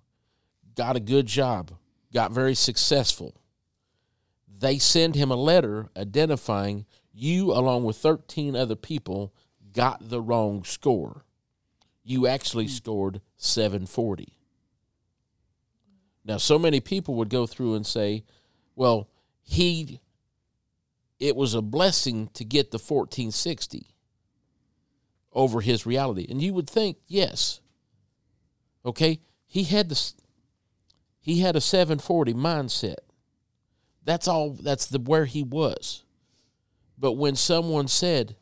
Got 0.75 0.97
a 0.97 0.99
good 0.99 1.25
job, 1.25 1.71
got 2.15 2.31
very 2.31 2.55
successful. 2.55 3.35
They 4.47 4.79
send 4.79 5.15
him 5.15 5.31
a 5.31 5.35
letter 5.35 5.89
identifying 5.97 6.85
you, 7.13 7.51
along 7.51 7.83
with 7.83 7.97
13 7.97 8.55
other 8.55 8.77
people, 8.77 9.33
got 9.73 10.09
the 10.09 10.21
wrong 10.21 10.63
score. 10.63 11.25
You 12.05 12.25
actually 12.25 12.67
hmm. 12.67 12.71
scored 12.71 13.21
740. 13.35 14.29
Now, 16.23 16.37
so 16.37 16.57
many 16.57 16.79
people 16.79 17.15
would 17.15 17.29
go 17.29 17.45
through 17.45 17.75
and 17.75 17.85
say, 17.85 18.23
well, 18.77 19.09
he, 19.43 19.99
it 21.19 21.35
was 21.35 21.53
a 21.53 21.61
blessing 21.61 22.29
to 22.33 22.45
get 22.45 22.71
the 22.71 22.77
1460 22.77 23.87
over 25.33 25.59
his 25.59 25.85
reality. 25.85 26.25
And 26.29 26.41
you 26.41 26.53
would 26.53 26.69
think, 26.69 26.95
yes. 27.07 27.59
Okay? 28.85 29.19
He 29.45 29.65
had 29.65 29.89
this 29.89 30.15
he 31.25 31.39
had 31.39 31.55
a 31.55 31.61
740 31.61 32.35
mindset. 32.35 32.97
That's 34.03 34.27
all 34.27 34.51
that's 34.51 34.85
the 34.85 34.99
where 34.99 35.25
he 35.25 35.41
was. 35.41 36.03
But 36.99 37.13
when 37.13 37.35
someone 37.35 37.87
said 37.87 38.35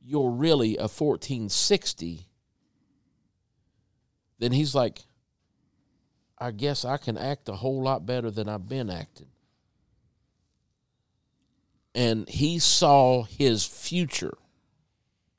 you're 0.00 0.30
really 0.30 0.76
a 0.76 0.86
1460 0.86 2.28
then 4.38 4.52
he's 4.52 4.76
like 4.76 5.00
I 6.38 6.52
guess 6.52 6.84
I 6.84 6.98
can 6.98 7.18
act 7.18 7.48
a 7.48 7.56
whole 7.56 7.82
lot 7.82 8.06
better 8.06 8.30
than 8.30 8.48
I've 8.48 8.68
been 8.68 8.90
acting. 8.90 9.26
And 11.96 12.28
he 12.28 12.60
saw 12.60 13.24
his 13.24 13.66
future. 13.66 14.38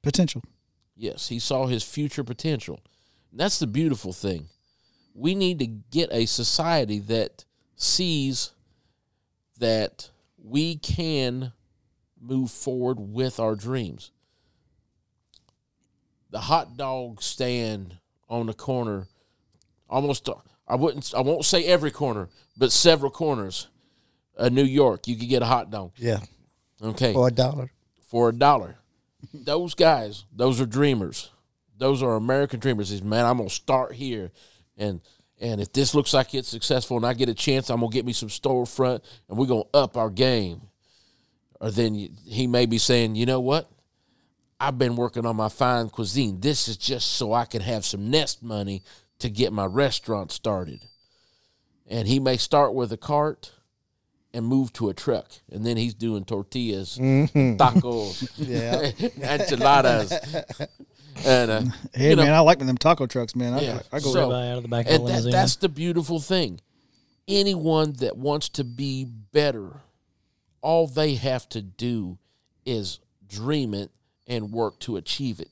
Potential. 0.04 0.44
Yes, 0.98 1.30
he 1.30 1.40
saw 1.40 1.68
his 1.68 1.84
future 1.84 2.26
potential. 2.26 2.82
That's 3.32 3.60
the 3.60 3.66
beautiful 3.66 4.12
thing. 4.12 4.50
We 5.14 5.36
need 5.36 5.60
to 5.60 5.66
get 5.68 6.10
a 6.12 6.26
society 6.26 7.00
that 7.00 7.46
sees 7.76 8.52
that 9.60 10.10
we 10.38 10.76
can 10.76 11.52
move 12.20 12.52
forward 12.52 13.00
with 13.00 13.40
our 13.40 13.56
dreams. 13.56 14.12
The 16.30 16.40
hot 16.40 16.78
dog 16.78 17.22
stand 17.22 17.98
on 18.30 18.46
the 18.46 18.54
corner, 18.54 19.08
almost 19.90 20.30
I 20.68 20.76
wouldn't 20.76 21.14
I 21.16 21.22
won't 21.22 21.44
say 21.46 21.66
every 21.66 21.92
corner, 21.92 22.30
but 22.56 22.72
several 22.72 23.12
corners 23.12 23.68
of 24.38 24.54
New 24.54 24.64
York, 24.64 25.08
you 25.08 25.18
could 25.18 25.28
get 25.28 25.42
a 25.42 25.46
hot 25.46 25.70
dog. 25.70 25.92
Yeah, 25.98 26.20
Okay 26.82 27.14
for 27.14 27.28
a 27.28 27.32
dollar. 27.32 27.72
for 28.08 28.30
a 28.30 28.34
dollar. 28.34 28.78
Those 29.34 29.76
guys, 29.76 30.26
those 30.36 30.60
are 30.62 30.66
dreamers. 30.66 31.30
Those 31.78 32.02
are 32.02 32.16
American 32.16 32.60
dreamers. 32.60 32.90
Says, 32.90 33.04
man, 33.04 33.26
I'm 33.26 33.38
gonna 33.38 33.50
start 33.50 33.94
here, 33.94 34.32
and 34.78 35.02
and 35.40 35.60
if 35.60 35.74
this 35.74 35.96
looks 35.96 36.14
like 36.14 36.36
it's 36.36 36.48
successful, 36.48 36.98
and 36.98 37.06
I 37.06 37.14
get 37.14 37.30
a 37.30 37.34
chance, 37.34 37.70
I'm 37.70 37.80
gonna 37.80 37.92
get 37.92 38.06
me 38.06 38.14
some 38.14 38.30
storefront, 38.30 39.02
and 39.28 39.38
we're 39.38 39.48
gonna 39.48 39.64
up 39.74 39.98
our 39.98 40.10
game. 40.10 40.62
Or 41.60 41.72
then 41.72 41.94
he 42.26 42.48
may 42.48 42.66
be 42.66 42.78
saying, 42.78 43.16
you 43.16 43.26
know 43.26 43.40
what? 43.40 43.70
I've 44.60 44.78
been 44.78 44.96
working 44.96 45.26
on 45.26 45.36
my 45.36 45.50
fine 45.50 45.90
cuisine. 45.90 46.40
This 46.40 46.68
is 46.68 46.78
just 46.78 47.14
so 47.14 47.34
I 47.34 47.46
can 47.46 47.62
have 47.62 47.86
some 47.86 48.10
nest 48.12 48.44
money 48.44 48.84
to 49.20 49.30
get 49.30 49.54
my 49.54 49.66
restaurant 49.66 50.32
started. 50.32 50.82
And 51.88 52.08
he 52.08 52.20
may 52.20 52.38
start 52.38 52.74
with 52.74 52.92
a 52.92 52.98
cart 52.98 53.52
and 54.34 54.46
move 54.46 54.72
to 54.74 54.90
a 54.90 54.94
truck, 54.94 55.30
and 55.52 55.66
then 55.66 55.78
he's 55.78 55.94
doing 55.94 56.24
tortillas, 56.24 56.98
mm-hmm. 56.98 57.58
tacos, 57.58 58.32
Yeah. 58.38 58.92
enchiladas, 59.30 60.14
and 61.26 61.52
uh, 61.52 61.62
Hey 61.94 62.10
you 62.12 62.16
know, 62.16 62.24
man, 62.24 62.34
I 62.34 62.40
like 62.40 62.60
them 62.60 62.78
taco 62.78 63.06
trucks, 63.06 63.36
man. 63.36 63.54
I, 63.54 63.62
Yeah. 63.62 63.82
I 63.92 64.00
go. 64.00 64.12
So- 64.12 64.32
out 64.32 64.58
of 64.58 64.64
the 64.64 64.70
back 64.70 64.86
of 64.88 64.92
the 65.06 65.14
and 65.14 65.26
that, 65.26 65.32
that's 65.32 65.56
the 65.58 65.70
beautiful 65.70 66.20
thing. 66.20 66.60
Anyone 67.28 67.94
that 68.00 68.18
wants 68.18 68.50
to 68.50 68.64
be 68.64 69.06
better, 69.06 69.82
all 70.62 70.88
they 70.88 71.16
have 71.16 71.48
to 71.50 71.62
do 71.62 72.18
is 72.66 73.00
dream 73.28 73.74
it 73.74 73.92
and 74.28 74.52
work 74.52 74.80
to 74.80 74.98
achieve 74.98 75.40
it. 75.40 75.50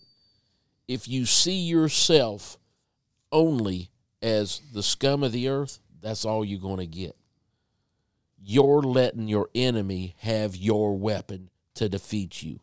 If 0.87 1.07
you 1.07 1.25
see 1.25 1.59
yourself 1.59 2.57
only 3.31 3.91
as 4.21 4.61
the 4.73 4.83
scum 4.83 5.23
of 5.23 5.31
the 5.31 5.47
earth, 5.47 5.79
that's 6.01 6.25
all 6.25 6.43
you're 6.43 6.59
going 6.59 6.77
to 6.79 6.85
get. 6.87 7.15
You're 8.41 8.81
letting 8.81 9.27
your 9.27 9.49
enemy 9.53 10.15
have 10.19 10.55
your 10.55 10.97
weapon 10.97 11.49
to 11.75 11.89
defeat 11.89 12.41
you. 12.41 12.59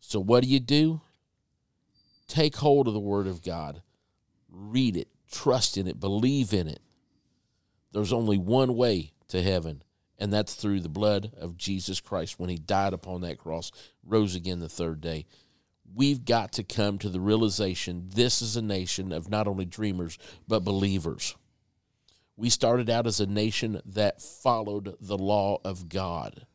So, 0.00 0.20
what 0.20 0.42
do 0.42 0.48
you 0.48 0.60
do? 0.60 1.00
Take 2.30 2.56
hold 2.56 2.88
of 2.88 2.94
the 2.94 3.00
Word 3.00 3.26
of 3.26 3.42
God 3.42 3.82
read 4.52 4.96
it, 4.96 5.08
trust 5.30 5.76
in 5.76 5.86
it, 5.86 6.00
believe 6.00 6.52
in 6.52 6.68
it. 6.68 6.80
There's 7.92 8.12
only 8.12 8.38
one 8.38 8.76
way 8.76 9.12
to 9.28 9.42
heaven, 9.42 9.82
and 10.18 10.32
that's 10.32 10.54
through 10.54 10.80
the 10.80 10.88
blood 10.88 11.32
of 11.38 11.56
Jesus 11.56 12.00
Christ 12.00 12.38
when 12.38 12.50
he 12.50 12.56
died 12.56 12.92
upon 12.92 13.22
that 13.22 13.38
cross, 13.38 13.70
rose 14.04 14.34
again 14.34 14.60
the 14.60 14.68
third 14.68 15.00
day. 15.00 15.26
We've 15.92 16.24
got 16.24 16.52
to 16.52 16.62
come 16.62 16.98
to 16.98 17.08
the 17.08 17.20
realization 17.20 18.10
this 18.14 18.42
is 18.42 18.56
a 18.56 18.62
nation 18.62 19.12
of 19.12 19.28
not 19.28 19.48
only 19.48 19.64
dreamers, 19.64 20.18
but 20.46 20.60
believers. 20.60 21.34
We 22.36 22.48
started 22.48 22.88
out 22.88 23.06
as 23.06 23.20
a 23.20 23.26
nation 23.26 23.80
that 23.84 24.22
followed 24.22 24.96
the 25.00 25.18
law 25.18 25.58
of 25.64 25.88
God. 25.88 26.46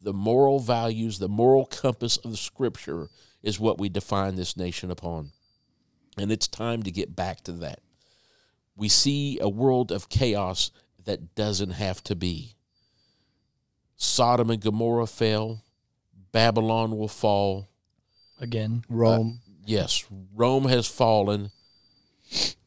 The 0.00 0.12
moral 0.12 0.60
values, 0.60 1.18
the 1.18 1.28
moral 1.28 1.66
compass 1.66 2.16
of 2.18 2.30
the 2.30 2.36
scripture 2.36 3.08
is 3.46 3.60
what 3.60 3.78
we 3.78 3.88
define 3.88 4.34
this 4.34 4.56
nation 4.56 4.90
upon. 4.90 5.30
And 6.18 6.32
it's 6.32 6.48
time 6.48 6.82
to 6.82 6.90
get 6.90 7.14
back 7.14 7.42
to 7.42 7.52
that. 7.52 7.78
We 8.74 8.88
see 8.88 9.38
a 9.40 9.48
world 9.48 9.92
of 9.92 10.08
chaos 10.08 10.72
that 11.04 11.36
doesn't 11.36 11.70
have 11.70 12.02
to 12.04 12.16
be. 12.16 12.56
Sodom 13.96 14.50
and 14.50 14.60
Gomorrah 14.60 15.06
fell, 15.06 15.62
Babylon 16.32 16.98
will 16.98 17.08
fall. 17.08 17.68
Again. 18.40 18.82
Uh, 18.90 18.94
Rome. 18.94 19.40
Yes, 19.64 20.04
Rome 20.34 20.64
has 20.64 20.88
fallen. 20.88 21.52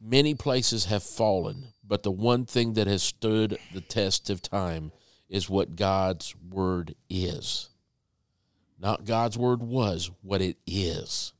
Many 0.00 0.34
places 0.34 0.86
have 0.86 1.02
fallen, 1.02 1.74
but 1.86 2.04
the 2.04 2.10
one 2.10 2.46
thing 2.46 2.72
that 2.72 2.86
has 2.86 3.02
stood 3.02 3.58
the 3.74 3.82
test 3.82 4.30
of 4.30 4.40
time 4.40 4.92
is 5.28 5.50
what 5.50 5.76
God's 5.76 6.34
word 6.50 6.94
is. 7.10 7.69
Not 8.80 9.04
God's 9.04 9.36
word 9.36 9.62
was, 9.62 10.10
what 10.22 10.40
it 10.40 10.56
is. 10.66 11.32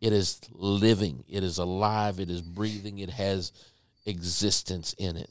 It 0.00 0.12
is 0.12 0.40
living, 0.52 1.24
it 1.28 1.44
is 1.44 1.58
alive, 1.58 2.18
it 2.18 2.30
is 2.30 2.42
breathing, 2.42 2.98
it 2.98 3.10
has 3.10 3.52
existence 4.06 4.94
in 4.98 5.16
it. 5.16 5.30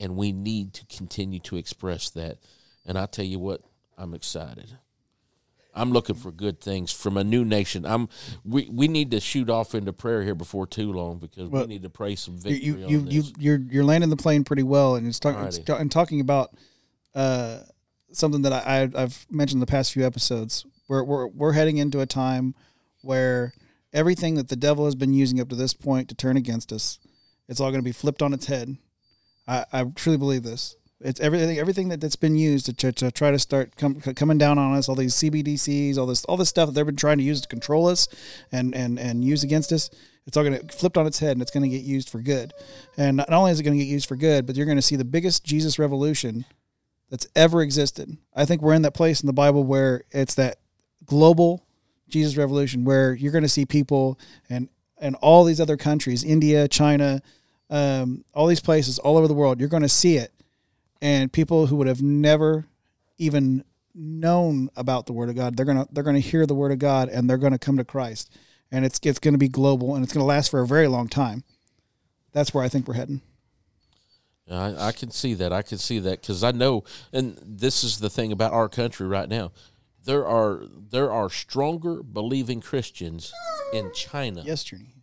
And 0.00 0.16
we 0.16 0.32
need 0.32 0.74
to 0.74 0.86
continue 0.86 1.40
to 1.40 1.56
express 1.56 2.08
that. 2.10 2.38
And 2.86 2.96
I 2.96 3.06
tell 3.06 3.24
you 3.24 3.38
what, 3.38 3.62
I'm 3.98 4.14
excited. 4.14 4.78
I'm 5.74 5.92
looking 5.92 6.16
for 6.16 6.32
good 6.32 6.60
things 6.60 6.92
from 6.92 7.16
a 7.16 7.24
new 7.24 7.44
nation. 7.44 7.84
I'm 7.84 8.08
we, 8.44 8.68
we 8.72 8.88
need 8.88 9.10
to 9.12 9.20
shoot 9.20 9.50
off 9.50 9.74
into 9.74 9.92
prayer 9.92 10.22
here 10.22 10.34
before 10.34 10.66
too 10.66 10.92
long 10.92 11.18
because 11.18 11.48
Well, 11.48 11.62
we 11.62 11.68
need 11.68 11.82
to 11.82 11.90
pray 11.90 12.16
some 12.16 12.38
victory 12.38 12.58
you 12.58 12.84
on 12.84 12.88
you, 12.88 13.06
you 13.08 13.22
you're 13.38 13.60
you're 13.70 13.84
landing 13.84 14.10
the 14.10 14.16
plane 14.16 14.44
pretty 14.44 14.62
well, 14.64 14.96
and 14.96 15.06
it's 15.06 15.20
talking 15.20 15.44
it's 15.44 15.58
ta- 15.58 15.76
and 15.76 15.90
talking 15.90 16.20
about 16.20 16.56
uh, 17.14 17.60
something 18.12 18.42
that 18.42 18.52
I, 18.52 18.88
I've 18.94 19.26
mentioned 19.30 19.56
in 19.56 19.60
the 19.60 19.66
past 19.66 19.92
few 19.92 20.04
episodes. 20.04 20.64
We're 20.88 21.04
we're 21.04 21.26
we're 21.26 21.52
heading 21.52 21.78
into 21.78 22.00
a 22.00 22.06
time 22.06 22.54
where 23.02 23.52
everything 23.92 24.34
that 24.34 24.48
the 24.48 24.56
devil 24.56 24.84
has 24.84 24.94
been 24.94 25.14
using 25.14 25.40
up 25.40 25.48
to 25.48 25.56
this 25.56 25.74
point 25.74 26.08
to 26.08 26.14
turn 26.14 26.36
against 26.36 26.72
us, 26.72 26.98
it's 27.48 27.60
all 27.60 27.70
going 27.70 27.80
to 27.80 27.88
be 27.88 27.92
flipped 27.92 28.22
on 28.22 28.32
its 28.32 28.46
head. 28.46 28.76
I, 29.46 29.64
I 29.72 29.84
truly 29.84 30.18
believe 30.18 30.42
this. 30.42 30.76
It's 31.00 31.20
everything 31.20 31.58
everything 31.58 31.88
that, 31.90 32.00
that's 32.00 32.16
been 32.16 32.34
used 32.34 32.66
to, 32.66 32.72
to, 32.74 32.92
to 32.92 33.12
try 33.12 33.30
to 33.30 33.38
start 33.38 33.76
com, 33.76 34.00
coming 34.00 34.36
down 34.36 34.58
on 34.58 34.76
us. 34.76 34.88
All 34.88 34.96
these 34.96 35.14
CBDCs, 35.14 35.96
all 35.96 36.06
this 36.06 36.24
all 36.24 36.36
this 36.36 36.48
stuff 36.48 36.66
that 36.66 36.72
they've 36.72 36.84
been 36.84 36.96
trying 36.96 37.18
to 37.18 37.24
use 37.24 37.40
to 37.40 37.48
control 37.48 37.86
us 37.86 38.08
and 38.50 38.74
and 38.74 38.98
and 38.98 39.24
use 39.24 39.44
against 39.44 39.70
us. 39.70 39.90
It's 40.26 40.36
all 40.36 40.42
going 40.42 40.58
to 40.58 40.76
flipped 40.76 40.98
on 40.98 41.06
its 41.06 41.20
head, 41.20 41.32
and 41.32 41.40
it's 41.40 41.52
going 41.52 41.62
to 41.62 41.74
get 41.74 41.84
used 41.84 42.10
for 42.10 42.20
good. 42.20 42.52
And 42.96 43.16
not 43.16 43.32
only 43.32 43.52
is 43.52 43.60
it 43.60 43.62
going 43.62 43.78
to 43.78 43.84
get 43.84 43.90
used 43.90 44.08
for 44.08 44.16
good, 44.16 44.44
but 44.44 44.56
you're 44.56 44.66
going 44.66 44.76
to 44.76 44.82
see 44.82 44.96
the 44.96 45.04
biggest 45.04 45.44
Jesus 45.44 45.78
revolution 45.78 46.44
that's 47.10 47.26
ever 47.34 47.62
existed. 47.62 48.16
I 48.34 48.44
think 48.44 48.62
we're 48.62 48.74
in 48.74 48.82
that 48.82 48.94
place 48.94 49.20
in 49.20 49.26
the 49.26 49.32
Bible 49.32 49.64
where 49.64 50.02
it's 50.10 50.34
that 50.34 50.58
global 51.04 51.64
Jesus 52.08 52.36
revolution 52.36 52.84
where 52.84 53.14
you're 53.14 53.32
going 53.32 53.42
to 53.42 53.48
see 53.48 53.66
people 53.66 54.18
and 54.48 54.68
and 55.00 55.14
all 55.16 55.44
these 55.44 55.60
other 55.60 55.76
countries, 55.76 56.24
India, 56.24 56.66
China, 56.66 57.22
um, 57.70 58.24
all 58.34 58.48
these 58.48 58.60
places 58.60 58.98
all 58.98 59.16
over 59.16 59.28
the 59.28 59.34
world. 59.34 59.60
You're 59.60 59.68
going 59.68 59.82
to 59.82 59.88
see 59.88 60.16
it, 60.16 60.32
and 61.00 61.32
people 61.32 61.66
who 61.66 61.76
would 61.76 61.86
have 61.86 62.02
never 62.02 62.66
even 63.18 63.64
known 63.94 64.70
about 64.76 65.06
the 65.06 65.12
Word 65.12 65.28
of 65.28 65.36
God, 65.36 65.56
they're 65.56 65.66
gonna 65.66 65.86
they're 65.92 66.04
gonna 66.04 66.18
hear 66.18 66.46
the 66.46 66.54
Word 66.54 66.72
of 66.72 66.78
God 66.78 67.08
and 67.08 67.28
they're 67.28 67.36
gonna 67.36 67.58
come 67.58 67.76
to 67.76 67.84
Christ, 67.84 68.36
and 68.70 68.84
it's 68.84 68.98
it's 69.02 69.18
going 69.18 69.34
to 69.34 69.38
be 69.38 69.48
global 69.48 69.94
and 69.94 70.04
it's 70.04 70.12
going 70.12 70.22
to 70.22 70.26
last 70.26 70.50
for 70.50 70.60
a 70.60 70.66
very 70.66 70.88
long 70.88 71.08
time. 71.08 71.44
That's 72.32 72.52
where 72.52 72.64
I 72.64 72.68
think 72.68 72.86
we're 72.86 72.94
heading. 72.94 73.22
I, 74.50 74.88
I 74.88 74.92
can 74.92 75.10
see 75.10 75.34
that. 75.34 75.52
I 75.52 75.62
can 75.62 75.78
see 75.78 75.98
that 76.00 76.20
because 76.22 76.42
I 76.44 76.52
know, 76.52 76.84
and 77.12 77.38
this 77.44 77.84
is 77.84 77.98
the 77.98 78.08
thing 78.10 78.32
about 78.32 78.52
our 78.52 78.68
country 78.68 79.06
right 79.06 79.28
now. 79.28 79.52
There 80.04 80.26
are 80.26 80.62
there 80.90 81.12
are 81.12 81.28
stronger 81.28 82.02
believing 82.02 82.60
Christians 82.60 83.32
in 83.74 83.92
China 83.92 84.42
Yes, 84.46 84.64
Journey. 84.64 84.94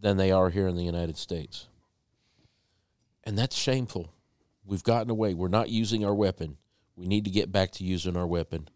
than 0.00 0.16
they 0.18 0.30
are 0.30 0.50
here 0.50 0.66
in 0.68 0.76
the 0.76 0.84
United 0.84 1.16
States, 1.16 1.66
and 3.24 3.38
that's 3.38 3.56
shameful. 3.56 4.12
We've 4.66 4.82
gotten 4.82 5.10
away. 5.10 5.32
We're 5.34 5.48
not 5.48 5.70
using 5.70 6.04
our 6.04 6.14
weapon. 6.14 6.58
We 6.96 7.06
need 7.06 7.24
to 7.24 7.30
get 7.30 7.50
back 7.50 7.70
to 7.72 7.84
using 7.84 8.16
our 8.16 8.26
weapon. 8.26 8.68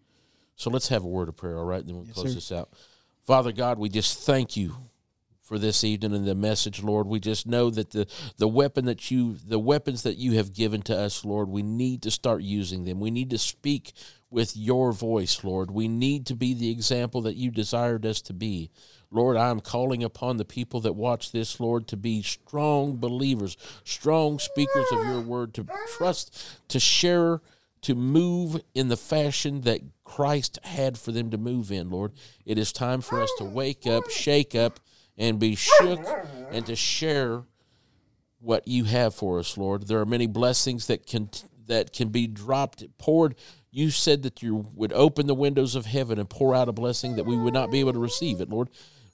So 0.56 0.70
let's 0.70 0.88
have 0.88 1.04
a 1.04 1.08
word 1.08 1.28
of 1.28 1.36
prayer, 1.36 1.58
all 1.58 1.64
right? 1.64 1.84
Then 1.84 1.96
we'll 1.96 2.06
Yes, 2.06 2.14
close 2.14 2.28
sir. 2.28 2.34
this 2.34 2.52
out. 2.52 2.70
Father 3.24 3.52
God, 3.52 3.78
we 3.78 3.88
just 3.88 4.20
thank 4.20 4.56
you 4.56 4.74
for 5.52 5.58
this 5.58 5.84
evening 5.84 6.14
and 6.14 6.26
the 6.26 6.34
message, 6.34 6.82
Lord. 6.82 7.06
We 7.06 7.20
just 7.20 7.46
know 7.46 7.68
that 7.68 7.90
the 7.90 8.06
the 8.38 8.48
weapon 8.48 8.86
that 8.86 9.10
you 9.10 9.36
the 9.46 9.58
weapons 9.58 10.02
that 10.02 10.16
you 10.16 10.32
have 10.38 10.54
given 10.54 10.80
to 10.84 10.96
us, 10.96 11.26
Lord, 11.26 11.50
we 11.50 11.62
need 11.62 12.00
to 12.04 12.10
start 12.10 12.40
using 12.40 12.86
them. 12.86 13.00
We 13.00 13.10
need 13.10 13.28
to 13.28 13.36
speak 13.36 13.92
with 14.30 14.56
your 14.56 14.92
voice, 14.92 15.44
Lord. 15.44 15.70
We 15.70 15.88
need 15.88 16.24
to 16.28 16.34
be 16.34 16.54
the 16.54 16.70
example 16.70 17.20
that 17.20 17.36
you 17.36 17.50
desired 17.50 18.06
us 18.06 18.22
to 18.22 18.32
be. 18.32 18.70
Lord, 19.10 19.36
I 19.36 19.50
am 19.50 19.60
calling 19.60 20.02
upon 20.02 20.38
the 20.38 20.46
people 20.46 20.80
that 20.80 20.94
watch 20.94 21.32
this, 21.32 21.60
Lord, 21.60 21.86
to 21.88 21.98
be 21.98 22.22
strong 22.22 22.96
believers, 22.96 23.58
strong 23.84 24.38
speakers 24.38 24.86
of 24.90 25.04
your 25.04 25.20
word, 25.20 25.52
to 25.52 25.66
trust, 25.98 26.34
to 26.68 26.80
share, 26.80 27.42
to 27.82 27.94
move 27.94 28.62
in 28.74 28.88
the 28.88 28.96
fashion 28.96 29.60
that 29.62 29.82
Christ 30.02 30.58
had 30.64 30.96
for 30.96 31.12
them 31.12 31.30
to 31.30 31.36
move 31.36 31.70
in, 31.70 31.90
Lord. 31.90 32.12
It 32.46 32.56
is 32.56 32.72
time 32.72 33.02
for 33.02 33.20
us 33.20 33.30
to 33.36 33.44
wake 33.44 33.86
up, 33.86 34.08
shake 34.08 34.54
up, 34.54 34.80
and 35.16 35.38
be 35.38 35.54
shook 35.54 36.00
and 36.50 36.66
to 36.66 36.76
share 36.76 37.42
what 38.40 38.66
you 38.66 38.84
have 38.84 39.14
for 39.14 39.38
us, 39.38 39.56
Lord. 39.56 39.86
There 39.86 40.00
are 40.00 40.06
many 40.06 40.26
blessings 40.26 40.86
that 40.88 41.06
can 41.06 41.30
that 41.66 41.92
can 41.92 42.08
be 42.08 42.26
dropped, 42.26 42.84
poured. 42.98 43.36
You 43.70 43.90
said 43.90 44.22
that 44.24 44.42
you 44.42 44.66
would 44.74 44.92
open 44.92 45.26
the 45.26 45.34
windows 45.34 45.74
of 45.74 45.86
heaven 45.86 46.18
and 46.18 46.28
pour 46.28 46.54
out 46.54 46.68
a 46.68 46.72
blessing 46.72 47.16
that 47.16 47.24
we 47.24 47.36
would 47.36 47.54
not 47.54 47.70
be 47.70 47.80
able 47.80 47.92
to 47.92 47.98
receive 47.98 48.40
it, 48.40 48.50
Lord. 48.50 48.68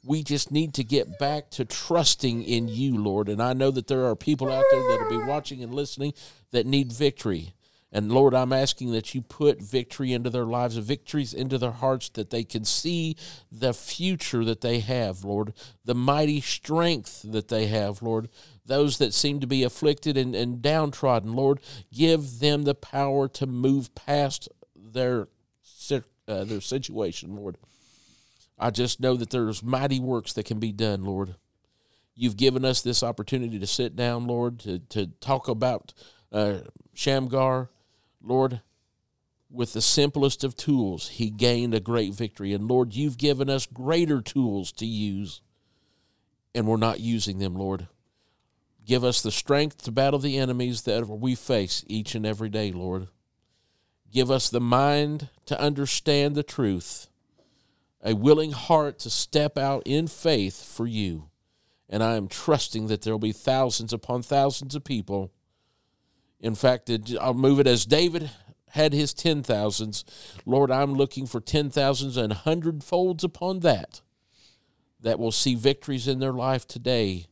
We 0.05 0.23
just 0.23 0.51
need 0.51 0.75
to 0.75 0.85
get 0.85 1.19
back 1.19 1.51
to 1.51 1.65
trusting 1.65 2.43
in 2.43 2.69
you, 2.69 2.97
Lord. 2.97 3.29
And 3.29 3.43
I 3.43 3.53
know 3.53 3.71
that 3.71 3.87
there 3.87 4.07
are 4.07 4.17
people 4.17 4.51
out 4.51 4.65
there 4.71 4.81
that 4.81 4.99
will 5.03 5.21
be 5.21 5.27
watching 5.27 5.63
and 5.63 5.75
listening 5.75 6.15
that 6.51 6.67
need 6.67 6.93
victory. 6.93 7.55
And 7.91 8.13
Lord, 8.13 8.35
I'm 8.35 8.53
asking 8.53 8.93
that 8.93 9.15
you 9.15 9.23
put 9.23 9.63
victory 9.63 10.13
into 10.13 10.29
their 10.29 10.45
lives, 10.45 10.77
victories 10.77 11.33
into 11.33 11.57
their 11.57 11.73
hearts, 11.73 12.11
that 12.11 12.29
they 12.29 12.45
can 12.45 12.65
see 12.65 13.17
the 13.51 13.73
future 13.73 14.45
that 14.45 14.61
they 14.61 14.81
have, 14.81 15.25
Lord, 15.25 15.55
the 15.85 15.95
mighty 15.95 16.43
strength 16.43 17.23
that 17.25 17.49
they 17.49 17.67
have, 17.67 18.03
Lord. 18.03 18.29
Those 18.67 18.99
that 18.99 19.15
seem 19.15 19.41
to 19.41 19.47
be 19.47 19.63
afflicted 19.63 20.19
and, 20.19 20.35
and 20.35 20.61
downtrodden, 20.61 21.33
Lord, 21.33 21.61
give 21.91 22.41
them 22.41 22.65
the 22.65 22.75
power 22.75 23.27
to 23.29 23.47
move 23.47 23.95
past 23.95 24.49
their 24.77 25.29
uh, 26.29 26.45
their 26.45 26.61
situation, 26.61 27.35
Lord. 27.35 27.57
I 28.59 28.71
just 28.71 29.01
know 29.01 29.17
that 29.17 29.31
there's 29.31 29.63
mighty 29.63 29.99
works 29.99 30.35
that 30.35 30.45
can 30.45 30.59
be 30.59 30.73
done, 30.73 31.05
Lord. 31.05 31.37
You've 32.15 32.37
given 32.37 32.65
us 32.65 32.83
this 32.83 33.03
opportunity 33.03 33.59
to 33.59 33.67
sit 33.67 33.97
down, 33.97 34.27
Lord, 34.27 34.59
to, 34.61 34.81
to 34.91 35.07
talk 35.21 35.49
about 35.49 35.95
uh, 36.31 36.59
Shamgar. 36.93 37.71
Lord, 38.23 38.61
with 39.51 39.73
the 39.73 39.81
simplest 39.81 40.45
of 40.45 40.57
tools, 40.57 41.09
he 41.09 41.31
gained 41.31 41.75
a 41.75 41.81
great 41.81 42.13
victory. 42.13 42.53
And 42.53 42.69
Lord, 42.69 42.95
you've 42.95 43.19
given 43.19 43.49
us 43.49 43.67
greater 43.67 44.21
tools 44.21 44.73
to 44.73 44.87
use, 44.87 45.41
and 46.55 46.67
we're 46.67 46.77
not 46.77 47.01
using 47.01 47.39
them, 47.39 47.55
Lord. 47.55 47.89
Give 48.85 49.05
us 49.05 49.21
the 49.21 49.31
strength 49.31 49.83
to 49.83 49.93
battle 49.93 50.19
the 50.19 50.39
enemies 50.39 50.83
that 50.83 51.07
we 51.07 51.35
face 51.35 51.85
each 51.87 52.15
and 52.15 52.25
every 52.25 52.49
day, 52.49 52.73
Lord. 52.73 53.09
Give 54.11 54.31
us 54.31 54.49
the 54.49 54.61
mind 54.61 55.29
to 55.47 55.61
understand 55.61 56.35
the 56.35 56.43
truth, 56.43 57.09
a 58.03 58.15
willing 58.15 58.53
heart 58.53 58.99
to 59.01 59.11
step 59.11 59.59
out 59.59 59.83
in 59.85 60.07
faith 60.07 60.65
for 60.65 60.87
you. 60.87 61.29
And 61.91 62.03
I 62.03 62.17
am 62.17 62.29
trusting 62.29 62.87
that 62.87 63.03
there 63.03 63.13
will 63.13 63.19
be 63.19 63.33
thousands 63.33 63.93
upon 63.93 64.23
thousands 64.23 64.75
of 64.75 64.85
people. 64.85 65.33
In 66.41 66.55
fact, 66.55 66.91
I'll 67.21 67.35
move 67.35 67.61
it 67.61 67.67
as 67.67 67.85
David 67.85 68.31
had 68.71 68.93
his 68.93 69.15
ten 69.15 69.43
thousands. 69.43 70.05
Lord, 70.45 70.71
I'm 70.71 70.95
looking 70.95 71.27
for 71.27 71.41
ten 71.41 71.71
thousands 71.71 72.17
and 72.17 72.33
hundredfolds 72.33 73.25
upon 73.25 73.61
that 73.61 74.03
that 75.01 75.19
will 75.19 75.33
see 75.33 75.55
victories 75.55 76.09
in 76.09 76.19
their 76.19 76.33
life 76.33 76.67
today, 76.67 77.27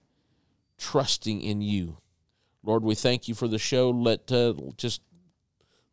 trusting 0.78 1.40
in 1.40 1.60
you. 1.60 1.98
Lord, 2.62 2.82
we 2.82 2.94
thank 2.94 3.28
you 3.28 3.34
for 3.34 3.48
the 3.48 3.58
show. 3.58 3.90
Let 3.90 4.32
uh, 4.32 4.54
just 4.76 5.02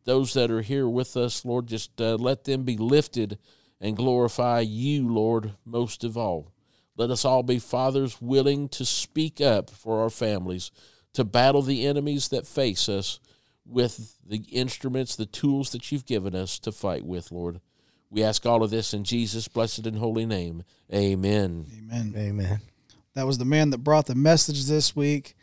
those 0.06 0.34
that 0.34 0.52
are 0.52 0.62
here 0.62 0.88
with 0.88 1.16
us, 1.16 1.46
Lord, 1.46 1.68
just 1.68 2.00
uh, 2.02 2.16
let 2.16 2.44
them 2.44 2.64
be 2.64 2.78
lifted 2.78 3.38
and 3.80 3.98
glorify 3.98 4.62
you, 4.62 5.08
Lord, 5.08 5.54
most 5.66 6.04
of 6.04 6.18
all. 6.18 6.52
Let 6.96 7.10
us 7.10 7.26
all 7.26 7.44
be 7.44 7.60
fathers 7.60 8.22
willing 8.22 8.70
to 8.70 8.86
speak 8.86 9.42
up 9.42 9.70
for 9.70 10.02
our 10.02 10.10
families, 10.10 10.72
to 11.14 11.24
battle 11.24 11.62
the 11.62 11.86
enemies 11.86 12.30
that 12.30 12.48
face 12.48 12.90
us 12.90 13.20
with 13.66 14.18
the 14.26 14.44
instruments, 14.52 15.16
the 15.16 15.26
tools 15.26 15.72
that 15.72 15.92
you've 15.92 16.06
given 16.06 16.36
us 16.36 16.60
to 16.60 16.72
fight 16.72 17.06
with, 17.06 17.32
Lord. 17.32 17.62
We 18.10 18.24
ask 18.24 18.46
all 18.46 18.64
of 18.64 18.70
this 18.70 18.94
in 18.94 19.04
Jesus' 19.04 19.48
blessed 19.48 19.88
and 19.88 19.98
holy 19.98 20.26
name. 20.26 20.64
Amen. 20.94 21.66
Amen. 21.92 22.14
Amen. 22.16 22.62
That 23.16 23.26
was 23.26 23.38
the 23.38 23.46
man 23.46 23.70
that 23.72 23.80
brought 23.80 24.06
the 24.06 24.16
message 24.16 24.66
this 24.66 24.96
week, 24.96 25.36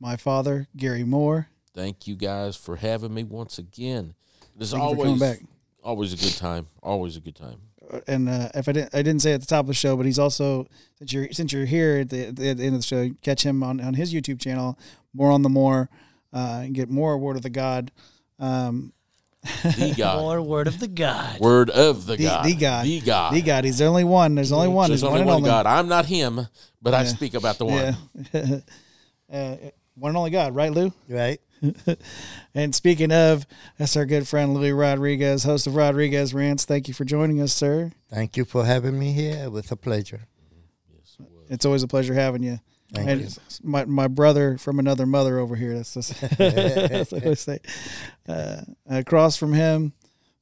my 0.00 0.16
father, 0.16 0.66
Gary 0.76 1.04
Moore. 1.04 1.48
Thank 1.74 2.06
you 2.06 2.16
guys 2.16 2.56
for 2.56 2.76
having 2.76 3.14
me 3.14 3.24
once 3.24 3.58
again. 3.58 4.14
It 4.56 4.62
is 4.62 4.72
Thank 4.72 4.82
you 4.82 4.96
for 4.96 5.06
always 5.06 5.40
always 5.82 6.12
a 6.12 6.16
good 6.16 6.36
time. 6.36 6.66
Always 6.82 7.16
a 7.16 7.20
good 7.20 7.36
time. 7.36 7.67
And 8.06 8.28
uh, 8.28 8.48
if 8.54 8.68
I 8.68 8.72
didn't, 8.72 8.94
I 8.94 9.02
didn't 9.02 9.22
say 9.22 9.32
at 9.32 9.40
the 9.40 9.46
top 9.46 9.64
of 9.64 9.68
the 9.68 9.74
show, 9.74 9.96
but 9.96 10.06
he's 10.06 10.18
also 10.18 10.66
since 10.98 11.12
you're 11.12 11.32
since 11.32 11.52
you're 11.52 11.66
here 11.66 11.98
at 12.00 12.10
the, 12.10 12.28
at 12.28 12.36
the 12.36 12.44
end 12.50 12.74
of 12.74 12.80
the 12.80 12.86
show, 12.86 13.10
catch 13.22 13.44
him 13.44 13.62
on, 13.62 13.80
on 13.80 13.94
his 13.94 14.12
YouTube 14.12 14.40
channel, 14.40 14.78
more 15.14 15.30
on 15.30 15.42
the 15.42 15.48
more, 15.48 15.88
uh, 16.32 16.60
and 16.64 16.74
get 16.74 16.90
more 16.90 17.16
word 17.18 17.36
of 17.36 17.42
the 17.42 17.50
God, 17.50 17.90
um, 18.38 18.92
The 19.42 19.94
God. 19.96 20.20
More 20.20 20.42
word 20.42 20.66
of 20.66 20.80
the 20.80 20.88
God. 20.88 21.40
Word 21.40 21.70
of 21.70 22.06
the, 22.06 22.16
the, 22.16 22.24
God. 22.24 22.44
the 22.44 22.54
God, 22.54 22.84
The 22.84 23.00
God. 23.00 23.34
the 23.34 23.42
God. 23.42 23.64
He's 23.64 23.78
the 23.78 23.86
only 23.86 24.04
one. 24.04 24.34
There's 24.34 24.52
only 24.52 24.68
one. 24.68 24.90
There's 24.90 25.02
There's 25.02 25.10
only 25.10 25.20
one 25.20 25.26
one 25.26 25.36
and 25.36 25.46
only. 25.46 25.64
God. 25.64 25.66
I'm 25.66 25.88
not 25.88 26.06
him, 26.06 26.46
but 26.82 26.94
I 26.94 27.04
speak 27.04 27.34
about 27.34 27.58
the 27.58 27.64
one. 27.66 27.96
Yeah, 28.32 28.58
uh, 29.32 29.56
one 29.94 30.10
and 30.10 30.16
only 30.16 30.30
God, 30.30 30.54
right, 30.54 30.72
Lou? 30.72 30.92
Right? 31.08 31.40
And 32.54 32.74
speaking 32.74 33.12
of, 33.12 33.46
that's 33.78 33.96
our 33.96 34.04
good 34.04 34.26
friend 34.26 34.54
Louis 34.54 34.72
Rodriguez, 34.72 35.44
host 35.44 35.66
of 35.66 35.76
Rodriguez 35.76 36.34
Rants. 36.34 36.64
Thank 36.64 36.88
you 36.88 36.94
for 36.94 37.04
joining 37.04 37.40
us, 37.40 37.52
sir. 37.52 37.92
Thank 38.10 38.36
you 38.36 38.44
for 38.44 38.64
having 38.64 38.98
me 38.98 39.12
here. 39.12 39.44
It 39.44 39.52
was 39.52 39.70
a 39.70 39.76
pleasure. 39.76 40.22
Yes, 40.92 41.16
It's 41.48 41.64
always 41.64 41.82
a 41.82 41.88
pleasure 41.88 42.14
having 42.14 42.42
you. 42.42 42.58
Thank 42.92 43.08
and 43.08 43.20
you. 43.20 43.28
my 43.62 43.84
my 43.84 44.08
brother 44.08 44.56
from 44.56 44.78
another 44.78 45.04
mother 45.04 45.38
over 45.38 45.54
here. 45.54 45.74
That's 45.74 45.94
just, 45.94 46.18
that's 46.20 47.12
what 47.12 47.22
I 47.22 47.24
always 47.24 47.40
say. 47.40 47.58
Uh, 48.26 48.62
across 48.88 49.36
from 49.36 49.52
him, 49.52 49.92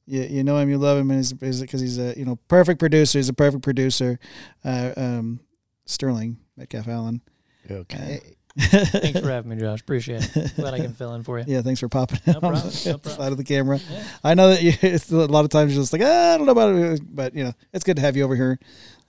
you, 0.05 0.21
you 0.21 0.43
know 0.43 0.57
him, 0.57 0.69
you 0.69 0.77
love 0.77 0.97
him, 0.97 1.11
and 1.11 1.19
he's 1.19 1.33
because 1.33 1.81
he's 1.81 1.99
a 1.99 2.17
you 2.17 2.23
know 2.23 2.37
perfect 2.47 2.79
producer. 2.79 3.19
He's 3.19 3.27
a 3.27 3.33
perfect 3.33 3.63
producer. 3.63 4.17
Uh, 4.63 4.93
um, 4.95 5.41
Sterling 5.85 6.37
Metcalf 6.55 6.87
Allen. 6.87 7.21
Okay. 7.69 8.36
Thanks 8.57 9.19
for 9.19 9.29
having 9.31 9.51
me, 9.51 9.57
Josh. 9.57 9.81
Appreciate 9.81 10.29
it. 10.35 10.55
Glad 10.55 10.73
I 10.73 10.79
can 10.79 10.93
fill 10.93 11.13
in 11.15 11.23
for 11.23 11.39
you. 11.39 11.45
Yeah, 11.47 11.61
thanks 11.61 11.79
for 11.79 11.89
popping 11.89 12.19
No 12.25 12.31
in 12.31 12.35
on 12.35 12.41
problem, 12.41 12.71
the 12.71 13.01
no 13.05 13.11
side 13.11 13.31
of 13.31 13.37
the 13.37 13.43
camera. 13.43 13.79
Yeah. 13.89 14.03
I 14.23 14.33
know 14.33 14.49
that 14.49 14.61
you, 14.61 14.73
it's 14.81 15.11
a 15.11 15.15
lot 15.15 15.45
of 15.45 15.51
times 15.51 15.73
you're 15.73 15.81
just 15.81 15.93
like 15.93 16.01
ah, 16.03 16.33
I 16.33 16.37
don't 16.37 16.45
know 16.45 16.51
about 16.53 16.73
it, 16.73 17.01
but 17.15 17.35
you 17.35 17.43
know 17.43 17.53
it's 17.73 17.83
good 17.83 17.97
to 17.97 18.01
have 18.01 18.17
you 18.17 18.23
over 18.23 18.35
here 18.35 18.59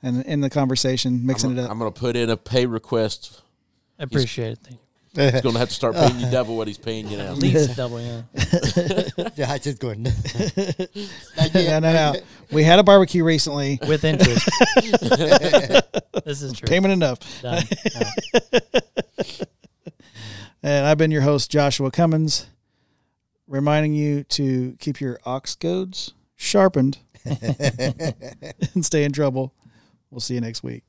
and 0.03 0.25
in 0.25 0.41
the 0.41 0.51
conversation, 0.51 1.27
mixing 1.27 1.53
I'm, 1.53 1.59
it 1.59 1.65
up. 1.65 1.71
I'm 1.71 1.79
going 1.79 1.93
to 1.93 1.99
put 1.99 2.17
in 2.17 2.31
a 2.31 2.37
pay 2.37 2.67
request. 2.67 3.43
I 3.99 4.05
appreciate 4.05 4.53
it. 4.53 4.79
Thank 5.19 5.33
you. 5.33 5.37
He's 5.37 5.43
going 5.43 5.55
to 5.55 5.59
have 5.59 5.69
to 5.69 5.75
start 5.75 5.97
paying 5.97 6.21
you 6.21 6.31
double 6.31 6.57
what 6.57 6.69
he's 6.69 6.79
paying 6.79 7.09
you 7.09 7.17
now. 7.17 7.33
At 7.33 7.39
least 7.39 7.77
double, 7.77 8.01
yeah. 8.01 8.23
yeah, 9.37 9.51
I 9.51 9.59
just 9.59 9.81
going. 9.81 10.05
yeah, 11.55 11.81
no, 11.81 11.93
no. 11.93 12.15
We 12.53 12.63
had 12.63 12.79
a 12.79 12.85
barbecue 12.85 13.25
recently. 13.25 13.81
With 13.89 14.05
interest. 14.05 14.49
this 16.25 16.43
is 16.43 16.53
true. 16.53 16.69
Payment 16.69 16.93
enough. 16.93 17.19
Done. 17.43 17.65
And 20.63 20.87
I've 20.87 20.99
been 20.99 21.11
your 21.11 21.23
host, 21.23 21.51
Joshua 21.51 21.91
Cummins, 21.91 22.47
reminding 23.47 23.95
you 23.95 24.25
to 24.25 24.77
keep 24.81 25.01
your 25.01 25.19
ox 25.25 25.55
goads 25.55 26.15
sharpened 26.37 26.99
and 27.25 28.85
stay 28.85 29.05
in 29.05 29.13
trouble. 29.13 29.55
We'll 30.11 30.21
see 30.21 30.35
you 30.35 30.41
next 30.41 30.63
week. 30.63 30.85